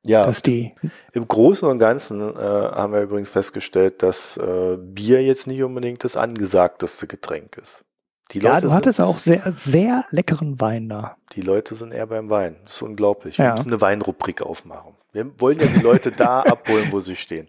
Ja, 0.08 0.26
dass 0.26 0.42
die 0.42 0.74
Im 1.14 1.28
Großen 1.28 1.68
und 1.68 1.80
Ganzen 1.80 2.22
äh, 2.22 2.40
haben 2.40 2.94
wir 2.94 3.02
übrigens 3.02 3.30
festgestellt, 3.30 4.02
dass 4.04 4.38
äh, 4.38 4.78
Bier 4.78 5.24
jetzt 5.24 5.48
nicht 5.48 5.62
unbedingt 5.64 6.04
das 6.04 6.16
angesagteste 6.18 7.08
Getränk 7.08 7.58
ist. 7.58 7.84
Die 8.32 8.40
Ja, 8.40 8.56
Leute 8.56 8.68
du 8.68 8.74
hattest 8.74 9.00
auch 9.00 9.20
sehr, 9.20 9.42
sehr 9.54 10.04
leckeren 10.10 10.60
Wein 10.60 10.90
da. 10.90 11.16
Die 11.34 11.42
Leute 11.42 11.76
sind 11.76 11.94
eher 11.94 12.08
beim 12.08 12.30
Wein. 12.30 12.58
Das 12.64 12.74
ist 12.74 12.82
unglaublich. 12.82 13.38
Wir 13.38 13.46
Ja. 13.46 13.52
müssen 13.54 13.70
eine 13.70 13.80
Weinrubrik 13.80 14.42
aufmachen. 14.42 14.94
Wir 15.14 15.32
wollen 15.40 15.60
ja 15.60 15.68
die 15.68 15.80
Leute 15.80 16.12
da 16.12 16.42
abholen, 16.44 16.88
wo 16.92 17.00
sie 17.00 17.16
stehen. 17.16 17.48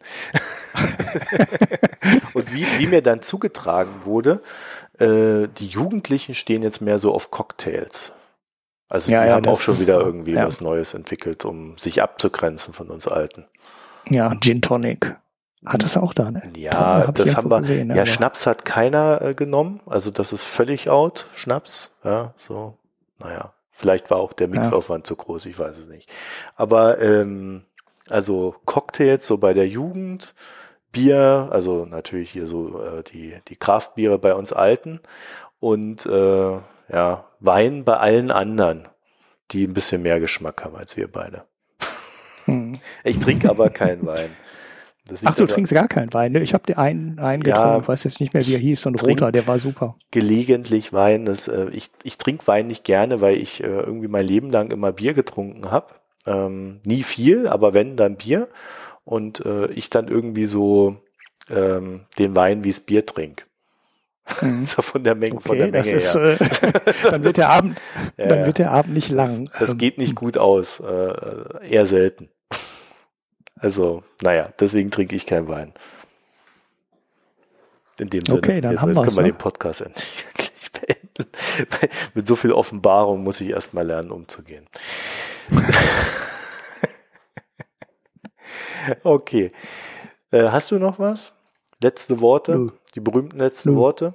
und 2.35 2.53
wie, 2.55 2.65
wie 2.79 2.87
mir 2.87 3.03
dann 3.03 3.23
zugetragen 3.23 4.05
wurde, 4.05 4.41
äh, 4.99 5.49
die 5.59 5.67
Jugendlichen 5.67 6.35
stehen 6.35 6.63
jetzt 6.63 6.81
mehr 6.81 6.99
so 6.99 7.13
auf 7.13 7.31
Cocktails. 7.31 8.13
Also 8.89 9.13
Ja, 9.13 9.23
die 9.23 9.29
ja, 9.29 9.35
haben 9.35 9.47
auch 9.47 9.61
schon 9.61 9.81
wieder 9.81 10.01
irgendwie 10.01 10.33
ja. 10.33 10.47
was 10.47 10.61
Neues 10.61 10.95
entwickelt, 10.95 11.45
um 11.45 11.77
sich 11.77 12.03
abzugrenzen 12.03 12.73
von 12.75 12.89
uns 12.91 13.07
Alten. 13.07 13.47
Ja, 14.09 14.35
Gin 14.41 14.63
Tonic. 14.63 15.17
Hat 15.67 15.83
es 15.83 15.97
auch 15.97 16.15
da, 16.15 16.31
ne? 16.31 16.43
Ja, 16.57 17.07
Hab 17.09 17.15
das 17.17 17.37
haben 17.37 17.51
wir. 17.51 17.59
gesehen, 17.61 17.95
ja, 17.95 18.07
Schnaps 18.07 18.47
hat 18.47 18.65
keiner 18.65 19.21
äh, 19.21 19.35
genommen. 19.35 19.81
Also 19.87 20.11
das 20.11 20.33
ist 20.33 20.45
völlig 20.45 20.89
out, 20.89 21.27
Schnaps. 21.35 21.99
Ja, 22.05 22.33
so. 22.37 22.75
Naja, 23.19 23.53
vielleicht 23.73 24.11
war 24.11 24.19
auch 24.19 24.33
der 24.33 24.47
Mixaufwand 24.47 25.07
zu 25.07 25.17
groß, 25.17 25.47
ich 25.47 25.59
weiß 25.59 25.79
es 25.79 25.89
nicht. 25.89 26.09
Aber 26.55 27.01
ähm, 27.01 27.65
also 28.09 28.55
Cocktails 28.65 29.27
so 29.27 29.39
bei 29.39 29.53
der 29.53 29.67
Jugend, 29.67 30.35
Bier, 30.93 31.49
also 31.51 31.85
natürlich 31.85 32.31
hier 32.31 32.47
so 32.47 32.81
äh, 32.81 33.03
die, 33.03 33.35
die 33.49 33.57
Kraftbiere 33.57 34.19
bei 34.19 34.35
uns 34.35 34.53
Alten 34.53 35.01
und 35.61 36.07
äh, 36.07 36.59
ja, 36.91 37.25
Wein 37.41 37.85
bei 37.85 37.97
allen 37.97 38.31
anderen, 38.31 38.83
die 39.51 39.67
ein 39.67 39.75
bisschen 39.75 40.03
mehr 40.03 40.21
Geschmack 40.21 40.65
haben 40.65 40.77
als 40.77 40.97
wir 40.97 41.09
beide. 41.11 41.45
Hm. 42.45 42.79
Ich 43.05 43.19
trinke 43.19 43.49
aber 43.51 43.71
keinen 43.71 44.07
Wein. 44.07 44.31
Das 45.07 45.25
Ach, 45.25 45.35
du 45.37 45.45
aber- 45.45 45.53
trinkst 45.55 45.73
gar 45.73 45.89
keinen 45.89 46.13
Wein. 46.13 46.33
Ne? 46.33 46.41
Ich 46.43 46.53
habe 46.53 46.67
dir 46.67 46.79
einen, 46.79 47.19
einen 47.19 47.43
Ja, 47.43 47.55
getrunken, 47.57 47.83
ich 47.83 47.89
weiß 47.89 48.05
jetzt 48.05 48.21
nicht 48.21 48.35
mehr, 48.35 48.47
wie 48.47 48.55
er 48.55 48.59
hieß, 48.61 48.83
so 48.83 48.91
ein 48.91 48.95
roter, 48.95 49.33
der 49.33 49.47
war 49.47 49.59
super. 49.59 49.97
gelegentlich 50.11 50.93
Wein. 50.93 51.25
Das, 51.25 51.49
äh, 51.49 51.69
ich 51.73 51.91
ich 52.03 52.19
trinke 52.19 52.47
Wein 52.47 52.67
nicht 52.67 52.85
gerne, 52.85 53.21
weil 53.21 53.37
ich 53.37 53.63
äh, 53.63 53.67
irgendwie 53.67 54.09
mein 54.09 54.27
Leben 54.27 54.51
lang 54.51 54.71
immer 54.71 54.93
Bier 54.93 55.15
getrunken 55.15 55.71
habe. 55.71 55.95
Ähm, 56.27 56.81
nie 56.85 57.03
viel, 57.03 57.47
aber 57.49 57.73
wenn, 57.73 57.97
dann 57.97 58.17
Bier. 58.17 58.49
Und 59.05 59.45
äh, 59.47 59.69
ich 59.73 59.89
dann 59.89 60.09
irgendwie 60.09 60.45
so 60.45 60.97
ähm, 61.49 62.03
den 62.19 62.37
Wein 62.37 62.65
wie's 62.65 62.81
Bier 62.81 63.07
trink. 63.07 63.47
Hm. 64.41 64.65
So 64.67 64.83
von 64.83 65.03
der 65.05 65.15
Menge, 65.15 65.41
von 65.41 65.57
der 65.59 65.69
Okay, 65.69 65.81
Menge 65.81 65.91
ist, 65.97 66.15
her. 66.15 66.41
äh, 66.41 66.83
dann 67.11 67.25
wird 67.25 67.37
der 67.39 67.49
Abend, 67.51 67.79
Ja, 68.17 68.27
dann 68.27 68.47
wird 68.47 68.59
der 68.59 68.71
Abend 68.71 68.95
nicht 68.95 69.11
lang. 69.11 69.49
Das 69.59 69.71
Ähm, 69.71 69.79
geht 69.79 69.99
nicht 69.99 70.15
gut 70.15 70.37
aus. 70.39 70.81
Äh, 70.81 71.67
eher 71.69 71.87
selten. 71.87 72.29
Also, 73.57 74.05
naja, 74.23 74.53
deswegen 74.61 74.91
trinke 74.91 75.17
ich 75.17 75.27
keinen 75.27 75.49
Wein. 75.49 75.73
In 77.99 78.11
dem 78.11 78.21
Sinne. 78.25 78.39
Okay, 78.39 78.61
dann 78.61 78.73
jetzt, 78.73 78.83
haben 78.83 78.91
jetzt 78.91 79.03
können 79.03 79.17
wir 79.17 79.23
ne? 79.23 79.33
den 79.33 79.39
Podcast 79.39 79.81
endlich, 79.81 80.25
endlich 80.39 80.73
beenden. 80.73 81.33
Mit 82.15 82.27
so 82.29 82.37
viel 82.37 82.53
Offenbarung 82.53 83.25
muss 83.25 83.41
ich 83.41 83.49
erstmal 83.51 83.85
lernen, 83.87 84.13
umzugehen. 84.13 84.67
okay. 89.03 89.51
Äh, 90.31 90.45
hast 90.51 90.71
du 90.71 90.79
noch 90.79 90.99
was? 90.99 91.33
Letzte 91.83 92.21
Worte? 92.21 92.57
Nö. 92.57 92.69
Die 92.95 93.01
berühmten 93.01 93.39
letzten 93.39 93.71
Nö. 93.73 93.77
Worte? 93.77 94.15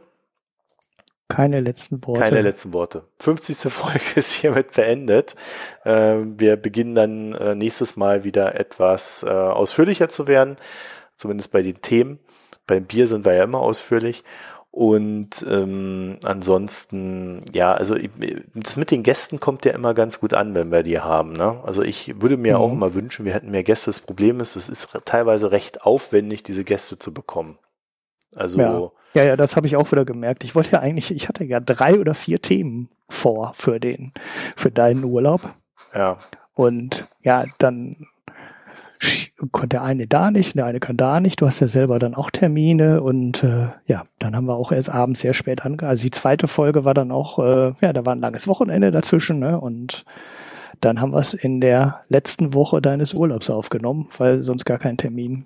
Keine 1.30 1.62
letzten 1.62 2.06
Worte. 2.06 2.20
Keine 2.20 2.42
letzten 2.42 2.74
Worte. 2.74 3.06
50. 3.20 3.58
Folge 3.74 4.00
ist 4.16 4.34
hiermit 4.34 4.74
beendet. 4.74 5.36
Ähm, 5.86 6.40
wir 6.40 6.58
beginnen 6.58 6.96
dann 6.96 7.34
äh, 7.34 7.56
nächstes 7.56 7.96
Mal 7.96 8.24
wieder 8.24 8.56
etwas 8.60 9.24
äh, 9.24 9.30
ausführlicher 9.30 10.10
zu 10.10 10.28
werden, 10.28 10.58
zumindest 11.16 11.52
bei 11.52 11.62
den 11.62 11.82
Themen. 11.82 12.20
Beim 12.68 12.86
Bier 12.86 13.08
sind 13.08 13.26
wir 13.26 13.34
ja 13.34 13.44
immer 13.44 13.60
ausführlich. 13.62 14.24
Und 14.70 15.46
ähm, 15.48 16.18
ansonsten, 16.24 17.42
ja, 17.52 17.74
also 17.74 17.96
das 18.56 18.76
mit 18.76 18.90
den 18.90 19.04
Gästen 19.04 19.40
kommt 19.40 19.66
ja 19.66 19.72
immer 19.74 19.94
ganz 19.94 20.20
gut 20.20 20.34
an, 20.34 20.56
wenn 20.56 20.72
wir 20.72 20.82
die 20.82 21.00
haben. 21.00 21.34
Ne? 21.34 21.62
Also 21.64 21.84
ich 21.84 22.20
würde 22.22 22.38
mir 22.38 22.56
Mhm. 22.58 22.62
auch 22.62 22.72
immer 22.72 22.94
wünschen, 22.96 23.24
wir 23.24 23.34
hätten 23.36 23.52
mehr 23.52 23.64
Gäste. 23.64 23.92
Das 23.92 24.00
Problem 24.00 24.40
ist, 24.40 24.56
es 24.56 24.70
ist 24.70 24.88
teilweise 25.06 25.52
recht 25.52 25.84
aufwendig, 25.84 26.42
diese 26.42 26.64
Gäste 26.64 26.98
zu 26.98 27.14
bekommen. 27.14 27.60
Also 28.36 28.60
Ja. 28.60 28.90
Ja, 29.14 29.24
ja, 29.24 29.36
das 29.36 29.56
habe 29.56 29.68
ich 29.68 29.76
auch 29.76 29.92
wieder 29.92 30.06
gemerkt. 30.06 30.44
Ich 30.44 30.56
wollte 30.56 30.72
ja 30.72 30.80
eigentlich, 30.80 31.12
ich 31.12 31.30
hatte 31.30 31.44
ja 31.44 31.60
drei 31.60 32.00
oder 32.00 32.16
vier 32.16 32.42
Themen 32.42 32.90
vor 33.08 33.52
für 33.54 33.80
den, 33.80 34.12
für 34.56 34.72
deinen 34.72 35.04
Urlaub. 35.04 35.54
ja. 35.94 36.18
Und 36.56 37.08
ja, 37.22 37.46
dann 37.58 38.08
konnte 39.52 39.70
der 39.70 39.84
eine 39.84 40.08
da 40.08 40.32
nicht, 40.32 40.56
der 40.56 40.66
eine 40.66 40.80
kann 40.80 40.98
da 40.98 41.20
nicht. 41.20 41.42
Du 41.42 41.48
hast 41.48 41.60
ja 41.60 41.68
selber 41.68 42.00
dann 42.00 42.16
auch 42.16 42.30
Termine 42.30 43.02
und 43.02 43.44
äh, 43.44 43.68
ja, 43.86 44.04
dann 44.20 44.36
haben 44.36 44.46
wir 44.46 44.56
auch 44.56 44.72
erst 44.72 44.90
abends 44.90 45.22
sehr 45.22 45.34
spät 45.34 45.66
ange. 45.66 45.84
Also 45.84 46.04
die 46.04 46.12
zweite 46.12 46.48
Folge 46.48 46.86
war 46.86 46.94
dann 46.94 47.12
auch, 47.12 47.40
äh, 47.40 47.74
ja, 47.82 47.94
da 47.94 48.06
war 48.06 48.16
ein 48.16 48.22
langes 48.22 48.48
Wochenende 48.48 48.92
dazwischen, 48.92 49.40
ne? 49.40 49.60
Und 49.60 50.06
dann 50.82 51.02
haben 51.02 51.12
wir 51.12 51.20
es 51.20 51.34
in 51.34 51.62
der 51.62 52.02
letzten 52.10 52.54
Woche 52.54 52.82
deines 52.82 53.14
Urlaubs 53.14 53.50
aufgenommen, 53.50 54.08
weil 54.18 54.42
sonst 54.42 54.66
gar 54.66 54.78
keinen 54.78 54.98
Termin, 54.98 55.46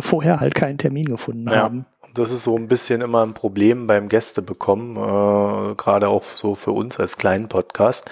vorher 0.00 0.40
halt 0.40 0.54
keinen 0.54 0.78
Termin 0.78 1.04
gefunden 1.04 1.48
Ja. 1.50 1.62
haben. 1.62 1.86
Das 2.14 2.30
ist 2.30 2.44
so 2.44 2.56
ein 2.56 2.68
bisschen 2.68 3.00
immer 3.00 3.24
ein 3.26 3.34
Problem 3.34 3.86
beim 3.88 4.08
Gäste 4.08 4.40
bekommen, 4.40 4.96
äh, 4.96 5.74
gerade 5.74 6.08
auch 6.08 6.22
so 6.22 6.54
für 6.54 6.70
uns 6.70 7.00
als 7.00 7.18
kleinen 7.18 7.48
Podcast. 7.48 8.08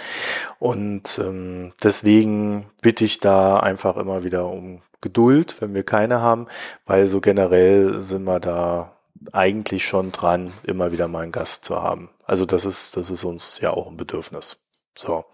Und 0.59 1.19
ähm, 1.23 1.73
deswegen 1.83 2.67
bitte 2.81 3.05
ich 3.05 3.21
da 3.21 3.59
einfach 3.61 3.97
immer 3.97 4.25
wieder 4.25 4.47
um 4.49 4.83
Geduld, 5.01 5.61
wenn 5.61 5.73
wir 5.75 5.85
keine 5.85 6.21
haben, 6.21 6.47
weil 6.87 7.07
so 7.07 7.21
generell 7.21 8.03
sind 8.03 8.25
wir 8.25 8.41
da 8.41 8.93
eigentlich 9.33 9.85
schon 9.85 10.11
dran, 10.11 10.53
immer 10.65 10.91
wieder 10.91 11.07
mal 11.07 11.23
einen 11.23 11.33
Gast 11.33 11.65
zu 11.65 11.81
haben. 11.81 12.09
Also 12.27 12.45
das 12.45 12.65
ist, 12.65 12.97
das 12.97 13.09
ist 13.11 13.23
uns 13.25 13.61
ja 13.61 13.71
auch 13.71 13.89
ein 13.89 13.97
Bedürfnis. 13.97 14.57
So. 14.97 15.25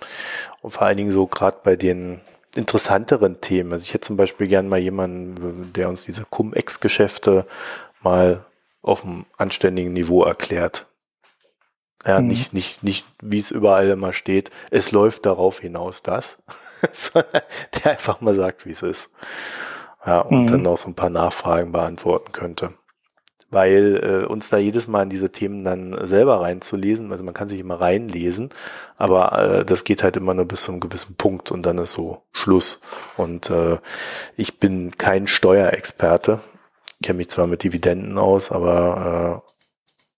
Und 0.60 0.70
vor 0.70 0.82
allen 0.86 0.96
Dingen 0.98 1.10
so 1.10 1.26
gerade 1.26 1.58
bei 1.64 1.74
den 1.76 2.20
interessanteren 2.56 3.40
Themen. 3.40 3.72
Also 3.72 3.84
ich 3.84 3.94
hätte 3.94 4.06
zum 4.06 4.16
Beispiel 4.16 4.48
gern 4.48 4.68
mal 4.68 4.78
jemanden, 4.78 5.72
der 5.72 5.88
uns 5.88 6.04
diese 6.04 6.24
Cum-Ex-Geschäfte 6.24 7.46
mal 8.02 8.44
auf 8.82 9.04
einem 9.04 9.26
anständigen 9.36 9.92
Niveau 9.92 10.22
erklärt. 10.24 10.86
Ja, 12.06 12.20
Mhm. 12.20 12.28
nicht, 12.28 12.52
nicht, 12.54 12.82
nicht, 12.84 13.06
wie 13.22 13.38
es 13.40 13.50
überall 13.50 13.88
immer 13.88 14.12
steht, 14.12 14.50
es 14.70 14.92
läuft 14.92 15.26
darauf 15.26 15.60
hinaus, 15.60 16.02
das, 16.02 16.42
sondern 16.92 17.42
der 17.74 17.92
einfach 17.92 18.20
mal 18.20 18.34
sagt, 18.34 18.66
wie 18.66 18.70
es 18.70 18.82
ist. 18.82 19.10
Ja, 20.06 20.20
und 20.20 20.44
Mhm. 20.44 20.46
dann 20.46 20.66
auch 20.66 20.78
so 20.78 20.88
ein 20.88 20.94
paar 20.94 21.10
Nachfragen 21.10 21.72
beantworten 21.72 22.32
könnte. 22.32 22.72
Weil 23.50 23.96
äh, 24.02 24.26
uns 24.26 24.50
da 24.50 24.58
jedes 24.58 24.88
Mal 24.88 25.04
in 25.04 25.10
diese 25.10 25.30
Themen 25.30 25.64
dann 25.64 26.06
selber 26.06 26.42
reinzulesen, 26.42 27.10
also 27.12 27.24
man 27.24 27.32
kann 27.32 27.48
sich 27.48 27.60
immer 27.60 27.80
reinlesen, 27.80 28.50
aber 28.98 29.38
äh, 29.38 29.64
das 29.64 29.84
geht 29.84 30.02
halt 30.02 30.16
immer 30.16 30.34
nur 30.34 30.44
bis 30.44 30.64
zu 30.64 30.72
einem 30.72 30.80
gewissen 30.80 31.16
Punkt 31.16 31.50
und 31.50 31.62
dann 31.62 31.78
ist 31.78 31.92
so 31.92 32.22
Schluss. 32.32 32.80
Und 33.16 33.48
äh, 33.48 33.78
ich 34.36 34.58
bin 34.58 34.90
kein 34.98 35.26
Steuerexperte, 35.26 36.40
kenne 37.02 37.18
mich 37.18 37.30
zwar 37.30 37.46
mit 37.46 37.62
Dividenden 37.62 38.18
aus, 38.18 38.52
aber 38.52 39.42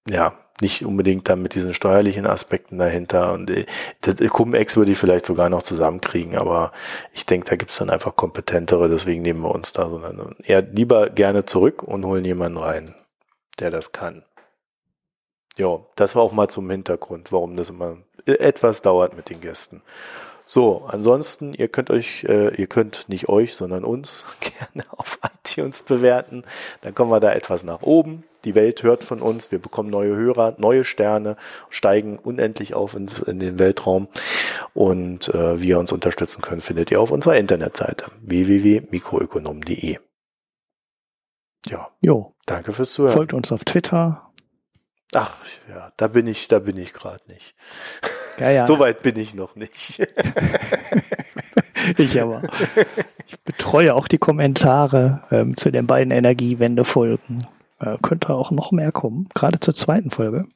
äh, 0.09 0.13
ja, 0.13 0.35
nicht 0.61 0.85
unbedingt 0.85 1.29
dann 1.29 1.43
mit 1.43 1.55
diesen 1.55 1.75
steuerlichen 1.75 2.27
Aspekten 2.27 2.79
dahinter. 2.79 3.33
Und 3.33 3.51
äh, 3.51 3.67
das 4.01 4.17
Cum-Ex 4.17 4.77
würde 4.77 4.93
ich 4.93 4.99
vielleicht 4.99 5.27
sogar 5.27 5.49
noch 5.49 5.63
zusammenkriegen, 5.63 6.37
aber 6.37 6.73
ich 7.13 7.27
denke, 7.27 7.49
da 7.51 7.57
gibt's 7.57 7.77
dann 7.77 7.91
einfach 7.91 8.17
kompetentere, 8.17 8.89
deswegen 8.89 9.23
nehmen 9.23 9.43
wir 9.43 9.55
uns 9.55 9.73
da, 9.73 9.89
sondern 9.89 10.37
eher 10.43 10.63
lieber 10.63 11.11
gerne 11.11 11.45
zurück 11.45 11.83
und 11.83 12.05
holen 12.05 12.25
jemanden 12.25 12.59
rein, 12.59 12.95
der 13.61 13.71
das 13.71 13.93
kann. 13.93 14.25
ja, 15.57 15.81
das 15.97 16.17
war 16.17 16.23
auch 16.23 16.33
mal 16.33 16.49
zum 16.49 16.71
Hintergrund, 16.71 17.33
warum 17.33 17.57
das 17.57 17.71
immer 17.71 17.99
etwas 18.27 18.83
dauert 18.83 19.17
mit 19.17 19.31
den 19.31 19.41
Gästen. 19.41 19.83
So, 20.53 20.85
ansonsten, 20.89 21.55
ihr 21.55 21.69
könnt 21.69 21.91
euch, 21.91 22.25
äh, 22.25 22.53
ihr 22.57 22.67
könnt 22.67 23.09
nicht 23.09 23.29
euch, 23.29 23.55
sondern 23.55 23.85
uns 23.85 24.25
gerne 24.41 24.85
auf 24.91 25.21
iTunes 25.23 25.83
bewerten. 25.83 26.43
Dann 26.81 26.93
kommen 26.93 27.13
wir 27.13 27.21
da 27.21 27.33
etwas 27.33 27.63
nach 27.63 27.83
oben. 27.83 28.25
Die 28.45 28.57
Welt 28.57 28.83
hört 28.83 29.05
von 29.05 29.23
uns, 29.23 29.53
wir 29.53 29.61
bekommen 29.61 29.91
neue 29.91 30.17
Hörer, 30.17 30.57
neue 30.59 30.83
Sterne, 30.83 31.37
steigen 31.69 32.19
unendlich 32.19 32.75
auf 32.75 32.95
in, 32.95 33.09
in 33.27 33.39
den 33.39 33.61
Weltraum. 33.61 34.09
Und 34.75 35.29
äh, 35.29 35.61
wie 35.61 35.69
ihr 35.69 35.79
uns 35.79 35.93
unterstützen 35.93 36.43
könnt, 36.43 36.65
findet 36.65 36.91
ihr 36.91 37.01
auf 37.01 37.13
unserer 37.13 37.37
Internetseite 37.37 38.07
www.mikroökonom.de. 38.23 39.99
Ja. 41.69 41.89
Jo. 42.01 42.35
Danke 42.47 42.73
fürs 42.73 42.93
Zuhören. 42.93 43.15
Folgt 43.15 43.33
uns 43.33 43.53
auf 43.53 43.65
Twitter. 43.65 44.31
Ach 45.15 45.37
ja, 45.69 45.89
da 45.97 46.09
bin 46.09 46.27
ich, 46.27 46.49
da 46.49 46.61
bin 46.61 46.77
ich 46.77 46.93
gerade 46.93 47.23
nicht. 47.27 47.55
Ja, 48.39 48.51
ja. 48.51 48.67
so 48.69 48.79
weit 48.79 49.03
bin 49.03 49.17
ich 49.17 49.35
noch 49.35 49.57
nicht. 49.57 50.01
ich 51.97 52.21
aber. 52.21 52.43
Ich 53.27 53.41
betreue 53.41 53.95
auch 53.95 54.07
die 54.07 54.19
Kommentare 54.19 55.23
ähm, 55.31 55.57
zu 55.57 55.71
den 55.71 55.87
beiden 55.87 56.13
Energiewende-Folgen. 56.13 57.47
Äh, 57.81 57.99
könnte 58.03 58.35
auch 58.35 58.51
noch 58.51 58.73
mehr 58.73 58.93
kommen, 58.93 59.29
gerade 59.35 59.59
zur 59.59 59.75
zweiten 59.75 60.11
Folge. 60.11 60.47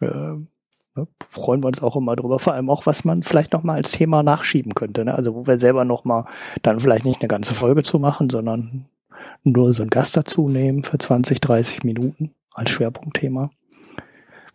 Äh, 0.00 0.06
ne, 0.06 1.08
freuen 1.28 1.62
wir 1.62 1.68
uns 1.68 1.82
auch 1.82 1.96
immer 1.96 2.14
drüber, 2.14 2.38
vor 2.38 2.52
allem 2.52 2.70
auch, 2.70 2.86
was 2.86 3.04
man 3.04 3.22
vielleicht 3.22 3.52
noch 3.52 3.62
mal 3.62 3.74
als 3.74 3.92
Thema 3.92 4.22
nachschieben 4.22 4.74
könnte. 4.74 5.04
Ne? 5.04 5.14
Also 5.14 5.34
wo 5.34 5.46
wir 5.46 5.58
selber 5.58 5.84
noch 5.84 6.04
mal 6.04 6.26
dann 6.62 6.78
vielleicht 6.78 7.04
nicht 7.04 7.22
eine 7.22 7.28
ganze 7.28 7.54
Folge 7.54 7.82
zu 7.82 7.98
machen, 7.98 8.30
sondern 8.30 8.86
nur 9.44 9.72
so 9.72 9.82
einen 9.82 9.90
Gast 9.90 10.16
dazu 10.16 10.48
nehmen 10.48 10.82
für 10.82 10.98
20, 10.98 11.40
30 11.40 11.84
Minuten 11.84 12.34
als 12.52 12.70
Schwerpunktthema 12.70 13.50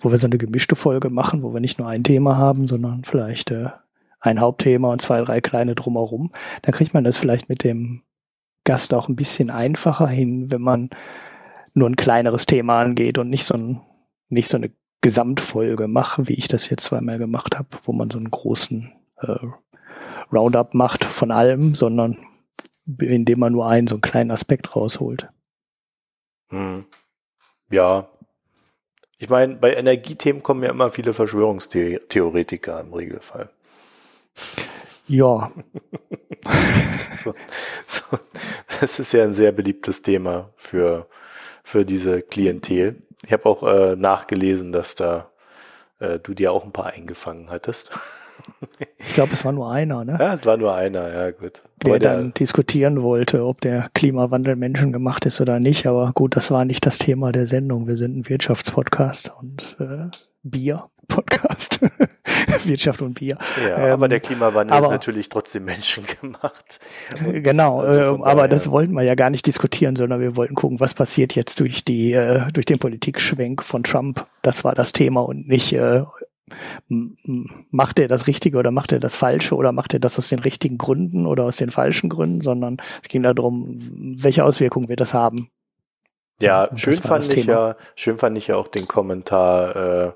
wo 0.04 0.12
wir 0.12 0.18
so 0.18 0.28
eine 0.28 0.38
gemischte 0.38 0.76
Folge 0.76 1.10
machen, 1.10 1.44
wo 1.44 1.54
wir 1.54 1.60
nicht 1.62 1.80
nur 1.80 1.88
ein 1.88 2.04
Thema 2.04 2.38
haben, 2.38 2.68
sondern 2.68 3.04
vielleicht 3.04 3.52
äh, 3.52 3.70
ein 4.20 4.40
Hauptthema 4.40 4.92
und 4.92 5.02
zwei, 5.02 5.22
drei 5.22 5.42
kleine 5.42 5.76
drumherum. 5.76 6.32
Dann 6.62 6.74
kriegt 6.74 6.94
man 6.94 7.04
das 7.04 7.18
vielleicht 7.18 7.50
mit 7.50 7.64
dem 7.64 8.02
Gast 8.64 8.94
auch 8.94 9.10
ein 9.10 9.16
bisschen 9.16 9.50
einfacher 9.50 10.08
hin, 10.08 10.52
wenn 10.52 10.62
man 10.62 10.90
nur 11.74 11.90
ein 11.90 11.96
kleineres 11.96 12.46
Thema 12.46 12.80
angeht 12.80 13.18
und 13.18 13.30
nicht 13.30 13.46
so, 13.46 13.56
ein, 13.56 13.82
nicht 14.30 14.50
so 14.50 14.58
eine 14.58 14.72
Gesamtfolge 15.02 15.88
macht, 15.88 16.28
wie 16.28 16.34
ich 16.34 16.48
das 16.48 16.70
jetzt 16.70 16.84
zweimal 16.84 17.18
gemacht 17.18 17.58
habe, 17.58 17.70
wo 17.84 17.94
man 17.94 18.10
so 18.10 18.18
einen 18.18 18.30
großen 18.30 18.92
äh, 19.22 19.36
Roundup 20.32 20.74
macht 20.74 21.04
von 21.04 21.32
allem, 21.32 21.74
sondern 21.74 22.18
indem 23.00 23.40
man 23.40 23.54
nur 23.54 23.68
einen 23.68 23.88
so 23.88 23.96
einen 23.96 24.02
kleinen 24.02 24.32
Aspekt 24.32 24.76
rausholt. 24.76 25.30
Hm. 26.50 26.86
Ja, 27.70 28.10
ich 29.22 29.30
meine, 29.30 29.54
bei 29.58 29.76
Energiethemen 29.76 30.42
kommen 30.42 30.64
ja 30.64 30.72
immer 30.72 30.90
viele 30.90 31.14
Verschwörungstheoretiker 31.14 32.82
im 32.82 32.92
Regelfall. 32.92 33.52
Ja. 35.08 35.52
so, 37.14 37.36
so, 37.86 38.18
das 38.80 38.98
ist 38.98 39.14
ja 39.14 39.24
ein 39.24 39.36
sehr 39.36 39.52
beliebtes 39.52 40.02
Thema 40.02 40.50
für, 40.56 41.08
für 41.64 41.86
diese 41.86 42.24
Klientel. 42.24 43.04
Ich 43.24 43.32
habe 43.32 43.46
auch 43.46 43.62
äh, 43.62 43.96
nachgelesen, 43.96 44.72
dass 44.72 44.96
da 44.96 45.30
äh, 46.00 46.18
du 46.18 46.34
dir 46.34 46.52
auch 46.52 46.66
ein 46.66 46.74
paar 46.74 46.88
eingefangen 46.88 47.52
hattest. 47.52 47.92
Ich 48.98 49.14
glaube, 49.14 49.34
es 49.34 49.44
war 49.44 49.52
nur 49.52 49.72
einer, 49.72 50.06
ne? 50.06 50.18
Ja, 50.20 50.34
es 50.34 50.46
war 50.46 50.58
nur 50.58 50.74
einer, 50.74 51.14
ja 51.14 51.32
gut. 51.32 51.64
Der, 51.84 52.00
der 52.00 52.00
dann 52.00 52.34
diskutieren 52.34 53.02
wollte, 53.02 53.46
ob 53.46 53.62
der 53.62 53.90
Klimawandel 53.94 54.56
menschengemacht 54.56 55.26
ist 55.26 55.42
oder 55.42 55.60
nicht. 55.60 55.86
Aber 55.88 56.12
gut, 56.14 56.36
das 56.36 56.52
war 56.52 56.66
nicht 56.66 56.86
das 56.86 56.98
Thema 56.98 57.32
der 57.32 57.46
Sendung. 57.46 57.88
Wir 57.88 57.98
sind 57.98 58.18
ein 58.18 58.30
Wirtschaftspodcast 58.30 59.34
und 59.40 59.76
äh, 59.80 60.10
Bier-Podcast. 60.44 61.80
Wirtschaft 62.66 63.02
und 63.02 63.16
Bier. 63.16 63.38
Ja, 63.62 63.78
ähm, 63.78 63.94
aber 63.94 64.08
der 64.08 64.20
Klimawandel 64.20 64.76
aber, 64.76 64.88
ist 64.88 64.92
natürlich 64.92 65.30
trotzdem 65.30 65.66
menschengemacht. 65.66 66.80
Und 67.26 67.44
genau, 67.44 67.82
also 67.82 68.16
äh, 68.18 68.30
aber 68.30 68.48
das 68.48 68.70
wollten 68.70 68.94
wir 68.94 69.04
ja 69.04 69.16
gar 69.16 69.30
nicht 69.30 69.46
diskutieren, 69.46 69.96
sondern 69.96 70.20
wir 70.20 70.36
wollten 70.36 70.56
gucken, 70.56 70.80
was 70.80 70.94
passiert 70.94 71.36
jetzt 71.36 71.60
durch 71.60 71.84
die 71.84 72.14
äh, 72.14 72.48
durch 72.54 72.66
den 72.66 72.80
Politikschwenk 72.80 73.64
von 73.64 73.84
Trump. 73.84 74.26
Das 74.42 74.64
war 74.64 74.76
das 74.76 74.94
Thema 74.94 75.22
und 75.22 75.48
nicht 75.48 75.74
äh, 75.74 76.04
macht 76.88 78.00
er 78.00 78.08
das 78.08 78.28
Richtige 78.28 78.58
oder 78.58 78.72
macht 78.72 78.92
er 78.92 79.00
das 79.00 79.16
Falsche 79.16 79.56
oder 79.56 79.72
macht 79.72 79.94
er 79.94 80.00
das 80.00 80.18
aus 80.18 80.30
den 80.30 80.40
richtigen 80.40 80.78
Gründen 80.78 81.26
oder 81.26 81.44
aus 81.44 81.58
den 81.58 81.72
falschen 81.72 82.10
Gründen, 82.10 82.42
sondern 82.42 82.78
es 83.02 83.10
ging 83.10 83.24
darum, 83.24 83.80
welche 84.22 84.44
Auswirkungen 84.44 84.90
wird 84.90 85.00
das 85.00 85.14
haben. 85.14 85.50
Ja, 86.42 86.70
schön 86.76 86.96
fand 86.96 87.34
ich 87.34 87.46
ja, 87.46 87.76
schön 87.96 88.18
fand 88.18 88.38
ich 88.38 88.48
ja 88.48 88.56
auch 88.56 88.68
den 88.68 88.88
Kommentar, 88.88 89.76
äh, 89.76 90.12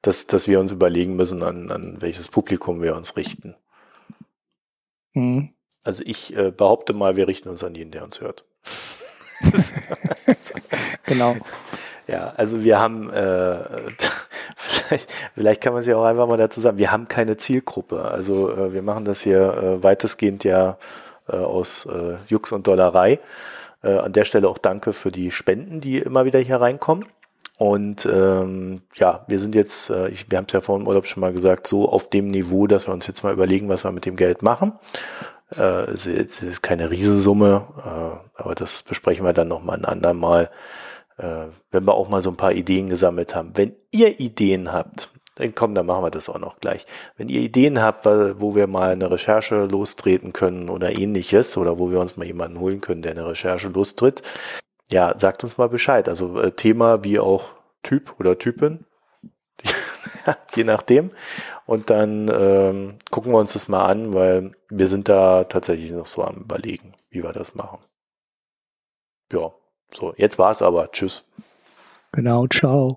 dass, 0.00 0.26
dass 0.26 0.48
wir 0.48 0.58
uns 0.58 0.72
überlegen 0.72 1.16
müssen, 1.16 1.42
an, 1.42 1.70
an 1.70 2.00
welches 2.00 2.28
Publikum 2.28 2.80
wir 2.80 2.96
uns 2.96 3.16
richten. 3.16 3.54
Mhm. 5.12 5.50
Also 5.84 6.02
ich 6.06 6.34
äh, 6.34 6.50
behaupte 6.50 6.94
mal, 6.94 7.16
wir 7.16 7.28
richten 7.28 7.48
uns 7.48 7.62
an 7.62 7.74
jeden, 7.74 7.90
der 7.90 8.04
uns 8.04 8.20
hört. 8.20 8.44
genau. 11.04 11.36
Ja, 12.06 12.32
also 12.36 12.62
wir 12.62 12.78
haben 12.78 13.10
äh, 13.10 13.58
vielleicht, 14.56 15.12
vielleicht 15.34 15.60
kann 15.60 15.72
man 15.72 15.82
sich 15.82 15.92
auch 15.94 16.04
einfach 16.04 16.28
mal 16.28 16.36
dazu 16.36 16.60
sagen, 16.60 16.78
wir 16.78 16.92
haben 16.92 17.08
keine 17.08 17.36
Zielgruppe. 17.36 18.02
Also 18.02 18.50
äh, 18.50 18.72
wir 18.72 18.82
machen 18.82 19.04
das 19.04 19.20
hier 19.22 19.54
äh, 19.54 19.82
weitestgehend 19.82 20.44
ja 20.44 20.78
äh, 21.28 21.36
aus 21.36 21.86
äh, 21.86 22.16
Jux 22.28 22.52
und 22.52 22.66
Dollerei. 22.66 23.18
Äh, 23.82 23.98
an 23.98 24.12
der 24.12 24.24
Stelle 24.24 24.48
auch 24.48 24.58
danke 24.58 24.92
für 24.92 25.10
die 25.10 25.30
Spenden, 25.30 25.80
die 25.80 25.98
immer 25.98 26.24
wieder 26.24 26.38
hier 26.38 26.60
reinkommen. 26.60 27.06
Und 27.58 28.06
ähm, 28.06 28.82
ja, 28.94 29.24
wir 29.28 29.40
sind 29.40 29.54
jetzt, 29.54 29.90
äh, 29.90 30.08
ich, 30.08 30.30
wir 30.30 30.38
haben 30.38 30.44
es 30.46 30.52
ja 30.52 30.60
vor 30.60 30.78
dem 30.78 30.86
Urlaub 30.86 31.06
schon 31.06 31.22
mal 31.22 31.32
gesagt, 31.32 31.66
so 31.66 31.88
auf 31.88 32.10
dem 32.10 32.28
Niveau, 32.28 32.66
dass 32.66 32.86
wir 32.86 32.92
uns 32.92 33.06
jetzt 33.06 33.24
mal 33.24 33.32
überlegen, 33.32 33.68
was 33.68 33.84
wir 33.84 33.92
mit 33.92 34.04
dem 34.04 34.16
Geld 34.16 34.42
machen. 34.42 34.72
Äh, 35.56 35.90
es 35.90 36.06
ist 36.06 36.62
keine 36.62 36.90
Riesensumme, 36.90 37.66
äh, 37.78 38.40
aber 38.42 38.54
das 38.54 38.82
besprechen 38.82 39.24
wir 39.24 39.32
dann 39.32 39.48
nochmal 39.48 39.78
ein 39.78 39.84
andermal 39.86 40.50
äh, 41.18 41.46
wenn 41.70 41.84
wir 41.84 41.94
auch 41.94 42.08
mal 42.08 42.22
so 42.22 42.30
ein 42.30 42.36
paar 42.36 42.52
Ideen 42.52 42.88
gesammelt 42.88 43.34
haben. 43.34 43.52
Wenn 43.54 43.76
ihr 43.90 44.20
Ideen 44.20 44.72
habt, 44.72 45.10
dann 45.36 45.54
komm, 45.54 45.74
dann 45.74 45.86
machen 45.86 46.02
wir 46.02 46.10
das 46.10 46.28
auch 46.28 46.38
noch 46.38 46.60
gleich. 46.60 46.86
Wenn 47.16 47.28
ihr 47.28 47.40
Ideen 47.40 47.80
habt, 47.80 48.06
wo 48.06 48.54
wir 48.54 48.66
mal 48.66 48.90
eine 48.90 49.10
Recherche 49.10 49.66
lostreten 49.66 50.32
können 50.32 50.70
oder 50.70 50.98
ähnliches, 50.98 51.56
oder 51.56 51.78
wo 51.78 51.90
wir 51.90 52.00
uns 52.00 52.16
mal 52.16 52.26
jemanden 52.26 52.58
holen 52.58 52.80
können, 52.80 53.02
der 53.02 53.12
eine 53.12 53.26
Recherche 53.28 53.68
lostritt, 53.68 54.22
ja, 54.90 55.18
sagt 55.18 55.42
uns 55.42 55.58
mal 55.58 55.68
Bescheid. 55.68 56.08
Also 56.08 56.40
äh, 56.40 56.52
Thema 56.52 57.04
wie 57.04 57.18
auch 57.18 57.54
Typ 57.82 58.14
oder 58.18 58.38
Typin, 58.38 58.86
je 60.54 60.64
nachdem. 60.64 61.10
Und 61.66 61.90
dann 61.90 62.28
ähm, 62.32 62.98
gucken 63.10 63.32
wir 63.32 63.38
uns 63.38 63.52
das 63.52 63.68
mal 63.68 63.84
an, 63.84 64.14
weil 64.14 64.52
wir 64.70 64.86
sind 64.86 65.08
da 65.08 65.44
tatsächlich 65.44 65.90
noch 65.90 66.06
so 66.06 66.24
am 66.24 66.36
überlegen, 66.36 66.94
wie 67.10 67.22
wir 67.22 67.32
das 67.32 67.54
machen. 67.54 67.78
Ja, 69.32 69.52
so, 69.92 70.14
jetzt 70.16 70.38
war's 70.38 70.62
aber. 70.62 70.90
Tschüss. 70.90 71.24
Genau, 72.12 72.46
ciao. 72.46 72.94